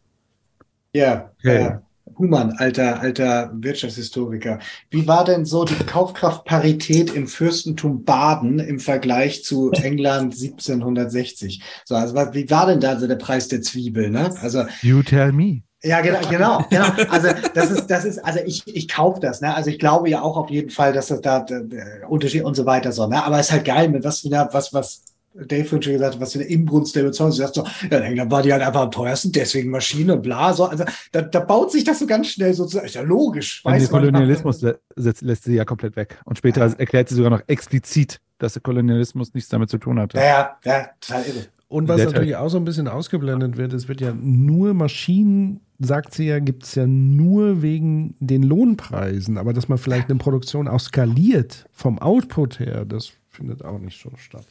[0.92, 1.60] Ja, Okay.
[1.62, 1.82] ja.
[2.18, 4.58] Humann, alter, alter Wirtschaftshistoriker.
[4.90, 11.62] Wie war denn so die Kaufkraftparität im Fürstentum Baden im Vergleich zu England 1760?
[11.84, 14.34] So, also wie war denn da so der Preis der Zwiebel, ne?
[14.42, 15.62] Also, You tell me.
[15.82, 16.86] ja, genau, genau, genau.
[17.10, 19.54] Also das ist, das ist, also ich, ich kaufe das, ne?
[19.54, 22.66] Also ich glaube ja auch auf jeden Fall, dass das da äh, Unterschied und so
[22.66, 23.24] weiter so, ne?
[23.24, 25.02] Aber es ist halt geil, mit was was, was
[25.46, 27.38] Dave vorhin schon gesagt hat, was für eine Inbrunst der Überzeugung ist.
[27.38, 30.52] Du sagst so, ja, England war die halt einfach am teuersten, deswegen Maschine und bla,
[30.52, 30.64] so.
[30.64, 33.62] Also da, da baut sich das so ganz schnell so zu, ist ja logisch.
[33.64, 34.00] Und den weiß man.
[34.02, 36.18] Kolonialismus lä- setzt- lässt sie ja komplett weg.
[36.24, 40.16] Und später erklärt sie sogar noch explizit, dass der Kolonialismus nichts damit zu tun hatte.
[40.18, 41.46] Ja, ja, ja, total irre.
[41.70, 45.60] Und was Der natürlich auch so ein bisschen ausgeblendet wird, es wird ja nur Maschinen,
[45.78, 50.18] sagt sie ja, gibt es ja nur wegen den Lohnpreisen, aber dass man vielleicht eine
[50.18, 54.46] Produktion auch skaliert vom Output her, das findet auch nicht so statt.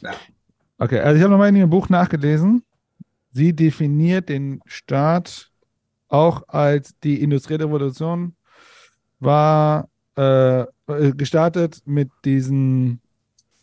[0.78, 2.62] Okay, also ich habe nochmal in ihrem Buch nachgelesen.
[3.32, 5.50] Sie definiert den Staat
[6.08, 8.34] auch als die industrielle Revolution
[9.20, 10.64] war äh,
[11.16, 13.00] gestartet mit diesen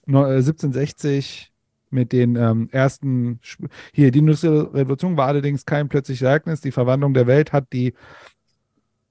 [0.06, 1.52] neu- äh, 1760
[1.90, 6.62] mit den ähm, ersten Sp- hier die industrielle Revolution war allerdings kein plötzliches Ereignis.
[6.62, 7.94] Die Verwandlung der Welt hat die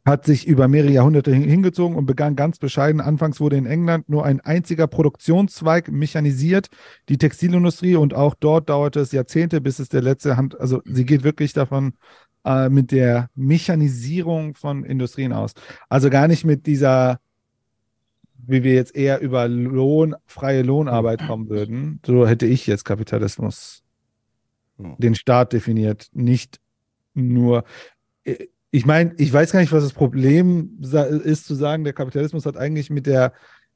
[0.06, 3.00] hat sich über mehrere Jahrhunderte hin- hingezogen und begann ganz bescheiden.
[3.00, 6.68] Anfangs wurde in England nur ein einziger Produktionszweig mechanisiert,
[7.08, 11.06] die Textilindustrie, und auch dort dauerte es Jahrzehnte, bis es der letzte Hand, also sie
[11.06, 11.94] geht wirklich davon
[12.44, 15.52] äh, mit der Mechanisierung von Industrien aus.
[15.88, 17.18] Also gar nicht mit dieser,
[18.46, 22.00] wie wir jetzt eher über Lohn, freie Lohnarbeit kommen würden.
[22.04, 23.82] So hätte ich jetzt Kapitalismus
[24.76, 26.60] den Staat definiert, nicht
[27.14, 27.64] nur.
[28.74, 32.56] Ich meine, ich weiß gar nicht, was das Problem ist, zu sagen, der Kapitalismus hat
[32.56, 33.32] eigentlich mit der,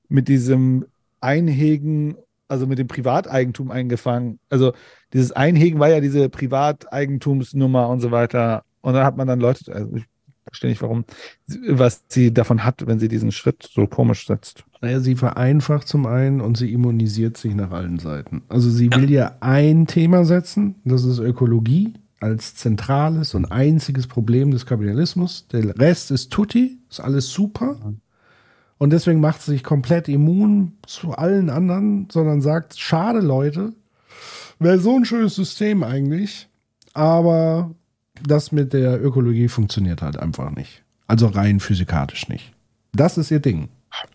[0.08, 0.86] mit diesem
[1.20, 2.16] Einhegen,
[2.48, 4.40] also mit dem Privateigentum eingefangen.
[4.50, 4.72] Also
[5.12, 8.64] dieses Einhegen war ja diese Privateigentumsnummer und so weiter.
[8.80, 10.04] Und dann hat man dann Leute, also ich
[10.42, 11.04] verstehe nicht, warum,
[11.68, 14.64] was sie davon hat, wenn sie diesen Schritt so komisch setzt.
[14.80, 18.42] Naja, sie vereinfacht zum einen und sie immunisiert sich nach allen Seiten.
[18.48, 24.50] Also sie will ja ein Thema setzen, das ist Ökologie als zentrales und einziges Problem
[24.50, 25.46] des Kapitalismus.
[25.48, 27.76] Der Rest ist tutti, ist alles super.
[28.78, 33.72] Und deswegen macht sie sich komplett immun zu allen anderen, sondern sagt, schade Leute,
[34.58, 36.48] wäre so ein schönes System eigentlich,
[36.94, 37.74] aber
[38.22, 40.82] das mit der Ökologie funktioniert halt einfach nicht.
[41.06, 42.52] Also rein physikalisch nicht.
[42.92, 43.68] Das ist ihr Ding.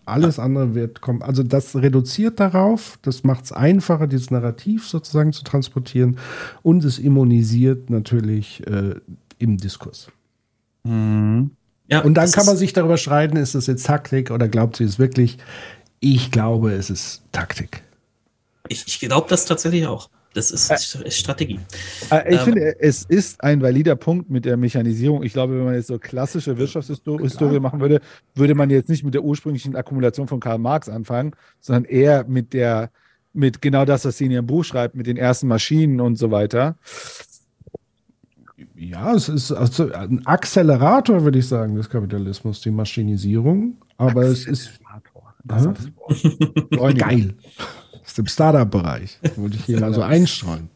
[0.04, 1.22] Alles andere wird kommen.
[1.22, 6.18] Also das reduziert darauf, das macht es einfacher, dieses Narrativ sozusagen zu transportieren
[6.62, 8.94] und es immunisiert natürlich äh,
[9.38, 10.08] im Diskurs.
[11.88, 14.84] Ja, und dann kann man sich darüber streiten, ist das jetzt Taktik oder glaubt sie
[14.84, 15.38] es wirklich?
[16.00, 17.82] Ich glaube, es ist Taktik.
[18.68, 20.08] Ich, ich glaube das tatsächlich auch.
[20.34, 21.60] Das ist, ist Strategie.
[22.10, 25.22] Äh, Ich Ähm, finde, es ist ein valider Punkt mit der Mechanisierung.
[25.22, 28.00] Ich glaube, wenn man jetzt so klassische Wirtschaftshistorie machen würde,
[28.34, 32.52] würde man jetzt nicht mit der ursprünglichen Akkumulation von Karl Marx anfangen, sondern eher mit
[32.52, 32.90] der,
[33.32, 36.30] mit genau das, was sie in ihrem Buch schreibt, mit den ersten Maschinen und so
[36.30, 36.76] weiter.
[38.76, 43.76] Ja, es ist also ein Accelerator, würde ich sagen, des Kapitalismus, die Maschinisierung.
[43.96, 44.80] Aber es ist
[45.50, 45.72] Hä?
[46.94, 47.34] geil.
[48.14, 49.18] Aus dem Startup-Bereich.
[49.34, 50.68] Wollte ich hier mal so einstreuen.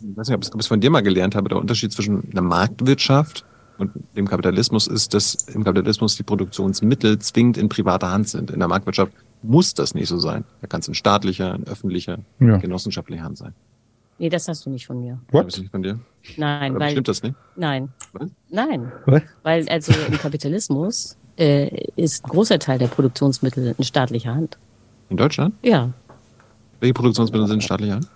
[0.00, 2.40] Ich weiß nicht, ob ich es von dir mal gelernt habe, der Unterschied zwischen einer
[2.40, 3.44] Marktwirtschaft
[3.76, 8.50] und dem Kapitalismus ist, dass im Kapitalismus die Produktionsmittel zwingend in privater Hand sind.
[8.50, 9.12] In der Marktwirtschaft
[9.42, 10.44] muss das nicht so sein.
[10.62, 12.56] Da kann es in staatlicher, in öffentlicher, Ja.
[12.56, 13.52] genossenschaftlicher Hand sein.
[14.18, 15.18] Nee, das hast du nicht von mir.
[15.34, 16.00] Habe ich nicht von dir?
[16.38, 16.90] Nein, Oder weil.
[16.92, 17.34] stimmt das nicht?
[17.54, 17.90] Nein.
[18.14, 18.30] Was?
[18.48, 18.92] Nein.
[19.04, 19.22] Was?
[19.42, 24.56] Weil also im Kapitalismus äh, ist ein großer Teil der Produktionsmittel in staatlicher Hand.
[25.10, 25.54] In Deutschland?
[25.62, 25.90] Ja.
[26.80, 28.08] Welche Produktionsmittel sind in staatlicher Hand?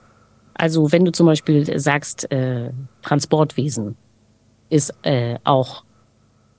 [0.55, 2.71] Also wenn du zum Beispiel sagst, äh,
[3.03, 3.97] Transportwesen
[4.69, 5.85] ist äh, auch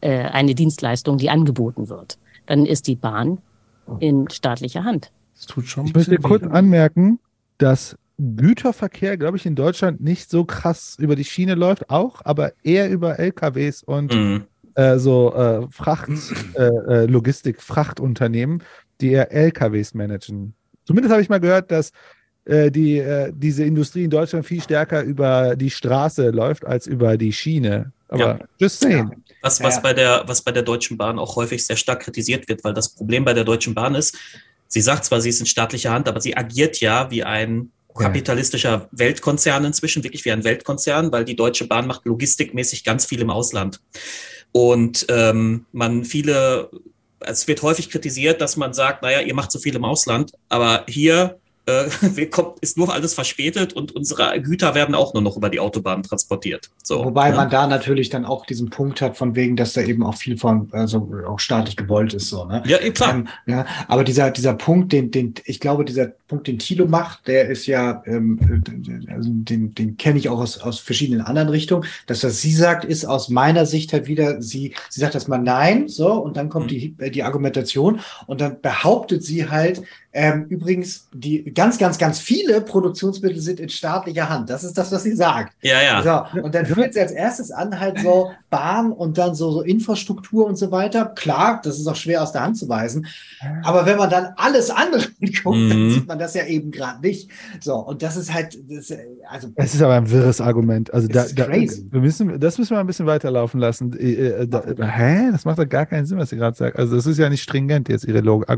[0.02, 3.40] äh, eine Dienstleistung, die angeboten wird, dann ist die Bahn
[4.00, 5.12] in staatlicher Hand.
[5.36, 7.20] Das tut schon ein Ich möchte kurz anmerken,
[7.58, 12.54] dass Güterverkehr, glaube ich, in Deutschland nicht so krass über die Schiene läuft, auch, aber
[12.64, 14.46] eher über LKWs und Mhm.
[14.76, 16.10] äh, so äh, Fracht,
[16.56, 18.64] äh, äh, Logistik, Frachtunternehmen,
[19.02, 20.54] die eher LKWs managen.
[20.86, 21.92] Zumindest habe ich mal gehört, dass
[22.46, 27.18] äh, die, äh, diese Industrie in Deutschland viel stärker über die Straße läuft als über
[27.18, 27.92] die Schiene.
[28.08, 28.40] Aber Ja.
[28.60, 29.12] just saying.
[29.42, 29.82] Was, was, Ja.
[29.82, 32.90] bei der, was bei der Deutschen Bahn auch häufig sehr stark kritisiert wird, weil das
[32.90, 34.18] Problem bei der Deutschen Bahn ist,
[34.68, 38.88] sie sagt zwar, sie ist in staatlicher Hand, aber sie agiert ja wie ein kapitalistischer
[38.92, 43.30] Weltkonzern inzwischen, wirklich wie ein Weltkonzern, weil die Deutsche Bahn macht logistikmäßig ganz viel im
[43.30, 43.82] Ausland.
[44.54, 46.70] Und ähm, man viele
[47.22, 50.86] es wird häufig kritisiert, dass man sagt, naja, ihr macht zu viel im Ausland, aber
[50.88, 51.41] hier
[51.72, 55.60] äh, kommt, ist nur alles verspätet und unsere Güter werden auch nur noch über die
[55.60, 56.70] Autobahn transportiert.
[56.84, 57.38] So, Wobei ne?
[57.38, 60.38] man da natürlich dann auch diesen Punkt hat, von wegen, dass da eben auch viel
[60.38, 62.64] von, also auch staatlich gewollt ist, so, ne?
[62.66, 63.16] Ja, eh, klar.
[63.16, 67.28] Ähm, ja, aber dieser, dieser Punkt, den, den, ich glaube, dieser Punkt, den Thilo macht,
[67.28, 68.40] der ist ja, ähm,
[69.08, 71.86] äh, also den, den kenne ich auch aus, aus verschiedenen anderen Richtungen.
[72.08, 75.88] Das, was sie sagt, ist aus meiner Sicht halt wieder, sie, sie sagt erstmal nein,
[75.88, 79.82] so, und dann kommt die, äh, die Argumentation und dann behauptet sie halt,
[80.14, 84.50] ähm, übrigens, die ganz, ganz, ganz viele Produktionsmittel sind in staatlicher Hand.
[84.50, 85.54] Das ist das, was sie sagt.
[85.62, 86.28] Ja, ja.
[86.34, 89.62] So, und dann führt sie als erstes an, halt so Bahn und dann so, so
[89.62, 91.06] Infrastruktur und so weiter.
[91.16, 93.08] Klar, das ist auch schwer aus der Hand zu weisen.
[93.64, 95.04] Aber wenn man dann alles andere
[95.44, 95.90] guckt, dann Mhm.
[95.92, 97.30] sieht man das ja eben gerade nicht.
[97.62, 98.98] So, und das ist halt, das, äh,
[99.30, 99.48] also.
[99.56, 100.94] Es ist aber ein wirres Argument.
[100.94, 101.88] Also da, ist da, crazy.
[101.90, 103.98] wir müssen, das müssen wir ein bisschen weiterlaufen lassen.
[103.98, 105.30] Äh, äh, da, hä?
[105.32, 106.78] Das macht doch gar keinen Sinn, was sie gerade sagt.
[106.78, 108.50] Also das ist ja nicht stringent jetzt ihre Log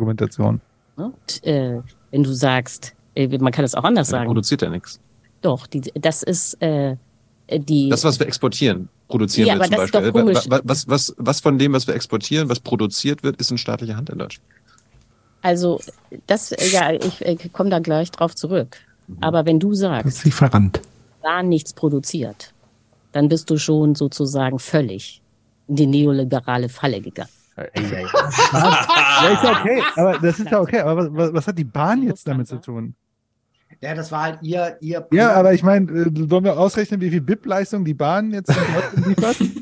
[0.96, 1.80] Und, äh,
[2.12, 4.26] wenn du sagst, äh, man kann das auch anders Er sagen.
[4.28, 5.00] produziert ja nichts.
[5.42, 6.96] Doch, die, das ist äh,
[7.52, 7.90] die.
[7.90, 10.12] Das, was wir exportieren, produzieren Ja, wir aber zum das ist Beispiel.
[10.12, 10.50] doch komisch.
[10.50, 13.58] Wa- wa- Was, was, was von dem, was wir exportieren, was produziert wird, ist in
[13.58, 14.48] staatlicher Hand in Deutschland.
[15.42, 15.82] Also,
[16.28, 18.78] das, äh, ja, ich äh, komme da gleich drauf zurück.
[19.08, 19.18] Mhm.
[19.22, 20.80] Aber wenn du sagst, Lieferant.
[21.22, 22.54] da nichts produziert,
[23.12, 25.22] dann bist du schon sozusagen völlig
[25.68, 27.30] in die neoliberale Falle gegangen.
[27.56, 30.80] Ja, ist ja okay, aber das ist ja okay.
[30.80, 32.95] Aber was, was, hat die Bahn jetzt damit zu tun?
[33.80, 35.06] Ja, das war halt ihr, ihr.
[35.11, 38.51] Ja, aber ich meine, äh, wollen wir ausrechnen, wie viel BIP-Leistung die Bahn jetzt
[38.95, 39.38] liefert?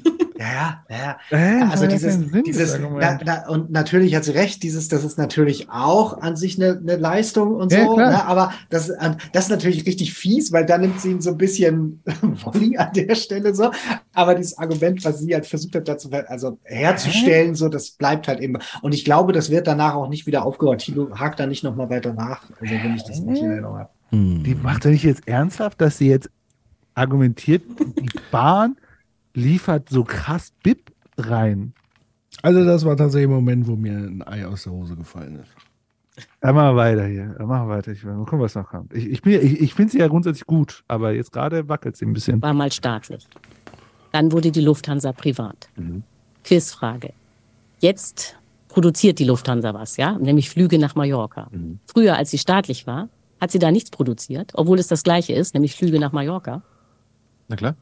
[0.42, 1.18] Ja, ja, ja.
[1.30, 1.60] Hä?
[1.62, 5.18] Das Also dieses, Sinn, dieses na, na, und natürlich hat sie recht, dieses, das ist
[5.18, 8.26] natürlich auch an sich eine, eine Leistung und Ja, so, ne?
[8.26, 8.92] aber das,
[9.34, 12.92] das ist natürlich richtig fies, weil da nimmt sie ihm so ein bisschen Volley an
[12.94, 13.72] der Stelle so,
[14.14, 18.40] aber dieses Argument, was sie halt versucht hat, dazu also herzustellen, so, das bleibt halt
[18.40, 20.82] eben, und ich glaube, das wird danach auch nicht wieder aufgehört.
[20.82, 23.90] Tilo hakt da nicht nochmal weiter nach, also wenn ich das nicht in Erinnerung habe.
[24.14, 26.30] Die macht doch nicht jetzt ernsthaft, dass sie jetzt
[26.96, 28.76] argumentiert, die Bahn
[29.34, 31.74] liefert so krass BIP rein.
[32.42, 36.26] Also das war tatsächlich ein Moment, wo mir ein Ei aus der Hose gefallen ist.
[36.44, 37.36] Ja, machen wir weiter hier.
[37.40, 37.92] Ja, machen wir weiter.
[37.92, 38.94] Ich, mal gucken, was noch kommt.
[38.94, 42.06] Ich, ich, bin- ich, ich finde sie ja grundsätzlich gut, aber jetzt gerade wackelt sie
[42.06, 42.42] ein bisschen.
[42.42, 43.28] War mal staatlich.
[44.12, 45.70] Dann wurde die Lufthansa privat.
[46.44, 47.14] Quizfrage.
[47.80, 48.38] Jetzt
[48.68, 50.18] produziert die Lufthansa was, ja?
[50.18, 51.50] Nämlich Flüge nach Mallorca.
[51.86, 55.54] Früher, als sie staatlich war, hat sie da nichts produziert, obwohl es das Gleiche ist,
[55.54, 56.62] nämlich Flüge nach Mallorca.
[57.48, 57.76] Na klar.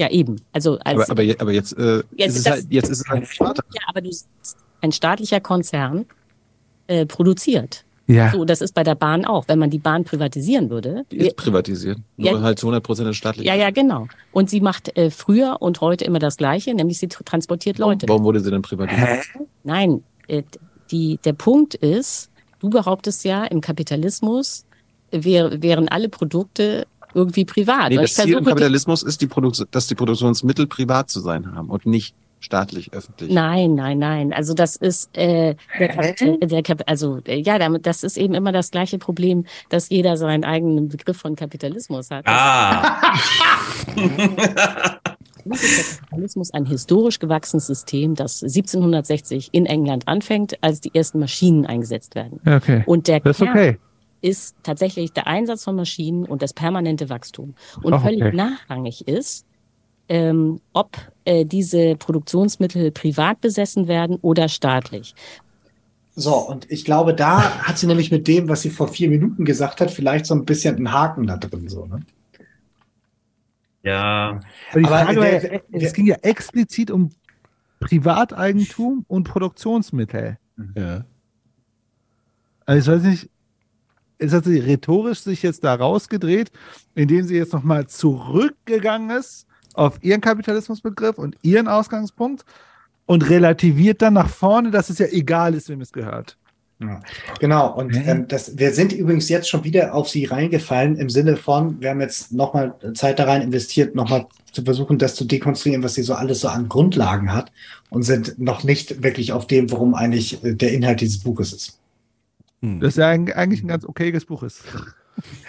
[0.00, 0.36] Ja, eben.
[0.52, 3.08] Also als Aber, aber, aber jetzt, äh, Jetzt ist es das- halt, jetzt ist es
[3.08, 3.62] halt Vater.
[3.74, 4.08] Ja, aber du
[4.80, 6.06] ein staatlicher Konzern
[6.86, 7.84] äh, produziert.
[8.06, 8.32] Ja.
[8.32, 9.46] So, das ist bei der Bahn auch.
[9.46, 11.04] Wenn man die Bahn privatisieren würde.
[11.12, 11.98] Die ist privatisiert.
[12.16, 12.40] Nur Ja.
[12.40, 13.46] halt zu 100 Prozent staatlich.
[13.46, 14.08] ja, ja, genau.
[14.32, 18.08] Und sie macht äh, früher und heute immer das Gleiche, nämlich sie tr- transportiert Leute.
[18.08, 19.26] Warum wurde sie denn privatisiert?
[19.64, 20.42] Nein, äh,
[20.90, 24.64] die, der Punkt ist, du behauptest ja, im Kapitalismus
[25.12, 27.90] wär, wären alle Produkte irgendwie privat.
[27.90, 29.28] Nee, das Ziel im Kapitalismus ist, die
[29.70, 33.30] dass die Produktionsmittel privat zu sein haben und nicht staatlich, öffentlich.
[33.30, 34.32] Nein, nein, nein.
[34.32, 38.16] Also das ist äh, der, Kap äh, der Kap also äh, ja, damit das ist
[38.16, 42.26] eben immer das gleiche Problem, dass jeder seinen eigenen Begriff von Kapitalismus hat.
[42.26, 42.98] Ah.
[45.44, 50.94] Natürlich ist der Kapitalismus ein historisch gewachsenes System, das 1760 in England anfängt, als die
[50.94, 52.40] ersten Maschinen eingesetzt werden.
[52.46, 52.82] Okay.
[52.86, 53.78] Und der Das ist Kern okay.
[54.22, 57.54] Ist tatsächlich der Einsatz von Maschinen und das permanente Wachstum.
[57.82, 58.36] Und völlig okay.
[58.36, 59.46] nachrangig ist,
[60.08, 65.14] ähm, ob äh, diese Produktionsmittel privat besessen werden oder staatlich.
[66.16, 69.44] So, und ich glaube, da hat sie nämlich mit dem, was sie vor vier Minuten
[69.44, 72.00] gesagt hat, vielleicht so ein bisschen einen Haken da drin, so, ne?
[73.82, 74.40] Ja.
[74.74, 77.10] Aber Aber ja, der- es ging ja explizit um
[77.78, 80.38] Privateigentum und Produktionsmittel.
[80.74, 81.04] Ja.
[82.66, 83.30] Also ich weiß nicht,
[84.20, 86.52] es hat sie rhetorisch sich jetzt da rausgedreht,
[86.94, 92.44] indem sie jetzt nochmal zurückgegangen ist auf ihren Kapitalismusbegriff und ihren Ausgangspunkt
[93.06, 96.36] und relativiert dann nach vorne, dass es ja egal ist, wem es gehört.
[96.80, 97.00] Ja,
[97.38, 97.74] genau.
[97.74, 101.80] Und ähm, das, wir sind übrigens jetzt schon wieder auf sie reingefallen im Sinne von,
[101.80, 105.94] wir haben jetzt nochmal Zeit da rein investiert, nochmal zu versuchen, das zu dekonstruieren, was
[105.94, 107.52] sie so alles so an Grundlagen hat
[107.90, 111.80] und sind noch nicht wirklich auf dem, worum eigentlich äh, der Inhalt dieses Buches ist.
[112.62, 114.64] Das ist ja ein, eigentlich ein ganz okayes Buch ist.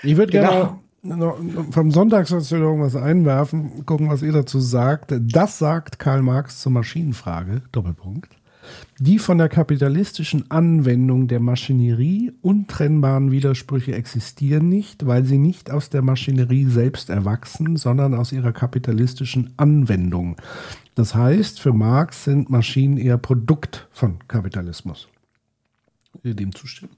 [0.03, 0.79] Ich würde Genau.
[1.03, 5.13] gerne noch vom Sonntagssoziologen was einwerfen, gucken, was ihr dazu sagt.
[5.19, 8.35] Das sagt Karl Marx zur Maschinenfrage, Doppelpunkt.
[8.99, 15.89] Die von der kapitalistischen Anwendung der Maschinerie untrennbaren Widersprüche existieren nicht, weil sie nicht aus
[15.89, 20.35] der Maschinerie selbst erwachsen, sondern aus ihrer kapitalistischen Anwendung.
[20.93, 25.07] Das heißt, für Marx sind Maschinen eher Produkt von Kapitalismus.
[26.23, 26.91] Dem zustimmen?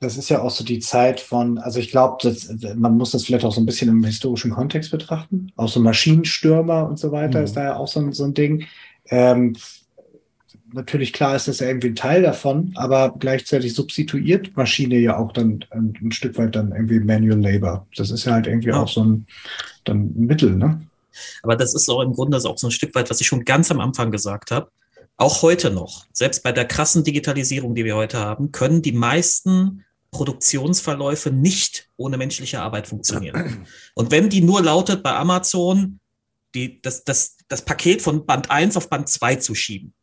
[0.00, 2.34] Das ist ja auch so die Zeit von, also ich glaube,
[2.76, 5.52] man muss das vielleicht auch so ein bisschen im historischen Kontext betrachten.
[5.56, 7.44] Auch so Maschinenstürmer und so weiter Mhm.
[7.44, 8.64] ist da ja auch so, ein- so ein Ding.
[9.10, 9.56] Ähm,
[10.72, 15.32] natürlich klar ist das ja irgendwie ein Teil davon, aber gleichzeitig substituiert Maschine ja auch
[15.32, 17.86] dann ein, ein Stück weit dann irgendwie Manual Labor.
[17.96, 18.82] Das ist ja halt irgendwie Ja.
[18.82, 19.26] auch so ein,
[19.84, 20.80] dann ein Mittel, ne?
[21.42, 23.70] Aber das ist auch im Grunde auch so ein Stück weit, was ich schon ganz
[23.70, 24.70] am Anfang gesagt habe.
[25.16, 29.84] Auch heute noch, selbst bei der krassen Digitalisierung, die wir heute haben, können die meisten
[30.10, 33.66] Produktionsverläufe nicht ohne menschliche Arbeit funktionieren.
[33.94, 36.00] Und wenn die nur lautet, bei Amazon
[36.54, 39.94] die, das, das, das Paket von Band 1 auf Band 2 zu schieben.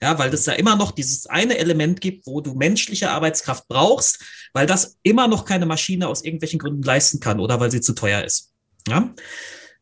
[0.00, 4.18] Ja, weil das da immer noch dieses eine Element gibt, wo du menschliche Arbeitskraft brauchst,
[4.52, 7.92] weil das immer noch keine Maschine aus irgendwelchen Gründen leisten kann oder weil sie zu
[7.92, 8.52] teuer ist.
[8.88, 9.14] Ja?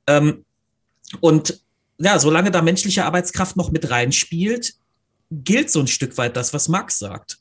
[0.07, 0.45] Ähm,
[1.21, 1.65] und
[1.97, 4.75] ja, solange da menschliche Arbeitskraft noch mit reinspielt,
[5.31, 7.39] gilt so ein Stück weit das, was Marx sagt.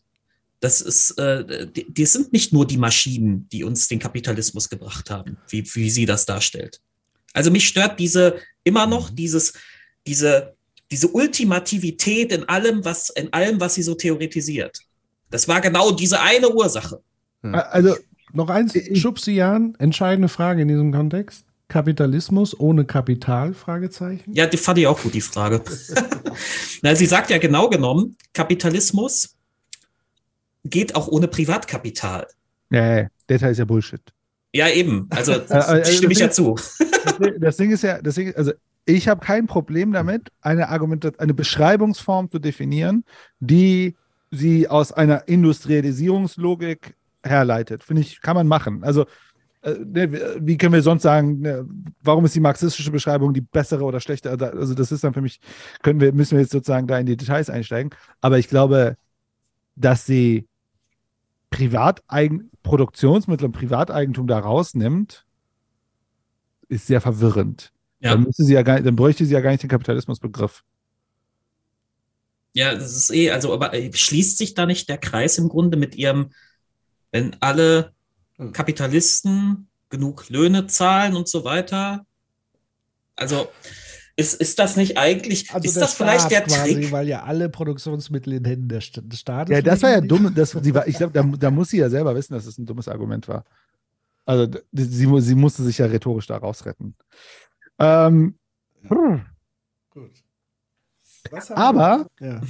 [0.59, 5.09] Das ist, äh, die, die sind nicht nur die Maschinen, die uns den Kapitalismus gebracht
[5.09, 6.81] haben, wie, wie sie das darstellt.
[7.33, 9.53] Also mich stört diese immer noch dieses,
[10.05, 10.55] diese,
[10.91, 14.79] diese Ultimativität in allem, was, in allem, was sie so theoretisiert.
[15.29, 17.01] Das war genau diese eine Ursache.
[17.41, 17.95] Also,
[18.33, 21.45] Noch eins, Schubsian, entscheidende Frage in diesem Kontext.
[21.67, 23.53] Kapitalismus ohne Kapital?
[23.53, 24.33] Fragezeichen.
[24.33, 25.61] Ja, die fand ich auch gut, die Frage.
[26.81, 29.35] Na, sie sagt ja genau genommen, Kapitalismus
[30.63, 32.27] geht auch ohne Privatkapital.
[32.69, 34.01] nee, der Teil ist ja Bullshit.
[34.53, 35.07] Ja, eben.
[35.09, 36.55] Also, Äh, also stimme ich ja zu.
[37.39, 38.51] Das Ding ist ja, das Ding, also
[38.85, 43.03] ich habe kein Problem damit, eine Argumentation, eine Beschreibungsform zu definieren,
[43.39, 43.95] die
[44.31, 47.83] sie aus einer Industrialisierungslogik herleitet.
[47.83, 48.83] Finde ich, kann man machen.
[48.83, 49.05] Also,
[49.61, 51.67] äh, ne, wie können wir sonst sagen, ne,
[52.01, 54.51] warum ist die marxistische Beschreibung die bessere oder schlechtere?
[54.53, 55.39] Also, das ist dann für mich,
[55.83, 57.91] können wir, müssen wir jetzt sozusagen da in die Details einsteigen.
[58.21, 58.97] Aber ich glaube,
[59.75, 60.48] dass sie
[61.49, 65.25] Privateigen Produktionsmittel und Privateigentum da rausnimmt,
[66.67, 67.73] ist sehr verwirrend.
[67.99, 68.11] Ja.
[68.11, 70.63] Dann, müsste sie ja gar, nicht- dann bräuchte sie ja gar nicht den Kapitalismusbegriff.
[72.53, 75.77] Ja, das ist eh, also, aber äh, schließt sich da nicht der Kreis im Grunde
[75.77, 76.31] mit ihrem,
[77.11, 77.93] wenn alle
[78.53, 82.05] Kapitalisten genug Löhne zahlen und so weiter?
[83.15, 83.49] Also,
[84.19, 86.91] ist, ist das nicht eigentlich, Also ist das vielleicht Staat der quasi, Trick?
[86.91, 90.33] weil ja alle Produktionsmittel in Händen des Sta- des Staates Ja, das war ja dumm.
[90.35, 92.65] Das, sie war, ich glaube, da, da muss sie ja selber wissen, dass es ein
[92.65, 93.45] dummes Argument war.
[94.25, 96.95] Also sie, sie musste sich ja rhetorisch da rausretten.
[97.79, 98.37] Ähm,
[98.87, 99.25] hm,
[99.91, 100.11] Gut.
[101.55, 102.41] Aber, Ja.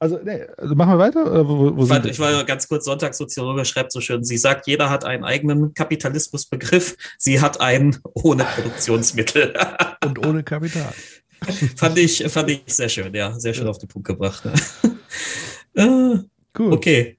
[0.00, 1.28] Also, nee, also machen wir weiter?
[1.28, 2.10] Oder wo, wo Ich sind war, wir?
[2.10, 6.96] ich war ganz kurz Sonntagssoziologe, schreibt so schön, sie sagt, jeder hat einen eigenen Kapitalismusbegriff,
[7.18, 9.54] sie hat einen ohne Produktionsmittel.
[10.04, 10.92] Und ohne Kapital.
[11.76, 14.42] fand, ich, fand ich sehr schön, ja, sehr schön auf den Punkt gebracht.
[15.74, 16.16] äh,
[16.52, 16.72] Gut.
[16.72, 17.18] okay,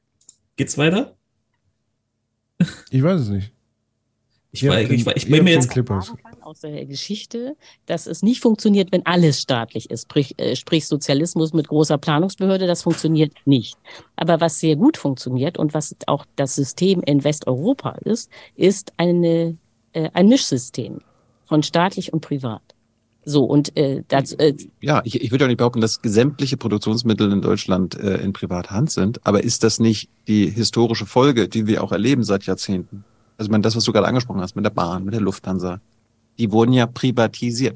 [0.55, 1.15] geht's weiter?
[2.89, 3.53] Ich weiß es nicht.
[4.51, 6.13] Ich, war, ich, war, ich bin mir jetzt Clippers.
[6.49, 7.55] Aus der Geschichte,
[7.85, 10.03] dass es nicht funktioniert, wenn alles staatlich ist.
[10.03, 13.77] Sprich, äh, sprich Sozialismus mit großer Planungsbehörde, das funktioniert nicht.
[14.15, 19.57] Aber was sehr gut funktioniert und was auch das System in Westeuropa ist, ist eine,
[19.93, 21.01] äh, ein Mischsystem
[21.45, 22.63] von staatlich und privat.
[23.25, 27.31] So, und äh, das, äh, Ja, ich, ich würde ja nicht behaupten, dass sämtliche Produktionsmittel
[27.31, 31.83] in Deutschland äh, in Privathand sind, aber ist das nicht die historische Folge, die wir
[31.83, 33.03] auch erleben seit Jahrzehnten?
[33.37, 35.79] Also meine, das, was du gerade angesprochen hast mit der Bahn, mit der Lufthansa,
[36.39, 37.75] die wurden ja privatisiert.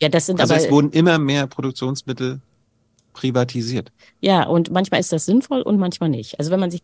[0.00, 2.40] ja, das sind Also aber, es wurden immer mehr Produktionsmittel
[3.12, 3.92] privatisiert.
[4.20, 6.38] ja, und manchmal ist das sinnvoll und manchmal nicht.
[6.38, 6.82] Also wenn man sich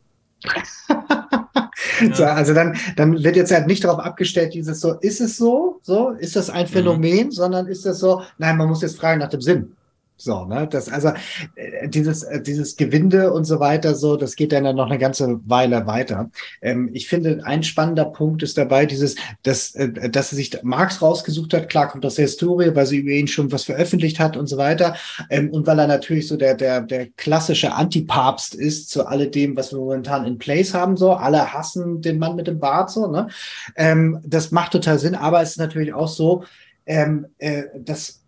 [2.13, 5.81] So, also dann, dann wird jetzt halt nicht darauf abgestellt, dieses so, ist es so,
[5.83, 9.31] so, ist das ein Phänomen, sondern ist das so, nein, man muss jetzt fragen nach
[9.31, 9.76] dem Sinn.
[10.19, 11.09] So, ne, das, also,
[11.57, 15.41] äh, dieses, äh, dieses Gewinde und so weiter, so, das geht dann noch eine ganze
[15.45, 16.31] Weile weiter.
[16.63, 21.53] Ähm, ich finde, ein spannender Punkt ist dabei, dieses, dass, äh, dass sich Marx rausgesucht
[21.53, 24.47] hat, klar kommt aus der Historie, weil sie über ihn schon was veröffentlicht hat und
[24.47, 24.97] so weiter.
[25.29, 29.73] Ähm, und weil er natürlich so der, der, der klassische Antipapst ist zu alledem, was
[29.73, 31.13] wir momentan in place haben, so.
[31.13, 33.29] Alle hassen den Mann mit dem Bart, so, ne?
[33.77, 36.45] Ähm, das macht total Sinn, aber es ist natürlich auch so,
[36.87, 38.23] ähm, äh, dass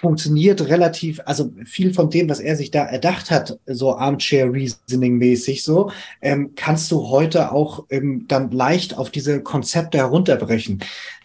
[0.00, 5.18] funktioniert relativ, also viel von dem, was er sich da erdacht hat, so Armchair Reasoning
[5.18, 5.90] mäßig so,
[6.22, 10.82] ähm, kannst du heute auch ähm, dann leicht auf diese Konzepte herunterbrechen.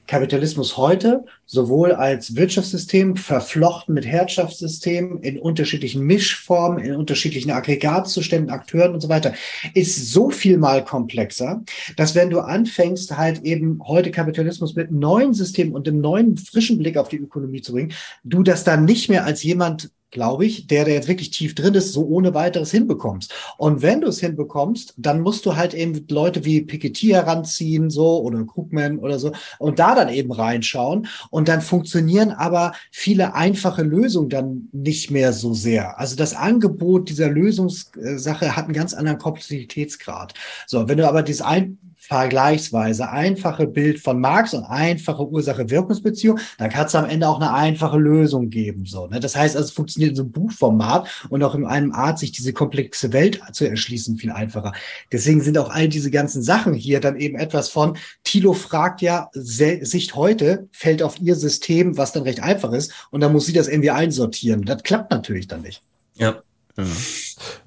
[0.08, 8.94] Kapitalismus heute sowohl als Wirtschaftssystem verflochten mit Herrschaftssystemen in unterschiedlichen Mischformen, in unterschiedlichen Aggregatzuständen, Akteuren
[8.94, 9.34] und so weiter,
[9.74, 11.64] ist so viel mal komplexer,
[11.98, 16.78] dass wenn du anfängst, halt eben heute Kapitalismus mit neuen Systemen und einem neuen frischen
[16.78, 17.94] Blick auf die Ökonomie zu bringen,
[18.24, 21.74] du das dann nicht mehr als jemand glaube ich, der, der jetzt wirklich tief drin
[21.74, 23.34] ist, so ohne weiteres hinbekommst.
[23.58, 28.22] Und wenn du es hinbekommst, dann musst du halt eben Leute wie Piketty heranziehen, so,
[28.22, 31.08] oder Krugman oder so, und da dann eben reinschauen.
[31.36, 36.00] Und dann funktionieren aber viele einfache Lösungen dann nicht mehr so sehr.
[36.00, 40.34] Also das Angebot dieser Lösungssache hat einen ganz anderen Komplexitätsgrad.
[40.66, 41.78] So, wenn du aber dieses ein
[42.08, 47.54] vergleichsweise einfache Bild von Marx und einfache Ursache-Wirkungsbeziehung, dann kann es am Ende auch eine
[47.54, 48.86] einfache Lösung geben.
[48.86, 49.20] So, ne?
[49.20, 52.32] Das heißt, also, es funktioniert in so einem Buchformat und auch in einem Art, sich
[52.32, 54.74] diese komplexe Welt zu erschließen, viel einfacher.
[55.12, 59.30] Deswegen sind auch all diese ganzen Sachen hier dann eben etwas von, Thilo fragt ja,
[59.34, 63.54] Sicht heute fällt auf ihr System, was dann recht einfach ist, und dann muss sie
[63.54, 64.64] das irgendwie einsortieren.
[64.64, 65.82] Das klappt natürlich dann nicht.
[66.16, 66.42] Ja.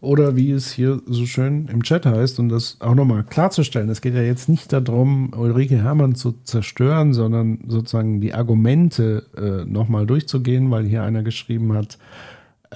[0.01, 4.01] Oder wie es hier so schön im Chat heißt, um das auch nochmal klarzustellen, es
[4.01, 10.07] geht ja jetzt nicht darum, Ulrike Hermann zu zerstören, sondern sozusagen die Argumente äh, nochmal
[10.07, 11.99] durchzugehen, weil hier einer geschrieben hat,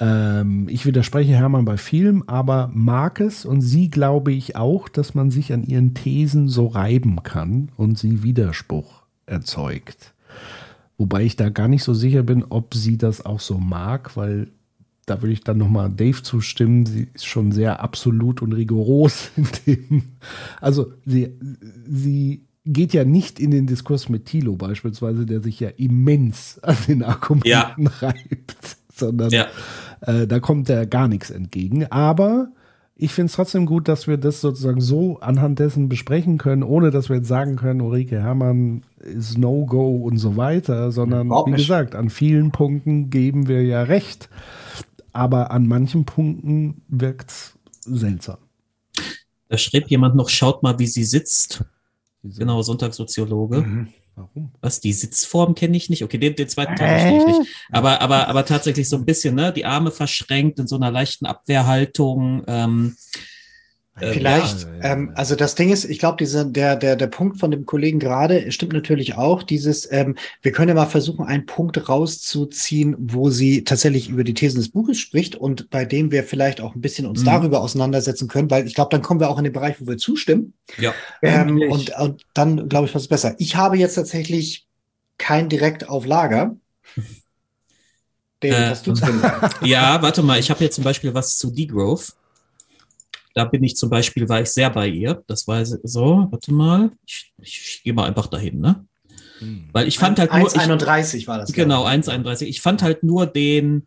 [0.00, 5.14] ähm, ich widerspreche Hermann bei vielem, aber mag es und sie glaube ich auch, dass
[5.14, 10.14] man sich an ihren Thesen so reiben kann und sie Widerspruch erzeugt.
[10.96, 14.48] Wobei ich da gar nicht so sicher bin, ob sie das auch so mag, weil
[15.06, 16.86] da würde ich dann nochmal Dave zustimmen.
[16.86, 20.02] Sie ist schon sehr absolut und rigoros in dem.
[20.60, 21.38] Also sie,
[21.86, 26.76] sie geht ja nicht in den Diskurs mit Thilo beispielsweise, der sich ja immens an
[26.86, 27.74] den Argumenten ja.
[28.00, 28.56] reibt,
[28.94, 29.46] sondern ja.
[30.02, 31.86] äh, da kommt ja gar nichts entgegen.
[31.90, 32.52] Aber
[32.94, 36.92] ich finde es trotzdem gut, dass wir das sozusagen so anhand dessen besprechen können, ohne
[36.92, 41.96] dass wir jetzt sagen können, Ulrike Hermann ist No-Go und so weiter, sondern wie gesagt,
[41.96, 44.28] an vielen Punkten geben wir ja recht
[45.12, 48.38] aber an manchen Punkten wirkt es seltsam.
[49.48, 51.64] Da schrieb jemand noch, schaut mal, wie sie sitzt.
[52.22, 53.62] Genau, Sonntagssoziologe.
[53.62, 53.88] Mhm.
[54.14, 54.52] Warum?
[54.60, 56.04] Was, die Sitzform kenne ich nicht.
[56.04, 57.50] Okay, den, den zweiten Teil verstehe ich nicht.
[57.70, 59.52] Aber, aber, aber tatsächlich so ein bisschen, ne?
[59.52, 62.44] Die Arme verschränkt in so einer leichten Abwehrhaltung.
[62.46, 62.96] Ähm,
[64.00, 67.38] äh, Vielleicht, ja, ähm, also das Ding ist, ich glaube, dieser der der der Punkt
[67.38, 69.42] von dem Kollegen gerade stimmt natürlich auch.
[69.42, 74.32] Dieses, ähm, wir können ja mal versuchen, einen Punkt rauszuziehen, wo sie tatsächlich über die
[74.32, 77.26] Thesen des Buches spricht und bei dem wir vielleicht auch ein bisschen uns mhm.
[77.26, 79.98] darüber auseinandersetzen können, weil ich glaube, dann kommen wir auch in den Bereich, wo wir
[79.98, 80.54] zustimmen.
[80.78, 80.94] Ja.
[81.20, 83.34] Ähm, und, und dann glaube ich, was ist besser.
[83.36, 84.66] Ich habe jetzt tatsächlich
[85.18, 86.56] kein direkt auf Lager.
[88.40, 89.04] David, äh, hast du zu
[89.62, 92.14] Ja, warte mal, ich habe jetzt zum Beispiel was zu Degrowth.
[93.34, 95.22] Da bin ich zum Beispiel, war ich sehr bei ihr.
[95.26, 98.86] Das war so, warte mal, ich, ich, ich gehe mal einfach dahin, ne?
[99.38, 99.68] Hm.
[99.72, 100.48] Weil ich fand halt nur.
[100.48, 101.52] 1,31 war das.
[101.52, 102.44] Genau, 1,31.
[102.44, 103.86] Ich fand halt nur den,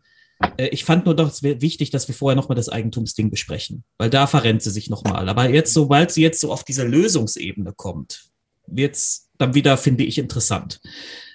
[0.56, 3.84] äh, ich fand nur doch, es wäre wichtig, dass wir vorher nochmal das Eigentumsding besprechen.
[3.98, 5.28] Weil da verrennt sie sich nochmal.
[5.28, 8.26] Aber jetzt, sobald sie jetzt so auf diese Lösungsebene kommt,
[8.66, 10.80] wird's dann wieder, finde ich, interessant.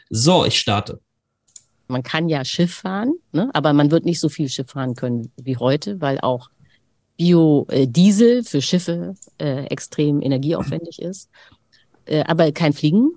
[0.10, 1.00] So, ich starte.
[1.88, 3.50] Man kann ja Schiff fahren, ne?
[3.54, 6.50] aber man wird nicht so viel Schiff fahren können wie heute, weil auch
[7.22, 11.30] Biodiesel für Schiffe äh, extrem energieaufwendig ist.
[12.06, 13.12] Äh, aber kein Fliegen,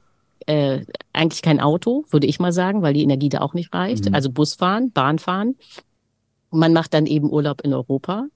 [0.46, 0.80] äh,
[1.14, 4.06] eigentlich kein Auto, würde ich mal sagen, weil die Energie da auch nicht reicht.
[4.06, 4.14] Mhm.
[4.14, 5.56] Also Busfahren, Bahnfahren.
[6.50, 8.26] Man macht dann eben Urlaub in Europa.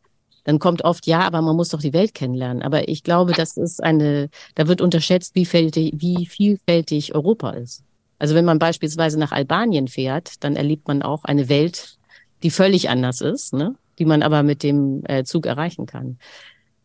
[0.44, 2.62] Dann kommt oft, ja, aber man muss doch die Welt kennenlernen.
[2.62, 7.84] Aber ich glaube, das ist eine, da wird unterschätzt, wie, vielfältig, wie vielfältig Europa ist.
[8.18, 11.98] Also wenn man beispielsweise nach Albanien fährt, dann erlebt man auch eine Welt,
[12.42, 13.52] die völlig anders ist.
[13.52, 13.74] Ne?
[13.98, 16.18] Die man aber mit dem äh, Zug erreichen kann.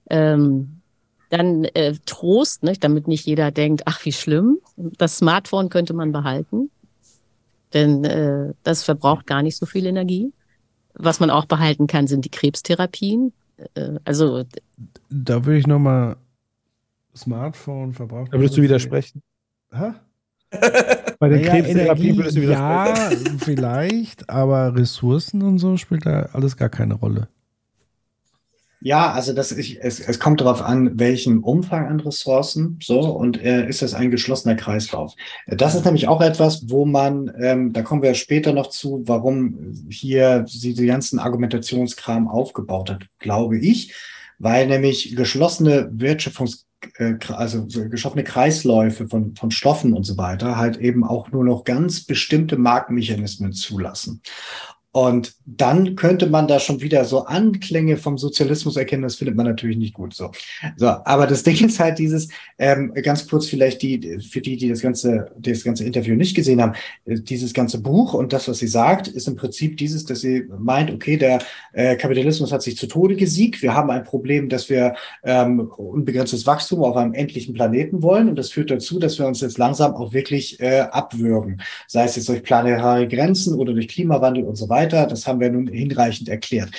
[0.09, 0.81] Ähm,
[1.29, 4.59] dann äh, Trost, nicht, damit nicht jeder denkt, ach wie schlimm.
[4.75, 6.69] Das Smartphone könnte man behalten,
[7.73, 10.31] denn äh, das verbraucht gar nicht so viel Energie.
[10.93, 13.33] Was man auch behalten kann, sind die Krebstherapien.
[13.73, 14.43] Äh, also
[15.09, 16.17] da würde ich noch mal
[17.15, 18.33] Smartphone verbraucht.
[18.33, 19.23] Da würdest du widersprechen.
[19.71, 19.93] Hä?
[21.19, 26.29] Bei den naja, Krebstherapien würdest du wieder Ja, vielleicht, aber Ressourcen und so spielt da
[26.33, 27.27] alles gar keine Rolle.
[28.85, 33.41] Ja, also das ich, es, es kommt darauf an, welchen Umfang an Ressourcen, so, und
[33.41, 35.15] äh, ist das ein geschlossener Kreislauf.
[35.47, 39.87] Das ist nämlich auch etwas, wo man, ähm, da kommen wir später noch zu, warum
[39.89, 43.93] hier sie die ganzen Argumentationskram aufgebaut hat, glaube ich,
[44.37, 46.65] weil nämlich geschlossene Wertschöpfungs äh,
[47.29, 52.05] also geschaffene Kreisläufe von, von Stoffen und so weiter halt eben auch nur noch ganz
[52.05, 54.21] bestimmte Marktmechanismen zulassen.
[54.95, 59.01] Und dann könnte man da schon wieder so Anklänge vom Sozialismus erkennen.
[59.01, 60.13] Das findet man natürlich nicht gut.
[60.13, 60.29] So,
[60.77, 60.85] so.
[60.85, 64.81] Aber das Ding ist halt dieses, ähm, ganz kurz vielleicht die, für die, die das
[64.81, 66.73] ganze, das ganze Interview nicht gesehen haben,
[67.05, 70.45] äh, dieses ganze Buch und das, was sie sagt, ist im Prinzip dieses, dass sie
[70.59, 71.39] meint, okay, der
[71.73, 73.63] äh, Kapitalismus hat sich zu Tode gesiegt.
[73.63, 78.29] Wir haben ein Problem, dass wir ähm, unbegrenztes Wachstum auf einem endlichen Planeten wollen.
[78.29, 81.61] Und das führt dazu, dass wir uns jetzt langsam auch wirklich äh, abwürgen.
[81.87, 85.07] Sei es jetzt durch planetare Grenzen oder durch Klimawandel und so weiter weiter.
[85.07, 86.71] Das haben wir nun hinreichend erklärt.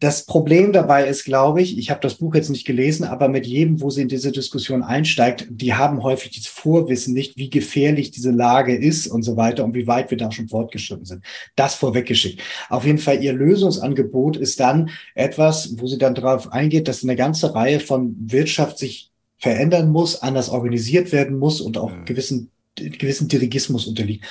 [0.00, 3.46] Das Problem dabei ist, glaube ich, ich habe das Buch jetzt nicht gelesen, aber mit
[3.46, 8.10] jedem, wo sie in diese Diskussion einsteigt, die haben häufig das Vorwissen nicht, wie gefährlich
[8.10, 11.24] diese Lage ist und so weiter und wie weit wir da schon fortgeschritten sind.
[11.54, 12.42] Das vorweggeschickt.
[12.68, 17.16] Auf jeden Fall, ihr Lösungsangebot ist dann etwas, wo sie dann darauf eingeht, dass eine
[17.16, 23.28] ganze Reihe von Wirtschaft sich verändern muss, anders organisiert werden muss und auch gewissen gewissen
[23.28, 24.24] Dirigismus unterliegt.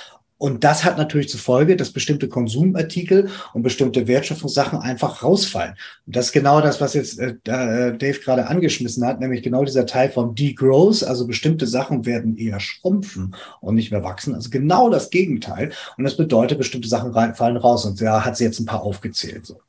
[0.44, 5.76] Und das hat natürlich zur Folge, dass bestimmte Konsumartikel und bestimmte Wertschöpfungssachen einfach rausfallen.
[6.06, 9.86] Und das ist genau das, was jetzt äh, Dave gerade angeschmissen hat, nämlich genau dieser
[9.86, 11.02] Teil vom Degrowth.
[11.02, 14.36] Also bestimmte Sachen werden eher schrumpfen und nicht mehr wachsen.
[14.36, 15.72] Also genau das Gegenteil.
[15.98, 17.86] Und das bedeutet, bestimmte Sachen rein, fallen raus.
[17.86, 19.46] Und da hat sie jetzt ein paar aufgezählt.
[19.46, 19.62] So.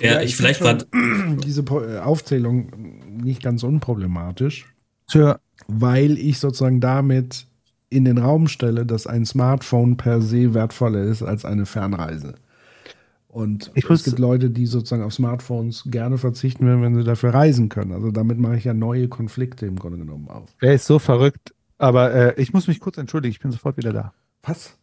[0.00, 0.78] Ja, ich vielleicht war
[1.44, 4.64] diese äh, Aufzählung nicht ganz unproblematisch,
[5.08, 7.48] Tja, weil ich sozusagen damit
[7.92, 12.34] in den Raum stelle, dass ein Smartphone per se wertvoller ist als eine Fernreise.
[13.28, 17.32] Und Ich es gibt Leute, die sozusagen auf Smartphones gerne verzichten würden, wenn sie dafür
[17.32, 17.92] reisen können.
[17.92, 20.50] Also damit mache ich ja neue Konflikte im Grunde genommen auf.
[20.60, 21.54] er ist so verrückt.
[21.78, 24.12] Aber äh, ich muss mich kurz entschuldigen, ich bin sofort wieder da.
[24.42, 24.76] Was?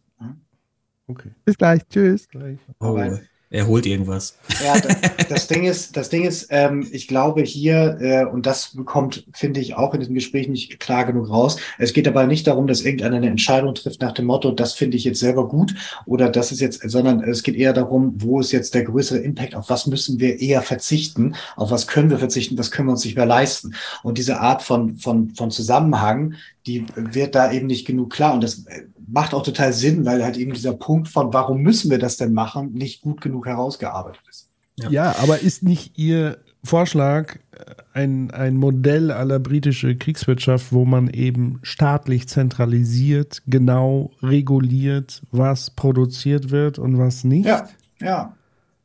[1.06, 2.28] Okay, Bis gleich, tschüss.
[2.28, 2.58] gleich.
[2.78, 3.20] Aber-
[3.52, 4.36] er holt irgendwas.
[4.64, 4.96] Ja, das,
[5.28, 9.58] das Ding ist, das Ding ist, ähm, ich glaube hier, äh, und das bekommt, finde
[9.58, 11.56] ich, auch in diesem Gespräch nicht klar genug raus.
[11.76, 14.96] Es geht aber nicht darum, dass irgendeiner eine Entscheidung trifft nach dem Motto, das finde
[14.96, 15.74] ich jetzt selber gut
[16.06, 19.56] oder das ist jetzt, sondern es geht eher darum, wo ist jetzt der größere Impact,
[19.56, 23.04] auf was müssen wir eher verzichten, auf was können wir verzichten, was können wir uns
[23.04, 23.74] nicht mehr leisten.
[24.04, 26.34] Und diese Art von, von, von Zusammenhang,
[26.66, 28.34] die wird da eben nicht genug klar.
[28.34, 28.82] Und das äh,
[29.12, 32.32] macht auch total Sinn, weil halt eben dieser Punkt von, warum müssen wir das denn
[32.32, 34.48] machen, nicht gut genug herausgearbeitet ist.
[34.88, 35.14] Ja.
[35.18, 41.58] aber ist nicht Ihr Vorschlag äh, ein, ein Modell aller britische Kriegswirtschaft, wo man eben
[41.62, 47.46] staatlich zentralisiert, genau reguliert, was produziert wird und was nicht?
[47.46, 47.68] Ja,
[48.00, 48.34] ja.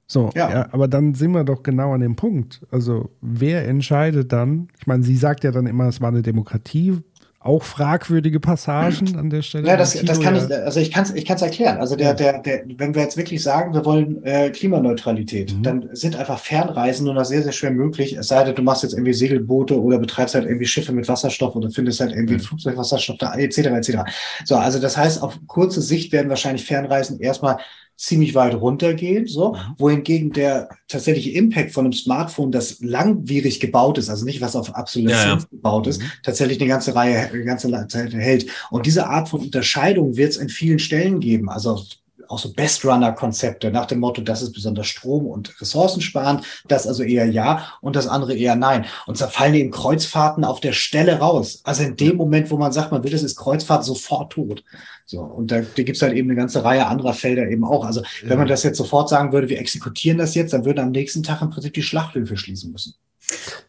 [0.07, 0.49] So, Ja.
[0.51, 0.67] ja.
[0.71, 2.61] aber dann sind wir doch genau an dem Punkt.
[2.71, 4.67] Also, wer entscheidet dann?
[4.79, 6.99] Ich meine, sie sagt ja dann immer, es war eine Demokratie.
[7.45, 9.67] Auch fragwürdige Passagen an der Stelle.
[9.67, 11.77] Ja, das, das kann ja- ich, also ich kann es ich kann's erklären.
[11.77, 15.61] Also der, der, der, wenn wir jetzt wirklich sagen, wir wollen äh, Klimaneutralität, Mhm.
[15.63, 18.13] dann sind einfach Fernreisen nur noch sehr, sehr schwer möglich.
[18.17, 21.55] Es sei denn, du machst jetzt irgendwie Segelboote oder betreibst halt irgendwie Schiffe mit Wasserstoff
[21.55, 22.39] oder findest halt irgendwie Mhm.
[22.39, 23.57] Flugzeugwasserstoff da, etc.
[23.59, 23.97] etc.
[24.43, 27.57] So, also das heißt, auf kurze Sicht werden wahrscheinlich Fernreisen erstmal
[27.97, 29.57] ziemlich weit runtergehen, so, Mhm.
[29.77, 34.69] wohingegen der tatsächliche Impact von einem Smartphone, das langwierig gebaut ist, also nicht was auf
[34.77, 35.47] Obsoleszenz Ja, ja.
[35.49, 38.47] gebaut ist, tatsächlich eine ganze Reihe, eine ganze Zeit hält.
[38.69, 41.49] Und diese Art von Unterscheidung wird es in vielen Stellen geben.
[41.49, 41.81] Also
[42.27, 47.27] auch so Best-Runner-Konzepte nach dem Motto, das ist besonders Strom- und ressourcensparend, das also eher
[47.27, 48.85] ja und das andere eher nein.
[49.05, 51.61] Und zerfallen eben Kreuzfahrten auf der Stelle raus.
[51.63, 54.63] Also in dem Moment, wo man sagt, man will, das ist Kreuzfahrt sofort tot.
[55.05, 57.85] So, und da, da gibt es halt eben eine ganze Reihe anderer Felder eben auch.
[57.85, 60.91] Also wenn man das jetzt sofort sagen würde, wir exekutieren das jetzt, dann würden am
[60.91, 62.95] nächsten Tag im Prinzip die Schlachthöfe schließen müssen.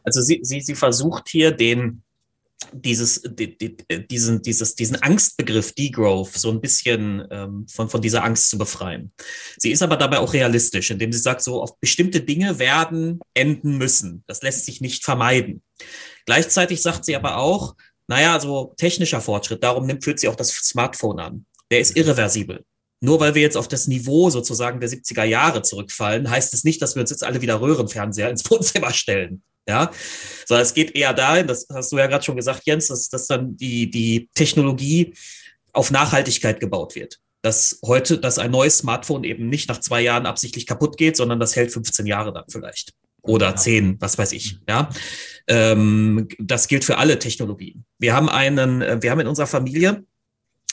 [0.02, 2.02] Also sie, sie, sie versucht hier den,
[2.72, 3.76] dieses, die, die,
[4.08, 9.12] diesen, dieses, diesen Angstbegriff Degrowth so ein bisschen ähm, von, von dieser Angst zu befreien.
[9.58, 13.76] Sie ist aber dabei auch realistisch, indem sie sagt, so auf bestimmte Dinge werden enden
[13.76, 14.24] müssen.
[14.26, 15.62] Das lässt sich nicht vermeiden.
[16.24, 17.76] Gleichzeitig sagt sie aber auch,
[18.08, 21.46] naja, so technischer Fortschritt, darum nimmt, führt sie auch das Smartphone an.
[21.70, 22.64] Der ist irreversibel.
[23.00, 26.80] Nur weil wir jetzt auf das Niveau sozusagen der 70er Jahre zurückfallen, heißt es nicht,
[26.80, 29.42] dass wir uns jetzt alle wieder Röhrenfernseher ins Wohnzimmer stellen.
[29.68, 29.90] Ja,
[30.46, 33.26] sondern es geht eher dahin, das hast du ja gerade schon gesagt, Jens, dass, dass
[33.26, 35.12] dann die, die Technologie
[35.72, 37.18] auf Nachhaltigkeit gebaut wird.
[37.42, 41.40] Dass heute, dass ein neues Smartphone eben nicht nach zwei Jahren absichtlich kaputt geht, sondern
[41.40, 42.92] das hält 15 Jahre dann vielleicht.
[43.26, 44.58] Oder 10, was weiß ich.
[44.68, 44.90] Ja,
[45.48, 47.84] ähm, das gilt für alle Technologien.
[47.98, 50.04] Wir haben einen, äh, wir haben in unserer Familie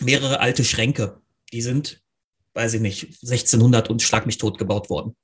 [0.01, 1.22] mehrere alte Schränke.
[1.51, 2.01] Die sind,
[2.53, 5.15] weiß ich nicht, 1600 und schlag mich tot gebaut worden.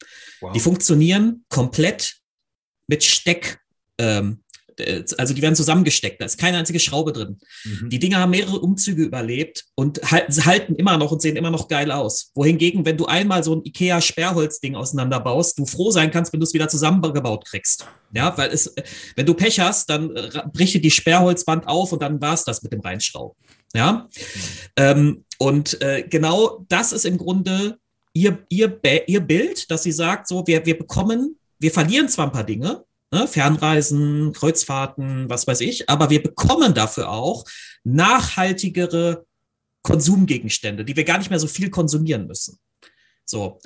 [0.54, 2.18] Die funktionieren komplett
[2.88, 3.60] mit Steck.
[3.98, 4.49] Ähm, äh,
[5.18, 6.22] also die werden zusammengesteckt.
[6.22, 7.38] Da ist keine einzige Schraube drin.
[7.88, 11.68] Die Dinger haben mehrere Umzüge überlebt und halten, halten immer noch und sehen immer noch
[11.68, 12.32] geil aus.
[12.36, 16.54] Wohingegen, wenn du einmal so ein Ikea-Sperrholzding auseinanderbaust, du froh sein kannst, wenn du es
[16.54, 17.88] wieder zusammengebaut kriegst.
[18.14, 18.84] Ja, weil es, äh,
[19.16, 22.74] wenn du Pech hast, dann äh, bricht die Sperrholzwand auf und dann war's das mit
[22.74, 23.36] dem Reinschrauben.
[23.74, 24.10] Ja,
[24.76, 27.78] ähm, und äh, genau das ist im Grunde
[28.14, 32.32] ihr, ihr, ihr Bild, dass sie sagt, so, wir, wir bekommen, wir verlieren zwar ein
[32.32, 37.46] paar Dinge, ne, Fernreisen, Kreuzfahrten, was weiß ich, aber wir bekommen dafür auch
[37.84, 39.26] nachhaltigere
[39.82, 42.60] Konsumgegenstände, die wir gar nicht mehr so viel konsumieren müssen.
[43.26, 43.60] So.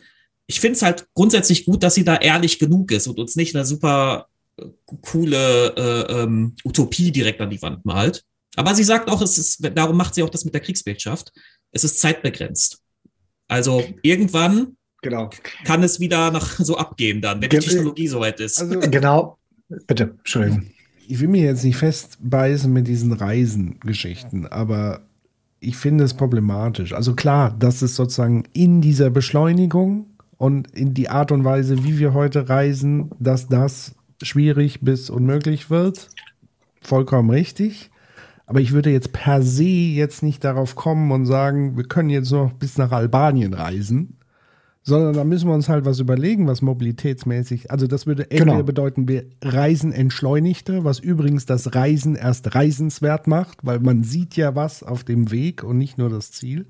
[0.45, 3.55] Ich finde es halt grundsätzlich gut, dass sie da ehrlich genug ist und uns nicht
[3.55, 8.23] eine super äh, coole äh, ähm, Utopie direkt an die Wand malt.
[8.55, 11.31] Aber sie sagt auch, es ist, darum macht sie auch das mit der Kriegswirtschaft.
[11.72, 12.80] Es ist zeitbegrenzt.
[13.47, 15.30] Also irgendwann Genau.
[15.65, 18.59] kann es wieder nach so abgehen dann, wenn die Ge- Technologie soweit ist.
[18.59, 19.38] Also, Genau.
[19.88, 20.67] Bitte, Entschuldigung.
[21.07, 25.01] ich will mir jetzt nicht festbeißen mit diesen Reisengeschichten, aber
[25.59, 26.93] ich finde es problematisch.
[26.93, 30.07] Also klar, dass es sozusagen in dieser Beschleunigung
[30.38, 35.69] und in die Art und Weise, wie wir heute reisen, dass das schwierig bis unmöglich
[35.69, 36.09] wird.
[36.82, 37.90] Vollkommen richtig.
[38.45, 42.32] Aber ich würde jetzt per se jetzt nicht darauf kommen und sagen, wir können jetzt
[42.32, 44.17] noch bis nach Albanien reisen,
[44.83, 48.63] sondern da müssen wir uns halt was überlegen, was mobilitätsmäßig, also das würde entweder Genau.
[48.63, 54.55] bedeuten, wir reisen entschleunigter, was übrigens das Reisen erst reisenswert macht, weil man sieht ja
[54.55, 56.65] was auf dem Weg und nicht nur das Ziel.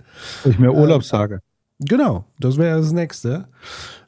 [0.46, 1.40] Ich mehr Urlaubstage.
[1.80, 3.48] Genau, das wäre das nächste.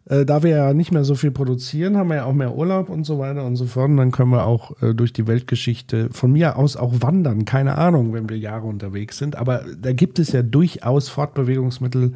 [0.08, 2.90] Äh, da wir ja nicht mehr so viel produzieren, haben wir ja auch mehr Urlaub
[2.90, 3.90] und so weiter und so fort.
[3.90, 7.46] Und dann können wir auch äh, durch die Weltgeschichte von mir aus auch wandern.
[7.46, 9.36] Keine Ahnung, wenn wir Jahre unterwegs sind.
[9.36, 12.14] Aber da gibt es ja durchaus Fortbewegungsmittel,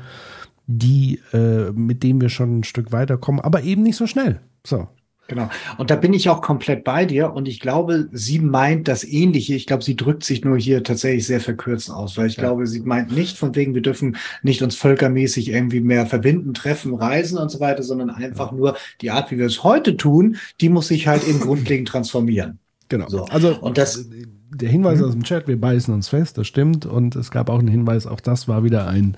[0.71, 4.39] die, äh, mit denen wir schon ein Stück weiterkommen, aber eben nicht so schnell.
[4.65, 4.87] So.
[5.27, 5.49] Genau.
[5.77, 7.33] Und da bin ich auch komplett bei dir.
[7.33, 9.53] Und ich glaube, sie meint das Ähnliche.
[9.53, 12.81] Ich glaube, sie drückt sich nur hier tatsächlich sehr verkürzt aus, weil ich glaube, sie
[12.81, 17.49] meint nicht von wegen, wir dürfen nicht uns völkermäßig irgendwie mehr verbinden, treffen, reisen und
[17.49, 21.07] so weiter, sondern einfach nur die Art, wie wir es heute tun, die muss sich
[21.07, 22.59] halt eben grundlegend transformieren.
[22.89, 23.07] Genau.
[23.07, 23.25] So.
[23.25, 24.07] Also Und das,
[24.51, 26.87] der Hinweis aus dem Chat, wir beißen uns fest, das stimmt.
[26.87, 29.15] Und es gab auch einen Hinweis, auch das war wieder ein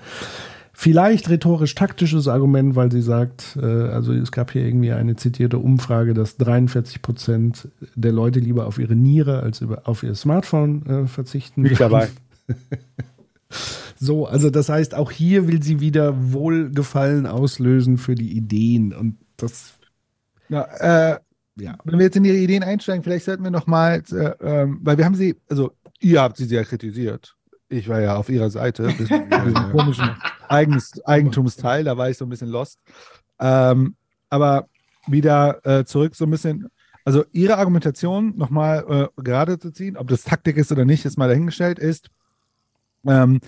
[0.82, 6.12] vielleicht rhetorisch-taktisches Argument, weil sie sagt, äh, also es gab hier irgendwie eine zitierte Umfrage,
[6.12, 11.06] dass 43 Prozent der Leute lieber auf ihre Niere als über, auf ihr Smartphone äh,
[11.06, 11.62] verzichten.
[11.62, 12.08] Nicht dabei.
[13.98, 18.92] So, also das heißt, auch hier will sie wieder Wohlgefallen auslösen für die Ideen.
[18.92, 19.74] Und das,
[20.48, 21.18] Ja, äh,
[21.56, 21.78] ja.
[21.84, 25.04] wenn wir jetzt in Ihre Ideen einsteigen, vielleicht sollten wir nochmal, äh, ähm, weil wir
[25.04, 25.70] haben sie, also
[26.00, 27.36] ihr habt sie sehr kritisiert.
[27.72, 30.10] Ich war ja auf ihrer Seite, diesem komischen
[30.48, 32.78] Eigens, Eigentumsteil, da war ich so ein bisschen lost.
[33.40, 33.96] Ähm,
[34.28, 34.68] aber
[35.06, 36.68] wieder äh, zurück so ein bisschen,
[37.04, 41.16] also ihre Argumentation nochmal äh, gerade zu ziehen, ob das Taktik ist oder nicht, ist
[41.16, 42.08] mal dahingestellt, ist,
[43.06, 43.40] ähm,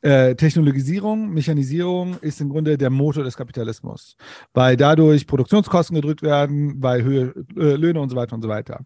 [0.00, 4.16] äh, Technologisierung, Mechanisierung ist im Grunde der Motor des Kapitalismus,
[4.54, 8.80] weil dadurch Produktionskosten gedrückt werden, weil Höhe, äh, Löhne und so weiter und so weiter.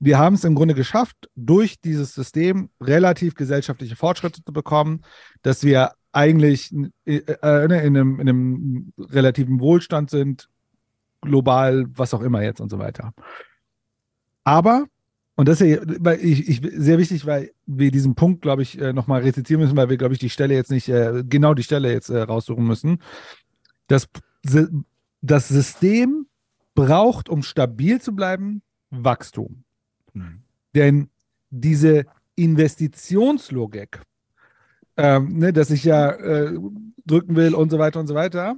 [0.00, 5.02] Wir haben es im Grunde geschafft, durch dieses System relativ gesellschaftliche Fortschritte zu bekommen,
[5.42, 6.72] dass wir eigentlich
[7.04, 10.48] äh, äh, in, einem, in einem relativen Wohlstand sind,
[11.20, 13.12] global, was auch immer jetzt und so weiter.
[14.44, 14.86] Aber,
[15.36, 19.76] und das ist sehr wichtig, weil wir diesen Punkt, glaube ich, äh, nochmal rezitieren müssen,
[19.76, 20.86] weil wir, glaube ich, die Stelle jetzt nicht,
[21.28, 23.02] genau die Stelle jetzt raussuchen müssen.
[23.88, 24.08] Das,
[25.20, 26.26] das System
[26.74, 29.64] braucht, um stabil zu bleiben, Wachstum.
[30.74, 31.08] Denn
[31.50, 34.00] diese Investitionslogik,
[34.96, 36.58] ähm, ne, dass ich ja äh,
[37.06, 38.56] drücken will und so weiter und so weiter,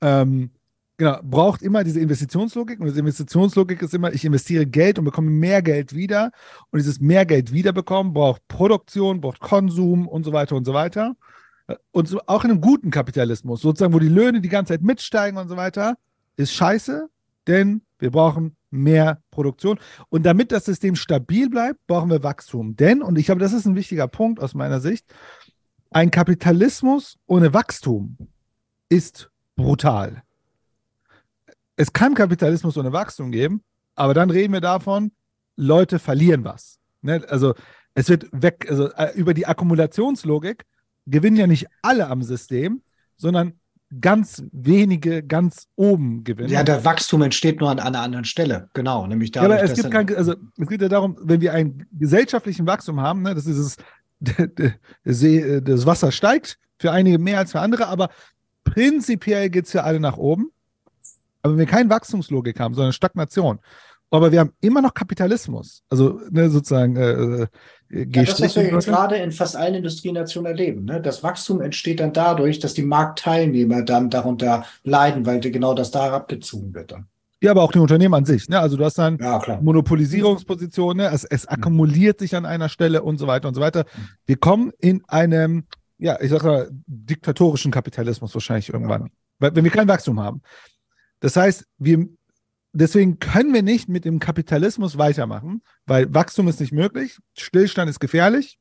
[0.00, 0.50] ähm,
[0.96, 2.80] genau, braucht immer diese Investitionslogik.
[2.80, 6.30] Und diese Investitionslogik ist immer, ich investiere Geld und bekomme mehr Geld wieder.
[6.70, 11.16] Und dieses mehr Geld wiederbekommen braucht Produktion, braucht Konsum und so weiter und so weiter.
[11.90, 15.38] Und so, auch in einem guten Kapitalismus, sozusagen, wo die Löhne die ganze Zeit mitsteigen
[15.38, 15.98] und so weiter,
[16.36, 17.08] ist scheiße,
[17.46, 19.78] denn wir brauchen mehr Produktion.
[20.08, 22.76] Und damit das System stabil bleibt, brauchen wir Wachstum.
[22.76, 25.06] Denn, und ich glaube, das ist ein wichtiger Punkt aus meiner Sicht,
[25.90, 28.16] ein Kapitalismus ohne Wachstum
[28.88, 30.22] ist brutal.
[31.76, 33.62] Es kann Kapitalismus ohne Wachstum geben,
[33.94, 35.12] aber dann reden wir davon,
[35.56, 36.78] Leute verlieren was.
[37.02, 37.24] Ne?
[37.28, 37.54] Also
[37.94, 40.64] es wird weg, also äh, über die Akkumulationslogik
[41.06, 42.82] gewinnen ja nicht alle am System,
[43.16, 43.54] sondern
[44.00, 46.50] ganz wenige ganz oben gewinnen.
[46.50, 48.68] Ja, der Wachstum entsteht nur an, einer anderen Stelle.
[48.74, 49.40] Genau, nämlich da.
[49.40, 53.00] Ja, aber es gibt kein, also es geht ja darum, wenn wir einen gesellschaftlichen Wachstum
[53.00, 53.76] haben, ne, das ist es,
[54.20, 58.10] der See, das Wasser steigt für einige mehr als für andere, aber
[58.64, 60.50] prinzipiell geht es für alle nach oben.
[61.42, 63.60] Aber wenn wir keine Wachstumslogik haben, sondern Stagnation,
[64.10, 67.46] aber wir haben immer noch Kapitalismus, also ne, sozusagen äh,
[67.90, 70.84] ja, das, was wir jetzt gerade in fast allen Industrienationen erleben.
[70.84, 71.00] Ne?
[71.00, 76.12] Das Wachstum entsteht dann dadurch, dass die Marktteilnehmer dann darunter leiden, weil genau das da
[76.12, 77.06] abgezogen wird dann.
[77.40, 78.48] Ja, aber auch die Unternehmen an sich.
[78.48, 78.58] Ne?
[78.58, 81.12] Also du hast dann ja, Monopolisierungspositionen, ne?
[81.14, 83.84] es, es akkumuliert sich an einer Stelle und so weiter und so weiter.
[84.26, 85.64] Wir kommen in einem
[85.98, 89.10] ja, ich sag mal, diktatorischen Kapitalismus wahrscheinlich irgendwann.
[89.38, 90.42] Weil, wenn wir kein Wachstum haben.
[91.20, 92.08] Das heißt, wir,
[92.78, 98.00] deswegen können wir nicht mit dem Kapitalismus weitermachen, weil Wachstum ist nicht möglich, Stillstand ist
[98.00, 98.58] gefährlich.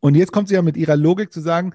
[0.00, 1.74] Und jetzt kommt sie ja mit ihrer Logik zu sagen,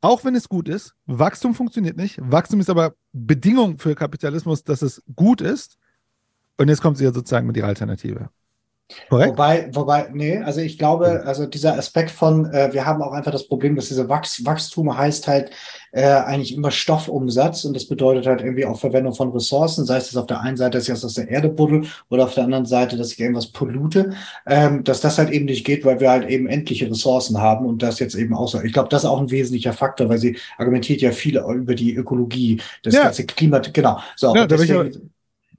[0.00, 2.18] auch wenn es gut ist, Wachstum funktioniert nicht.
[2.20, 5.76] Wachstum ist aber Bedingung für Kapitalismus, dass es gut ist.
[6.56, 8.30] Und jetzt kommt sie ja sozusagen mit ihrer Alternative.
[9.10, 9.30] Korrekt?
[9.32, 13.32] Wobei, wobei, nee, also ich glaube, also dieser Aspekt von, äh, wir haben auch einfach
[13.32, 15.50] das Problem, dass diese Wachs Wachstum heißt halt
[15.92, 20.16] äh, eigentlich immer Stoffumsatz und das bedeutet halt irgendwie auch Verwendung von Ressourcen, sei es
[20.16, 22.96] auf der einen Seite, dass ich aus der Erde buddel oder auf der anderen Seite,
[22.96, 24.12] dass ich irgendwas pollute,
[24.46, 27.82] ähm, dass das halt eben nicht geht, weil wir halt eben endliche Ressourcen haben und
[27.82, 28.62] das jetzt eben auch so.
[28.62, 31.94] Ich glaube, das ist auch ein wesentlicher Faktor, weil sie argumentiert ja viel über die
[31.94, 33.04] Ökologie, das Ja.
[33.04, 33.98] ganze Klima, genau.
[34.16, 35.10] So, Ja, deswegen-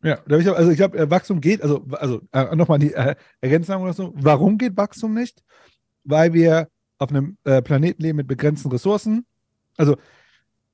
[0.01, 4.13] Ja, also ich glaube, Wachstum geht, also, also äh, nochmal die äh, Ergänzung oder so.
[4.15, 5.43] Warum geht Wachstum nicht?
[6.03, 9.25] Weil wir auf einem äh, Planeten leben mit begrenzten Ressourcen.
[9.77, 9.97] Also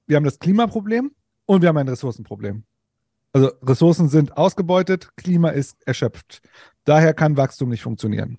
[0.08, 1.12] wir haben das Klimaproblem
[1.46, 2.64] und wir haben ein Ressourcenproblem.
[3.34, 6.42] Also Ressourcen sind ausgebeutet, Klima ist erschöpft.
[6.86, 8.38] Daher kann Wachstum nicht funktionieren.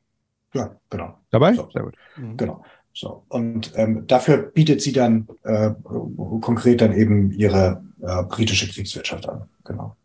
[0.54, 1.18] ja, genau.
[1.30, 1.54] Dabei?
[1.54, 1.68] So.
[1.70, 1.96] Sehr gut.
[2.36, 2.64] Genau.
[2.92, 3.24] So.
[3.28, 5.72] Und ähm, dafür bietet sie dann äh,
[6.40, 9.48] konkret dann eben ihre äh, britische Kriegswirtschaft an.
[9.64, 9.96] Genau.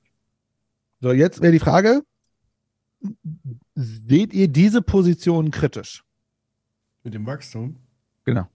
[1.01, 2.03] So, jetzt wäre die Frage,
[3.75, 6.03] seht ihr diese Position kritisch?
[7.03, 7.77] Mit dem Wachstum?
[8.23, 8.47] Genau.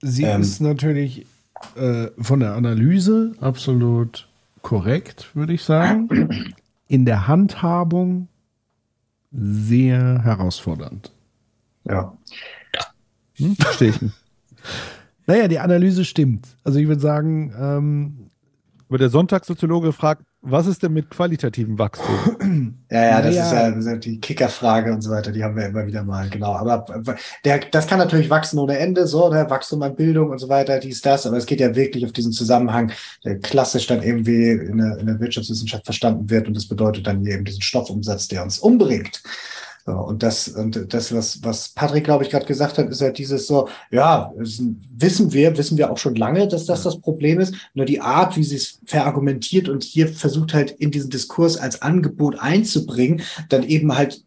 [0.00, 0.40] Sie Ähm.
[0.40, 1.26] ist natürlich
[1.74, 4.28] äh, von der Analyse absolut
[4.62, 6.54] korrekt, würde ich sagen.
[6.86, 8.28] In der Handhabung
[9.32, 11.10] sehr herausfordernd.
[11.84, 12.16] Ja.
[13.34, 13.56] Hm?
[13.56, 14.14] Verstehe ich nicht.
[15.26, 16.46] Naja, die Analyse stimmt.
[16.62, 18.30] Also ich würde sagen, ähm,
[18.88, 22.76] Aber der Sonntagssoziologe fragt, was ist denn mit qualitativem Wachstum?
[22.90, 25.84] Ja, ja, das ja ist ja die Kickerfrage und so weiter, die haben wir immer
[25.84, 26.52] wieder mal, genau.
[26.52, 26.84] Aber
[27.44, 29.46] der, das kann natürlich wachsen ohne Ende, so, ne?
[29.50, 32.30] Wachstum an Bildung und so weiter, dies, das, aber es geht ja wirklich auf diesen
[32.30, 32.92] Zusammenhang,
[33.24, 37.26] der klassisch dann irgendwie in der, in der Wirtschaftswissenschaft verstanden wird und das bedeutet dann
[37.26, 39.22] eben diesen Stoffumsatz, der uns umbringt.
[39.86, 43.18] So, und das, und das, was, was Patrick, glaube ich, gerade gesagt hat, ist halt
[43.18, 47.54] dieses so, ja, wissen wir, wissen wir auch schon lange, dass das das Problem ist.
[47.74, 51.82] Nur die Art, wie sie es verargumentiert und hier versucht halt in diesen Diskurs als
[51.82, 54.24] Angebot einzubringen, dann eben halt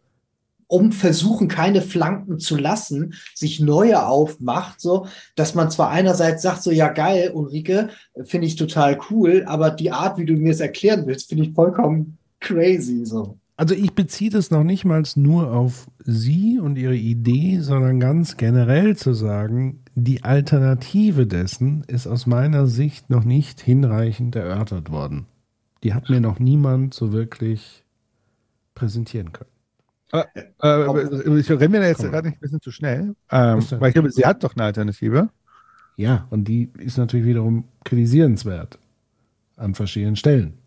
[0.68, 6.62] um versuchen, keine Flanken zu lassen, sich neue aufmacht, so, dass man zwar einerseits sagt,
[6.62, 7.90] so, ja, geil, Ulrike,
[8.26, 11.54] finde ich total cool, aber die Art, wie du mir es erklären willst, finde ich
[11.54, 13.38] vollkommen crazy, so.
[13.58, 18.38] Also ich beziehe das noch nicht mal nur auf sie und ihre Idee, sondern ganz
[18.38, 25.26] generell zu sagen, die Alternative dessen ist aus meiner Sicht noch nicht hinreichend erörtert worden.
[25.84, 27.84] Die hat mir noch niemand so wirklich
[28.76, 29.50] präsentieren können.
[30.14, 33.94] Äh, ich renne mir da jetzt gerade nicht ein bisschen zu schnell, ähm, weil ich
[33.94, 35.30] glaube, sie hat doch eine Alternative.
[35.96, 38.78] Ja, und die ist natürlich wiederum kritisierenswert
[39.56, 40.60] an verschiedenen Stellen.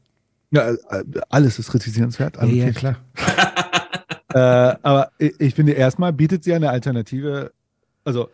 [0.51, 2.37] Ja, äh, alles ist kritisierenswert.
[2.37, 2.97] Ja, ja, klar.
[4.33, 4.39] Äh,
[4.83, 7.53] aber ich, ich finde, erstmal bietet sie eine Alternative.
[8.05, 8.29] Also,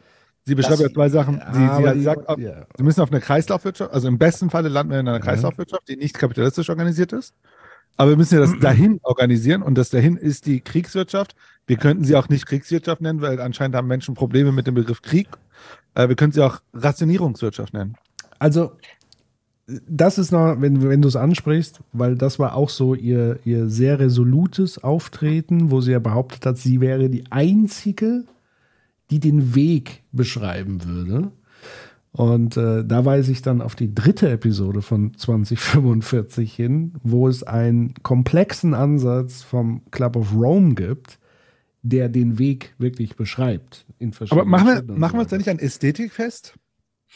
[0.44, 1.42] sie beschreibt ja zwei Sachen.
[1.52, 2.66] Sie, sie, die- sagt, ja.
[2.76, 5.20] sie müssen auf eine Kreislaufwirtschaft, also im besten Falle landen wir in einer.
[5.20, 7.34] Kreislaufwirtschaft, die nicht kapitalistisch organisiert ist.
[7.96, 11.34] Aber wir müssen ja das dahin organisieren und das dahin ist die Kriegswirtschaft.
[11.66, 15.00] Wir könnten sie auch nicht Kriegswirtschaft nennen, weil anscheinend haben Menschen Probleme mit dem Begriff
[15.00, 15.28] Krieg.
[15.94, 17.96] Äh, wir können sie auch Rationierungswirtschaft nennen.
[18.38, 18.72] Also,
[19.66, 23.68] das ist noch, wenn, wenn du es ansprichst, weil das war auch so ihr, ihr
[23.68, 28.24] sehr resolutes Auftreten, wo sie ja behauptet hat, sie wäre die Einzige,
[29.10, 31.32] die den Weg beschreiben würde.
[32.12, 37.42] Und äh, da weise ich dann auf die dritte Episode von 2045 hin, wo es
[37.42, 41.18] einen komplexen Ansatz vom Club of Rome gibt,
[41.82, 43.84] der den Weg wirklich beschreibt.
[43.98, 46.54] In Aber verschiedenen machen wir, machen wir uns da nicht an Ästhetik fest?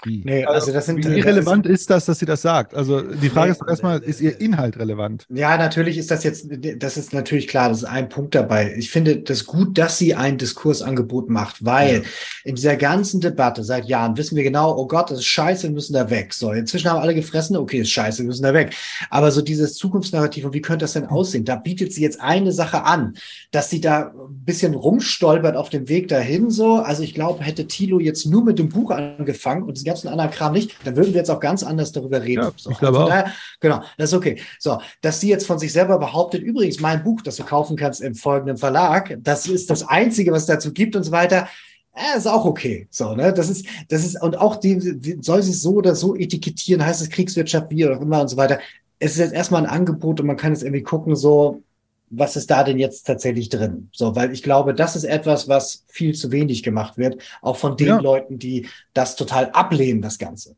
[0.05, 0.23] Wie?
[0.25, 2.75] Nee, also das sind Wie irrelevant ist das, dass sie das sagt?
[2.75, 5.27] Also die Frage ist doch erstmal, ist ihr Inhalt relevant?
[5.29, 6.47] Ja, natürlich ist das jetzt,
[6.79, 8.75] das ist natürlich klar, das ist ein Punkt dabei.
[8.77, 12.03] Ich finde das gut, dass sie ein Diskursangebot macht, weil
[12.45, 15.75] in dieser ganzen Debatte seit Jahren wissen wir genau, oh Gott, das ist scheiße, wir
[15.75, 16.33] müssen da weg.
[16.33, 18.75] So, inzwischen haben alle gefressen, okay, ist scheiße, wir müssen da weg.
[19.11, 21.45] Aber so dieses Zukunftsnarrativ und wie könnte das denn aussehen?
[21.45, 23.15] Da bietet sie jetzt eine Sache an,
[23.51, 26.77] dass sie da ein bisschen rumstolpert auf dem Weg dahin, so.
[26.77, 30.53] Also ich glaube, hätte Thilo jetzt nur mit dem Buch angefangen und ganzen anderen Kram
[30.53, 32.43] nicht, dann würden wir jetzt auch ganz anders darüber reden.
[32.43, 32.71] Ja, so.
[32.71, 33.09] ich glaube Von auch.
[33.09, 34.41] daher, Genau, das ist okay.
[34.59, 38.01] So, dass sie jetzt von sich selber behauptet, übrigens mein Buch, das du kaufen kannst
[38.01, 41.49] im folgenden Verlag, das ist das Einzige, was es dazu gibt und so weiter.
[41.93, 42.87] Äh, ist auch okay.
[42.91, 43.33] So, ne?
[43.33, 46.85] Das ist, das ist, und auch die, die soll sie es so oder so etikettieren,
[46.85, 48.61] heißt es Kriegswirtschaft, wie auch immer und so weiter.
[48.99, 51.63] Es ist jetzt erstmal ein Angebot und man kann jetzt irgendwie gucken, so,
[52.11, 53.89] was ist da denn jetzt tatsächlich drin?
[53.93, 57.77] So, weil ich glaube, das ist etwas, was viel zu wenig gemacht wird, auch von
[57.77, 58.01] den Ja.
[58.01, 60.57] Leuten, die das total ablehnen, das Ganze.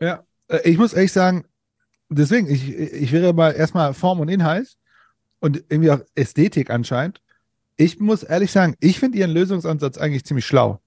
[0.00, 1.44] Ja, äh, ich muss ehrlich sagen,
[2.10, 4.76] deswegen, ich, ich wäre mal erstmal Form und Inhalt
[5.40, 7.20] und irgendwie auch Ästhetik anscheinend.
[7.76, 10.80] Ich muss ehrlich sagen, ich finde Ihren Lösungsansatz eigentlich ziemlich schlau.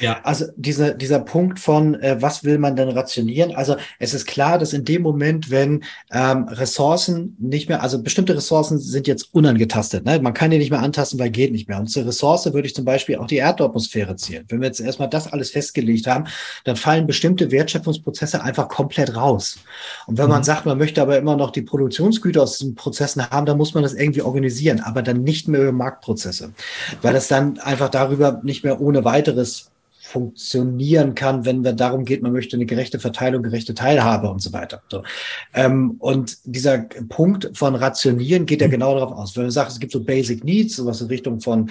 [0.00, 0.20] Ja.
[0.24, 3.54] Also dieser, dieser Punkt von, äh, was will man denn rationieren?
[3.54, 8.36] Also es ist klar, dass in dem Moment, wenn ähm, Ressourcen nicht mehr, also bestimmte
[8.36, 10.18] Ressourcen sind jetzt unangetastet, ne?
[10.20, 11.78] man kann die nicht mehr antasten, weil geht nicht mehr.
[11.78, 14.44] Und zur Ressource würde ich zum Beispiel auch die Erdatmosphäre zählen.
[14.48, 16.24] Wenn wir jetzt erstmal das alles festgelegt haben,
[16.64, 19.58] dann fallen bestimmte Wertschöpfungsprozesse einfach komplett raus.
[20.06, 20.44] Und wenn man Mhm.
[20.44, 23.82] sagt, man möchte aber immer noch die Produktionsgüter aus diesen Prozessen haben, dann muss man
[23.82, 26.52] das irgendwie organisieren, aber dann nicht mehr über Marktprozesse,
[27.02, 29.67] weil es dann einfach darüber nicht mehr ohne weiteres
[30.08, 34.54] funktionieren kann, wenn wir darum geht, man möchte eine gerechte Verteilung, gerechte Teilhabe und so
[34.54, 34.82] weiter.
[34.88, 35.02] So.
[35.52, 39.36] Ähm, und dieser Punkt von Rationieren geht ja genau darauf aus.
[39.36, 41.70] Wenn man sagt, es gibt so Basic Needs, sowas in Richtung von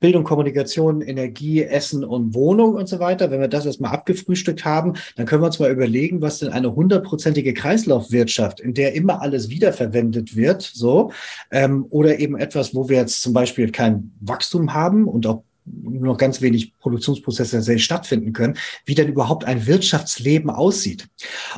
[0.00, 3.30] Bildung, Kommunikation, Energie, Essen und Wohnung und so weiter.
[3.30, 6.74] Wenn wir das erstmal abgefrühstückt haben, dann können wir uns mal überlegen, was denn eine
[6.74, 11.12] hundertprozentige Kreislaufwirtschaft, in der immer alles wiederverwendet wird, so,
[11.50, 16.12] ähm, oder eben etwas, wo wir jetzt zum Beispiel kein Wachstum haben und auch nur
[16.12, 21.08] noch ganz wenig Produktionsprozesse selbst stattfinden können, wie denn überhaupt ein Wirtschaftsleben aussieht.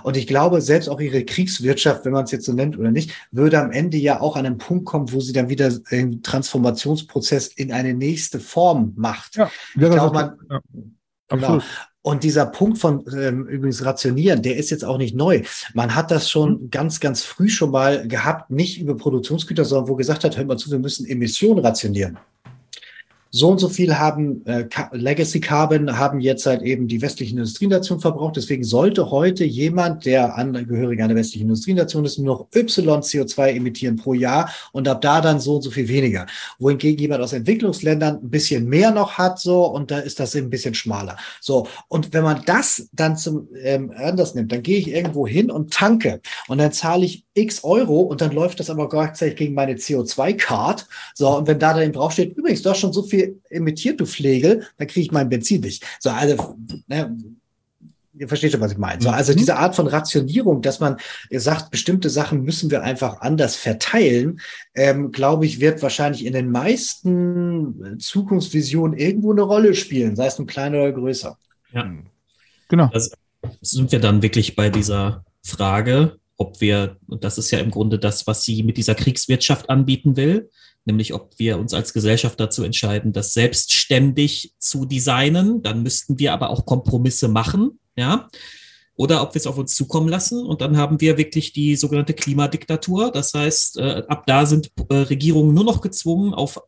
[0.02, 3.12] Und ich glaube, selbst auch ihre Kriegswirtschaft, wenn man es jetzt so nennt oder nicht,
[3.32, 7.48] würde am Ende ja auch an einen Punkt kommen, wo sie dann wieder einen Transformationsprozess
[7.48, 9.36] in eine nächste Form macht.
[9.36, 10.60] Ja, ich glaube, man, ja,
[11.28, 11.60] Genau.
[12.02, 15.42] Und dieser Punkt von ähm, übrigens Rationieren, der ist jetzt auch nicht neu.
[15.74, 19.96] Man hat das schon ganz, ganz früh schon mal gehabt, nicht über Produktionsgüter, sondern wo
[19.96, 22.16] gesagt hat, hör mal zu, wir müssen Emissionen rationieren.
[23.36, 28.00] So und so viel haben äh, Legacy Carbon haben jetzt halt eben die westlichen Industrienationen
[28.00, 28.36] verbraucht.
[28.36, 33.96] Deswegen sollte heute jemand, der Angehöriger einer westlichen Industrienation ist, nur noch Y CO2 emittieren
[33.96, 36.24] pro Jahr und ab da dann so und so viel weniger.
[36.58, 40.46] Wohingegen jemand aus Entwicklungsländern ein bisschen mehr noch hat, so und da ist das eben
[40.46, 41.18] ein bisschen schmaler.
[41.42, 45.50] So und wenn man das dann zum ähm, anders nimmt, dann gehe ich irgendwo hin
[45.50, 49.54] und tanke und dann zahle ich X Euro und dann läuft das aber gleichzeitig gegen
[49.54, 50.86] meine CO2-Card.
[51.14, 54.06] So, und wenn da dann eben draufsteht, übrigens, du hast schon so viel emittiert, du
[54.06, 55.84] Flegel, dann kriege ich mein Benzin nicht.
[56.00, 56.56] So, also,
[56.86, 57.16] ne,
[58.18, 59.02] ihr versteht schon, was ich meine.
[59.02, 59.36] So, also Mhm.
[59.36, 60.96] diese Art von Rationierung, dass man
[61.30, 64.40] sagt, bestimmte Sachen müssen wir einfach anders verteilen,
[64.74, 70.38] ähm, glaube ich, wird wahrscheinlich in den meisten Zukunftsvisionen irgendwo eine Rolle spielen, sei es
[70.38, 71.38] nun kleiner oder größer.
[71.72, 71.92] Ja.
[72.68, 72.88] Genau.
[72.92, 73.10] Das
[73.60, 77.98] sind wir dann wirklich bei dieser Frage, ob wir, und das ist ja im Grunde
[77.98, 80.50] das, was sie mit dieser Kriegswirtschaft anbieten will,
[80.84, 86.32] nämlich ob wir uns als Gesellschaft dazu entscheiden, das selbstständig zu designen, dann müssten wir
[86.32, 88.28] aber auch Kompromisse machen, ja,
[88.94, 92.14] oder ob wir es auf uns zukommen lassen und dann haben wir wirklich die sogenannte
[92.14, 93.12] Klimadiktatur.
[93.12, 96.60] Das heißt, äh, ab da sind äh, Regierungen nur noch gezwungen, auf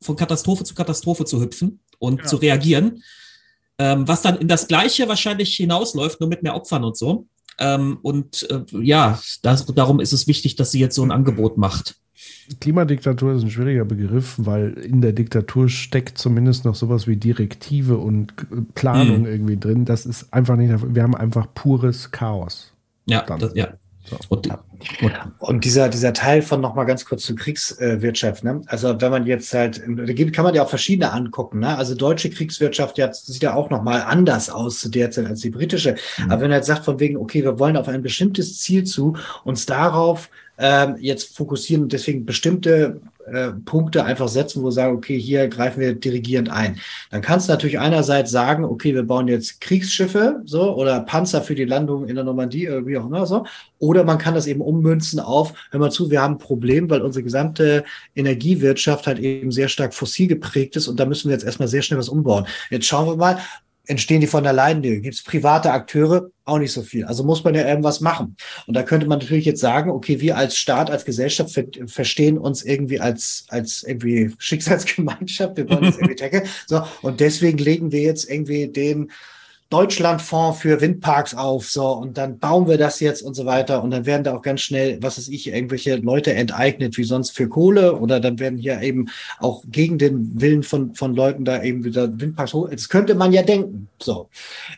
[0.00, 2.28] von Katastrophe zu Katastrophe zu hüpfen und Genau.
[2.28, 3.02] zu reagieren,
[3.78, 7.26] ähm, was dann in das Gleiche wahrscheinlich hinausläuft, nur mit mehr Opfern und so.
[7.58, 11.58] Ähm, und äh, ja, das, darum ist es wichtig, dass sie jetzt so ein Angebot
[11.58, 11.96] macht.
[12.60, 17.96] Klimadiktatur ist ein schwieriger Begriff, weil in der Diktatur steckt zumindest noch sowas wie Direktive
[17.96, 19.26] und K- Planung Mhm.
[19.26, 19.84] irgendwie drin.
[19.84, 22.72] Das ist einfach nicht, wir haben einfach pures Chaos.
[23.06, 23.74] Ja, das, ja.
[24.04, 24.18] So.
[24.28, 24.48] Und,
[25.38, 28.60] und, dieser, dieser Teil von nochmal ganz kurz zur Kriegswirtschaft, ne?
[28.66, 31.76] Also wenn man jetzt halt, da gibt, kann man ja auch verschiedene angucken, ne?
[31.78, 35.50] Also deutsche Kriegswirtschaft ja, sieht ja auch nochmal anders aus zu der Zeit als die
[35.50, 35.94] britische.
[36.28, 39.16] Aber wenn er jetzt sagt von wegen, okay, wir wollen auf ein bestimmtes Ziel zu,
[39.44, 44.96] uns darauf ähm, jetzt fokussieren und deswegen bestimmte äh, Punkte einfach setzen, wo wir sagen,
[44.96, 46.78] okay, hier greifen wir dirigierend ein.
[47.10, 51.54] Dann kannst du natürlich einerseits sagen, okay, wir bauen jetzt Kriegsschiffe, so, oder Panzer für
[51.54, 53.46] die Landung in der Normandie, oder wie auch immer, so.
[53.78, 57.02] Oder man kann das eben ummünzen auf, hör mal zu, wir haben ein Problem, weil
[57.02, 61.44] unsere gesamte Energiewirtschaft halt eben sehr stark fossil geprägt ist und da müssen wir jetzt
[61.44, 62.46] erstmal sehr schnell was umbauen.
[62.70, 63.38] Jetzt schauen wir mal,
[63.86, 64.82] entstehen die von allein?
[64.82, 66.30] Gibt es private Akteure?
[66.44, 67.04] Auch nicht so viel.
[67.04, 68.36] Also muss man ja irgendwas machen.
[68.66, 72.38] Und da könnte man natürlich jetzt sagen, okay, wir als Staat, als Gesellschaft ver verstehen
[72.38, 75.56] uns irgendwie als, als irgendwie Schicksalsgemeinschaft.
[75.56, 76.48] Wir wollen jetzt irgendwie tackeln.
[76.66, 76.82] So.
[77.02, 79.10] Und deswegen legen wir jetzt irgendwie den
[79.74, 83.82] Deutschlandfonds für Windparks auf, so, und dann bauen wir das jetzt und so weiter.
[83.82, 87.32] Und dann werden da auch ganz schnell, was weiß ich, irgendwelche Leute enteignet, wie sonst
[87.32, 89.08] für Kohle, oder dann werden hier eben
[89.40, 92.68] auch gegen den Willen von, von Leuten da eben wieder Windparks hoch.
[92.70, 94.28] Das könnte man ja denken, so.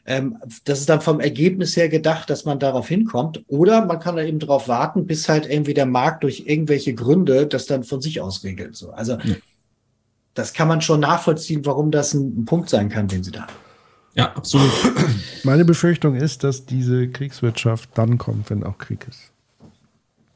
[0.06, 3.44] Ähm, das ist dann vom Ergebnis her gedacht, dass man darauf hinkommt.
[3.48, 7.46] Oder man kann da eben darauf warten, bis halt irgendwie der Markt durch irgendwelche Gründe
[7.46, 8.92] das dann von sich aus regelt, so.
[8.92, 9.18] Also,
[10.32, 13.42] das kann man schon nachvollziehen, warum das ein, ein Punkt sein kann, den sie da
[13.42, 13.65] haben.
[14.16, 14.70] Ja, absolut.
[15.44, 19.30] Meine Befürchtung ist, dass diese Kriegswirtschaft dann kommt, wenn auch Krieg ist.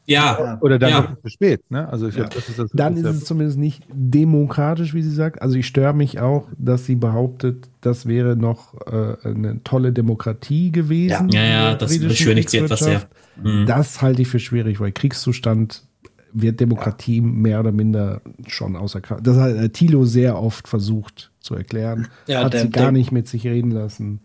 [0.07, 1.17] Ja, Oder dann Ja.
[1.23, 1.71] zu spät.
[1.71, 1.89] Ne?
[1.89, 5.41] Also ich glaub, das ist das, Dann ist es zumindest nicht demokratisch, wie sie sagt.
[5.41, 10.73] Also ich störe mich auch, dass sie behauptet, das wäre noch äh, eine tolle Demokratie
[10.73, 11.29] gewesen.
[11.29, 12.99] Ja, ja, der das beschönigt sie etwas sehr.
[12.99, 13.45] Kriegswirtschaft.
[13.45, 13.67] Mhm.
[13.67, 15.85] Das halte ich für schwierig, weil Kriegszustand
[16.33, 19.27] wird Demokratie mehr oder minder schon außer Kraft.
[19.27, 22.09] Das hat äh, Thilo sehr oft versucht zu erklären.
[22.27, 24.21] Ja, hat der- sie gar der- nicht mit sich reden lassen.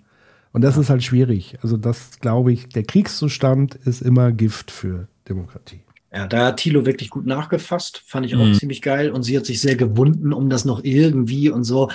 [0.54, 1.58] Und das ist halt schwierig.
[1.64, 5.82] Also das glaube ich, der Kriegszustand ist immer Gift für Demokratie.
[6.16, 8.54] Ja, da hat Thilo wirklich gut nachgefasst, fand ich auch Mhm.
[8.54, 9.12] ziemlich geil.
[9.12, 11.90] Und sie hat sich sehr gewunden um das noch irgendwie und so.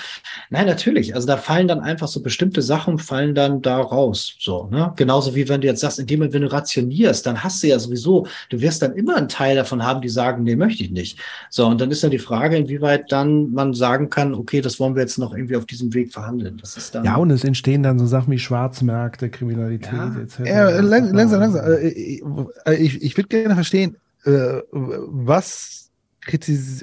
[0.51, 1.15] Nein, natürlich.
[1.15, 4.35] Also da fallen dann einfach so bestimmte Sachen, fallen dann da raus.
[4.39, 4.93] So, ne?
[4.97, 8.27] Genauso wie wenn du jetzt sagst, indem wenn du rationierst, dann hast du ja sowieso,
[8.51, 11.19] du wirst dann immer einen Teil davon haben, die sagen, nee, möchte ich nicht.
[11.49, 14.97] So, und dann ist ja die Frage, inwieweit dann man sagen kann, okay, das wollen
[14.97, 16.59] wir jetzt noch irgendwie auf diesem Weg verhandeln.
[16.61, 17.05] Das ist dann.
[17.05, 20.15] Ja, und es entstehen dann so Sachen wie Schwarzmärkte, Kriminalität Ja.
[20.21, 20.39] etc.
[20.45, 21.65] Ja, lang, langsam, langsam.
[21.65, 22.23] Äh, Ich,
[22.67, 25.91] ich, ich würde gerne verstehen, äh, was,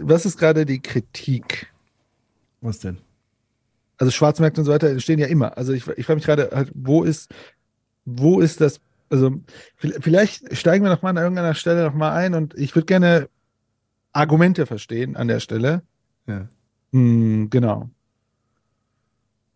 [0.02, 1.72] was ist gerade die Kritik?
[2.62, 2.98] Was denn?
[3.98, 5.58] Also Schwarzmärkte und so weiter entstehen ja immer.
[5.58, 7.34] Also ich, ich frage mich gerade, halt, wo ist,
[8.06, 9.30] wo ist das, also
[9.80, 12.86] vi- vielleicht steigen wir noch mal an irgendeiner Stelle noch mal ein und ich würde
[12.86, 13.30] gerne
[14.14, 15.84] Argumente verstehen an der Stelle.
[16.28, 16.48] Ja.
[16.94, 17.90] Hm, genau.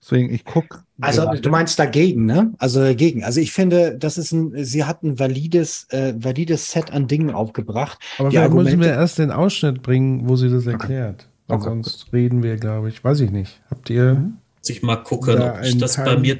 [0.01, 0.83] Deswegen, ich gucke.
[1.01, 2.53] Also du meinst dagegen, ne?
[2.57, 3.23] Also dagegen.
[3.23, 7.31] Also ich finde, das ist ein, sie hat ein valides, äh, valides Set an Dingen
[7.31, 7.97] aufgebracht.
[8.17, 11.27] Aber Die vielleicht müssen Argumente- wir erst den Ausschnitt bringen, wo sie das erklärt.
[11.47, 11.65] Weil Okay.
[11.69, 13.03] sonst reden wir, glaube ich.
[13.03, 13.59] Weiß ich nicht.
[13.69, 14.13] Habt ihr.
[14.59, 16.39] Muss ich mal gucken, Da ob ich das Teil- bei mir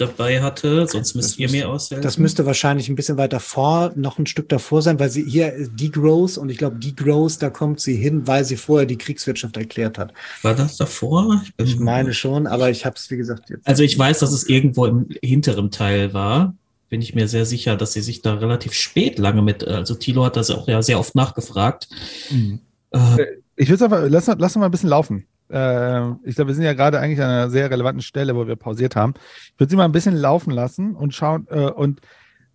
[0.00, 2.02] dabei hatte, sonst müsst ihr müsste- mir aushelfen.
[2.02, 5.52] Das müsste wahrscheinlich ein bisschen weiter vor, noch ein Stück davor sein, weil sie hier
[5.52, 9.56] ist Degrowth und ich glaube, Degrowth, da kommt sie hin, weil sie vorher die Kriegswirtschaft
[9.56, 10.12] erklärt hat.
[10.42, 11.42] War das davor?
[11.56, 13.66] bin- Ich meine schon, aber ich habe es, wie gesagt, jetzt.
[13.66, 16.54] Also ich weiß, dass es irgendwo im hinteren Teil war.
[16.88, 20.24] Bin ich mir sehr sicher, dass sie sich da relativ spät lange mit, also Thilo
[20.24, 21.88] hat das auch ja sehr oft nachgefragt.
[22.30, 22.58] Mhm.
[22.90, 25.26] Äh, Ich würde einfach, lass, lass uns mal ein bisschen laufen.
[25.50, 28.56] Äh, ich glaube, wir sind ja gerade eigentlich an einer sehr relevanten Stelle, wo wir
[28.56, 29.14] pausiert haben.
[29.54, 32.00] Ich würde sie mal ein bisschen laufen lassen und schauen äh, und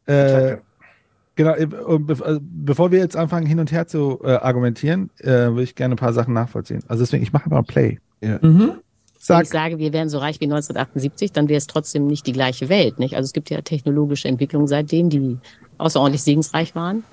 [0.05, 0.57] äh,
[1.35, 1.67] genau, äh,
[2.23, 5.95] also bevor wir jetzt anfangen, hin und her zu äh, argumentieren, äh, würde ich gerne
[5.95, 6.83] ein paar Sachen nachvollziehen.
[6.87, 7.99] Also deswegen, ich mache mal Play.
[8.21, 8.73] mhm.
[9.27, 12.27] Wenn Sag, ich sage, wir wären so reich wie 1978, dann wäre es trotzdem nicht
[12.27, 12.99] die gleiche Welt.
[12.99, 13.15] Nicht?
[13.15, 15.39] Also es gibt ja technologische Entwicklungen seitdem, die
[15.79, 17.03] außerordentlich segensreich waren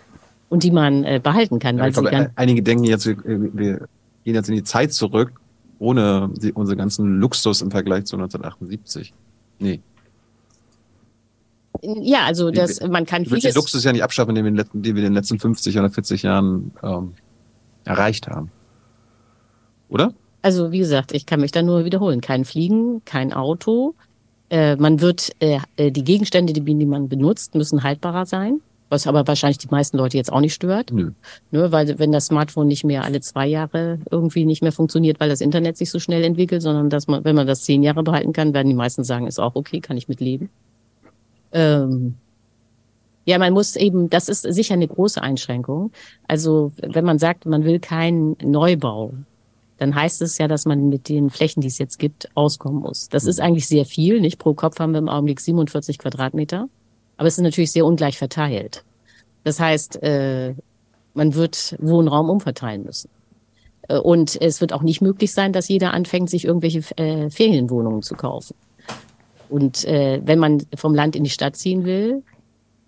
[0.51, 3.89] und die man äh, behalten kann, weil ich sie glaube, einige denken jetzt, wir, wir
[4.25, 5.41] gehen jetzt in die Zeit zurück,
[5.83, 9.13] ohne die, unsere ganzen Luxus im Vergleich zu 1978.
[9.59, 9.81] Nee,
[11.83, 13.55] ja, also das, man kann will den vieles.
[13.57, 15.79] Luxus ja nicht abschaffen, den wir, in den letzten- den wir in den letzten 50
[15.79, 17.15] oder 40 Jahren ähm,
[17.85, 18.51] erreicht haben.
[19.89, 20.13] Oder?
[20.43, 22.21] Also wie gesagt, ich kann mich da nur wiederholen.
[22.21, 23.95] Kein Fliegen, kein Auto.
[24.51, 28.61] Äh, man wird äh, äh, die Gegenstände, die, die man benutzt, müssen haltbarer sein,
[28.93, 30.93] was aber wahrscheinlich die meisten Leute jetzt auch nicht stört.
[30.93, 31.11] Nö.
[31.51, 35.31] Ne, weil wenn das Smartphone nicht mehr alle zwei Jahre irgendwie nicht mehr funktioniert, weil
[35.31, 38.33] das Internet sich so schnell entwickelt, sondern dass man, wenn man das zehn Jahre behalten
[38.33, 40.51] kann, werden die meisten sagen, ist auch okay, kann ich mit leben.
[41.53, 42.15] Ähm,
[43.25, 45.91] ja, man muss eben, das ist sicher eine große Einschränkung.
[46.29, 49.15] Also wenn man sagt, man will keinen Neubau,
[49.79, 53.09] dann heißt es ja, dass man mit den Flächen, die es jetzt gibt, auskommen muss.
[53.09, 54.39] Das ist eigentlich sehr viel, nicht?
[54.39, 56.69] Pro Kopf haben wir im Augenblick 47 Quadratmeter,
[57.23, 58.83] aber es ist natürlich sehr ungleich verteilt.
[59.45, 60.55] Das heißt, äh,
[61.15, 63.11] man wird Wohnraum umverteilen müssen.
[63.87, 68.03] Äh, Und es wird auch nicht möglich sein, dass jeder anfängt, sich irgendwelche äh, Ferienwohnungen
[68.03, 68.57] zu kaufen.
[69.49, 72.25] Und wenn man vom Land in die Stadt ziehen will,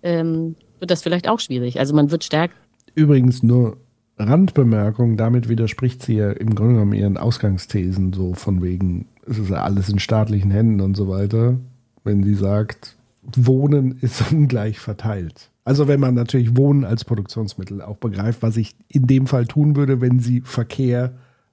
[0.02, 1.78] ähm, wird das vielleicht auch schwierig.
[1.78, 2.54] Also man wird stärker
[2.96, 3.76] Übrigens nur
[4.18, 9.50] Randbemerkung, damit widerspricht sie ja im Grunde genommen ihren Ausgangsthesen, so von wegen, es ist
[9.50, 11.58] ja alles in staatlichen Händen und so weiter,
[12.02, 12.96] wenn sie sagt,
[13.36, 15.50] Wohnen ist ungleich verteilt.
[15.64, 19.76] Also wenn man natürlich Wohnen als Produktionsmittel auch begreift, was ich in dem Fall tun
[19.76, 21.12] würde, wenn sie Verkehr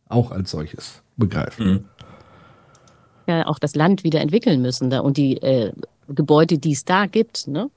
[0.09, 1.59] auch als solches begreift.
[1.59, 1.85] Mhm.
[3.27, 5.71] ja auch das Land wieder entwickeln müssen da und die äh,
[6.09, 7.47] Gebäude, die es da gibt.
[7.47, 7.69] Ne?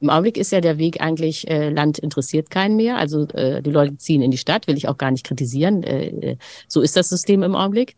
[0.00, 2.96] Im Augenblick ist ja der Weg eigentlich, äh, Land interessiert keinen mehr.
[2.96, 5.82] Also äh, die Leute ziehen in die Stadt, will ich auch gar nicht kritisieren.
[5.82, 6.36] Äh, äh,
[6.68, 7.96] so ist das System im Augenblick.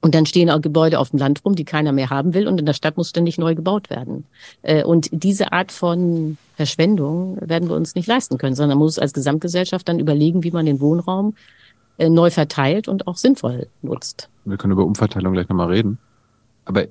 [0.00, 2.46] Und dann stehen auch Gebäude auf dem Land rum, die keiner mehr haben will.
[2.46, 4.24] Und in der Stadt muss ständig neu gebaut werden.
[4.62, 8.98] Äh, und diese Art von Verschwendung werden wir uns nicht leisten können, sondern man muss
[8.98, 11.34] als Gesamtgesellschaft dann überlegen, wie man den Wohnraum
[11.98, 14.28] äh, neu verteilt und auch sinnvoll nutzt.
[14.44, 15.98] Wir können über Umverteilung gleich nochmal reden.
[16.66, 16.84] Aber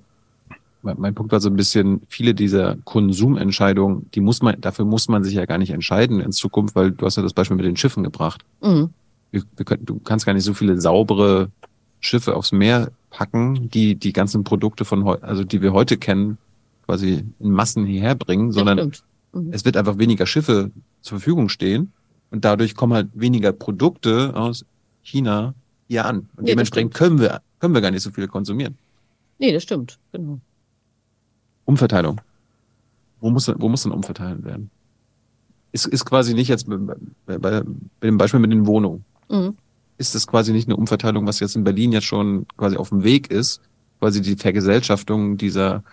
[0.82, 5.08] mein mein Punkt war so ein bisschen, viele dieser Konsumentscheidungen, die muss man, dafür muss
[5.08, 7.66] man sich ja gar nicht entscheiden in Zukunft, weil du hast ja das Beispiel mit
[7.66, 8.44] den Schiffen gebracht.
[8.62, 8.90] Mhm.
[9.32, 11.50] Wir, wir können, du kannst gar nicht so viele saubere
[12.00, 16.38] Schiffe aufs Meer packen, die die ganzen Produkte von heute, also die wir heute kennen,
[16.86, 18.92] quasi in Massen hierher bringen, sondern.
[19.34, 19.50] Mhm.
[19.52, 21.92] es wird einfach weniger Schiffe zur Verfügung stehen.
[22.32, 24.66] Und dadurch kommen halt weniger Produkte aus
[25.04, 25.54] China
[25.88, 26.30] hier an.
[26.36, 28.78] Und das dementsprechend können wir, können wir gar nicht so viel konsumieren.
[29.38, 30.00] Nee, das stimmt.
[30.12, 30.40] Genau.
[31.66, 32.22] Umverteilung.
[33.20, 34.70] Wo muss, wo muss denn umverteilt werden?
[35.72, 37.64] Ist, ist quasi nicht jetzt bei, bei, bei
[38.02, 39.04] dem Beispiel mit den Wohnungen.
[39.30, 39.56] Mhm.
[39.98, 43.04] Ist das quasi nicht eine Umverteilung, was jetzt in Berlin jetzt schon quasi auf dem
[43.04, 43.62] Weg ist?
[44.00, 45.84] Quasi die Vergesellschaftung dieser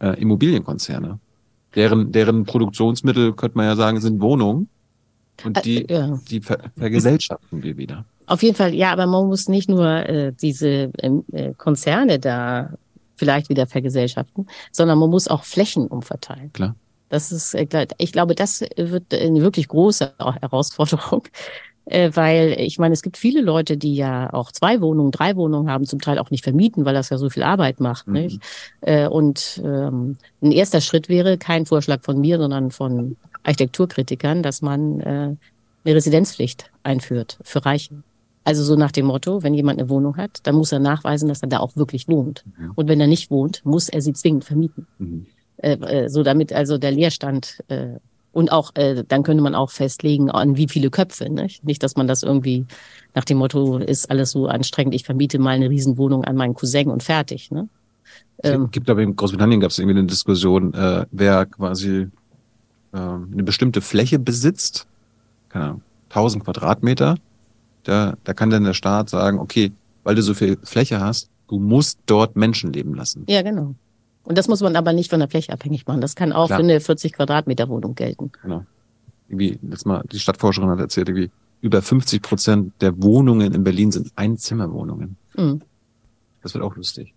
[0.00, 1.18] äh, Immobilienkonzerne.
[1.74, 4.68] Deren, deren Produktionsmittel, könnte man ja sagen, sind Wohnungen.
[5.44, 6.20] Und die, Äh, ja.
[6.30, 8.04] die ver vergesellschaften wir wieder.
[8.26, 12.72] Auf jeden Fall, ja, aber man muss nicht nur äh, diese ähm, äh, Konzerne da
[13.16, 16.52] vielleicht wieder vergesellschaften, sondern man muss auch Flächen umverteilen.
[16.52, 16.76] Klar.
[17.10, 21.24] Das ist, äh, ich glaube, das wird eine wirklich große Herausforderung,
[21.86, 25.70] äh, weil ich meine, es gibt viele Leute, die ja auch zwei Wohnungen, drei Wohnungen
[25.70, 28.06] haben, zum Teil auch nicht vermieten, weil das ja so viel Arbeit macht.
[28.06, 28.12] Mhm.
[28.14, 28.40] Nicht?
[28.80, 34.62] Äh, und ähm, ein erster Schritt wäre kein Vorschlag von mir, sondern von Architekturkritikern, dass
[34.62, 35.36] man äh,
[35.84, 38.02] eine Residenzpflicht einführt für Reiche.
[38.44, 41.42] Also so nach dem Motto, wenn jemand eine Wohnung hat, dann muss er nachweisen, dass
[41.42, 42.44] er da auch wirklich wohnt.
[42.74, 44.86] Und wenn er nicht wohnt, muss er sie zwingend vermieten.
[44.98, 45.26] Mhm.
[45.56, 47.94] Äh, äh, so damit also der Leerstand äh,
[48.34, 51.30] und auch äh, dann könnte man auch festlegen, an wie viele Köpfe.
[51.30, 51.64] Nicht?
[51.64, 52.66] nicht, dass man das irgendwie
[53.14, 56.90] nach dem Motto ist alles so anstrengend, ich vermiete mal eine Riesenwohnung an meinen Cousin
[56.90, 57.50] und fertig.
[57.50, 57.68] Ne?
[58.38, 62.08] Es gibt aber in Großbritannien gab es irgendwie eine Diskussion, äh, wer quasi
[62.92, 64.86] äh, eine bestimmte Fläche besitzt,
[65.48, 67.16] keine Ahnung, 1000 Quadratmeter,
[67.84, 69.72] da, da kann dann der Staat sagen, okay,
[70.02, 73.24] weil du so viel Fläche hast, du musst dort Menschen leben lassen.
[73.28, 73.74] Ja, genau.
[74.24, 76.00] Und das muss man aber nicht von der Fläche abhängig machen.
[76.00, 76.58] Das kann auch Klar.
[76.58, 78.32] für eine 40 Quadratmeter Wohnung gelten.
[78.42, 78.64] Genau.
[79.28, 81.30] Irgendwie, letztes Mal, die Stadtforscherin hat erzählt, irgendwie,
[81.60, 85.16] über 50 Prozent der Wohnungen in Berlin sind Einzimmerwohnungen.
[85.36, 85.62] Mhm.
[86.42, 87.14] Das wird auch lustig.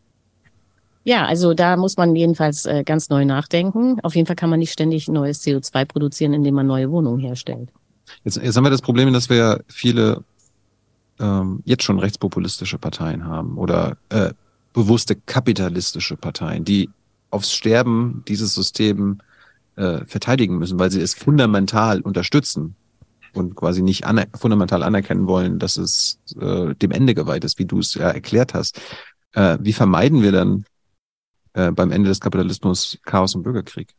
[1.04, 4.00] Ja, also da muss man jedenfalls äh, ganz neu nachdenken.
[4.04, 7.70] Auf jeden Fall kann man nicht ständig neues CO2 produzieren, indem man neue Wohnungen herstellt.
[8.24, 10.24] Jetzt, jetzt haben wir das Problem, dass wir viele
[11.20, 14.34] ähm, jetzt schon rechtspopulistische Parteien haben oder äh,
[14.74, 16.90] bewusste kapitalistische Parteien, die
[17.38, 19.20] aufs Sterben dieses System
[19.76, 22.76] äh, verteidigen müssen, weil sie es fundamental unterstützen
[23.34, 27.66] und quasi nicht aner fundamental anerkennen wollen, dass es äh, dem Ende geweiht ist, wie
[27.66, 28.82] du es ja erklärt hast.
[29.34, 30.66] Äh, wie vermeiden wir dann
[31.54, 33.94] äh, beim Ende des Kapitalismus Chaos und Bürgerkrieg?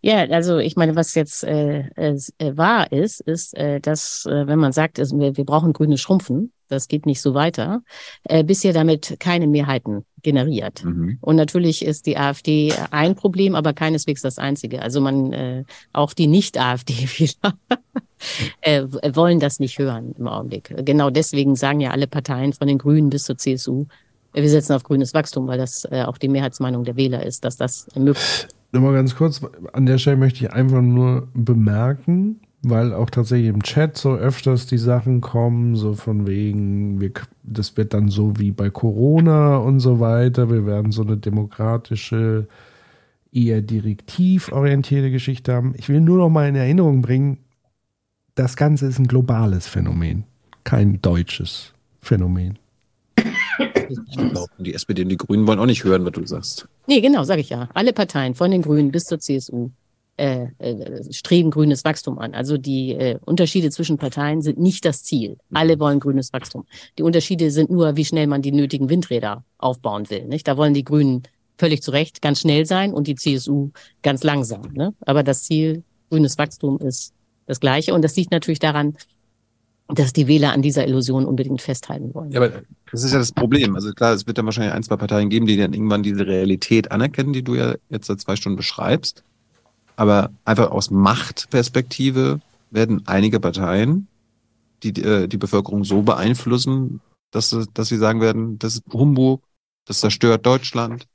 [0.00, 2.16] Ja, also ich meine, was jetzt äh, äh,
[2.56, 6.52] wahr ist, ist, äh, dass äh, wenn man sagt, es, wir, wir brauchen grüne Schrumpfen,
[6.68, 7.82] das geht nicht so weiter,
[8.24, 10.84] äh, bisher damit keine Mehrheiten generiert.
[10.84, 11.18] Mhm.
[11.20, 14.82] Und natürlich ist die AfD ein Problem, aber keineswegs das einzige.
[14.82, 17.54] Also man, äh, auch die Nicht-AfD-Wähler
[18.62, 18.82] äh,
[19.14, 20.74] wollen das nicht hören im Augenblick.
[20.84, 23.86] Genau deswegen sagen ja alle Parteien von den Grünen bis zur CSU,
[24.34, 27.56] wir setzen auf grünes Wachstum, weil das äh, auch die Mehrheitsmeinung der Wähler ist, dass
[27.56, 28.48] das möglich ist.
[28.74, 29.40] Nur mal ganz kurz,
[29.72, 34.66] an der Stelle möchte ich einfach nur bemerken, weil auch tatsächlich im Chat so öfters
[34.66, 37.12] die Sachen kommen, so von wegen, wir,
[37.44, 42.48] das wird dann so wie bei Corona und so weiter, wir werden so eine demokratische,
[43.30, 45.74] eher direktivorientierte Geschichte haben.
[45.76, 47.38] Ich will nur noch mal in Erinnerung bringen,
[48.34, 50.24] das Ganze ist ein globales Phänomen,
[50.64, 52.58] kein deutsches Phänomen.
[54.58, 56.68] Die SPD und die Grünen wollen auch nicht hören, was du sagst.
[56.86, 57.68] Nee, genau, sage ich ja.
[57.74, 59.70] Alle Parteien, von den Grünen bis zur CSU,
[60.16, 62.34] äh, äh, streben grünes Wachstum an.
[62.34, 65.38] Also die äh, Unterschiede zwischen Parteien sind nicht das Ziel.
[65.52, 66.66] Alle wollen grünes Wachstum.
[66.98, 70.26] Die Unterschiede sind nur, wie schnell man die nötigen Windräder aufbauen will.
[70.26, 70.46] Nicht?
[70.46, 71.24] Da wollen die Grünen
[71.58, 73.70] völlig zu Recht ganz schnell sein und die CSU
[74.02, 74.72] ganz langsam.
[74.72, 74.94] Ne?
[75.00, 77.12] Aber das Ziel grünes Wachstum ist
[77.46, 77.92] das gleiche.
[77.92, 78.96] Und das liegt natürlich daran,
[79.88, 82.32] dass die Wähler an dieser Illusion unbedingt festhalten wollen.
[82.32, 83.74] Ja, aber das ist ja das Problem.
[83.74, 86.90] Also klar, es wird dann wahrscheinlich ein, zwei Parteien geben, die dann irgendwann diese Realität
[86.90, 89.22] anerkennen, die du ja jetzt seit zwei Stunden beschreibst.
[89.96, 92.40] Aber einfach aus Machtperspektive
[92.70, 94.08] werden einige Parteien
[94.82, 99.42] die äh, die Bevölkerung so beeinflussen, dass, sie- dass sie sagen werden, das ist Humbug,
[99.86, 101.06] das zerstört Deutschland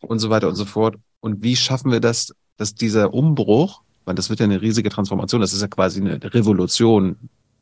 [0.00, 0.96] und so weiter und so fort.
[1.20, 5.40] Und wie schaffen wir das, dass dieser Umbruch, weil das wird ja eine riesige Transformation,
[5.40, 7.16] das ist ja quasi eine Revolution,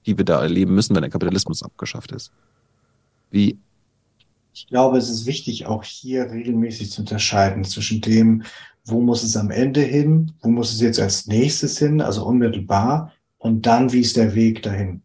[0.07, 2.33] die wir da erleben müssen, wenn der Kapitalismus abgeschafft ist.
[3.31, 3.59] Wie
[4.53, 8.43] Ich glaube, es ist wichtig, auch hier regelmäßig zu unterscheiden zwischen dem,
[8.85, 13.13] wo muss es am Ende hin, wo muss es jetzt als nächstes hin, also unmittelbar,
[13.39, 15.03] und dann, wie ist der Weg dahin.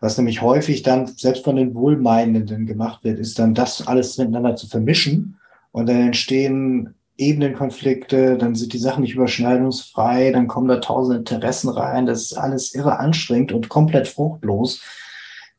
[0.00, 4.56] Was nämlich häufig dann selbst von den Wohlmeinenden gemacht wird, ist dann das alles miteinander
[4.56, 5.38] zu vermischen
[5.72, 11.68] und dann entstehen Ebenenkonflikte, dann sind die Sachen nicht überschneidungsfrei, dann kommen da tausend Interessen
[11.68, 14.82] rein, das ist alles irre anstrengend und komplett fruchtlos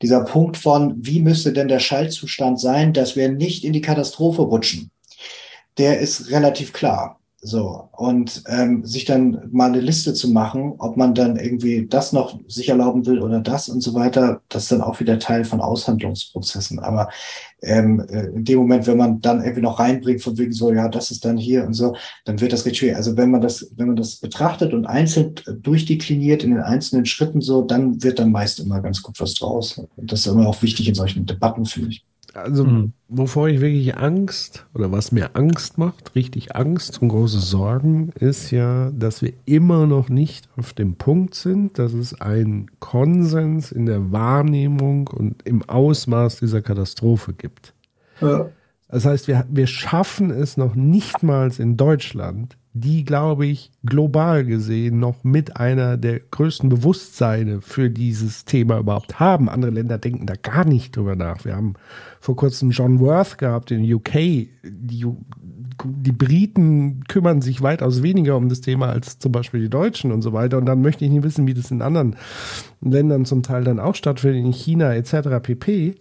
[0.01, 4.43] dieser Punkt von, wie müsste denn der Schaltzustand sein, dass wir nicht in die Katastrophe
[4.43, 4.91] rutschen,
[5.77, 7.16] der ist relativ klar.
[7.39, 12.11] So, und ähm, sich dann mal eine Liste zu machen, ob man dann irgendwie das
[12.11, 15.45] noch sich erlauben will oder das und so weiter, das ist dann auch wieder Teil
[15.45, 16.79] von Aushandlungsprozessen.
[16.79, 17.09] Aber
[17.61, 20.89] ähm, äh, in dem Moment, wenn man dann irgendwie noch reinbringt, von wegen so, ja,
[20.89, 22.97] das ist dann hier und so, dann wird das recht schwer.
[22.97, 27.41] Also wenn man das, wenn man das betrachtet und einzeln durchdekliniert in den einzelnen Schritten
[27.41, 29.77] so, dann wird dann meist immer ganz gut was draus.
[29.95, 32.03] Und das ist immer auch wichtig in solchen Debatten, finde ich.
[32.33, 32.93] Also, Mhm.
[33.07, 38.51] wovor ich wirklich Angst oder was mir Angst macht, richtig Angst und große Sorgen, ist
[38.51, 43.85] ja, dass wir immer noch nicht auf dem Punkt sind, dass es einen Konsens in
[43.85, 47.73] der Wahrnehmung und im Ausmaß dieser Katastrophe gibt.
[48.89, 54.45] Das heißt, wir, wir schaffen es noch nicht mal in Deutschland, die, glaube ich, global
[54.45, 59.49] gesehen noch mit einer der größten Bewusstseine für dieses Thema überhaupt haben.
[59.49, 61.45] Andere Länder denken da gar nicht drüber nach.
[61.45, 61.73] Wir haben
[62.19, 64.13] vor kurzem John Worth gehabt in UK.
[64.63, 65.05] Die,
[65.83, 70.21] die Briten kümmern sich weitaus weniger um das Thema als zum Beispiel die Deutschen und
[70.21, 70.57] so weiter.
[70.57, 72.15] Und dann möchte ich nicht wissen, wie das in anderen
[72.81, 75.41] Ländern zum Teil dann auch stattfindet, in China etc.
[75.41, 75.95] pp.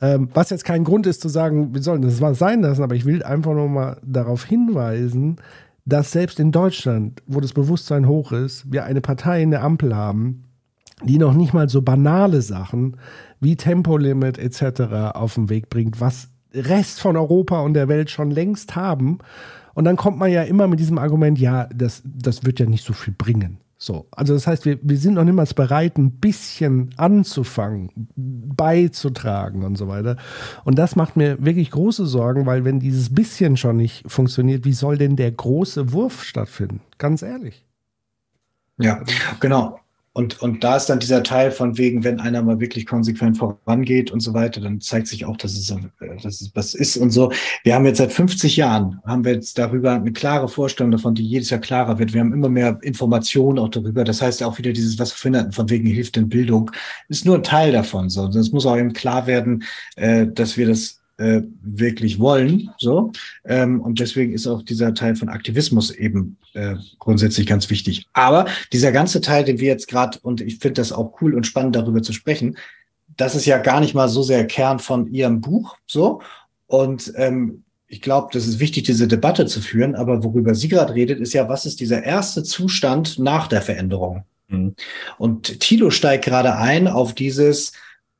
[0.00, 2.94] Ähm, was jetzt kein Grund ist zu sagen, wir sollen das mal sein lassen, aber
[2.94, 5.36] ich will einfach noch mal darauf hinweisen,
[5.84, 9.96] dass selbst in Deutschland, wo das Bewusstsein hoch ist, wir eine Partei in der Ampel
[9.96, 10.44] haben,
[11.02, 12.96] die noch nicht mal so banale Sachen
[13.40, 15.14] wie Tempolimit etc.
[15.14, 19.18] auf den Weg bringt, was Rest von Europa und der Welt schon längst haben.
[19.74, 22.84] Und dann kommt man ja immer mit diesem Argument, ja, das, das wird ja nicht
[22.84, 23.58] so viel bringen.
[23.82, 29.76] So, also das heißt, wir, wir sind noch niemals bereit, ein bisschen anzufangen, beizutragen und
[29.76, 30.18] so weiter.
[30.62, 34.72] Und das macht mir wirklich große Sorgen, weil wenn dieses bisschen schon nicht funktioniert, wie
[34.72, 36.80] soll denn der große Wurf stattfinden?
[36.98, 37.66] Ganz ehrlich.
[38.78, 39.02] Ja,
[39.40, 39.80] genau.
[40.14, 44.10] Und, und da ist dann dieser Teil von wegen, wenn einer mal wirklich konsequent vorangeht
[44.10, 45.76] und so weiter, dann zeigt sich auch, dass es, äh,
[46.22, 47.32] dass es was ist und so.
[47.64, 51.26] Wir haben jetzt seit 50 Jahren, haben wir jetzt darüber eine klare Vorstellung davon, die
[51.26, 52.12] jedes Jahr klarer wird.
[52.12, 54.04] Wir haben immer mehr Informationen auch darüber.
[54.04, 56.70] Das heißt auch wieder dieses, was wir finden, von wegen hilft in Bildung,
[57.08, 58.10] ist nur ein Teil davon.
[58.10, 59.64] So, das muss auch eben klar werden,
[59.96, 62.70] äh, dass wir das äh, wirklich wollen.
[62.78, 63.12] So.
[63.44, 68.06] Ähm, und deswegen ist auch dieser Teil von Aktivismus eben äh, grundsätzlich ganz wichtig.
[68.12, 71.46] Aber dieser ganze Teil, den wir jetzt gerade, und ich finde das auch cool und
[71.46, 72.56] spannend, darüber zu sprechen,
[73.16, 75.76] das ist ja gar nicht mal so sehr Kern von Ihrem Buch.
[75.86, 76.22] So.
[76.66, 79.94] Und ähm, ich glaube, das ist wichtig, diese Debatte zu führen.
[79.94, 84.24] Aber worüber sie gerade redet, ist ja, was ist dieser erste Zustand nach der Veränderung?
[84.48, 84.74] Mhm.
[85.18, 87.72] Und Tilo steigt gerade ein auf dieses,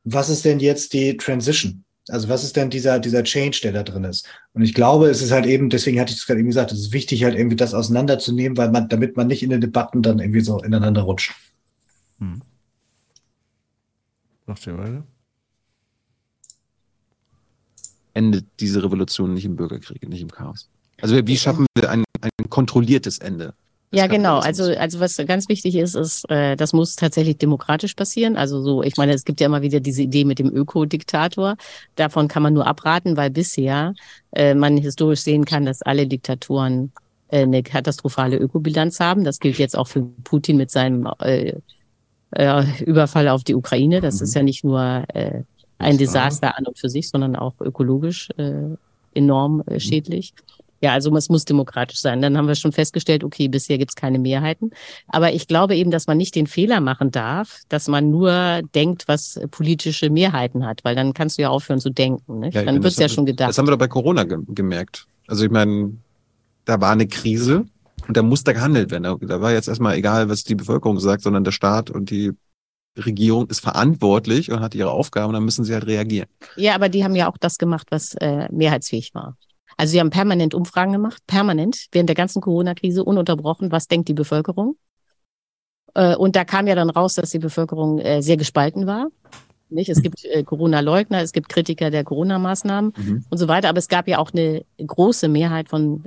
[0.05, 1.85] was ist denn jetzt die Transition?
[2.09, 4.27] Also was ist denn dieser, dieser Change, der da drin ist?
[4.55, 6.81] Und ich glaube, es ist halt eben, deswegen hatte ich es gerade eben gesagt, es
[6.81, 10.19] ist wichtig, halt irgendwie das auseinanderzunehmen, weil man, damit man nicht in den Debatten dann
[10.19, 11.33] irgendwie so ineinander rutscht.
[12.19, 12.43] Hm.
[14.47, 15.07] Macht ihr weiter?
[18.15, 20.69] Endet diese Revolution nicht im Bürgerkrieg, nicht im Chaos.
[21.01, 23.55] Also wie schaffen wir ein, ein kontrolliertes Ende?
[23.95, 24.39] Ja, genau.
[24.39, 28.37] Also, also was ganz wichtig ist, ist, äh, das muss tatsächlich demokratisch passieren.
[28.37, 31.57] Also so, ich meine, es gibt ja immer wieder diese Idee mit dem Ökodiktator.
[31.97, 33.95] Davon kann man nur abraten, weil bisher
[34.33, 36.93] äh, man historisch sehen kann, dass alle Diktaturen
[37.29, 39.25] äh, eine katastrophale Ökobilanz haben.
[39.25, 41.53] Das gilt jetzt auch für Putin mit seinem äh,
[42.31, 44.01] äh, Überfall auf die Ukraine.
[44.01, 44.25] Das Mhm.
[44.25, 45.43] ist ja nicht nur äh,
[45.79, 48.53] ein Desaster an und für sich, sondern auch ökologisch äh,
[49.15, 50.33] enorm äh, schädlich.
[50.83, 52.21] Ja, also es muss demokratisch sein.
[52.21, 54.71] Dann haben wir schon festgestellt, okay, bisher gibt's keine Mehrheiten.
[55.07, 59.07] Aber ich glaube eben, dass man nicht den Fehler machen darf, dass man nur denkt,
[59.07, 62.41] was politische Mehrheiten hat, weil dann kannst du ja aufhören zu denken.
[62.41, 62.57] Nicht?
[62.57, 63.49] ich dann wird's das ja schon gedacht.
[63.49, 65.07] Das haben wir doch bei Corona ge gemerkt.
[65.29, 65.93] Also ich meine,
[66.65, 67.65] da war eine Krise
[68.09, 69.05] und da musste gehandelt werden.
[69.21, 72.33] Da, war jetzt erstmal egal, was die Bevölkerung sagt, sondern der Staat und die
[72.99, 76.29] Regierung ist verantwortlich und hat ihre Aufgaben und dann müssen sie halt reagieren.
[76.57, 79.37] Ja, aber die haben ja auch das gemacht, was äh, mehrheitsfähig war.
[79.77, 84.15] Also sie haben permanent Umfragen gemacht, permanent, während der ganzen Corona-Krise, ununterbrochen, was denkt die
[84.15, 84.77] Bevölkerung?
[85.95, 89.09] Äh, und da kam ja dann raus, dass die Bevölkerung äh, sehr gespalten war.
[89.69, 89.89] Nicht?
[89.89, 93.25] Es gibt äh, Corona-Leugner, es gibt Kritiker der Corona-Maßnahmen Mhm.
[93.31, 96.05] und so weiter, aber es gab ja auch eine große Mehrheit von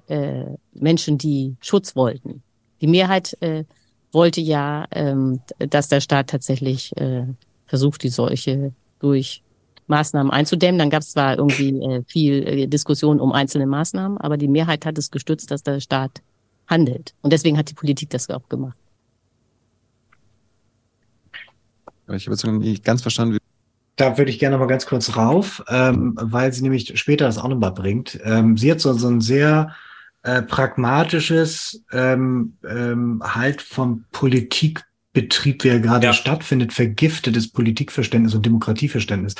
[0.74, 2.44] Menschen, die Schutz wollten.
[2.82, 3.38] Die Mehrheit
[4.12, 6.94] wollte ja, ähm, dass der Staat tatsächlich
[7.66, 9.42] versucht, die Seuche durch
[9.88, 10.80] Maßnahmen einzudämmen.
[10.80, 14.86] Dann gab es zwar irgendwie äh, viel äh, Diskussion um einzelne Maßnahmen, aber die Mehrheit
[14.86, 16.22] hat es gestützt, dass der Staat
[16.68, 17.14] handelt.
[17.22, 18.78] Und deswegen hat die Politik das auch gemacht.
[22.14, 23.40] Ich habe jetzt noch nicht ganz verstanden, wie
[23.96, 27.38] Da würde ich gerne noch mal ganz kurz rauf, ähm, weil sie nämlich später das
[27.38, 28.20] auch noch mal bringt.
[28.24, 29.76] Ähm, sie hat so, so ein sehr
[30.22, 39.36] äh, pragmatisches ähm, ähm, halt vom Politikbetrieb, wie er gerade stattfindet, vergiftetes Politikverständnis und Demokratieverständnis.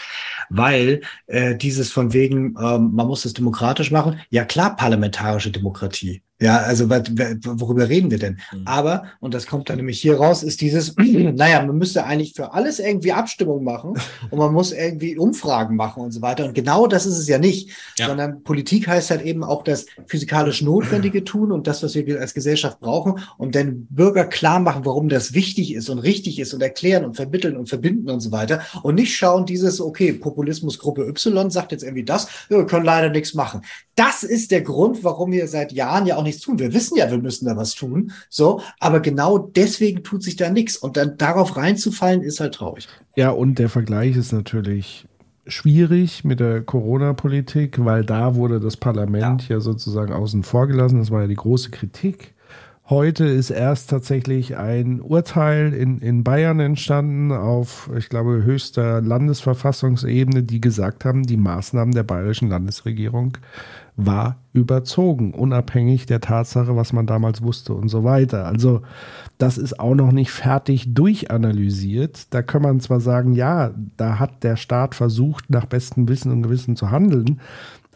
[0.50, 6.22] Weil äh, dieses von wegen, ähm, man muss es demokratisch machen, ja klar, parlamentarische Demokratie.
[6.42, 8.40] Ja, also worüber reden wir denn?
[8.66, 12.52] Aber, und das kommt dann nämlich hier raus, ist dieses, naja, man müsste eigentlich für
[12.54, 13.94] alles irgendwie Abstimmung machen
[14.32, 16.44] und man muss irgendwie Umfragen machen und so weiter.
[16.46, 18.08] Und genau das ist es ja nicht, Ja.
[18.08, 22.34] sondern Politik heißt halt eben auch das physikalisch Notwendige tun und das, was wir als
[22.34, 26.62] Gesellschaft brauchen und den Bürger klar machen, warum das wichtig ist und richtig ist und
[26.62, 28.60] erklären und vermitteln und verbinden und so weiter.
[28.84, 33.34] Und nicht schauen dieses, okay, Populismusgruppe Y sagt jetzt irgendwie das, wir können leider nichts
[33.36, 33.62] machen.
[33.96, 36.60] Das ist der Grund, warum wir seit Jahren ja auch nichts tun.
[36.60, 38.12] Wir wissen ja, wir müssen da was tun.
[38.30, 40.76] So, aber genau deswegen tut sich da nichts.
[40.78, 42.88] Und dann darauf reinzufallen, ist halt traurig.
[43.16, 45.08] Ja, und der Vergleich ist natürlich
[45.48, 49.60] schwierig mit der Corona-Politik, weil da wurde das Parlament ja.
[49.60, 51.00] sozusagen außen vor gelassen.
[51.00, 52.34] Das war ja die große Kritik.
[52.88, 60.44] Heute ist erst tatsächlich ein Urteil in, in Bayern entstanden auf, ich glaube, höchster Landesverfassungsebene,
[60.44, 63.40] die gesagt haben, die Maßnahmen der bayerischen Landesregierung
[63.98, 68.46] war überzogen, unabhängig der Tatsache, was man damals wusste und so weiter.
[68.46, 68.82] Also
[69.38, 72.34] das ist auch noch nicht fertig durchanalysiert.
[72.34, 76.44] Da kann man zwar sagen, ja, da hat der Staat versucht, nach bestem Wissen und
[76.44, 77.40] Gewissen zu handeln,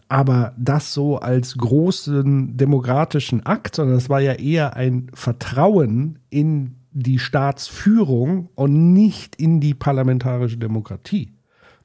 [0.08, 6.74] aber das so als großen demokratischen Akt, sondern es war ja eher ein Vertrauen in
[6.90, 11.32] die Staatsführung und nicht in die parlamentarische Demokratie.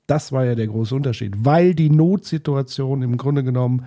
[0.08, 3.86] Das war ja der große Unterschied, weil die Notsituation im Grunde genommen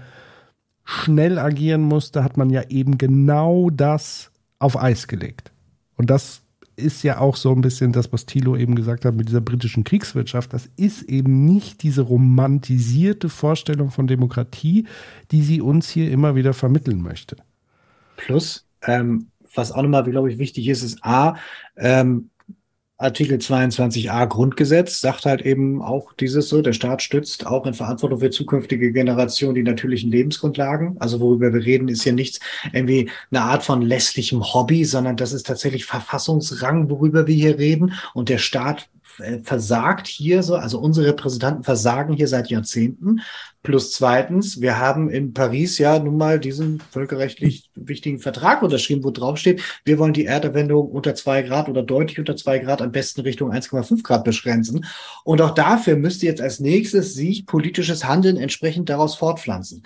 [0.91, 5.53] schnell agieren musste, hat man ja eben genau das auf Eis gelegt.
[5.97, 6.41] Und das
[6.77, 9.85] ist ja auch so ein bisschen das, was Thilo eben gesagt hat mit dieser britischen
[9.85, 10.55] Kriegswirtschaft.
[10.55, 14.87] Das ist eben nicht diese romantisierte Vorstellung von Demokratie,
[15.31, 17.37] die sie uns hier immer wieder vermitteln möchte.
[18.17, 21.37] Plus, ähm, was auch nochmal, glaube ich, wichtig ist, ist A,
[21.77, 22.31] ähm,
[23.01, 28.19] Artikel 22a Grundgesetz sagt halt eben auch dieses so, der Staat stützt auch in Verantwortung
[28.19, 30.97] für zukünftige Generationen die natürlichen Lebensgrundlagen.
[30.99, 32.41] Also worüber wir reden, ist ja nichts
[32.73, 37.93] irgendwie eine Art von lässlichem Hobby, sondern das ist tatsächlich Verfassungsrang, worüber wir hier reden.
[38.15, 38.89] Und der Staat
[39.43, 43.21] versagt hier so, also unsere Repräsentanten versagen hier seit Jahrzehnten.
[43.63, 49.11] Plus zweitens, wir haben in Paris ja nun mal diesen völkerrechtlich wichtigen Vertrag unterschrieben, wo
[49.11, 52.93] drauf steht, wir wollen die Erderwärmung unter zwei Grad oder deutlich unter zwei Grad am
[52.93, 54.87] besten Richtung 1,5 Grad beschränken.
[55.25, 59.83] Und auch dafür müsste jetzt als nächstes sich politisches Handeln entsprechend daraus fortpflanzen.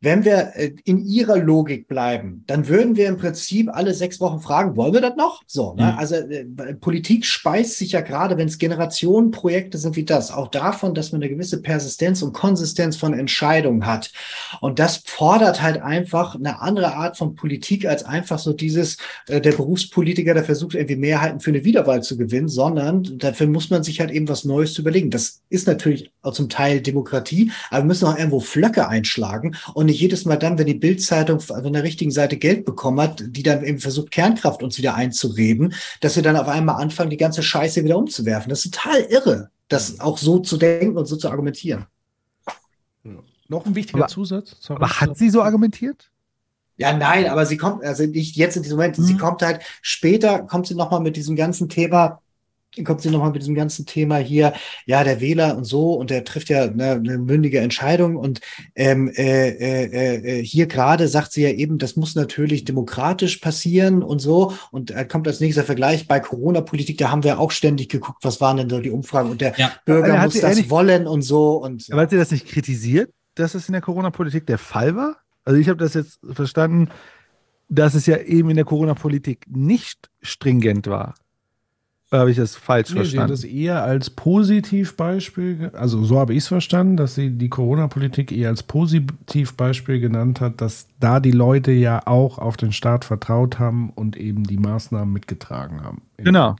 [0.00, 4.38] Wenn wir äh, in ihrer Logik bleiben, dann würden wir im Prinzip alle sechs Wochen
[4.40, 5.42] fragen, wollen wir das noch?
[5.46, 5.92] So, ne?
[5.92, 5.98] Mhm.
[5.98, 10.94] Also äh, Politik speist sich ja gerade, wenn es Generationenprojekte sind wie das, auch davon,
[10.94, 14.12] dass man eine gewisse Persistenz und Konsistenz von Entscheidungen hat.
[14.60, 19.40] Und das fordert halt einfach eine andere Art von Politik als einfach so dieses, äh,
[19.40, 23.82] der Berufspolitiker, der versucht irgendwie Mehrheiten für eine Wiederwahl zu gewinnen, sondern dafür muss man
[23.82, 25.10] sich halt eben was Neues zu überlegen.
[25.10, 29.87] Das ist natürlich auch zum Teil Demokratie, aber wir müssen auch irgendwo Flöcke einschlagen und
[29.88, 33.42] nicht jedes Mal dann, wenn die Bildzeitung von der richtigen Seite Geld bekommen hat, die
[33.42, 37.42] dann eben versucht, Kernkraft uns wieder einzureden, dass wir dann auf einmal anfangen, die ganze
[37.42, 38.50] Scheiße wieder umzuwerfen.
[38.50, 41.86] Das ist total irre, das auch so zu denken und so zu argumentieren.
[43.48, 44.56] Noch ein wichtiger Aber- Zusatz.
[44.60, 44.76] Sorry.
[44.82, 46.10] Aber hat sie so argumentiert?
[46.76, 50.40] Ja, nein, aber sie kommt, also nicht jetzt in diesem Moment, sie kommt halt, später
[50.40, 52.20] kommt sie nochmal mit diesem ganzen Thema,
[52.84, 54.52] kommt sie nochmal mit diesem ganzen Thema hier,
[54.86, 58.40] ja, der Wähler und so, und der trifft ja eine, eine mündige Entscheidung und
[58.74, 64.02] ähm, äh, äh, äh, hier gerade sagt sie ja eben, das muss natürlich demokratisch passieren
[64.02, 67.88] und so, und da kommt als nächster Vergleich bei Corona-Politik, da haben wir auch ständig
[67.88, 69.72] geguckt, was waren denn so die Umfragen und der Ja.
[69.84, 73.54] Bürger muss das ehrlich- wollen und so und Aber hat sie das nicht kritisiert, dass
[73.54, 75.16] es in der Corona-Politik der Fall war?
[75.44, 76.88] Also ich habe das jetzt verstanden,
[77.68, 81.14] dass es ja eben in der Corona-Politik nicht stringent war.
[82.10, 83.32] Oder habe ich das falsch Nee, sie hat verstanden?
[83.34, 88.48] es eher als Positivbeispiel, also so habe ich es verstanden, dass sie die Corona-Politik eher
[88.48, 93.90] als Positivbeispiel genannt hat, dass da die Leute ja auch auf den Staat vertraut haben
[93.90, 96.02] und eben die Maßnahmen mitgetragen haben.
[96.16, 96.56] Genau.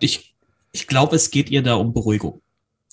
[0.00, 0.34] Ich,
[0.72, 2.40] ich glaube, es geht ihr da um Beruhigung.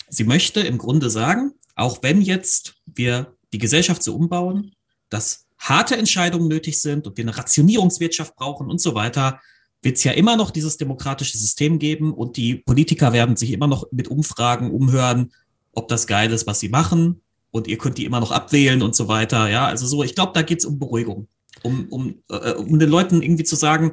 [0.10, 4.74] Sie möchte im Grunde sagen, auch wenn jetzt wir die Gesellschaft so umbauen,
[5.10, 9.40] dass harte Entscheidungen nötig sind und wir eine Rationierungswirtschaft brauchen und so weiter,
[9.84, 13.68] wird es ja immer noch dieses demokratische System geben und die Politiker werden sich immer
[13.68, 15.32] noch mit Umfragen umhören,
[15.74, 17.22] ob das geil ist, was sie machen
[17.52, 19.50] und ihr könnt die immer noch abwählen und so weiter.
[19.50, 21.28] Ja, also so, ich glaube, da geht es um Beruhigung,
[21.64, 23.92] um, um, äh, um den Leuten irgendwie zu sagen,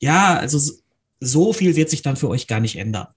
[0.00, 0.58] ja, also
[1.20, 3.08] so- viel wird sich dann für euch gar nicht ändern.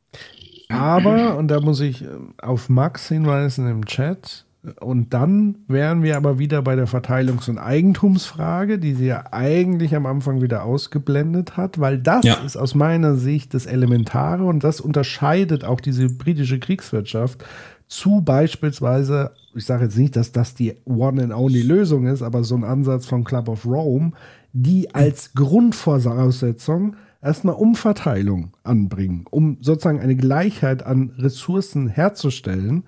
[0.70, 2.08] Aber, und da muss ich äh,
[2.42, 4.46] auf Max hinweisen im Chat,
[4.80, 9.96] und dann wären wir aber wieder bei der Verteilungs- und Eigentumsfrage, die sie ja eigentlich
[9.96, 12.36] am Anfang wieder ausgeblendet hat, weil das Ja.
[12.46, 17.44] ist aus meiner Sicht das Elementare und das unterscheidet auch diese britische Kriegswirtschaft
[17.88, 22.44] zu beispielsweise, ich sage jetzt nicht, dass das die One and Only Lösung ist, aber
[22.44, 24.12] so ein Ansatz vom Club of Rome,
[24.54, 32.84] die als Grundvoraussetzung erstmal Umverteilung anbringen, um sozusagen eine Gleichheit an Ressourcen herzustellen,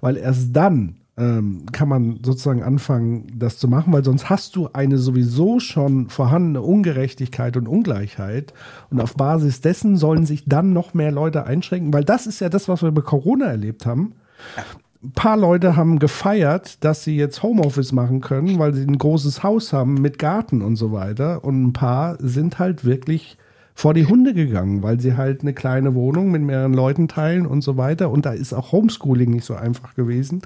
[0.00, 4.68] weil erst dann ähm, kann man sozusagen anfangen, das zu machen, weil sonst hast du
[4.72, 8.52] eine sowieso schon vorhandene Ungerechtigkeit und Ungleichheit
[8.90, 12.48] und auf Basis dessen sollen sich dann noch mehr Leute einschränken, weil das ist ja
[12.48, 14.12] das, was wir bei Corona erlebt haben.
[15.02, 19.42] Ein paar Leute haben gefeiert, dass sie jetzt Homeoffice machen können, weil sie ein großes
[19.42, 21.44] Haus haben mit Garten und so weiter.
[21.44, 23.38] Und ein paar sind halt wirklich
[23.74, 27.62] vor die Hunde gegangen, weil sie halt eine kleine Wohnung mit mehreren Leuten teilen und
[27.62, 28.10] so weiter.
[28.10, 30.42] Und da ist auch Homeschooling nicht so einfach gewesen.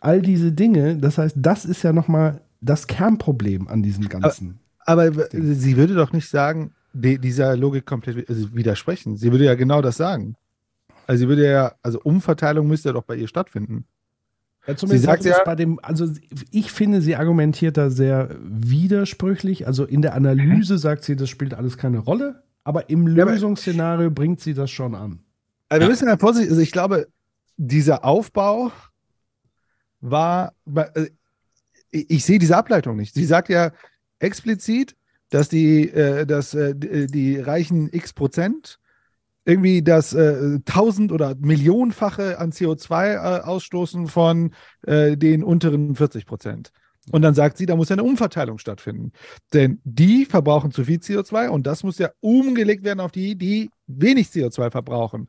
[0.00, 4.58] All diese Dinge, das heißt, das ist ja nochmal das Kernproblem an diesem Ganzen.
[4.84, 9.16] Aber, aber sie würde doch nicht sagen, die, dieser Logik komplett also widersprechen.
[9.16, 10.36] Sie würde ja genau das sagen.
[11.06, 13.84] Also sie würde ja, also Umverteilung müsste ja doch bei ihr stattfinden.
[14.66, 16.06] Ja, zumindest sie sagt ja, bei dem, also
[16.50, 19.66] ich finde, sie argumentiert da sehr widersprüchlich.
[19.66, 24.40] Also in der Analyse sagt sie, das spielt alles keine Rolle, aber im Lösungsszenario bringt
[24.40, 25.20] sie das schon an.
[25.68, 27.08] Also wir müssen ja vorsichtig, also ich glaube,
[27.56, 28.70] dieser Aufbau
[30.00, 31.10] war, äh,
[31.90, 33.14] ich sehe diese Ableitung nicht.
[33.14, 33.72] Sie sagt ja
[34.18, 34.96] explizit,
[35.30, 38.78] dass die, äh, dass äh, die reichen x Prozent
[39.46, 40.14] irgendwie das
[40.66, 44.52] tausend- oder millionenfache an CO2 äh, ausstoßen von
[44.86, 46.72] den unteren 40 Prozent.
[47.10, 49.12] Und dann sagt sie, da muss ja eine Umverteilung stattfinden.
[49.52, 53.70] Denn die verbrauchen zu viel CO2 und das muss ja umgelegt werden auf die, die
[53.86, 55.28] wenig CO2 verbrauchen.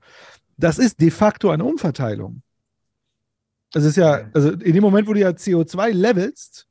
[0.57, 2.43] Das ist de facto eine Umverteilung.
[3.71, 6.67] Das ist ja, also in dem Moment, wo du ja CO2 levelst,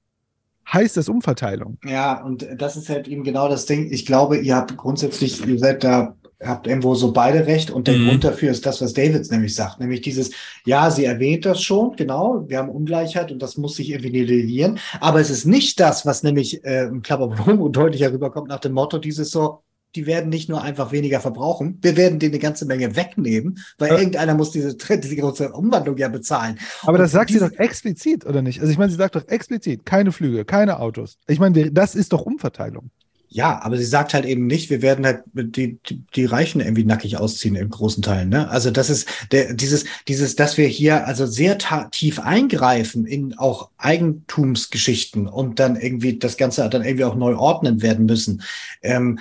[0.72, 1.78] heißt das Umverteilung.
[1.84, 3.90] Ja, und das ist halt eben genau das Ding.
[3.90, 7.96] Ich glaube, ihr habt grundsätzlich, ihr seid da habt irgendwo so beide recht und der
[7.96, 8.08] mhm.
[8.08, 10.30] Grund dafür ist das, was Davids nämlich sagt, nämlich dieses,
[10.64, 14.78] ja, sie erwähnt das schon, genau, wir haben Ungleichheit und das muss sich irgendwie nivellieren,
[15.00, 18.60] aber es ist nicht das, was nämlich äh, im Club of Rome deutlich herüberkommt nach
[18.60, 19.62] dem Motto dieses so,
[19.94, 23.90] die werden nicht nur einfach weniger verbrauchen, wir werden denen eine ganze Menge wegnehmen, weil
[23.90, 23.98] ja.
[23.98, 26.58] irgendeiner muss diese, diese große Umwandlung ja bezahlen.
[26.82, 28.60] Aber und das sagt sie doch explizit, oder nicht?
[28.60, 31.18] Also ich meine, sie sagt doch explizit, keine Flüge, keine Autos.
[31.26, 32.90] Ich meine, das ist doch Umverteilung.
[33.32, 36.84] Ja, aber sie sagt halt eben nicht, wir werden halt die, die, die Reichen irgendwie
[36.84, 38.26] nackig ausziehen im großen Teil.
[38.26, 38.48] Ne?
[38.50, 41.56] Also das ist der, dieses, dieses, dass wir hier also sehr
[41.92, 47.82] tief eingreifen in auch Eigentumsgeschichten und dann irgendwie das Ganze dann irgendwie auch neu ordnen
[47.82, 48.42] werden müssen.
[48.82, 49.20] Ähm,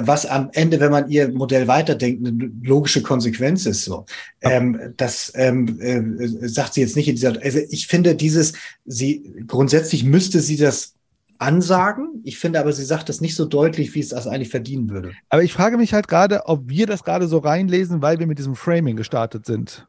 [0.00, 4.06] was am Ende, wenn man ihr Modell weiterdenkt, eine logische Konsequenz ist so.
[4.40, 7.40] Ähm, das ähm, äh, sagt sie jetzt nicht in dieser.
[7.42, 10.94] Also ich finde dieses, sie grundsätzlich müsste sie das
[11.38, 12.20] ansagen.
[12.24, 15.12] Ich finde aber, sie sagt das nicht so deutlich, wie es das eigentlich verdienen würde.
[15.28, 18.38] Aber ich frage mich halt gerade, ob wir das gerade so reinlesen, weil wir mit
[18.38, 19.86] diesem Framing gestartet sind.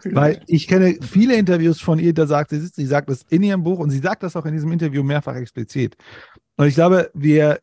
[0.00, 0.16] Vielleicht.
[0.16, 3.64] Weil ich kenne viele Interviews von ihr, da sagt sie, sie sagt das in ihrem
[3.64, 5.96] Buch und sie sagt das auch in diesem Interview mehrfach explizit.
[6.56, 7.58] Und ich glaube, wir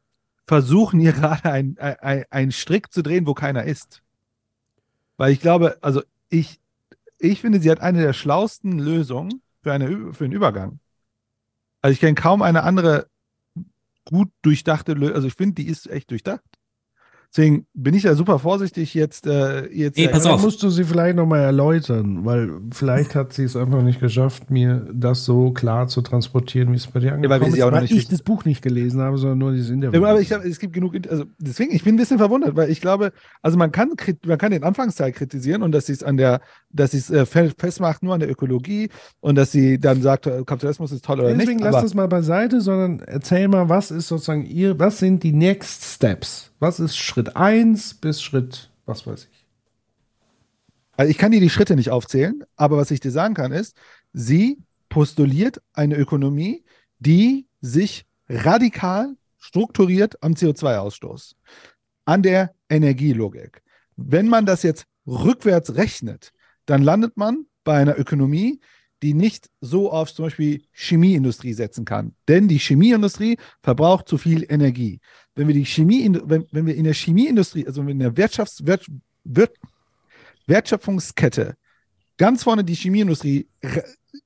[0.45, 4.01] versuchen hier gerade einen ein Strick zu drehen, wo keiner ist.
[5.17, 6.59] Weil ich glaube, also ich,
[7.19, 10.79] ich finde, sie hat eine der schlausten Lösungen für, eine, für einen Übergang.
[11.81, 13.07] Also ich kenne kaum eine andere
[14.05, 15.15] gut durchdachte Lösung.
[15.15, 16.43] Also ich finde, die ist echt durchdacht.
[17.35, 19.25] Deswegen bin ich ja super vorsichtig jetzt.
[19.25, 20.43] Äh, jetzt nee, pass auf.
[20.43, 24.87] musst du sie vielleicht nochmal erläutern, weil vielleicht hat sie es einfach nicht geschafft, mir
[24.93, 28.07] das so klar zu transportieren, wie es bei dir angekommen ja, weil ist, weil ich
[28.07, 29.99] das Buch nicht gelesen habe, sondern nur dieses Interview.
[29.99, 32.69] Ja, aber ich glaube, es gibt genug, also deswegen, ich bin ein bisschen verwundert, weil
[32.69, 33.93] ich glaube, also man kann,
[34.27, 36.39] man kann den Anfangsteil kritisieren und dass sie es an der,
[36.69, 38.89] dass sie es äh, festmacht nur an der Ökologie
[39.21, 41.61] und dass sie dann sagt, äh, Kapitalismus ist toll oder deswegen nicht.
[41.61, 45.33] Deswegen lass das mal beiseite, sondern erzähl mal, was ist sozusagen ihr, was sind die
[45.33, 46.52] Next Steps?
[46.63, 49.45] Was ist Schritt 1 bis Schritt, was weiß ich?
[50.95, 53.75] Also ich kann dir die Schritte nicht aufzählen, aber was ich dir sagen kann ist,
[54.13, 56.63] sie postuliert eine Ökonomie,
[56.99, 61.35] die sich radikal strukturiert am CO2-Ausstoß,
[62.05, 63.61] an der Energielogik.
[63.97, 66.31] Wenn man das jetzt rückwärts rechnet,
[66.65, 68.61] dann landet man bei einer Ökonomie,
[69.01, 72.15] die nicht so auf zum Beispiel Chemieindustrie setzen kann.
[72.29, 75.01] Denn die Chemieindustrie verbraucht zu viel Energie
[75.35, 78.85] wenn wir die Chemie, wenn, wenn wir in der Chemieindustrie, also in der Wirtschafts, Wirt,
[79.23, 79.57] Wirt,
[80.47, 81.55] Wertschöpfungskette
[82.17, 83.47] ganz vorne die Chemieindustrie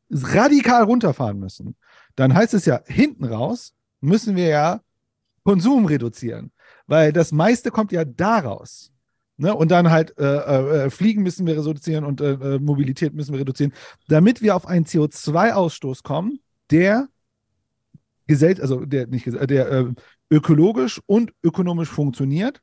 [0.09, 1.75] radikal runterfahren müssen,
[2.15, 4.81] dann heißt es ja, hinten raus müssen wir ja
[5.43, 6.51] Konsum reduzieren,
[6.87, 8.91] weil das meiste kommt ja daraus.
[9.37, 9.55] Ne?
[9.55, 13.39] Und dann halt äh, äh, Fliegen müssen wir reduzieren und äh, äh Mobilität müssen wir
[13.39, 13.71] reduzieren,
[14.07, 16.39] damit wir auf einen CO2-Ausstoß kommen,
[16.71, 17.07] der
[18.25, 19.93] gesell also der nicht der äh,
[20.29, 22.61] ökologisch und ökonomisch funktioniert.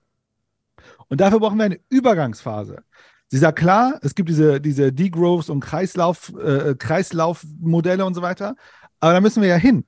[1.09, 2.83] Und dafür brauchen wir eine Übergangsphase.
[3.29, 8.55] Sie sagt klar, es gibt diese, diese Degrowths und Kreislauf, äh, Kreislaufmodelle und so weiter,
[9.01, 9.85] aber da müssen wir ja hin.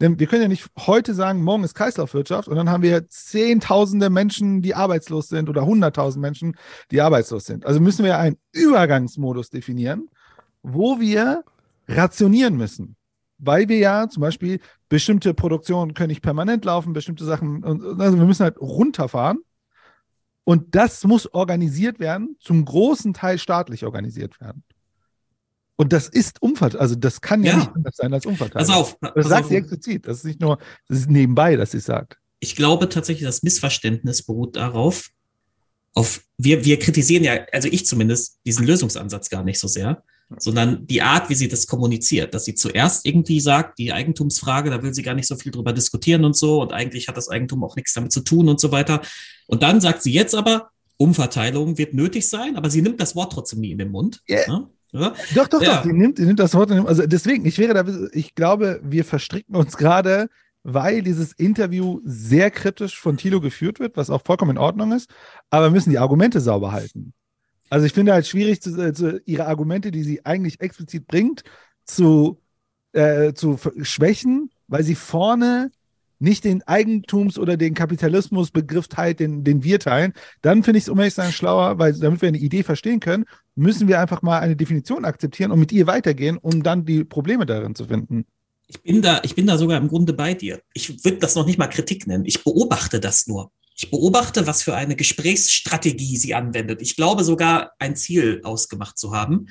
[0.00, 4.08] Denn wir können ja nicht heute sagen, morgen ist Kreislaufwirtschaft und dann haben wir Zehntausende
[4.08, 6.56] Menschen, die arbeitslos sind oder Hunderttausend Menschen,
[6.90, 7.66] die arbeitslos sind.
[7.66, 10.08] Also müssen wir einen Übergangsmodus definieren,
[10.62, 11.44] wo wir
[11.86, 12.96] rationieren müssen.
[13.42, 18.26] Weil wir ja zum Beispiel bestimmte Produktionen können nicht permanent laufen, bestimmte Sachen, also wir
[18.26, 19.38] müssen halt runterfahren.
[20.44, 24.64] Und das muss organisiert werden, zum großen Teil staatlich organisiert werden.
[25.76, 28.66] Und das ist Umverteilung, also das kann ja, ja, nicht anders sein als Umverteilung.
[28.66, 28.98] Pass auf.
[29.14, 29.48] Das sagt auf.
[29.48, 30.06] sie explizit.
[30.06, 32.18] Das ist nicht nur, das ist nebenbei, dass sie sagt.
[32.38, 35.08] Ich glaube tatsächlich, das Missverständnis beruht darauf,
[35.94, 40.02] auf, wir, wir kritisieren ja, also ich zumindest, diesen Lösungsansatz gar nicht so sehr,
[40.38, 44.82] sondern die Art, wie sie das kommuniziert, dass sie zuerst irgendwie sagt, die Eigentumsfrage, da
[44.82, 47.64] will sie gar nicht so viel drüber diskutieren und so, und eigentlich hat das Eigentum
[47.64, 49.02] auch nichts damit zu tun und so weiter.
[49.46, 53.32] Und dann sagt sie jetzt aber, Umverteilung wird nötig sein, aber sie nimmt das Wort
[53.32, 54.22] trotzdem nie in den Mund.
[54.28, 54.48] Yeah.
[54.48, 54.68] Ne?
[54.92, 55.14] Ja?
[55.34, 55.76] Doch, doch, ja.
[55.76, 55.84] doch.
[55.84, 56.70] Sie nimmt, sie nimmt das Wort.
[56.70, 60.28] Also deswegen, ich wäre da, ich glaube, wir verstricken uns gerade,
[60.62, 65.10] weil dieses Interview sehr kritisch von Thilo geführt wird, was auch vollkommen in Ordnung ist.
[65.48, 67.14] Aber wir müssen die Argumente sauber halten.
[67.70, 71.44] Also ich finde halt schwierig, zu, äh, ihre Argumente, die sie eigentlich explizit bringt,
[71.84, 72.38] zu,
[72.92, 75.70] äh, zu schwächen, weil sie vorne
[76.18, 80.88] nicht den Eigentums- oder den Kapitalismusbegriff teilt, den, den wir teilen, dann finde ich es
[80.90, 83.24] um ehrlich sein schlauer, weil damit wir eine Idee verstehen können,
[83.54, 87.46] müssen wir einfach mal eine Definition akzeptieren und mit ihr weitergehen, um dann die Probleme
[87.46, 88.26] darin zu finden.
[88.66, 90.60] Ich bin da, ich bin da sogar im Grunde bei dir.
[90.74, 92.24] Ich würde das noch nicht mal Kritik nennen.
[92.26, 93.50] Ich beobachte das nur.
[93.82, 96.82] Ich beobachte, was für eine Gesprächsstrategie sie anwendet.
[96.82, 99.46] Ich glaube sogar, ein Ziel ausgemacht zu haben,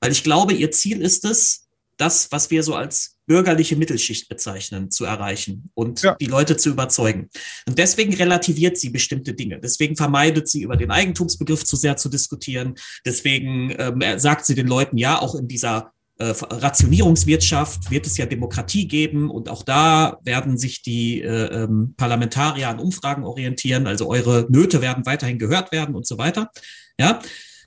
[0.00, 4.92] weil ich glaube, ihr Ziel ist es, das, was wir so als bürgerliche Mittelschicht bezeichnen,
[4.92, 6.14] zu erreichen und ja.
[6.14, 7.28] die Leute zu überzeugen.
[7.66, 9.58] Und deswegen relativiert sie bestimmte Dinge.
[9.58, 12.74] Deswegen vermeidet sie, über den Eigentumsbegriff zu sehr zu diskutieren.
[13.04, 18.26] Deswegen ähm, sagt sie den Leuten, ja, auch in dieser äh, Rationierungswirtschaft wird es ja
[18.26, 23.86] Demokratie geben und auch da werden sich die äh, ähm, Parlamentarier an Umfragen orientieren.
[23.86, 26.50] Also eure Nöte werden weiterhin gehört werden und so weiter.
[26.98, 27.20] Ja,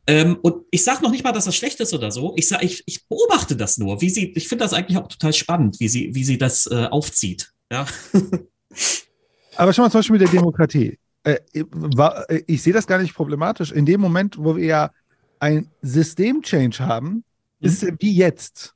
[0.07, 2.33] ähm, und ich sage noch nicht mal, dass das schlecht ist oder so.
[2.35, 4.01] Ich, sag, ich, ich beobachte das nur.
[4.01, 6.85] Wie sie, ich finde das eigentlich auch total spannend, wie sie, wie sie das äh,
[6.91, 7.51] aufzieht.
[7.71, 7.87] Ja.
[9.57, 10.99] Aber schon mal zum Beispiel mit der Demokratie.
[11.23, 13.71] Äh, äh, ich sehe das gar nicht problematisch.
[13.71, 14.91] In dem Moment, wo wir ja
[15.39, 17.23] ein System-Change haben.
[17.65, 18.75] Ist es wie jetzt.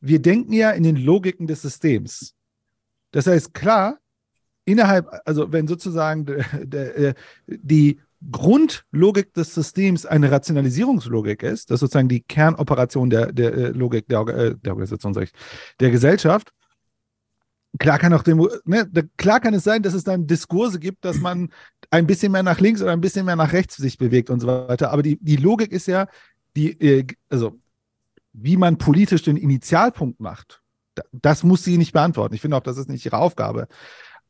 [0.00, 2.34] Wir denken ja in den Logiken des Systems.
[3.10, 3.98] Das heißt, klar,
[4.64, 7.14] innerhalb, also wenn sozusagen der, der, äh,
[7.46, 8.00] die
[8.30, 14.06] Grundlogik des Systems eine Rationalisierungslogik ist, das ist sozusagen die Kernoperation der, der äh, Logik
[14.08, 15.32] der, äh, der Organisation, ich,
[15.80, 16.50] der Gesellschaft.
[17.78, 21.20] Klar kann auch Demo, ne, klar kann es sein, dass es dann Diskurse gibt, dass
[21.20, 21.50] man
[21.90, 24.48] ein bisschen mehr nach links oder ein bisschen mehr nach rechts sich bewegt und so
[24.48, 24.90] weiter.
[24.90, 26.08] Aber die, die Logik ist ja,
[26.56, 27.60] die, also
[28.32, 30.62] wie man politisch den Initialpunkt macht,
[31.12, 32.34] das muss sie nicht beantworten.
[32.34, 33.68] Ich finde auch, das ist nicht ihre Aufgabe.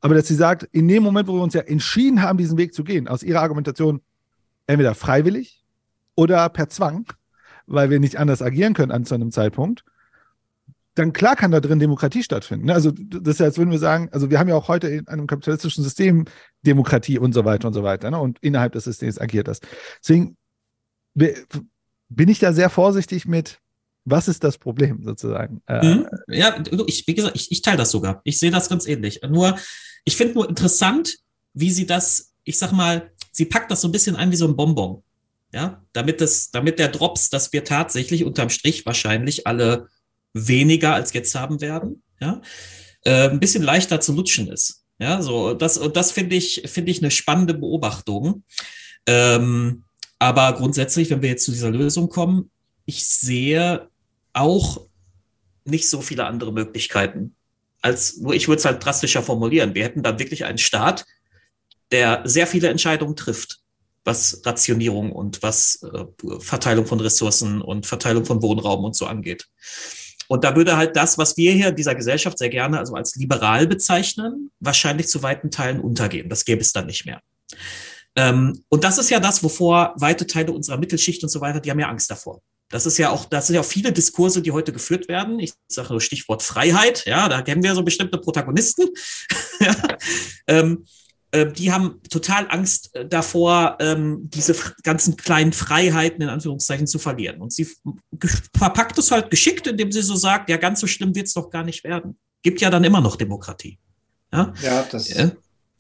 [0.01, 2.75] Aber dass sie sagt, in dem Moment, wo wir uns ja entschieden haben, diesen Weg
[2.75, 4.01] zu gehen, aus ihrer Argumentation
[4.67, 5.65] entweder freiwillig
[6.15, 7.07] oder per Zwang,
[7.67, 9.85] weil wir nicht anders agieren können an zu einem Zeitpunkt,
[10.95, 12.67] dann klar kann da drin Demokratie stattfinden.
[12.67, 12.75] Ne?
[12.75, 15.07] Also das ist ja, als würden wir sagen, also wir haben ja auch heute in
[15.09, 16.25] einem kapitalistischen System
[16.63, 18.11] Demokratie und so weiter und so weiter.
[18.11, 18.19] Ne?
[18.19, 19.61] Und innerhalb des Systems agiert das.
[20.03, 20.37] Deswegen
[21.15, 23.61] bin ich da sehr vorsichtig mit,
[24.11, 25.63] was ist das Problem sozusagen?
[25.69, 26.07] Mhm.
[26.29, 28.21] Ja, ich, wie gesagt, ich, ich teile das sogar.
[28.25, 29.21] Ich sehe das ganz ähnlich.
[29.29, 29.57] Nur,
[30.05, 31.19] ich finde nur interessant,
[31.53, 34.47] wie sie das, ich sag mal, sie packt das so ein bisschen ein wie so
[34.47, 35.03] ein Bonbon.
[35.53, 39.89] Ja, damit das, damit der Drops, dass wir tatsächlich unterm Strich wahrscheinlich alle
[40.33, 42.41] weniger als jetzt haben werden, ja,
[43.05, 44.85] äh, ein bisschen leichter zu lutschen ist.
[45.01, 48.45] Ja, so, das, das finde ich, finde ich eine spannende Beobachtung.
[49.07, 49.85] Ähm,
[50.21, 52.51] aber grundsätzlich, wenn wir jetzt zu dieser Lösung kommen,
[52.85, 53.89] ich sehe
[54.33, 54.87] auch
[55.65, 57.35] nicht so viele andere Möglichkeiten.
[57.83, 59.75] Als, nur ich würde es halt drastischer formulieren.
[59.75, 61.07] Wir hätten dann wirklich einen Staat,
[61.91, 63.61] der sehr viele Entscheidungen trifft,
[64.05, 66.05] was Rationierung und was äh,
[66.41, 69.49] Verteilung von Ressourcen und Verteilung von Wohnraum und so angeht.
[70.29, 73.17] Und da würde halt das, was wir hier in dieser Gesellschaft sehr gerne also als
[73.17, 76.29] liberal bezeichnen, wahrscheinlich zu weiten Teilen untergehen.
[76.29, 77.21] Das gäbe es dann nicht mehr.
[78.17, 81.71] Ähm, und das ist ja das, wovor weite Teile unserer Mittelschicht und so weiter, die
[81.71, 82.41] haben ja Angst davor.
[82.71, 85.41] Das ist ja auch, das sind ja auch viele Diskurse, die heute geführt werden.
[85.41, 87.05] Ich sage nur Stichwort Freiheit.
[87.05, 88.89] Ja, da kennen wir so bestimmte Protagonisten.
[89.61, 89.77] ja,
[90.47, 90.85] ähm,
[91.33, 96.99] äh, die haben total Angst äh, davor, ähm, diese ganzen kleinen Freiheiten in Anführungszeichen zu
[96.99, 97.41] verlieren.
[97.41, 97.69] Und sie
[98.57, 101.51] verpackt es halt geschickt, indem sie so sagt, ja, ganz so schlimm wird es doch
[101.51, 102.19] gar nicht werden.
[102.43, 103.79] Gibt ja dann immer noch Demokratie.
[104.33, 105.09] Ja, ja das.
[105.09, 105.31] Ja.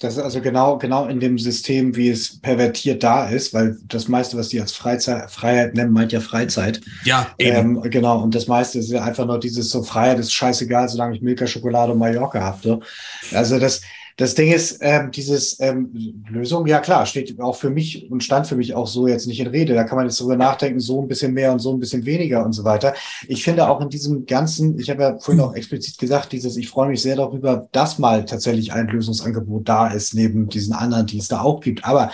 [0.01, 4.09] Das ist also genau, genau in dem System, wie es pervertiert da ist, weil das
[4.09, 6.81] meiste, was die als Freizeit, Freiheit nennen, meint ja Freizeit.
[7.05, 7.77] Ja, eben.
[7.77, 11.17] Ähm, genau, und das meiste ist ja einfach nur dieses so Freiheit ist scheißegal, solange
[11.17, 12.59] ich Milka Schokolade und Mallorca habe.
[12.63, 12.83] So.
[13.33, 13.83] Also das,
[14.21, 18.47] das Ding ist, ähm, dieses ähm, Lösung, ja klar, steht auch für mich und stand
[18.47, 19.73] für mich auch so jetzt nicht in Rede.
[19.73, 22.45] Da kann man jetzt drüber nachdenken, so ein bisschen mehr und so ein bisschen weniger
[22.45, 22.93] und so weiter.
[23.29, 26.69] Ich finde auch in diesem ganzen, ich habe ja vorhin auch explizit gesagt, dieses, ich
[26.69, 31.17] freue mich sehr darüber, dass mal tatsächlich ein Lösungsangebot da ist, neben diesen anderen, die
[31.17, 31.87] es da auch gibt.
[31.87, 32.11] Aber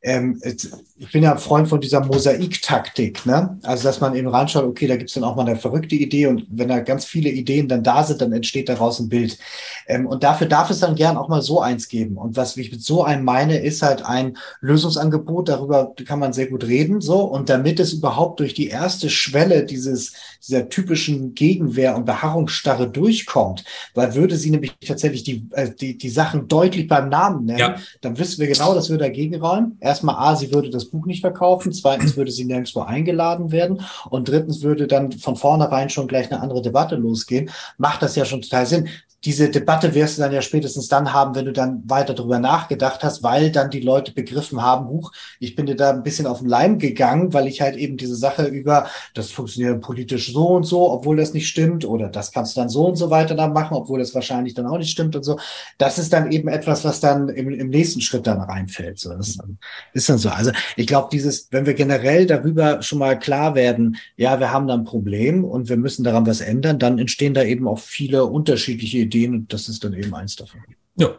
[0.00, 3.58] ähm, ich bin ja ein Freund von dieser Mosaiktaktik, ne?
[3.62, 6.46] Also, dass man eben reinschaut, okay, da gibt's dann auch mal eine verrückte Idee und
[6.50, 9.38] wenn da ganz viele Ideen dann da sind, dann entsteht daraus ein Bild.
[9.86, 12.16] Ähm, und dafür darf es dann gern auch mal so eins geben.
[12.16, 16.46] Und was ich mit so einem meine, ist halt ein Lösungsangebot, darüber kann man sehr
[16.46, 17.22] gut reden, so.
[17.22, 20.12] Und damit es überhaupt durch die erste Schwelle dieses,
[20.46, 26.08] dieser typischen Gegenwehr und Beharrungsstarre durchkommt, weil würde sie nämlich tatsächlich die, äh, die, die
[26.08, 27.76] Sachen deutlich beim Namen nennen, Ja.
[28.00, 29.76] dann wissen wir genau, dass wir dagegen räumen.
[29.88, 31.72] Erstmal A, sie würde das Buch nicht verkaufen.
[31.72, 33.80] Zweitens würde sie nirgendwo eingeladen werden.
[34.10, 37.48] Und drittens würde dann von vornherein schon gleich eine andere Debatte losgehen.
[37.78, 38.88] Macht das ja schon total Sinn.
[39.24, 43.02] Diese Debatte wirst du dann ja spätestens dann haben, wenn du dann weiter drüber nachgedacht
[43.02, 46.38] hast, weil dann die Leute begriffen haben, huch, ich bin dir da ein bisschen auf
[46.38, 50.64] den Leim gegangen, weil ich halt eben diese Sache über, das funktioniert politisch so und
[50.64, 53.52] so, obwohl das nicht stimmt, oder das kannst du dann so und so weiter dann
[53.52, 55.38] machen, obwohl das wahrscheinlich dann auch nicht stimmt und so.
[55.78, 58.98] Das ist dann eben etwas, was dann im, im nächsten Schritt dann reinfällt.
[58.98, 59.58] So, das ist dann,
[59.94, 60.28] ist dann so.
[60.28, 64.68] Also ich glaube, dieses, wenn wir generell darüber schon mal klar werden, ja, wir haben
[64.68, 68.24] da ein Problem und wir müssen daran was ändern, dann entstehen da eben auch viele
[68.24, 70.60] unterschiedliche Ideen und das ist dann eben eins davon.
[70.96, 71.18] Ja.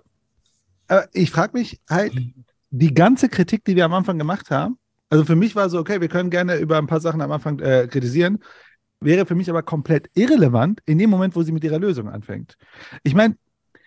[0.87, 2.13] Aber ich frage mich halt,
[2.71, 4.77] die ganze Kritik, die wir am Anfang gemacht haben,
[5.09, 7.59] also für mich war so, okay, wir können gerne über ein paar Sachen am Anfang
[7.59, 8.39] äh, kritisieren,
[8.99, 12.55] wäre für mich aber komplett irrelevant in dem Moment, wo sie mit ihrer Lösung anfängt.
[13.03, 13.35] Ich meine,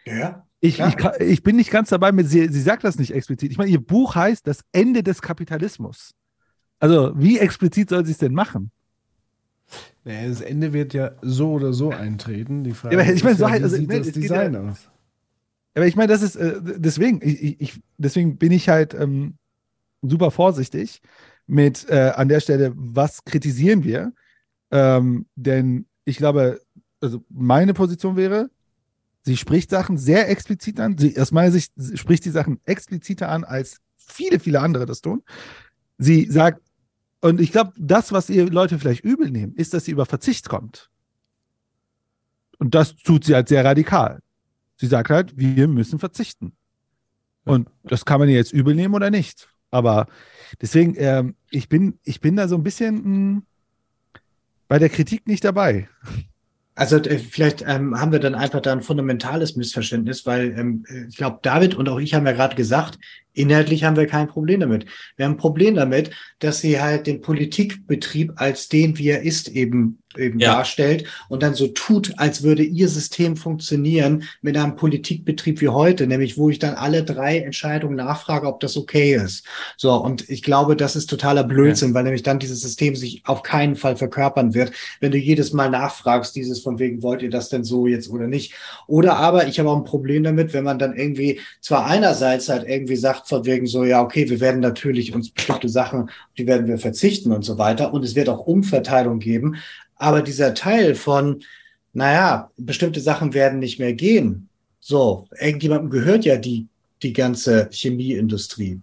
[0.04, 0.46] Ja.
[0.60, 3.50] ich, ich, ich bin nicht ganz dabei mit, sie, sie sagt das nicht explizit.
[3.52, 6.12] Ich meine, ihr Buch heißt Das Ende des Kapitalismus.
[6.80, 8.72] Also, wie explizit soll sie es denn machen?
[10.04, 12.64] Naja, das Ende wird ja so oder so eintreten.
[12.64, 14.60] Die Frage Ja, ich meine, so halt- also, sieht ne, das es geht Design ja-
[14.70, 14.88] aus?
[15.74, 19.34] Aber ich meine, das ist äh, deswegen, ich, ich- ich, deswegen bin ich halt ähm,
[20.02, 21.00] super vorsichtig
[21.46, 24.12] mit äh, an der Stelle, was kritisieren wir?
[24.70, 26.60] Ähm, denn ich glaube,
[27.00, 28.50] also meine Position wäre,
[29.22, 30.98] sie spricht Sachen sehr explizit an.
[30.98, 35.22] Sie, aus meiner Sicht spricht sie Sachen expliziter an, als viele, viele andere das tun.
[35.98, 36.60] Sie sagt,
[37.22, 40.48] und ich glaube, das, was ihr Leute vielleicht übel nehmen, ist, dass sie über Verzicht
[40.48, 40.90] kommt.
[42.58, 44.20] Und das tut sie halt sehr radikal.
[44.76, 46.52] Sie sagt halt, wir müssen verzichten.
[47.44, 49.48] Und das kann man ihr jetzt übel nehmen oder nicht.
[49.70, 50.08] Aber
[50.60, 53.42] deswegen, ähm, ich, bin, ich bin da so ein bisschen mh,
[54.66, 55.88] bei der Kritik nicht dabei.
[56.74, 61.16] Also äh, vielleicht ähm, haben wir dann einfach da ein fundamentales Missverständnis, weil ähm, ich
[61.16, 62.98] glaube, David und auch ich haben ja gerade gesagt,
[63.32, 64.86] inhaltlich haben wir kein Problem damit.
[65.16, 69.48] Wir haben ein Problem damit, dass sie halt den Politikbetrieb als den, wie er ist,
[69.48, 70.56] eben eben Ja.
[70.56, 76.06] darstellt und dann so tut, als würde ihr System funktionieren mit einem Politikbetrieb wie heute,
[76.06, 79.46] nämlich wo ich dann alle drei Entscheidungen nachfrage, ob das okay ist.
[79.76, 83.42] So, und ich glaube, das ist totaler Blödsinn, weil nämlich dann dieses System sich auf
[83.42, 87.48] keinen Fall verkörpern wird, wenn du jedes Mal nachfragst, dieses von wegen, wollt ihr das
[87.48, 88.54] denn so jetzt oder nicht?
[88.86, 92.68] Oder aber, ich habe auch ein Problem damit, wenn man dann irgendwie zwar einerseits halt
[92.68, 96.66] irgendwie sagt, von wegen so, ja, okay, wir werden natürlich uns bestimmte Sachen, die werden
[96.66, 97.92] wir verzichten und so weiter.
[97.92, 99.56] Und es wird auch Umverteilung geben.
[99.96, 101.42] Aber dieser Teil von,
[101.92, 104.48] naja, bestimmte Sachen werden nicht mehr gehen.
[104.80, 106.66] So, irgendjemandem gehört ja die,
[107.02, 108.80] die ganze Chemieindustrie.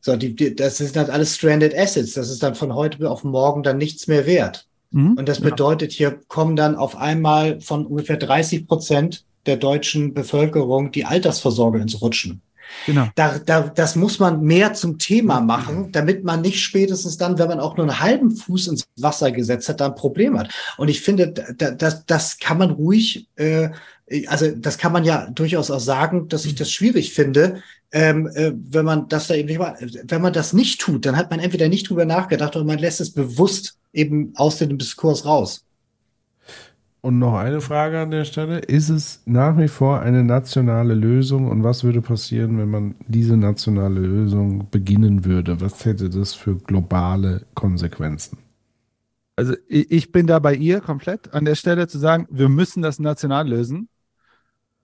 [0.00, 2.14] So, die, die, das sind dann alles stranded assets.
[2.14, 4.66] Das ist dann von heute auf morgen dann nichts mehr wert.
[4.90, 5.14] Mhm.
[5.14, 10.92] Und das bedeutet, hier kommen dann auf einmal von ungefähr 30 Prozent der deutschen Bevölkerung
[10.92, 12.42] die Altersvorsorge ins Rutschen.
[12.86, 13.08] Genau.
[13.14, 17.48] Da, da, das muss man mehr zum Thema machen, damit man nicht spätestens dann, wenn
[17.48, 20.52] man auch nur einen halben Fuß ins Wasser gesetzt hat, da ein Problem hat.
[20.76, 23.70] Und ich finde, da, das, das kann man ruhig, äh,
[24.26, 28.52] also das kann man ja durchaus auch sagen, dass ich das schwierig finde, ähm, äh,
[28.54, 29.76] wenn man das da eben nicht macht.
[30.04, 33.00] Wenn man das nicht tut, dann hat man entweder nicht drüber nachgedacht oder man lässt
[33.00, 35.64] es bewusst eben aus dem Diskurs raus.
[37.04, 38.60] Und noch eine Frage an der Stelle.
[38.60, 43.36] Ist es nach wie vor eine nationale Lösung und was würde passieren, wenn man diese
[43.36, 45.60] nationale Lösung beginnen würde?
[45.60, 48.38] Was hätte das für globale Konsequenzen?
[49.34, 53.00] Also ich, bin da bei ihr komplett an der Stelle zu sagen, wir müssen das
[53.00, 53.88] national lösen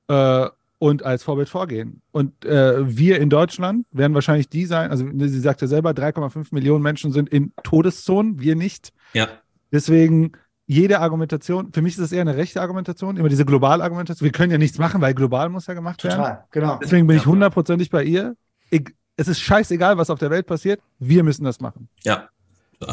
[0.08, 0.48] äh,
[0.78, 2.02] und als Vorbild vorgehen.
[2.10, 6.48] Und äh, wir in Deutschland werden wahrscheinlich die sein, also sie sagt ja selber, 3,5
[6.50, 8.92] Millionen Menschen sind in Todeszonen, wir nicht.
[9.12, 9.28] Ja.
[9.70, 10.32] Deswegen
[10.68, 14.24] jede Argumentation, für mich ist das eher eine rechte Argumentation, immer diese globale Argumentation.
[14.26, 16.18] Wir können ja nichts machen, weil global muss ja gemacht werden.
[16.18, 16.78] Total, genau.
[16.82, 18.36] Deswegen bin ich hundertprozentig bei ihr.
[18.70, 18.84] Ich,
[19.16, 20.80] es ist scheißegal, was auf der Welt passiert.
[20.98, 21.88] Wir müssen das machen.
[22.04, 22.28] Ja,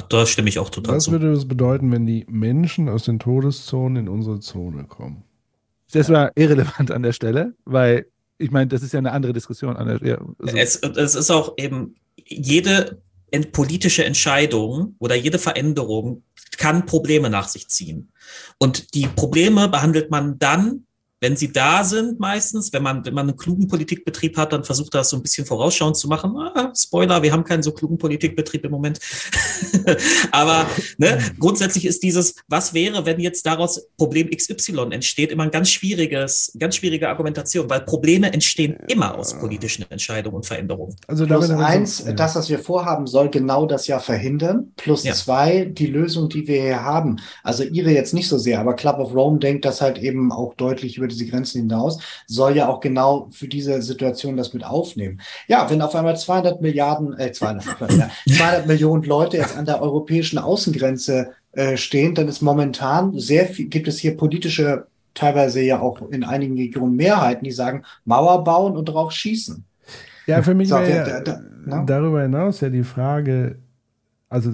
[0.09, 1.11] da stimme ich auch total Was zu.
[1.11, 5.23] würde das bedeuten, wenn die Menschen aus den Todeszonen in unsere Zone kommen?
[5.91, 9.75] Das war irrelevant an der Stelle, weil ich meine, das ist ja eine andere Diskussion.
[9.75, 11.95] An der, ja, also, Es, es ist auch eben
[12.25, 13.01] jede
[13.43, 16.23] politische Entscheidung oder jede Veränderung
[16.57, 18.11] kann Probleme nach sich ziehen.
[18.57, 20.84] Und die Probleme behandelt man dann,
[21.25, 24.93] wenn sie da sind, meistens, wenn man, wenn man einen klugen Politikbetrieb hat, dann versucht
[24.93, 26.37] er das so ein bisschen vorausschauend zu machen.
[26.37, 28.99] Ah, Spoiler, wir haben keinen so klugen Politikbetrieb im Moment.
[30.31, 30.67] Aber
[30.99, 35.69] ne, grundsätzlich ist dieses, was wäre, wenn jetzt daraus Problem XY entsteht, immer ein ganz
[35.69, 40.95] schwieriges, ganz schwierige Argumentation, weil Probleme entstehen immer aus politischen Entscheidungen und Veränderungen.
[41.07, 42.13] Also Plus eins, so- ja.
[42.13, 44.73] das, was wir vorhaben, soll genau das ja verhindern.
[44.75, 45.13] Plus Ja.
[45.13, 47.15] zwei, die Lösung, die wir hier haben.
[47.43, 50.53] Also ihre jetzt nicht so sehr, aber Club of Rome denkt das halt eben auch
[50.53, 55.21] deutlich über diese Grenzen hinaus, soll ja auch genau für diese Situation das mit aufnehmen.
[55.47, 57.65] Ja, wenn auf einmal 200 Milliarden, äh, 200,
[57.97, 63.45] ja, 200 Millionen Leute jetzt an der europäischen Außengrenze äh, stehen, dann ist momentan sehr
[63.47, 68.43] viel, gibt es hier politische, teilweise ja auch in einigen Regionen Mehrheiten, die sagen, Mauer
[68.43, 69.63] bauen und drauf schießen.
[70.27, 71.83] Ja, für mich So, wäre ja, der- der- ne?
[71.85, 73.57] darüber hinaus ja die Frage,
[74.27, 74.49] also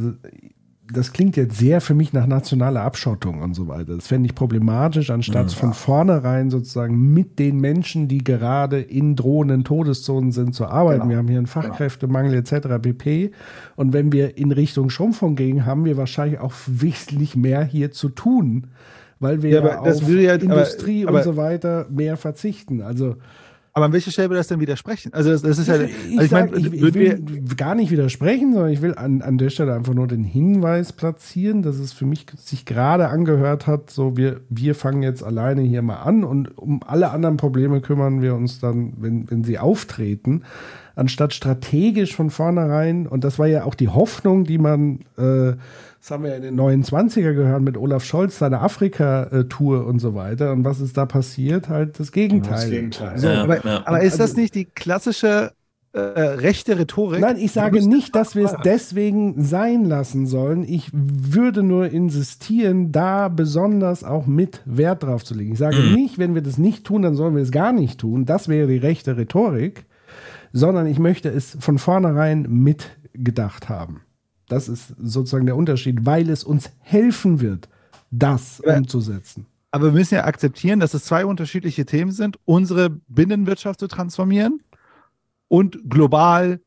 [0.93, 3.95] das klingt jetzt sehr für mich nach nationaler Abschottung und so weiter.
[3.95, 9.63] Das fände ich problematisch, anstatt von vornherein sozusagen mit den Menschen, die gerade in drohenden
[9.63, 11.01] Todeszonen sind, zu arbeiten.
[11.01, 11.09] Genau.
[11.11, 12.67] Wir haben hier einen Fachkräftemangel etc.
[12.81, 13.31] pp.
[13.75, 18.09] Und wenn wir in Richtung Schrumpfung gehen, haben wir wahrscheinlich auch wesentlich mehr hier zu
[18.09, 18.67] tun,
[19.19, 22.81] weil wir Ja, ja, aber auf ja- aber- Industrie aber- und so weiter mehr verzichten.
[22.81, 23.15] Also
[23.74, 25.14] aber an welcher Stelle will das denn widersprechen?
[25.14, 27.24] Also das, das ist ja, ich, also ich, sag, meine, ich, ich will
[27.56, 31.61] gar nicht widersprechen, sondern ich will an, an der Stelle einfach nur den Hinweis platzieren,
[31.61, 35.82] dass es für mich sich gerade angehört hat, so wir, wir fangen jetzt alleine hier
[35.82, 40.43] mal an und um alle anderen Probleme kümmern wir uns dann, wenn, wenn sie auftreten,
[40.95, 45.53] anstatt strategisch von vornherein, und das war ja auch die Hoffnung, die man, äh,
[46.01, 50.15] das haben wir ja in den 29er gehört mit Olaf Scholz, seine Afrika-Tour und so
[50.15, 50.51] weiter.
[50.51, 51.69] Und was ist da passiert?
[51.69, 52.51] Halt das Gegenteil.
[52.53, 53.17] Das Gegenteil.
[53.19, 53.81] So, Ja, aber, ja.
[53.85, 55.51] aber ist das Also- nicht die klassische
[55.93, 57.19] äh, rechte Rhetorik?
[57.19, 60.63] Nein, ich sage nicht, dass wir es deswegen sein lassen sollen.
[60.63, 65.51] Ich würde nur insistieren, da besonders auch mit Wert drauf zu legen.
[65.51, 65.93] Ich sage Mhm.
[65.95, 68.25] nicht, wenn wir das nicht tun, dann sollen wir es gar nicht tun.
[68.25, 69.85] Das wäre die rechte Rhetorik.
[70.53, 74.01] Sondern ich möchte es von vornherein mitgedacht haben.
[74.51, 77.69] Das ist sozusagen der Unterschied, weil es uns helfen wird,
[78.11, 79.45] das Aber- umzusetzen.
[79.73, 84.61] Aber wir müssen ja akzeptieren, dass es zwei unterschiedliche Themen sind, unsere Binnenwirtschaft zu transformieren
[85.47, 86.59] und global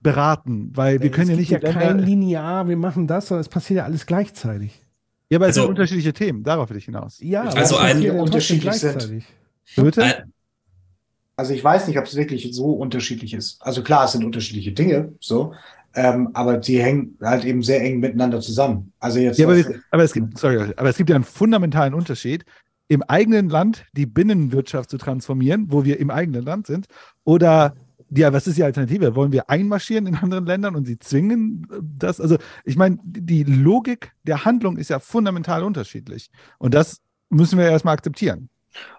[0.00, 3.42] beraten, weil wir können ja es nicht gibt ja kein linear, wir machen das, sondern
[3.42, 4.80] es passiert ja alles gleichzeitig.
[5.28, 7.18] Ja, aber es Also- sind unterschiedliche Themen, darauf will ich hinaus.
[7.20, 9.22] Ja, Also ein- unterschiedlich sind.
[9.76, 10.24] Bitte?
[11.36, 13.60] Also ich weiß nicht, ob es wirklich so unterschiedlich ist.
[13.60, 15.52] Also klar, es sind unterschiedliche Dinge, so,
[15.94, 18.92] ähm, aber die hängen halt eben sehr eng miteinander zusammen.
[19.00, 21.94] Also jetzt Ja, aber, wir- aber, es gibt, sorry, aber es gibt ja einen fundamentalen
[21.94, 22.44] Unterschied,
[22.88, 26.86] im eigenen Land die Binnenwirtschaft zu transformieren, wo wir im eigenen Land sind,
[27.24, 27.74] oder
[28.10, 29.14] ja, was ist die Alternative?
[29.14, 32.20] Wollen wir einmarschieren in anderen Ländern und sie zwingen äh, das?
[32.22, 36.30] Also, ich meine, die Logik der Handlung ist ja fundamental unterschiedlich.
[36.56, 38.48] Und das müssen wir erstmal akzeptieren.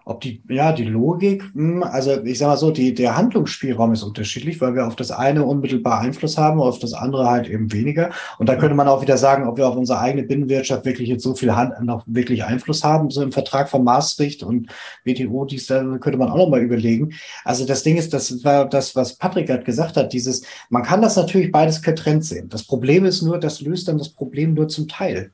[0.06, 4.02] Ob die, ja, die Logik, hm, also ich sag mal so, die, der Handlungsspielraum ist
[4.02, 8.10] unterschiedlich, weil wir auf das eine unmittelbar Einfluss haben, auf das andere halt eben weniger.
[8.40, 11.24] Und da könnte man auch wieder sagen, ob wir auf unsere eigene Binnenwirtschaft wirklich jetzt
[11.24, 14.72] so viel Hand, noch wirklich Einfluss haben, so im Vertrag von Maastricht und
[15.06, 17.14] WTO, dies, da könnte man auch noch mal überlegen.
[17.44, 21.04] Also das Ding ist, das war das, was Patrick gerade gesagt hat, dieses, man kann
[21.04, 22.50] das natürlich beides getrennt sehen.
[22.50, 25.32] Das Problem ist nur, das löst dann das Problem nur zum Teil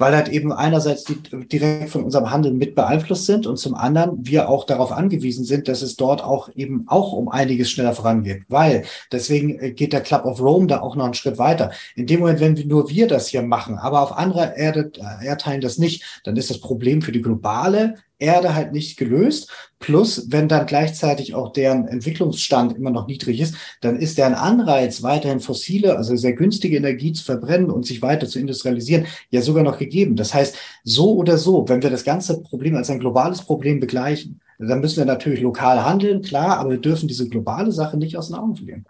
[0.00, 4.26] weil halt eben einerseits die direkt von unserem Handeln mit beeinflusst sind und zum anderen
[4.26, 8.44] wir auch darauf angewiesen sind, dass es dort auch eben auch um einiges schneller vorangeht.
[8.48, 11.70] Weil deswegen äh, geht der Club of Rome da auch noch einen Schritt weiter.
[11.96, 15.26] In dem Moment, wenn wir, nur wir das hier machen, aber auf anderer Erde, äh,
[15.26, 19.50] Erdteilen das nicht, dann ist das Problem für die globale Erde halt nicht gelöst.
[19.78, 25.02] Plus, wenn dann gleichzeitig auch deren Entwicklungsstand immer noch niedrig ist, dann ist deren Anreiz,
[25.02, 29.62] weiterhin fossile, also sehr günstige Energie zu verbrennen und sich weiter zu industrialisieren, ja sogar
[29.62, 30.16] noch gegeben.
[30.16, 34.40] Das heißt, so oder so, wenn wir das ganze Problem als ein globales Problem begleichen,
[34.58, 38.28] dann müssen wir natürlich lokal handeln, klar, aber wir dürfen diese globale Sache nicht aus
[38.28, 38.84] den Augen verlieren.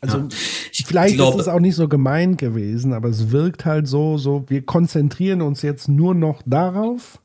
[0.00, 0.28] Also
[0.72, 4.18] ich vielleicht glaube- ist es auch nicht so gemeint gewesen, aber es wirkt halt so,
[4.18, 7.18] so wir konzentrieren uns jetzt nur noch darauf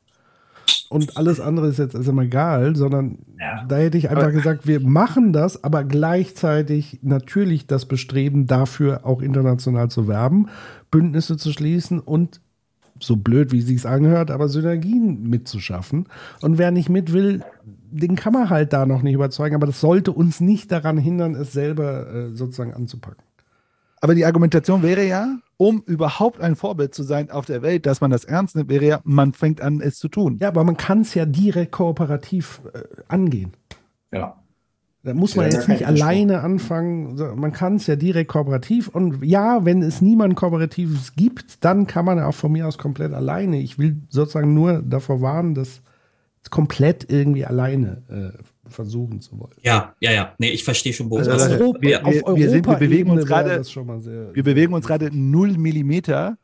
[0.88, 3.18] und alles andere ist jetzt erstmal egal, sondern
[3.68, 9.06] da hätte ich einfach Aber- gesagt, wir machen das, aber gleichzeitig natürlich das Bestreben dafür
[9.06, 10.48] auch international zu werben,
[10.90, 12.40] Bündnisse zu schließen und
[13.00, 16.06] so blöd, wie es sich anhört, aber Synergien mitzuschaffen.
[16.40, 17.42] Und wer nicht mit will,
[17.90, 19.56] den kann man halt da noch nicht überzeugen.
[19.56, 23.24] Aber das sollte uns nicht daran hindern, es selber äh, sozusagen anzupacken.
[24.02, 28.00] Aber die Argumentation wäre ja, um überhaupt ein Vorbild zu sein auf der Welt, dass
[28.00, 30.38] man das ernst nimmt, wäre ja, man fängt an, es zu tun.
[30.42, 33.52] Ja, aber man kann es ja direkt kooperativ äh, angehen.
[34.10, 34.42] Ja.
[35.04, 37.16] Da muss man Ja, jetzt nicht alleine anfangen.
[37.16, 38.88] So, Man kann es ja direkt kooperativ.
[38.88, 43.12] Und ja, wenn es niemand Kooperatives gibt, dann kann man auch von mir aus komplett
[43.12, 43.60] alleine.
[43.60, 45.80] Ich will sozusagen nur davor warnen, das
[46.50, 49.54] komplett irgendwie alleine äh, versuchen zu wollen.
[49.62, 50.34] Ja, ja, ja.
[50.38, 53.10] Nee, ich verstehe schon, wo Also, das- Europa- wir, auf wir, wir, sind, wir bewegen
[53.10, 56.36] uns gerade, wir bewegen uns gerade null Millimeter,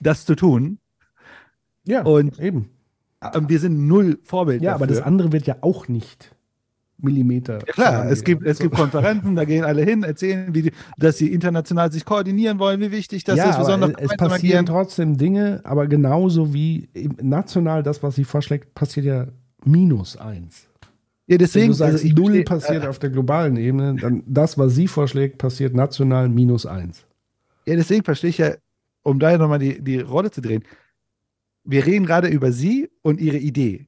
[0.00, 0.78] das zu tun.
[1.84, 2.70] Ja, Und eben.
[3.48, 4.62] wir sind null Vorbild.
[4.62, 5.00] Ja, aber dafür.
[5.00, 6.34] das andere wird ja auch nicht
[7.02, 7.54] Millimeter.
[7.66, 11.16] Ja klar, es gibt, es gibt Konferenzen, da gehen alle hin, erzählen, wie die, dass
[11.18, 15.16] sie international sich koordinieren wollen, wie wichtig das ja, ist, besonders aber es passieren trotzdem
[15.16, 16.88] Dinge, aber genauso wie
[17.22, 19.26] national das, was sie vorschlägt, passiert ja
[19.64, 20.66] minus eins.
[21.30, 24.58] Ja, Wenn deswegen, du sagst, also null verstehe- passiert auf der globalen Ebene, dann das,
[24.58, 27.06] was sie vorschlägt, passiert national minus eins.
[27.66, 28.54] Ja, deswegen verstehe ich ja,
[29.04, 30.64] um da nochmal die, die Rolle zu drehen.
[31.62, 33.86] Wir reden gerade über sie und ihre Idee.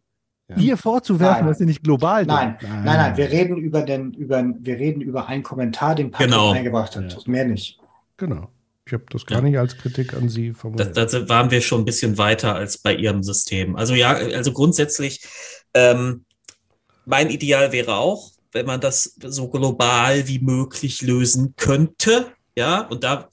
[0.49, 0.57] Ja.
[0.57, 1.47] Ihr vorzuwerfen, Nein.
[1.49, 2.71] dass sie nicht global Nein, sind.
[2.71, 6.53] nein, nein, wir reden über den, über, wir reden über einen Kommentar, den Patrick Genau.
[6.53, 7.13] eingebracht hat.
[7.13, 7.19] Ja.
[7.27, 7.81] Mehr nicht.
[8.19, 8.51] Genau.
[8.87, 9.45] Ich habe das gar Ja.
[9.45, 10.97] nicht als Kritik an sie Da, formuliert.
[10.97, 13.75] da waren wir schon ein bisschen weiter als bei ihrem System.
[13.75, 15.25] Also ja, also grundsätzlich,
[15.75, 16.25] ähm,
[17.05, 22.33] mein Ideal wäre auch, wenn man das so global wie möglich lösen könnte.
[22.55, 23.31] Ja, und da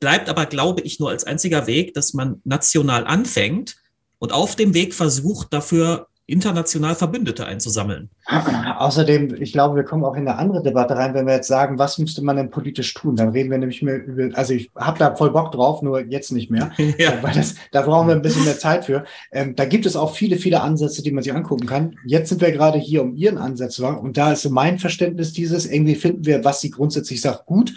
[0.00, 3.76] bleibt aber, glaube ich, nur als einziger Weg, dass man national anfängt
[4.18, 8.10] und auf dem Weg versucht, dafür international Verbündete einzusammeln.
[8.78, 11.78] Außerdem, ich glaube, wir kommen auch in eine andere Debatte rein, wenn wir jetzt sagen,
[11.78, 13.16] was müsste man denn politisch tun?
[13.16, 16.30] Dann reden wir nämlich mehr über, also ich habe da voll Bock drauf, nur jetzt
[16.30, 17.14] nicht mehr, ja.
[17.22, 19.04] weil das, da brauchen wir ein bisschen mehr Zeit für.
[19.32, 21.96] Ähm, da gibt es auch viele, viele Ansätze, die man sich angucken kann.
[22.04, 25.32] Jetzt sind wir gerade hier, um Ihren Ansatz war, und da ist so mein Verständnis
[25.32, 27.72] dieses, irgendwie finden wir, was sie grundsätzlich sagt, gut.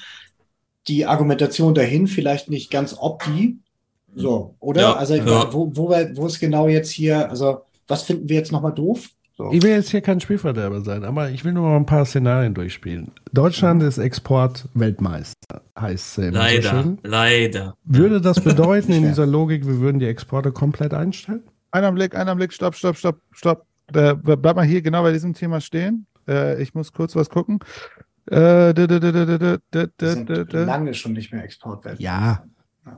[0.88, 3.60] Die Argumentation dahin vielleicht nicht ganz opti,
[4.14, 4.82] so, oder?
[4.82, 5.54] Ja, also ja.
[5.54, 7.62] wo, wo, wir- wo ist genau jetzt hier, also
[7.92, 9.10] was finden wir jetzt nochmal doof?
[9.38, 9.52] So.
[9.52, 12.54] Ich will jetzt hier kein Spielverderber sein, aber ich will nur mal ein paar Szenarien
[12.54, 13.12] durchspielen.
[13.32, 17.76] Deutschland ist Exportweltmeister, heißt es immer so Leider, leider.
[17.84, 21.44] Würde das bedeuten in dieser Logik, wir würden die Exporte komplett einstellen?
[21.72, 23.66] Einer Blick, einer Blick, stopp, stopp, stopp, stopp.
[23.94, 26.06] Äh, bleib mal hier genau bei diesem Thema stehen.
[26.28, 27.60] Äh, ich muss kurz was gucken.
[28.30, 32.00] Äh, sind lange schon nicht mehr Exportwelt.
[32.00, 32.44] Ja,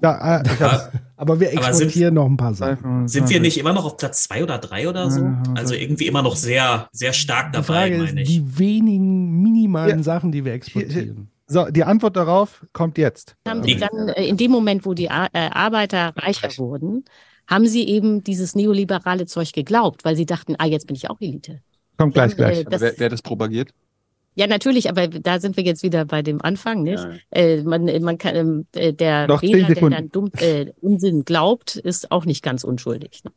[0.02, 0.90] Ja, äh, hab's.
[1.18, 3.08] aber wir Aber sind- exportieren noch ein paar Sachen.
[3.08, 5.30] Sind wir nicht immer noch auf Platz zwei oder drei oder so?
[5.56, 8.30] Also irgendwie immer noch sehr, sehr stark Die dabei, Frage ist, meine ich.
[8.30, 10.04] die wenigen minimalen Ja.
[10.04, 11.28] Sachen, die wir exportieren.
[11.48, 13.36] So, die Antwort darauf kommt jetzt.
[13.48, 17.04] Haben sie dann äh, in dem Moment, wo die Ar äh, Arbeiter reicher wurden,
[17.48, 21.20] haben sie eben dieses neoliberale Zeug geglaubt, weil sie dachten, ah, jetzt bin ich auch
[21.20, 21.60] Elite.
[21.98, 22.60] Kommt gleich, Dann, gleich.
[22.62, 23.72] äh, Aber wer, wer das propagiert?
[24.36, 27.06] Ja, natürlich, aber da sind wir jetzt wieder bei dem Anfang, nicht?
[27.30, 31.76] Äh, man, man kann, ähm, äh, der Noch Wähler, der dann dumm, äh, Unsinn glaubt,
[31.76, 33.24] ist auch nicht ganz unschuldig.
[33.24, 33.32] Ne?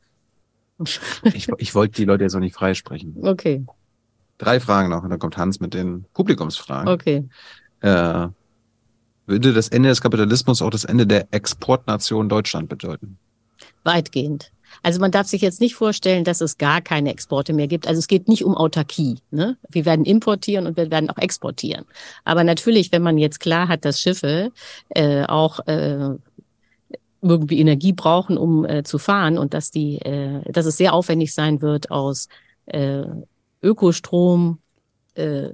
[1.34, 3.16] Ich, ich wollte die Leute jetzt auch nicht freisprechen.
[3.22, 3.64] Okay,
[4.38, 6.88] Drei Fragen noch und dann kommt Hans mit den Publikumsfragen.
[6.92, 7.28] okay.
[7.80, 8.28] Äh,
[9.26, 13.18] würde das Ende des Kapitalismus auch das Ende der Exportnation Deutschland bedeuten?
[13.82, 14.52] Weitgehend.
[14.86, 17.88] Also man darf sich jetzt nicht vorstellen, dass es gar keine Exporte mehr gibt.
[17.88, 19.18] Also es geht nicht um Autarkie.
[19.32, 19.56] Ne?
[19.68, 21.86] Wir werden importieren und wir werden auch exportieren.
[22.22, 24.52] Aber natürlich, wenn man jetzt klar hat, dass Schiffe
[24.90, 26.10] äh, auch äh,
[27.20, 31.34] irgendwie Energie brauchen, um äh, zu fahren und dass die, äh, dass es sehr aufwendig
[31.34, 32.28] sein wird, aus
[32.66, 33.02] äh,
[33.64, 34.60] Ökostrom
[35.14, 35.48] äh,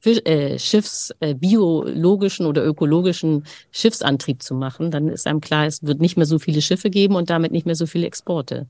[0.00, 5.82] Fisch, äh, Schiffs, äh, biologischen oder ökologischen Schiffsantrieb zu machen, dann ist einem klar, es
[5.82, 8.66] wird nicht mehr so viele Schiffe geben und damit nicht mehr so viele Exporte.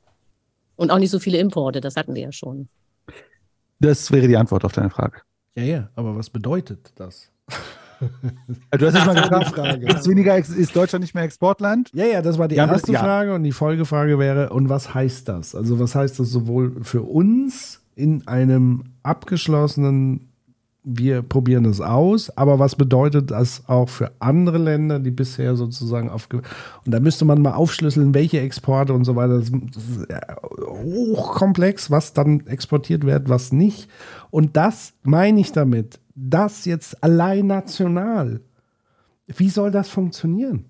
[0.77, 2.69] Und auch nicht so viele Importe, das hatten wir ja schon.
[3.81, 5.21] Das wäre die Antwort auf deine Frage.
[5.57, 7.31] Ja, ja, aber was bedeutet das?
[8.71, 9.87] Also Du hast jetzt mal gefragt, Frage.
[9.87, 11.89] ist, weniger, ist Deutschland nicht mehr Exportland?
[11.95, 12.99] Ja, ja, das war die Ja, erste ja.
[12.99, 15.55] Frage und die Folgefrage wäre, und was heißt das?
[15.55, 20.29] Also was heißt das sowohl für uns in einem abgeschlossenen,
[20.89, 26.09] wir probieren es aus, aber was bedeutet das auch für andere Länder, die bisher sozusagen
[26.09, 26.43] aufge...
[26.85, 29.39] Und da müsste man mal aufschlüsseln, welche Exporte und so weiter.
[29.39, 33.91] Das ist ja hochkomplex, was dann exportiert wird, was nicht.
[34.31, 38.41] Und das meine ich damit, das jetzt allein national.
[39.27, 40.67] Wie soll das funktionieren?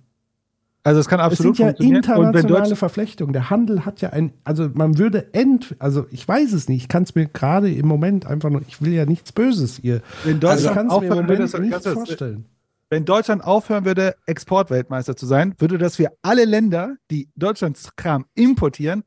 [0.86, 1.96] Also es kann Es absolut sind ja funktionieren.
[1.96, 3.32] Und wenn internationale Verflechtungen.
[3.32, 6.88] Der Handel hat ja ein, also man würde ent, also ich weiß es nicht, ich
[6.88, 10.00] kann es mir gerade im Moment einfach nur, ich will ja nichts Böses hier.
[10.24, 12.44] wenn Also ich Deutschland kann es mir im aufhören würde, Moment das nicht Ganze- vorstellen.
[12.88, 18.26] Wenn Deutschland aufhören würde, Exportweltmeister zu sein, würde das für alle Länder, die Deutschlands Kram
[18.36, 19.02] importieren,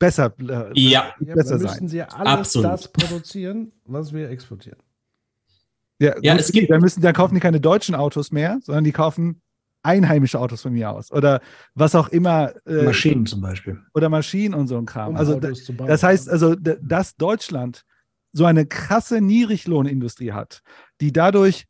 [0.00, 1.14] besser, äh, Ja.
[1.20, 1.88] Ja, besser dann müssten sein.
[1.88, 2.66] sie ja alles Absolut.
[2.72, 4.80] das produzieren, was wir exportieren.
[6.00, 8.90] Ja, Ja, es gibt- dann müssen, dann kaufen die keine deutschen Autos mehr, sondern die
[8.90, 9.40] kaufen
[9.82, 11.10] einheimische Autos von mir aus.
[11.12, 11.40] Oder
[11.74, 12.52] was auch immer.
[12.66, 13.80] äh, Maschinen zum Beispiel.
[13.94, 15.10] Oder Maschinen und so ein Kram.
[15.10, 15.38] Um also.
[15.38, 17.84] Das heißt also, dass Deutschland
[18.32, 20.62] so eine krasse Niedriglohnindustrie hat,
[21.00, 21.66] die dadurch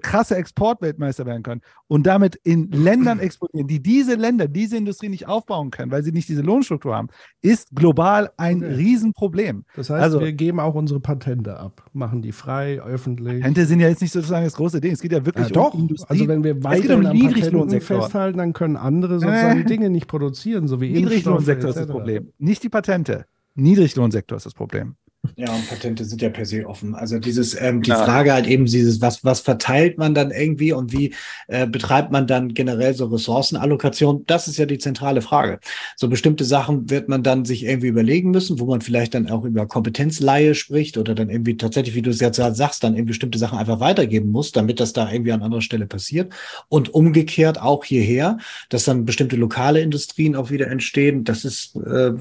[0.00, 5.26] krasse Exportweltmeister werden können und damit in Ländern exportieren, die diese Länder, diese Industrie nicht
[5.28, 7.08] aufbauen können, weil sie nicht diese Lohnstruktur haben,
[7.40, 8.74] ist global ein Okay.
[8.74, 9.64] Riesenproblem.
[9.74, 13.40] Das heißt, also- wir geben auch unsere Patente ab, machen die frei, öffentlich.
[13.40, 14.92] Patente sind ja jetzt nicht sozusagen das große Ding.
[14.92, 16.06] Es geht ja wirklich Ja, doch, um Industrie.
[16.10, 18.02] also wenn wir geht um Niedriglohnsektor.
[18.02, 19.64] festhalten, dann können andere sozusagen Äh.
[19.64, 21.86] Dinge nicht produzieren, so wie Niedriglohnsektor ist das.
[21.88, 22.32] Problem.
[22.38, 23.26] Nicht die Patente.
[23.54, 24.96] Niedriglohnsektor ist das Problem.
[25.36, 26.96] Ja, und Patente sind ja per se offen.
[26.96, 28.04] Also dieses, ähm, die Ja.
[28.04, 31.14] Frage halt eben dieses, was, was verteilt man dann irgendwie und wie
[31.46, 34.24] äh, betreibt man dann generell so Ressourcenallokation?
[34.26, 35.60] Das ist ja die zentrale Frage.
[35.96, 39.44] So bestimmte Sachen wird man dann sich irgendwie überlegen müssen, wo man vielleicht dann auch
[39.44, 43.38] über Kompetenzleihe spricht oder dann irgendwie tatsächlich, wie du es jetzt sagst, dann eben bestimmte
[43.38, 46.32] Sachen einfach weitergeben muss, damit das da irgendwie an anderer Stelle passiert.
[46.68, 48.38] Und umgekehrt auch hierher,
[48.70, 51.22] dass dann bestimmte lokale Industrien auch wieder entstehen.
[51.22, 52.12] Das ist äh,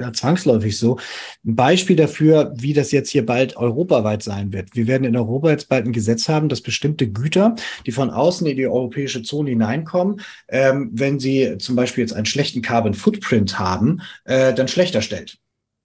[0.00, 0.98] ja, zwangsläufig so.
[1.46, 4.74] Ein Beispiel dafür, wie das jetzt hier bald europaweit sein wird.
[4.74, 7.54] Wir werden in Europa jetzt bald ein Gesetz haben, dass bestimmte Güter,
[7.86, 12.26] die von außen in die europäische Zone hineinkommen, ähm, wenn sie zum Beispiel jetzt einen
[12.26, 15.39] schlechten Carbon Footprint haben, äh, dann schlechter stellt.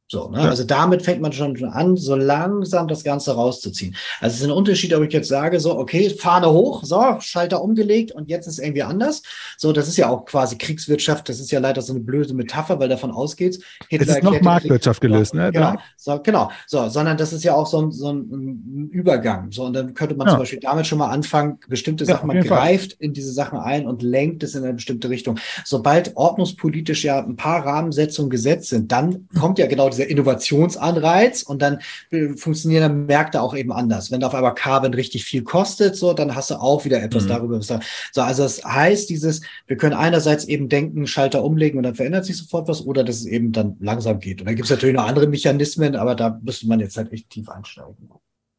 [0.08, 0.44] So, ne?
[0.44, 0.50] Ja.
[0.50, 3.96] Also damit fängt man schon an, so langsam das Ganze rauszuziehen.
[4.22, 7.60] Also es ist ein Unterschied, ob ich jetzt sage, so, okay, Fahne hoch, so, Schalter
[7.64, 9.24] umgelegt und jetzt ist irgendwie anders.
[9.58, 12.80] So, das ist ja auch quasi Kriegswirtschaft, das ist ja leider so eine blöde Metapher,
[12.80, 13.60] weil davon ausgeht,
[13.90, 15.52] Es ist noch Marktwirtschaft Krieg- gelöst, ne?
[15.52, 19.52] Genau, so, genau, so, sondern das ist ja auch so ein, so ein, Übergang.
[19.52, 20.40] So, und dann könnte man zum Ja.
[20.40, 22.60] Beispiel damit schon mal anfangen, bestimmte Sachen, man jeden Fall.
[22.60, 25.40] greift in diese Sachen ein und lenkt es in eine bestimmte Richtung.
[25.64, 31.62] Sobald ordnungspolitisch ja ein paar Rahmensetzungen gesetzt sind, dann kommt ja genau dieser Innovationsanreiz und
[31.62, 31.80] dann
[32.12, 34.12] äh, funktionieren dann Märkte auch eben anders.
[34.12, 37.24] Wenn da auf einmal Carbon richtig viel kostet, so, dann hast du auch wieder etwas
[37.24, 37.30] Mhm.
[37.30, 37.58] darüber.
[37.60, 37.80] was da-
[38.12, 42.26] So, also das heißt, dieses, wir können einerseits eben denken, Schalter umlegen und dann verändert
[42.26, 44.42] sich sofort was, oder dass es eben dann langsam geht.
[44.42, 47.30] Und dann gibt es natürlich noch andere Mechanismen, aber da müsste man jetzt halt echt
[47.30, 48.10] tief einsteigen.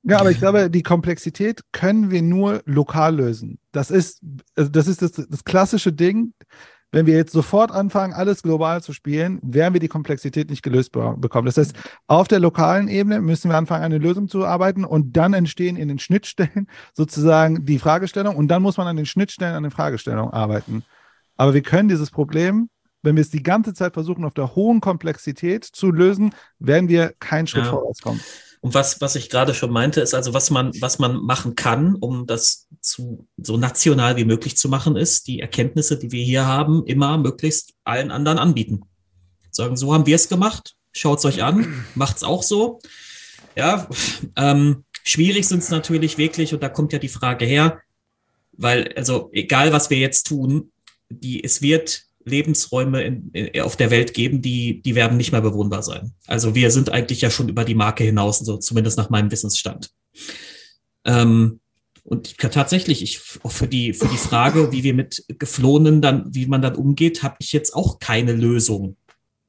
[0.09, 3.59] Ja, aber ich glaube, die Komplexität können wir nur lokal lösen.
[3.73, 4.21] Das ist,
[4.55, 6.33] also das, ist das, das klassische Ding.
[6.97, 10.93] Wenn wir jetzt sofort anfangen, alles global zu spielen, werden wir die Komplexität nicht gelöst
[10.93, 11.45] be bekommen.
[11.45, 11.75] Das heißt,
[12.07, 15.89] auf der lokalen Ebene müssen wir anfangen, eine Lösung zu arbeiten und dann entstehen in
[15.89, 20.33] den Schnittstellen sozusagen die Fragestellung und dann muss man an den Schnittstellen, an den Fragestellungen
[20.33, 20.85] arbeiten.
[21.37, 22.71] Aber wir können dieses Problem,
[23.03, 27.13] wenn wir es die ganze Zeit versuchen, auf der hohen Komplexität zu lösen, werden wir
[27.21, 27.73] keinen Schritt Ja.
[27.73, 28.23] vorwärts kommen.
[28.61, 31.95] Und was, was ich gerade schon meinte, ist also, was man, was man machen kann,
[31.95, 36.47] um das zu, so national wie möglich zu machen, ist, die Erkenntnisse, die wir hier
[36.47, 38.83] haben, immer möglichst allen anderen anbieten.
[39.51, 42.81] Sagen, so haben wir es gemacht, schaut's euch an, macht's auch so.
[43.55, 43.89] Ja,
[44.37, 47.81] ähm, schwierig sind es natürlich wirklich, und da kommt ja die Frage her,
[48.53, 50.73] weil, also, egal was wir jetzt tun,
[51.09, 55.41] die, es wird Lebensräume in, in, auf der Welt geben, die, die werden nicht mehr
[55.41, 56.13] bewohnbar sein.
[56.27, 59.91] Also wir sind eigentlich ja schon über die Marke hinaus, so zumindest nach meinem Wissensstand.
[61.05, 61.61] Ähm,
[62.03, 66.03] und ich kann tatsächlich, ich auch für die für die Frage, wie wir mit Geflohenen
[66.03, 68.97] dann, wie man dann umgeht, habe ich jetzt auch keine Lösung.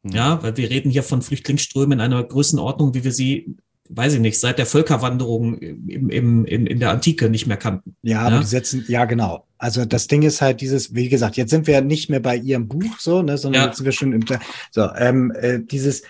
[0.04, 3.58] Ja, weil wir reden hier von Flüchtlingsströmen in einer Größenordnung, wie wir sie,
[3.90, 7.96] weiß ich nicht, seit der Völkerwanderung im, im, in, in der Antike nicht mehr kannten.
[8.04, 8.40] Ja, aber Ja.
[8.42, 9.46] die setzen, ja, genau.
[9.58, 12.36] Also das Ding ist halt dieses, wie gesagt, jetzt sind wir ja nicht mehr bei
[12.36, 13.68] ihrem Buch so, ne, sondern Ja.
[13.68, 14.24] jetzt sind wir schon im,
[14.72, 16.04] so, ähm, äh, dieses,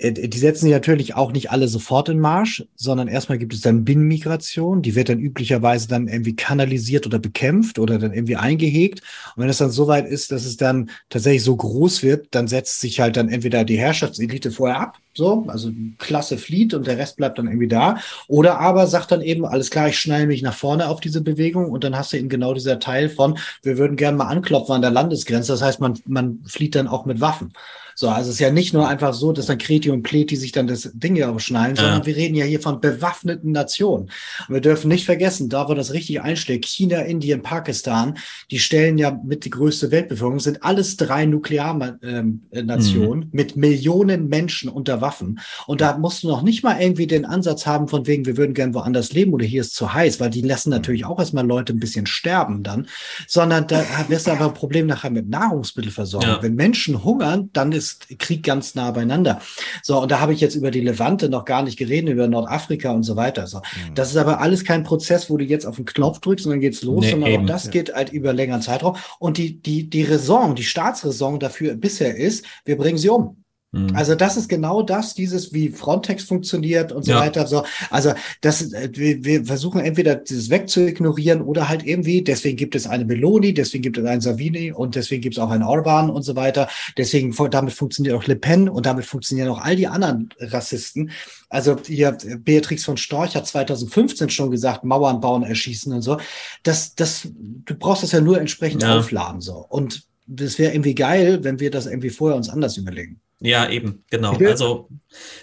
[0.00, 3.84] die setzen sich natürlich auch nicht alle sofort in Marsch, sondern erstmal gibt es dann
[3.84, 9.02] Binnenmigration, die wird dann üblicherweise dann irgendwie kanalisiert oder bekämpft oder dann irgendwie eingehegt.
[9.36, 12.48] Und wenn es dann so weit ist, dass es dann tatsächlich so groß wird, dann
[12.48, 16.88] setzt sich halt dann entweder die Herrschaftselite vorher ab, so, also die Klasse flieht und
[16.88, 17.98] der Rest bleibt dann irgendwie da.
[18.26, 21.70] Oder aber sagt dann eben, alles klar, ich schneide mich nach vorne auf diese Bewegung
[21.70, 24.82] und dann hast du eben genau dieser Teil von, wir würden gerne mal anklopfen an
[24.82, 25.52] der Landesgrenze.
[25.52, 27.52] Das heißt, man, man flieht dann auch mit Waffen.
[27.94, 30.52] So, also es ist ja nicht nur einfach so, dass dann Kreti und Pleti sich
[30.52, 31.82] dann das Ding hier aufschneiden, Ja.
[31.82, 34.10] sondern wir reden ja hier von bewaffneten Nationen.
[34.48, 38.18] Und wir dürfen nicht vergessen, da wo das richtig einschlägt, China, Indien, Pakistan,
[38.50, 42.40] die stellen ja mit die größte Weltbevölkerung, sind alles drei Nuklearnationen
[42.84, 45.40] Nationen mit Millionen Menschen unter Waffen.
[45.66, 48.54] Und da musst du noch nicht mal irgendwie den Ansatz haben von wegen, wir würden
[48.54, 51.72] gern woanders leben oder hier ist zu heiß, weil die lassen natürlich auch erstmal Leute
[51.72, 52.86] ein bisschen sterben dann,
[53.26, 56.28] sondern da wirst du einfach ein Problem nachher mit Nahrungsmittelversorgung.
[56.28, 56.42] Ja.
[56.42, 57.83] Wenn Menschen hungern, dann ist
[58.18, 59.40] Krieg ganz nah beieinander.
[59.82, 62.90] So, und da habe ich jetzt über die Levante noch gar nicht geredet, über Nordafrika
[62.92, 63.46] und so weiter.
[63.46, 63.60] So,
[63.94, 66.60] das ist aber alles kein Prozess, wo du jetzt auf den Knopf drückst und dann
[66.60, 67.42] geht's los, Nee, sondern eben.
[67.44, 68.96] auch das geht halt über längeren Zeitraum.
[69.18, 73.43] Und die, die, die Raison, die Staatsräson dafür bisher ist, wir bringen sie um.
[73.74, 73.96] Mhm.
[73.96, 77.20] Also das ist genau das, dieses wie Frontex funktioniert und so Ja.
[77.20, 77.46] weiter.
[77.46, 82.22] So, also das, äh, wir, wir versuchen entweder dieses wegzuignorieren oder halt irgendwie.
[82.22, 85.50] Deswegen gibt es eine Meloni, deswegen gibt es einen Savini und deswegen gibt es auch
[85.50, 86.68] einen Orban und so weiter.
[86.96, 91.10] Deswegen damit funktioniert auch Le Pen und damit funktionieren auch all die anderen Rassisten.
[91.48, 96.18] Also hier Beatrix von Storch hat 2015 schon gesagt, Mauern bauen, erschießen und so.
[96.62, 98.98] Das, das, du brauchst das ja nur entsprechend Ja.
[98.98, 99.64] aufladen so.
[99.68, 103.20] Und das wäre irgendwie geil, wenn wir das irgendwie vorher uns anders überlegen.
[103.40, 104.38] Ja, eben, genau.
[104.38, 104.88] Will- Also,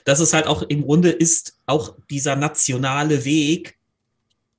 [0.06, 3.78] das ist halt auch im Grunde ist auch dieser nationale Weg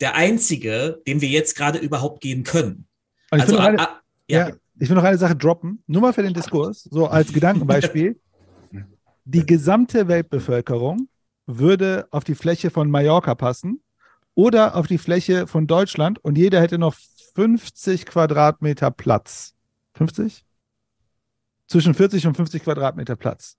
[0.00, 2.86] der einzige, den wir jetzt gerade überhaupt gehen können.
[3.32, 6.02] Ich Also, noch eine, ah, ah, ja, ja, ich will noch eine Sache droppen, nur
[6.02, 8.18] mal für den Diskurs, so als Gedankenbeispiel.
[9.24, 11.08] Die gesamte Weltbevölkerung
[11.46, 13.80] würde auf die Fläche von Mallorca passen
[14.34, 16.96] oder auf die Fläche von Deutschland und jeder hätte noch
[17.34, 19.54] 50 Quadratmeter Platz.
[19.94, 20.44] 50?
[21.72, 23.56] Zwischen 40 und 50 Quadratmeter Platz.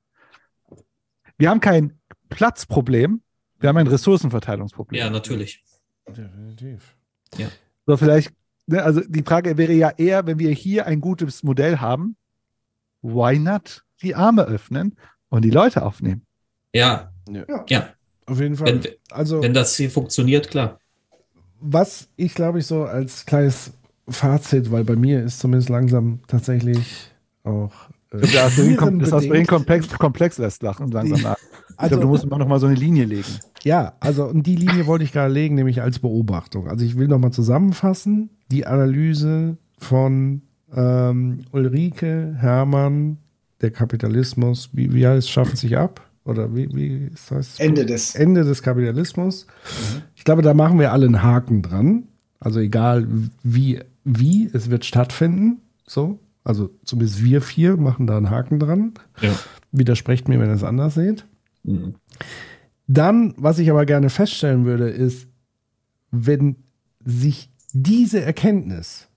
[1.40, 3.24] Wir haben kein Platzproblem,
[3.60, 5.00] wir haben ein Ressourcenverteilungsproblem.
[5.00, 5.64] ja, natürlich.
[6.08, 6.96] Definitiv.
[7.88, 8.32] So, vielleicht,
[8.68, 12.16] ne, also die Frage wäre ja eher, wenn wir hier ein gutes Modell haben,
[13.02, 14.96] why not die Arme öffnen
[15.30, 16.24] und die Leute aufnehmen?
[16.72, 17.66] Ja, Ja.
[17.68, 17.90] ja.
[18.28, 18.84] Auf jeden Fall.
[18.84, 20.80] Wenn, also, wenn das hier funktioniert, klar.
[21.60, 23.74] was ich glaube ich so als kleines
[24.08, 27.12] Fazit, weil bei mir ist zumindest langsam tatsächlich
[27.44, 27.90] auch
[28.22, 29.48] Das das Aspirin virenbedingt.
[29.48, 31.38] komplex, komplex lässt lachen langsam nach.
[31.38, 33.26] Ich Also- glaube, du musst immer noch mal so eine Linie legen.
[33.64, 36.68] Ja, also und die Linie wollte ich gerade legen, nämlich als Beobachtung.
[36.68, 40.42] Also ich will nochmal zusammenfassen, die Analyse von
[40.76, 43.18] ähm, Ulrike, Hermann,
[43.62, 46.02] der Kapitalismus, wie, wie heißt, schafft sich ab?
[46.26, 47.60] Oder wie, wie ist das?
[47.60, 48.16] Ende des.
[48.16, 49.46] Ende des Kapitalismus.
[50.16, 52.04] Ich glaube, da machen wir alle einen Haken dran.
[52.40, 53.08] Also egal
[53.44, 55.62] wie, wie, es wird stattfinden.
[55.86, 56.20] So.
[56.44, 58.94] Also zumindest wir vier machen da einen Haken dran.
[59.22, 59.34] Ja.
[59.72, 61.26] Widersprecht mir, wenn ihr es anders seht.
[61.64, 61.96] Mhm.
[62.88, 65.28] Dann, was ich aber gerne feststellen würde, ist,
[66.12, 66.58] wenn
[67.04, 69.08] sich diese Erkenntnis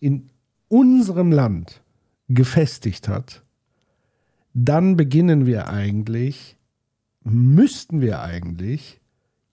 [0.00, 0.30] in
[0.68, 1.82] unserem Land
[2.28, 3.42] gefestigt hat,
[4.52, 6.56] dann beginnen wir eigentlich,
[7.22, 9.00] müssten wir eigentlich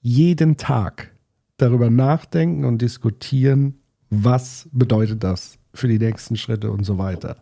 [0.01, 1.11] jeden Tag
[1.57, 3.79] darüber nachdenken und diskutieren,
[4.09, 7.37] was bedeutet das für die nächsten Schritte und so weiter.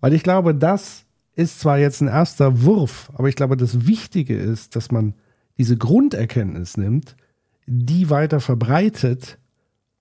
[0.00, 1.04] Weil ich glaube, das
[1.34, 5.14] ist zwar jetzt ein erster Wurf, aber ich glaube, das Wichtige ist, dass man
[5.56, 7.16] diese Grunderkenntnis nimmt,
[7.66, 9.38] die weiter verbreitet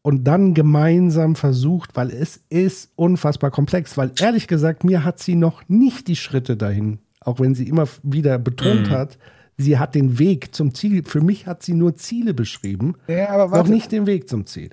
[0.02, 5.36] und dann gemeinsam versucht, weil es ist unfassbar komplex, weil ehrlich gesagt, mir hat sie
[5.36, 8.94] noch nicht die Schritte dahin, auch wenn sie immer wieder betont Mhm.
[8.94, 9.18] hat,
[9.58, 13.58] sie hat den Weg zum Ziel, für mich hat sie nur Ziele beschrieben, Ja, aber
[13.58, 14.70] noch nicht den Weg zum Ziel.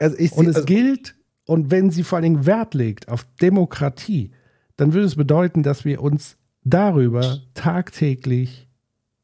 [0.00, 1.14] Also ich Und es also, gilt,
[1.46, 4.30] und wenn sie vor allen Dingen Wert legt auf Demokratie,
[4.76, 8.68] dann würde es bedeuten, dass wir uns darüber tagtäglich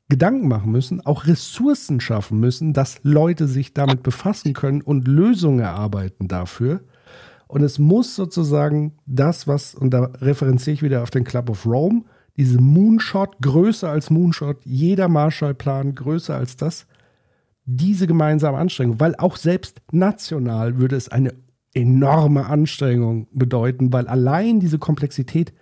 [0.08, 5.60] Gedanken machen müssen, auch Ressourcen schaffen müssen, dass Leute sich damit befassen können und Lösungen
[5.60, 6.80] erarbeiten dafür.
[7.46, 11.66] Und es muss sozusagen das, was, und da referenziere ich wieder auf den Club of
[11.66, 12.04] Rome,
[12.36, 16.86] diese Moonshot, größer als Moonshot, jeder Marshallplan größer als das,
[17.64, 21.34] diese gemeinsame Anstrengung, weil auch selbst national würde es eine
[21.74, 25.52] enorme Anstrengung bedeuten, weil allein diese Komplexität,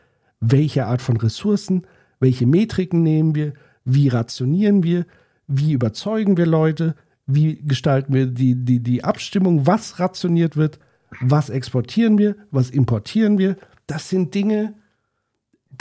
[0.40, 1.86] welche Art von Ressourcen,
[2.20, 3.52] welche Metriken nehmen wir,
[3.84, 5.06] wie rationieren wir,
[5.46, 6.94] wie überzeugen wir Leute,
[7.26, 10.78] wie gestalten wir die, die, die Abstimmung, was rationiert wird,
[11.20, 14.74] was exportieren wir, was importieren wir, das sind Dinge,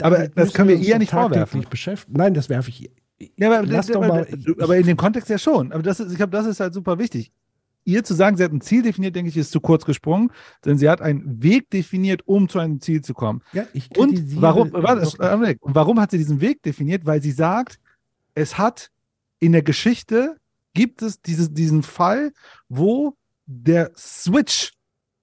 [0.02, 1.64] Aber das können wir ihr nicht vorwerfen.
[1.70, 2.16] beschäftigen.
[2.16, 2.90] Nein, das werfe ich ihr.
[3.38, 4.28] Ja, aber, doch aber, mal-
[4.60, 5.72] aber in dem Kontext ja schon.
[5.72, 7.32] Aber das ist, ich glaube, das ist halt super wichtig.
[7.86, 10.32] Ihr zu sagen, sie hat ein Ziel definiert, denke ich, ist zu kurz gesprungen,
[10.64, 13.42] denn sie hat einen Weg definiert, um zu einem Ziel zu kommen.
[13.52, 15.06] Ja, ich Und warum, warte,
[15.62, 17.06] warum hat sie diesen Weg definiert?
[17.06, 17.78] Weil sie sagt,
[18.34, 18.90] es hat
[19.38, 20.36] in der Geschichte
[20.74, 22.32] gibt es dieses, diesen Fall,
[22.68, 23.16] wo
[23.46, 24.72] der Switch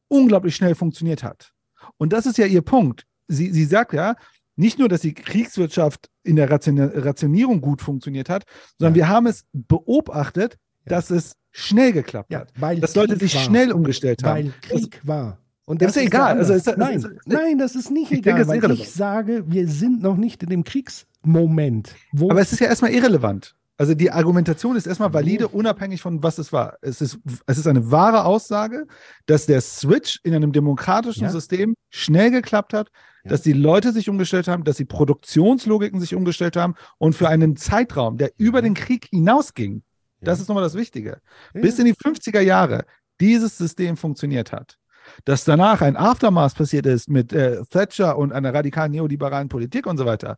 [0.07, 1.51] unglaublich schnell funktioniert hat.
[1.97, 3.05] Und das ist ja ihr Punkt.
[3.27, 4.15] Sie, sie sagt ja,
[4.55, 8.45] nicht nur, dass die Kriegswirtschaft in der Ration Rationierung gut funktioniert hat,
[8.77, 12.51] sondern wir haben es beobachtet, dass es schnell geklappt Ja, hat.
[12.59, 13.41] weil dass Leute Krieg sich war.
[13.43, 14.53] schnell umgestellt weil haben.
[14.61, 15.37] Krieg war.
[15.65, 16.37] Und Ja, ist ja der egal.
[16.39, 18.79] Also ist- nein, ist- nein, das ist nicht Ich egal, denke, ist weil irrelevant.
[18.81, 21.95] ich sage, wir sind noch nicht in dem Kriegsmoment.
[22.11, 23.55] Wo Aber es ist ja erstmal irrelevant.
[23.77, 26.77] Also die Argumentation ist erstmal valide, unabhängig von was es war.
[26.81, 27.17] Es ist,
[27.47, 28.85] es ist eine wahre Aussage,
[29.25, 31.29] dass der Switch in einem demokratischen Ja.
[31.31, 32.89] System schnell geklappt hat,
[33.23, 33.31] Ja.
[33.31, 37.55] dass die Leute sich umgestellt haben, dass die Produktionslogiken sich umgestellt haben und für einen
[37.55, 39.81] Zeitraum, der über den Krieg hinausging,
[40.23, 41.19] das ist nochmal das Wichtige,
[41.53, 42.85] bis in die 50er Jahre
[43.19, 44.77] dieses System funktioniert hat.
[45.25, 49.97] Dass danach ein Aftermath passiert ist mit äh, Thatcher und einer radikalen neoliberalen Politik und
[49.97, 50.37] so weiter,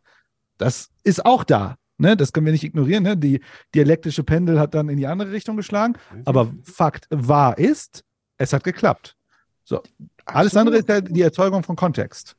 [0.58, 1.76] das ist auch da.
[1.98, 2.16] Ne?
[2.16, 3.04] Das können wir nicht ignorieren.
[3.04, 3.16] Ne?
[3.16, 3.40] Die
[3.74, 5.94] dialektische Pendel hat dann in die andere Richtung geschlagen.
[6.24, 8.04] Aber Fakt wahr ist,
[8.38, 9.16] es hat geklappt.
[9.64, 9.82] So.
[10.24, 10.56] Alles Absolut.
[10.56, 12.36] andere ist ja die Erzeugung von Kontext.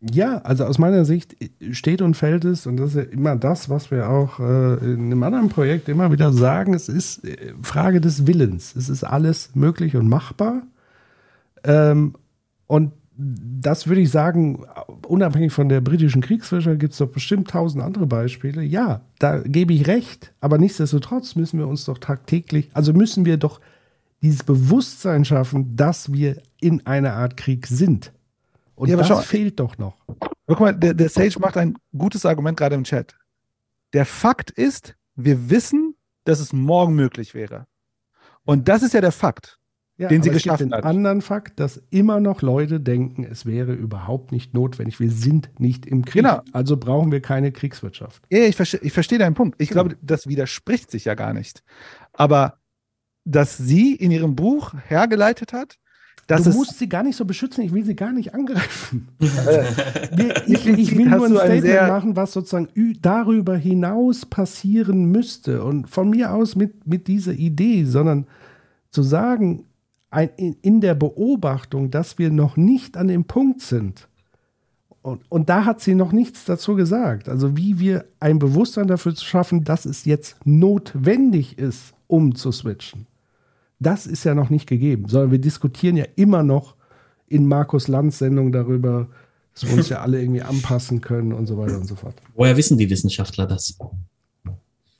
[0.00, 1.36] Ja, also aus meiner Sicht
[1.72, 5.06] steht und fällt es, und das ist ja immer das, was wir auch äh, in
[5.06, 8.76] einem anderen Projekt immer wieder sagen, es ist äh, Frage des Willens.
[8.76, 10.62] Es ist alles möglich und machbar.
[11.64, 12.14] Ähm,
[12.66, 14.66] und das würde ich sagen,
[15.06, 18.62] unabhängig von der britischen Kriegswirtschaft gibt es doch bestimmt tausend andere Beispiele.
[18.62, 23.38] Ja, da gebe ich recht, aber nichtsdestotrotz müssen wir uns doch tagtäglich, also müssen wir
[23.38, 23.60] doch
[24.20, 28.12] dieses Bewusstsein schaffen, dass wir in einer Art Krieg sind.
[28.76, 29.96] Und Ja, das schau- fehlt doch noch.
[30.46, 33.16] Guck mal, der, der Sage macht ein gutes Argument gerade im Chat.
[33.92, 37.66] Der Fakt ist, wir wissen, dass es morgen möglich wäre.
[38.44, 39.58] Und das ist ja der Fakt.
[39.98, 40.84] Ja, den sie aber es gibt geschaffen den hat.
[40.84, 45.00] anderen Fakt, dass immer noch Leute denken, es wäre überhaupt nicht notwendig.
[45.00, 46.22] Wir sind nicht im Krieg.
[46.22, 46.42] Genau.
[46.52, 48.22] Also brauchen wir keine Kriegswirtschaft.
[48.30, 49.56] Ja, ich verstehe ich verstehe deinen Punkt.
[49.58, 49.84] Ich Genau.
[49.84, 51.62] glaube, das widerspricht sich ja gar nicht.
[52.12, 52.58] Aber
[53.24, 55.78] dass sie in ihrem Buch hergeleitet hat,
[56.26, 59.08] dass du musst sie gar nicht so beschützen, ich will sie gar nicht angreifen.
[60.46, 62.68] Ich, ich will nur ein Statement machen, was sozusagen
[63.02, 65.62] darüber hinaus passieren müsste.
[65.62, 68.26] Und von mir aus mit, mit dieser Idee, sondern
[68.90, 69.64] zu sagen,
[70.10, 74.08] ein, in, in der Beobachtung, dass wir noch nicht an dem Punkt sind.
[75.02, 77.28] Und, und da hat sie noch nichts dazu gesagt.
[77.28, 82.50] Also wie wir ein Bewusstsein dafür zu schaffen, dass es jetzt notwendig ist, um zu
[82.52, 83.06] switchen.
[83.78, 86.76] Das ist ja noch nicht gegeben, sondern wir diskutieren ja immer noch
[87.28, 89.08] in Markus Lanz Sendung darüber,
[89.54, 92.14] dass wir uns ja alle irgendwie anpassen können und so weiter und so fort.
[92.34, 93.78] Woher wissen die Wissenschaftler das?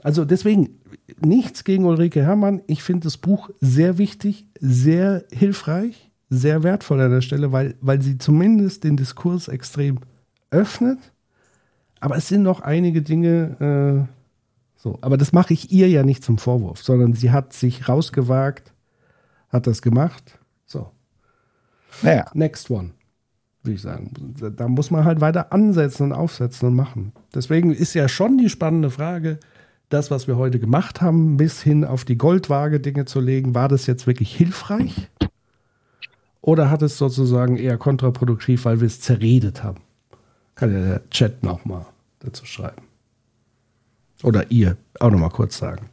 [0.02, 0.80] Also deswegen
[1.20, 2.62] nichts gegen Ulrike Herrmann.
[2.66, 8.00] Ich finde das Buch sehr wichtig, sehr hilfreich, sehr wertvoll an der Stelle, weil, weil
[8.02, 10.00] sie zumindest den Diskurs extrem
[10.50, 10.98] öffnet.
[12.00, 14.15] Aber es sind noch einige Dinge, äh,
[14.86, 14.98] so.
[15.00, 18.72] Aber das mache ich ihr ja nicht zum Vorwurf, sondern sie hat sich rausgewagt,
[19.48, 20.38] hat das gemacht.
[20.64, 20.92] So.
[22.02, 22.26] Naja.
[22.34, 22.92] Next one,
[23.64, 24.12] würde ich sagen.
[24.56, 27.12] Da muss man halt weiter ansetzen und aufsetzen und machen.
[27.34, 29.40] Deswegen ist ja schon die spannende Frage,
[29.88, 33.66] das, was wir heute gemacht haben, bis hin auf die Goldwaage Dinge zu legen, war
[33.66, 35.10] das jetzt wirklich hilfreich?
[36.42, 39.80] Oder hat es sozusagen eher kontraproduktiv, weil wir es zerredet haben?
[40.54, 41.86] Kann ja der Chat nochmal
[42.20, 42.82] dazu schreiben.
[44.22, 45.88] Oder ihr auch nochmal kurz sagen.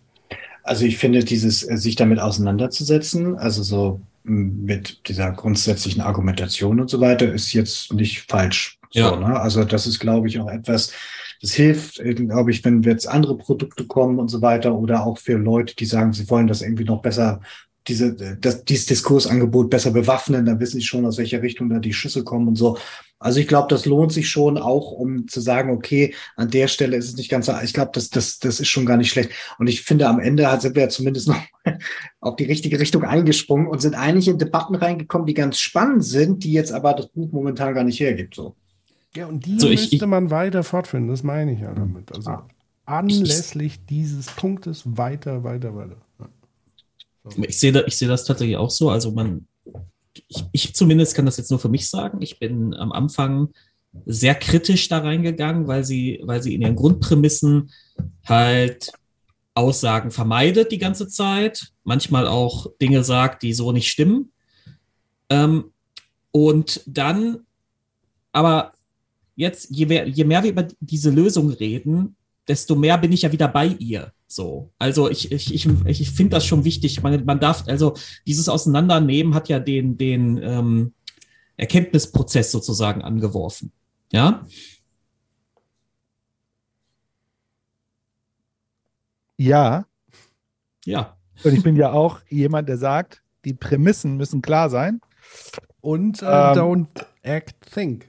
[0.64, 6.80] Also ich finde, dieses äh, sich damit auseinanderzusetzen, also so m, mit dieser grundsätzlichen Argumentation
[6.80, 8.80] und so weiter, ist jetzt nicht falsch.
[8.92, 9.16] So, Ja.
[9.18, 9.40] ne?
[9.40, 10.94] Also das ist, glaube ich, auch etwas,
[11.42, 15.18] das hilft, äh, glaube ich, wenn jetzt andere Produkte kommen und so weiter oder auch
[15.18, 17.42] für Leute, die sagen, sie wollen das irgendwie noch besser,
[17.88, 21.94] diese, das, dieses Diskursangebot besser bewaffnen, dann wissen sie schon, aus welcher Richtung da die
[21.94, 22.78] Schüsse kommen und so.
[23.20, 26.98] Also ich glaube, das lohnt sich schon auch, um zu sagen, okay, an der Stelle
[26.98, 29.30] ist es nicht ganz so, ich glaube, das, das, das ist schon gar nicht schlecht.
[29.60, 31.42] Und ich finde, am Ende hat- sind wir ja zumindest noch
[32.20, 36.44] auf die richtige Richtung eingesprungen und sind eigentlich in Debatten reingekommen, die ganz spannend sind,
[36.44, 38.36] die jetzt aber das Buch momentan gar nicht hergibt.
[38.36, 38.56] So.
[39.16, 42.14] Ja, und die So, ich- müsste man weiter fortführen, das meine ich ja damit.
[42.14, 42.40] Also
[42.86, 45.96] anlässlich dieses Punktes weiter, weiter, weiter.
[47.48, 48.90] Ich sehe, ich sehe das tatsächlich auch so.
[48.90, 49.48] Also man,
[50.28, 52.22] ich, ich zumindest kann das jetzt nur für mich sagen.
[52.22, 53.50] Ich bin am Anfang
[54.06, 57.72] sehr kritisch da reingegangen, weil sie, weil sie in ihren Grundprämissen
[58.26, 58.92] halt
[59.56, 64.32] Aussagen vermeidet die ganze Zeit, manchmal auch Dinge sagt, die so nicht stimmen.
[65.30, 65.72] Ähm,
[66.32, 67.46] und dann,
[68.32, 68.74] aber
[69.36, 72.16] jetzt, je mehr, je mehr wir über diese Lösung reden,
[72.48, 74.12] desto mehr bin ich ja wieder bei ihr.
[74.36, 74.72] So.
[74.80, 77.04] Also ich, ich, ich, ich finde das schon wichtig.
[77.04, 77.94] Man, man darf, also
[78.26, 80.94] dieses Auseinandernehmen hat ja den, den ähm,
[81.58, 83.72] Erkenntnisprozess sozusagen angeworfen.
[84.12, 84.46] Ja.
[89.38, 89.86] Ja,
[90.86, 91.18] Ja.
[91.44, 95.02] und ich bin ja auch jemand, der sagt, die Prämissen müssen klar sein.
[95.82, 98.08] Und äh, Ähm, don't act, think.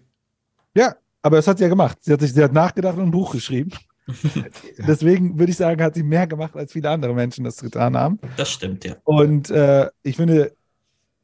[0.77, 1.99] Ja, aber das hat sie ja gemacht.
[2.03, 3.71] Sie hat sich, sie hat nachgedacht und ein Buch geschrieben.
[4.87, 8.19] Deswegen würde ich sagen, hat sie mehr gemacht, als viele andere Menschen das getan haben.
[8.37, 8.97] Das stimmt, ja.
[9.05, 10.55] Und äh, ich finde,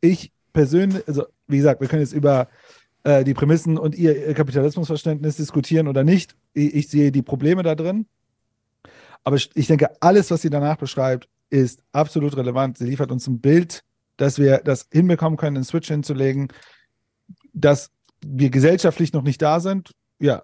[0.01, 2.49] ich persönlich, also wie gesagt, wir können jetzt über
[3.05, 6.37] äh, die Prämissen und ihr Kapitalismusverständnis diskutieren oder nicht.
[6.55, 8.07] Ich, ich sehe die Probleme da drin.
[9.25, 12.79] Aber ich, ich denke, alles, was sie danach beschreibt, ist absolut relevant.
[12.79, 13.83] Sie liefert uns ein Bild,
[14.17, 16.49] dass wir das hinbekommen können, einen Switch hinzulegen,
[17.53, 17.91] dass
[18.25, 19.93] wir gesellschaftlich noch nicht da sind.
[20.19, 20.43] Ja.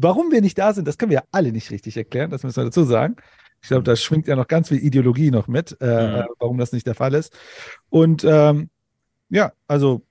[0.00, 2.64] Warum wir nicht da sind, das können wir alle nicht richtig erklären, das müssen wir
[2.64, 3.16] dazu sagen.
[3.60, 6.26] Ich glaube, da schwingt ja noch ganz viel Ideologie noch mit, äh, Mhm.
[6.38, 7.36] warum das nicht der Fall ist.
[7.90, 8.70] Und ähm,
[9.28, 10.02] ja, also,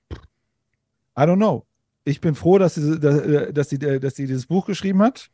[1.18, 1.64] I don't know.
[2.04, 5.30] Ich bin froh, dass sie, dass, dass sie, dass sie dieses Buch geschrieben hat.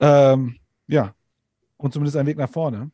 [0.00, 0.56] Ähm,
[0.88, 1.14] ja,
[1.76, 2.90] und zumindest ein Weg nach vorne.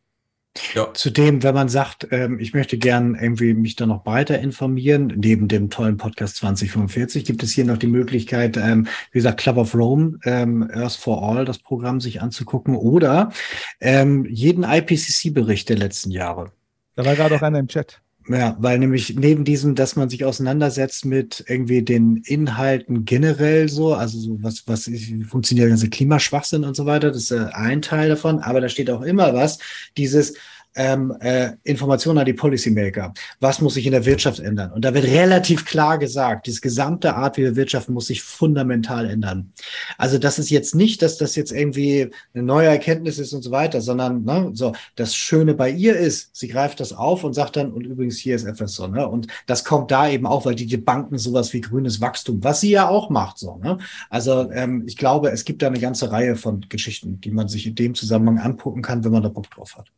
[0.93, 5.49] Zudem, wenn man sagt, ähm, ich möchte gern irgendwie mich da noch weiter informieren, neben
[5.49, 9.75] dem tollen Podcast 2045, gibt es hier noch die Möglichkeit, ähm, wie gesagt, Club of
[9.75, 13.33] Rome, ähm, Earth for All, das Programm sich anzugucken oder
[13.81, 16.53] ähm, jeden IPCC-Bericht der letzten Jahre.
[16.97, 18.03] Da war gerade auch einer im Chat.
[18.29, 23.95] Ja, weil nämlich neben diesem, dass man sich auseinandersetzt mit irgendwie den Inhalten generell so,
[23.95, 24.89] also so was, was
[25.29, 28.91] funktioniert der ganze Klimaschwachsinn und so weiter, das ist ein Teil davon, aber da steht
[28.91, 29.59] auch immer was,
[29.97, 30.35] dieses
[30.75, 33.13] ähm, äh, Informationen an die Policymaker.
[33.41, 34.73] Was muss sich in der Wirtschaft ändern?
[34.73, 39.09] Und da wird relativ klar gesagt, diese gesamte Art, wie wir wirtschaften, muss sich fundamental
[39.09, 39.53] ändern.
[39.99, 43.51] Also das ist jetzt nicht, dass das jetzt irgendwie eine neue Erkenntnis ist und so
[43.51, 47.57] weiter, sondern ne, so das Schöne bei ihr ist, sie greift das auf und sagt
[47.57, 49.09] dann, und übrigens hier ist etwas so, ne?
[49.09, 52.61] Und das kommt da eben auch, weil die die Banken sowas wie grünes Wachstum, was
[52.61, 53.79] sie ja auch macht, so, ne?
[54.11, 57.67] Also ähm, ich glaube, es gibt da eine ganze Reihe von Geschichten, die man sich
[57.67, 59.91] in dem Zusammenhang angucken kann, wenn man da Bock drauf hat.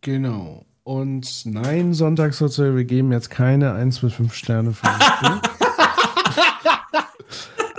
[0.00, 0.64] Genau.
[0.82, 5.50] Und nein, Sonntagssozial, wir geben jetzt keine 1 bis 5 Sterne für das Buch.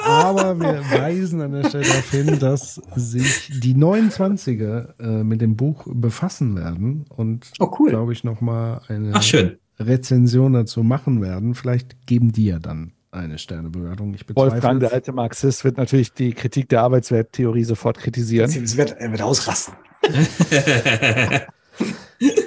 [0.03, 5.55] Aber wir weisen an der Stelle darauf hin, dass sich die 29er äh, mit dem
[5.55, 7.89] Buch befassen werden und, oh, cool.
[7.89, 9.57] glaube ich, nochmal eine Ach, schön.
[9.79, 11.55] Rezension dazu machen werden.
[11.55, 14.13] Vielleicht geben die ja dann eine Sternebewertung.
[14.13, 18.49] Ich bezweifle Wolfgang, der alte Marxist, wird natürlich die Kritik der Arbeitswerttheorie sofort kritisieren.
[18.49, 19.75] Es wird, er wird ausrasten.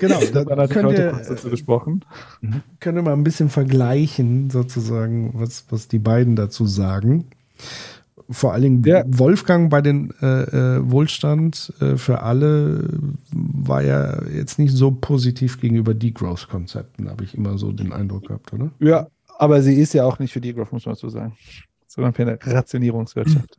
[0.00, 2.04] Genau, da ich könnt heute ihr, kurz dazu gesprochen.
[2.80, 7.26] können wir mal ein bisschen vergleichen, sozusagen, was, was die beiden dazu sagen.
[8.30, 9.04] Vor allen Dingen Ja.
[9.06, 12.88] Wolfgang bei den äh, äh, Wohlstand äh, für alle
[13.32, 18.52] war ja jetzt nicht so positiv gegenüber Degrowth-Konzepten, habe ich immer so den Eindruck gehabt,
[18.52, 18.70] oder?
[18.78, 21.36] Ja, aber sie ist ja auch nicht für Degrowth, muss man so sagen.
[21.86, 23.58] Sondern für eine Rationierungswirtschaft.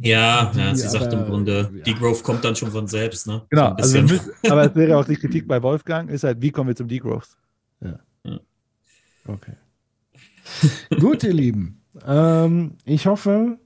[0.00, 1.82] Ja, ja, Die sie sagt im aber- Grunde, ja.
[1.84, 3.42] die Growth kommt dann schon von selbst, ne?
[3.50, 6.68] Genau, also müssen, aber es wäre auch die Kritik bei Wolfgang, ist halt, wie kommen
[6.68, 7.36] wir zum Degrowth?
[9.28, 9.54] Okay.
[11.00, 11.82] Gut, ihr Lieben.
[12.06, 13.58] Ähm, ich hoffe,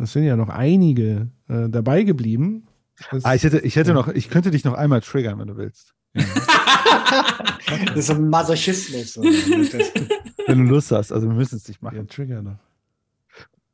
[0.00, 2.66] es sind ja noch einige äh, dabei geblieben.
[3.12, 5.56] Es- Ah, ich hätte, ich hätte noch, ich könnte dich noch einmal triggern, wenn du
[5.56, 5.94] willst.
[7.86, 9.14] Das ist so ein Masochismus.
[9.14, 9.92] Das-
[10.46, 11.12] Wenn du Lust hast.
[11.12, 11.96] Also wir müssen es nicht machen.
[11.96, 12.58] ja, Trigger noch.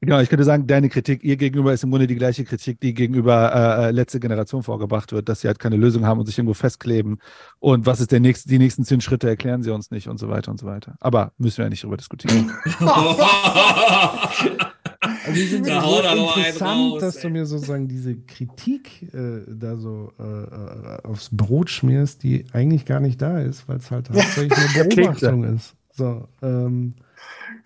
[0.01, 2.95] Genau, ich könnte sagen, deine Kritik ihr gegenüber ist im Grunde die gleiche Kritik, die
[2.95, 6.39] gegenüber äh, äh, letzte Generation vorgebracht wird, dass sie halt keine Lösung haben und sich
[6.39, 7.19] irgendwo festkleben.
[7.59, 10.29] Und was ist der nächste, die nächsten zehn Schritte erklären sie uns nicht und so
[10.29, 10.95] weiter und so weiter.
[11.01, 12.53] Aber müssen wir ja nicht darüber diskutieren.
[15.01, 17.23] Also die sind Da so er interessant, raus, dass ey.
[17.23, 22.85] du mir sozusagen diese Kritik äh, da so äh, äh, aufs Brot schmierst, die eigentlich
[22.85, 25.75] gar nicht da ist, weil es halt hauptsächlich eine Beobachtung ist.
[25.93, 26.95] So, ähm,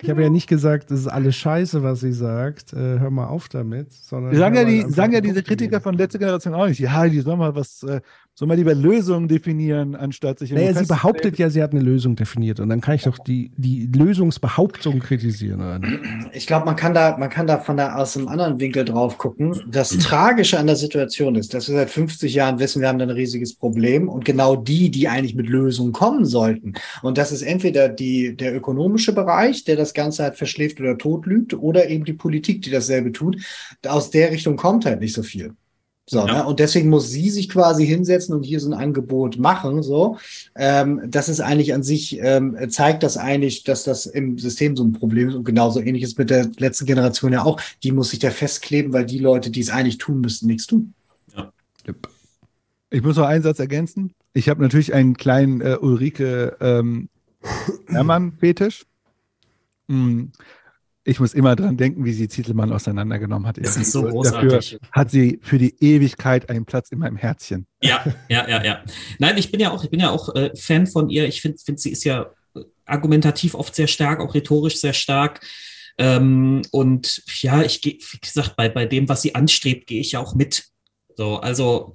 [0.01, 2.73] ich habe ja nicht gesagt, das ist alles scheiße, was sie sagt.
[2.73, 3.93] Äh, hör mal auf damit.
[3.93, 6.81] Sondern Wir sagen ja, die, sagen ja die diese Kritiker von letzter Generation auch nicht.
[6.81, 8.01] Ja, die sollen mal was, äh,
[8.35, 12.17] sollen mal lieber Lösungen definieren, anstatt sich Naja, sie behauptet ja, sie hat eine Lösung
[12.17, 12.61] definiert.
[12.61, 16.31] Und dann kann ich doch die, die Lösungsbehauptung kritisieren.
[16.33, 19.19] Ich glaube, man kann da, man kann da von da aus einem anderen Winkel drauf
[19.19, 19.61] gucken.
[19.71, 23.05] Das Tragische an der Situation ist, dass wir seit 50 Jahren wissen, wir haben da
[23.05, 26.75] ein riesiges Problem und genau die, die eigentlich mit Lösungen kommen sollten.
[27.03, 31.55] Und das ist entweder die, der ökonomische Bereich, der das Ganze halt verschläft oder totlügt,
[31.55, 33.37] oder eben die Politik, die dasselbe tut.
[33.87, 35.55] Aus der Richtung kommt halt nicht so viel.
[36.07, 36.39] So, Ja.
[36.39, 36.47] ne?
[36.47, 39.83] Und deswegen muss sie sich quasi hinsetzen und hier so ein Angebot machen.
[39.85, 40.19] So,
[40.57, 44.83] ähm, das ist eigentlich an sich, ähm, zeigt das eigentlich, dass das im System so
[44.83, 47.61] ein Problem ist und genauso ähnlich ist mit der letzten Generation ja auch.
[47.85, 50.95] Die muss sich da festkleben, weil die Leute, die es eigentlich tun müssten, nichts tun.
[52.91, 54.13] Ich muss noch einen Satz ergänzen.
[54.35, 57.09] Ich habe natürlich einen kleinen äh, Ulrike ähm,
[57.87, 58.85] Hermann-Fetisch.
[59.89, 60.27] Mm,
[61.05, 63.59] Ich muss immer dran denken, wie sie Zitelmann auseinandergenommen hat.
[63.59, 64.13] Das ist so Dafür
[64.49, 64.79] großartig.
[64.93, 67.67] hat sie für die Ewigkeit einen Platz in meinem Herzchen.
[67.83, 68.85] Ja, ja, ja, ja.
[69.19, 71.27] Nein, ich bin ja auch, ich bin ja auch äh, Fan von ihr.
[71.27, 72.31] Ich finde, find, sie ist ja
[72.85, 75.41] argumentativ oft sehr stark, auch rhetorisch sehr stark.
[75.99, 80.13] Ähm, und ja, ich gehe, wie gesagt, bei, bei dem, was sie anstrebt, gehe ich
[80.13, 80.65] ja auch mit.
[81.17, 81.95] So, also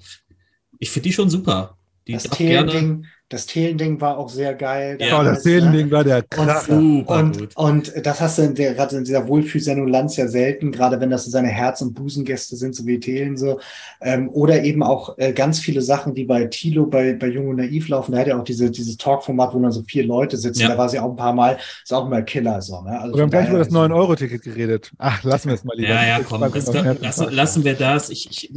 [0.79, 1.77] ich finde die schon super.
[2.07, 3.03] Die Das darf gerne.
[3.29, 4.97] Das Thelen-Ding war auch sehr geil.
[5.01, 6.75] Ja, oh, das Seelending war der Und, Kracher.
[6.75, 7.57] Super und, gut.
[7.57, 11.09] und das hast du in der, gerade in dieser Wohlfühlsendung Lanz ja selten, gerade wenn
[11.09, 13.59] das so seine Herz- und Busengäste sind, so wie Thelen so.
[13.99, 17.57] Ähm, oder eben auch äh, ganz viele Sachen, die bei Tilo, bei, bei Jung und
[17.57, 18.13] Naiv laufen.
[18.13, 20.61] Da hat er auch diese, dieses Talkformat, wo dann so vier Leute sitzen.
[20.61, 20.69] Ja.
[20.69, 21.57] Da war sie auch ein paar Mal.
[21.83, 22.81] Ist auch immer Killer so.
[22.81, 22.97] Ne?
[22.97, 24.91] Also Wir haben gleich über das daher- 9-Euro-Ticket geredet.
[24.99, 25.89] Ach, lassen wir es mal lieber.
[25.89, 28.09] Ja, ja, Ich komm, das, lassen, lassen wir das.
[28.09, 28.53] Ich, ich,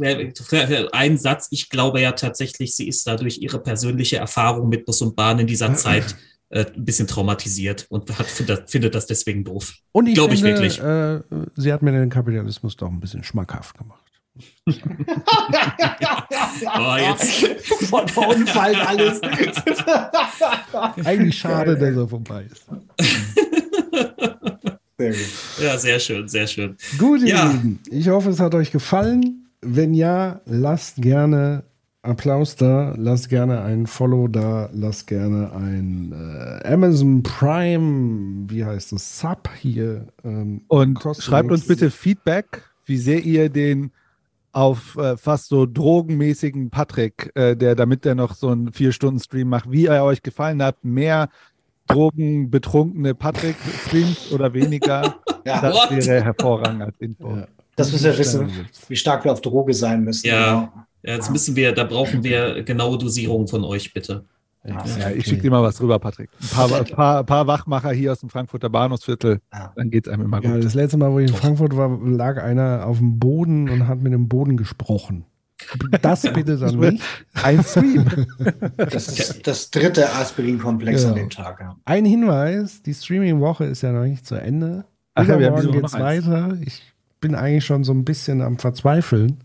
[0.93, 5.15] ein Satz, ich glaube ja tatsächlich, sie ist dadurch ihre persönliche Erfahrung mit Bus und
[5.15, 6.15] Bahn in dieser Zeit
[6.49, 9.73] äh, ein bisschen traumatisiert und hat, findet, findet das deswegen doof.
[9.91, 10.79] Und ich Glaube ich wirklich.
[10.79, 11.21] Äh,
[11.55, 14.01] sie hat mir den Kapitalismus doch ein bisschen schmackhaft gemacht.
[16.77, 17.47] Oh, jetzt.
[17.89, 19.19] Von Unfall alles.
[21.05, 22.65] Eigentlich schade, dass er vorbei ist.
[24.97, 25.19] Sehr gut.
[25.61, 26.77] Ja, sehr schön, sehr schön.
[26.97, 27.51] Gut, ihr Ja.
[27.51, 27.79] Lieben.
[27.89, 29.49] Ich hoffe, es hat euch gefallen.
[29.61, 31.63] Wenn ja, lasst gerne
[32.03, 38.93] Applaus da, lasst gerne ein Follow da, lasst gerne ein äh, Amazon Prime, wie heißt
[38.93, 40.07] es, Sub hier.
[40.23, 41.23] Ähm, Und kostenlos.
[41.25, 43.91] schreibt uns bitte Feedback, wie sehr ihr den
[44.51, 49.19] auf äh, fast so drogenmäßigen Patrick, äh, der damit der noch so einen vier Stunden
[49.19, 51.29] Stream macht, wie er euch gefallen hat, mehr
[51.87, 53.55] drogenbetrunkene Patrick
[53.85, 55.15] Streams oder weniger.
[55.43, 56.05] Ja, das What?
[56.05, 57.35] wäre hervorragend als Info.
[57.35, 57.47] Ja.
[57.81, 58.49] Das müssen wir wissen,
[58.87, 60.27] wie stark wir auf Droge sein müssen.
[60.27, 60.49] Ja.
[60.49, 60.73] Genau.
[61.03, 64.23] Ja, Jetzt müssen wir, da brauchen wir genaue Dosierung von euch, bitte.
[64.63, 66.29] Ja, Ja, ich schicke dir mal was rüber, Patrick.
[66.39, 69.73] Ein paar, ein paar, paar Wachmacher hier aus dem Frankfurter Bahnhofsviertel, Ja.
[69.75, 70.63] dann geht es einem immer Ja, gut.
[70.63, 73.99] das letzte Mal, wo ich in Frankfurt war, lag einer auf dem Boden und hat
[74.03, 75.25] mit dem Boden gesprochen.
[76.03, 77.03] Das bitte dann nicht.
[77.33, 78.05] Ein Stream.
[78.77, 81.23] Das ist das dritte Aspirin-Komplex an Genau.
[81.23, 81.59] dem Tag.
[81.59, 81.75] Ja.
[81.85, 84.85] Ein Hinweis, die Streaming-Woche ist ja noch nicht zu Ende.
[85.13, 86.57] Ach ja, wir haben Woche geht's weiter.
[86.65, 86.90] Ich
[87.21, 89.37] bin eigentlich schon so ein bisschen am Verzweifeln,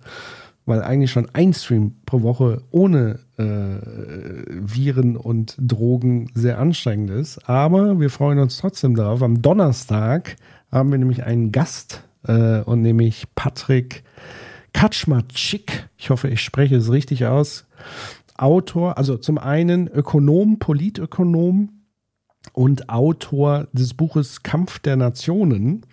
[0.64, 3.44] weil eigentlich schon ein Stream pro Woche ohne äh,
[4.50, 7.48] Viren und Drogen sehr anstrengend ist.
[7.48, 9.22] Aber wir freuen uns trotzdem darauf.
[9.22, 10.36] Am Donnerstag
[10.72, 14.02] haben wir nämlich einen Gast äh, und nämlich Patrick
[14.72, 15.88] Kaczmarczyk.
[15.96, 17.66] Ich hoffe, ich spreche es richtig aus.
[18.36, 21.70] Autor, also zum einen Ökonom, Politökonom
[22.52, 25.86] und Autor des Buches Kampf der Nationen,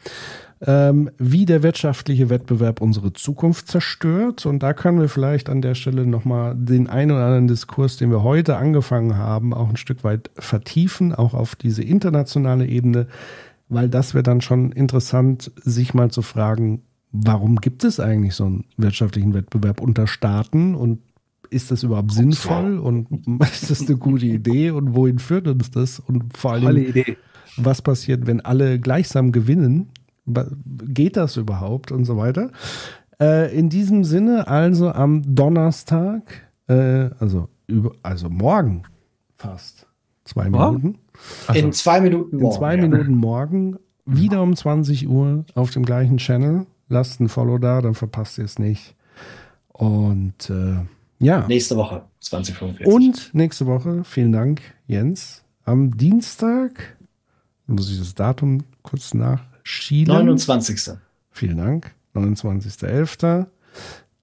[0.65, 4.45] ähm, wie der wirtschaftliche Wettbewerb unsere Zukunft zerstört.
[4.45, 8.11] Und da können wir vielleicht an der Stelle nochmal den einen oder anderen Diskurs, den
[8.11, 13.07] wir heute angefangen haben, auch ein Stück weit vertiefen, auch auf diese internationale Ebene,
[13.67, 18.45] weil das wäre dann schon interessant, sich mal zu fragen, warum gibt es eigentlich so
[18.45, 20.75] einen wirtschaftlichen Wettbewerb unter Staaten?
[20.75, 20.99] Und
[21.49, 22.77] ist das überhaupt sinnvoll?
[22.77, 23.07] und
[23.41, 24.71] ist das eine gute Idee?
[24.71, 25.99] Und wohin führt uns das?
[25.99, 26.93] Und vor allem,
[27.57, 29.89] was passiert, wenn alle gleichsam gewinnen?
[30.25, 32.51] Geht das überhaupt und so weiter?
[33.19, 38.83] Äh, in diesem Sinne also am Donnerstag, äh, also, über, also morgen
[39.35, 39.87] fast,
[40.23, 40.81] zwei Morgen?
[40.81, 40.99] Minuten,
[41.53, 42.55] In zwei Minuten in morgen.
[42.57, 42.81] zwei ja.
[42.81, 46.65] Minuten morgen, wieder um 20 Uhr auf dem gleichen Channel.
[46.89, 48.95] Lasst ein Follow da, dann verpasst ihr es nicht.
[49.69, 50.75] Und äh,
[51.19, 51.45] ja.
[51.47, 52.87] Nächste Woche, 2045.
[52.87, 55.43] Und nächste Woche, vielen Dank, Jens.
[55.65, 56.97] Am Dienstag,
[57.67, 59.13] muss ich das Datum kurz
[59.63, 60.13] nachschieben.
[60.13, 60.97] 29.
[61.31, 63.47] Vielen Dank, 29.11.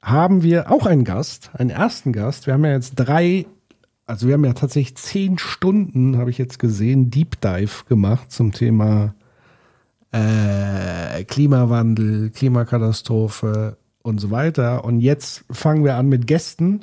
[0.02, 2.46] haben wir auch einen Gast, einen ersten Gast.
[2.46, 3.46] Wir haben ja jetzt drei,
[4.06, 8.52] also wir haben ja tatsächlich zehn Stunden, habe ich jetzt gesehen, Deep Dive gemacht zum
[8.52, 9.14] Thema
[10.12, 14.84] äh, Klimawandel, Klimakatastrophe und so weiter.
[14.84, 16.80] Und jetzt fangen wir an mit Gästen.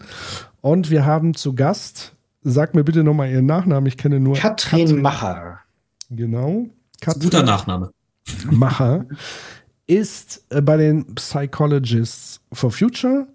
[0.62, 5.02] Und wir haben zu Gast, sag mir bitte nochmal Ihren Nachnamen, ich kenne nur Katrin
[5.02, 5.60] Macher.
[6.10, 6.68] Genau.
[7.20, 7.92] Guter Nachname.
[8.52, 9.06] Macher
[9.88, 13.28] ist äh, bei den Psychologists for Future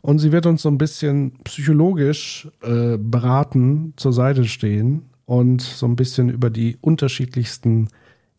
[0.00, 5.86] und sie wird uns so ein bisschen psychologisch äh, beraten, zur Seite stehen und so
[5.86, 7.88] ein bisschen über die unterschiedlichsten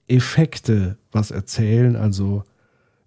[0.08, 2.44] Effekte was erzählen, also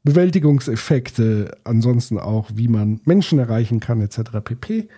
[0.05, 4.41] Bewältigungseffekte, ansonsten auch, wie man Menschen erreichen kann, etc.
[4.43, 4.89] pp.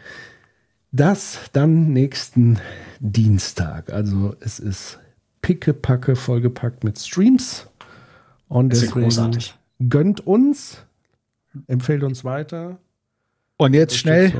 [0.92, 2.58] Das dann nächsten
[3.00, 3.92] Dienstag.
[3.92, 4.98] Also es ist
[5.42, 7.68] pickepacke vollgepackt mit Streams.
[8.48, 9.54] Und Das ist deswegen großartig.
[9.88, 10.78] gönnt uns,
[11.66, 12.78] empfehlt uns weiter.
[13.56, 14.32] Und jetzt schnell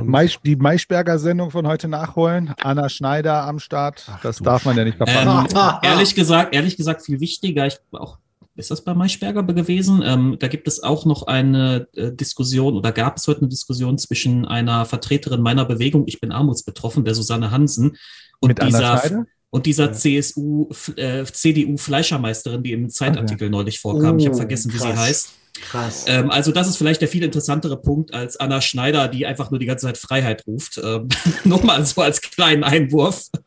[0.44, 2.52] die Maischberger-Sendung von heute nachholen.
[2.60, 4.10] Anna Schneider am Start.
[4.22, 5.78] das du darf man ja nicht Ähm, verpassen.
[5.82, 8.18] ehrlich gesagt, ehrlich gesagt, viel wichtiger, ich auch,
[8.56, 10.02] ist das bei Maischberger gewesen?
[10.04, 13.98] Ähm, da gibt es auch noch eine äh, Diskussion oder gab es heute eine Diskussion
[13.98, 17.96] zwischen einer Vertreterin meiner Bewegung, ich bin armutsbetroffen, der Susanne Hansen,
[18.40, 19.26] und Mit Anna dieser Schneider?
[19.54, 24.18] Und dieser CSU, F- äh, CDU Fleischermeisterin, die im Zeitartikel neulich vorkam.
[24.18, 24.98] ich habe Oh, vergessen, wie sie krass.
[24.98, 25.32] heißt.
[25.70, 26.04] Krass.
[26.08, 29.60] Ähm, also das ist vielleicht der viel interessantere Punkt als Anna Schneider, die einfach nur
[29.60, 30.80] die ganze Zeit Freiheit ruft.
[30.82, 31.06] Ähm,
[31.44, 33.28] Nochmal so als kleinen Einwurf.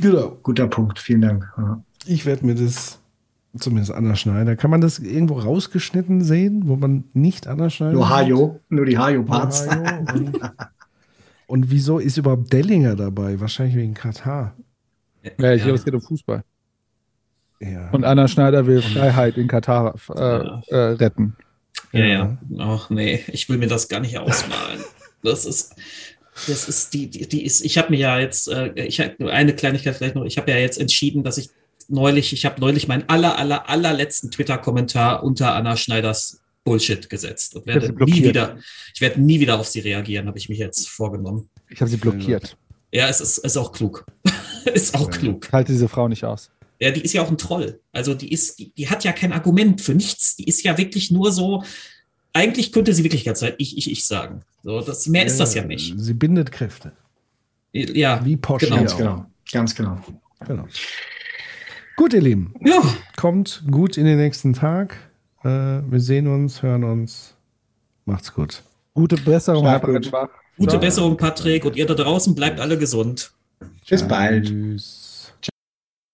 [0.00, 0.36] Genau.
[0.42, 1.50] Guter Punkt, vielen Dank.
[1.56, 1.82] Ja.
[2.06, 2.98] Ich werde mir das,
[3.58, 8.08] zumindest Anna Schneider, kann man das irgendwo rausgeschnitten sehen, wo man nicht Anna Schneider Nur?
[8.10, 9.66] Hajo, nur die Hajo-Parts.
[9.68, 10.40] Hajo und,
[11.46, 13.40] und wieso ist überhaupt Dellinger dabei?
[13.40, 14.54] Wahrscheinlich wegen Katar.
[15.38, 16.44] Ja, ich glaube, es geht um Fußball.
[17.60, 17.90] Ja.
[17.90, 21.36] Und Anna Schneider will Freiheit in Katar äh, äh, retten.
[21.92, 22.38] Ja, ja.
[22.58, 24.80] Ach nee, ich will mir das gar nicht ausmalen.
[25.22, 25.74] Das ist,
[26.46, 27.64] das ist die, die, die ist.
[27.64, 30.24] Ich habe mir ja jetzt, äh, ich habe nur eine Kleinigkeit vielleicht noch.
[30.24, 31.50] Ich habe ja jetzt entschieden, dass ich
[31.88, 37.66] neulich, ich habe neulich meinen aller, aller, allerletzten Twitter-Kommentar unter Anna Schneiders Bullshit gesetzt und
[37.66, 38.58] werde nie wieder,
[38.92, 41.48] ich werde nie wieder auf sie reagieren, habe ich mich jetzt vorgenommen.
[41.70, 42.56] Ich habe sie blockiert.
[42.92, 44.04] Ja, es ist, ist auch klug.
[44.74, 45.46] ist auch klug.
[45.46, 46.50] Ich halte diese Frau nicht aus.
[46.78, 47.80] Ja, die ist ja auch ein Troll.
[47.92, 50.36] Also die ist, die, die hat ja kein Argument für nichts.
[50.36, 51.64] Die ist ja wirklich nur so.
[52.32, 54.42] Eigentlich könnte sie wirklich ganz ich, ich, ich sagen.
[54.62, 55.94] So, das, mehr ist das ja nicht.
[55.96, 56.92] Sie bindet Kräfte.
[57.72, 58.66] Ja, Wie Porsche.
[58.66, 58.78] genau.
[58.78, 59.26] Ganz genau.
[59.52, 60.00] Ganz genau.
[60.46, 60.66] genau.
[61.96, 62.54] Gut, ihr Lieben.
[62.60, 62.82] Ja,
[63.16, 64.96] Kommt gut in den nächsten Tag.
[65.42, 67.34] Äh, wir sehen uns, hören uns.
[68.04, 68.62] Macht's gut.
[68.92, 69.64] Gute Besserung.
[69.64, 70.28] Schwach.
[70.56, 70.78] gute.
[70.78, 71.64] Besserung, Patrick.
[71.64, 73.32] Und ihr da draußen bleibt alle gesund.
[73.88, 74.46] Bis bald.
[74.46, 75.05] Tschüss.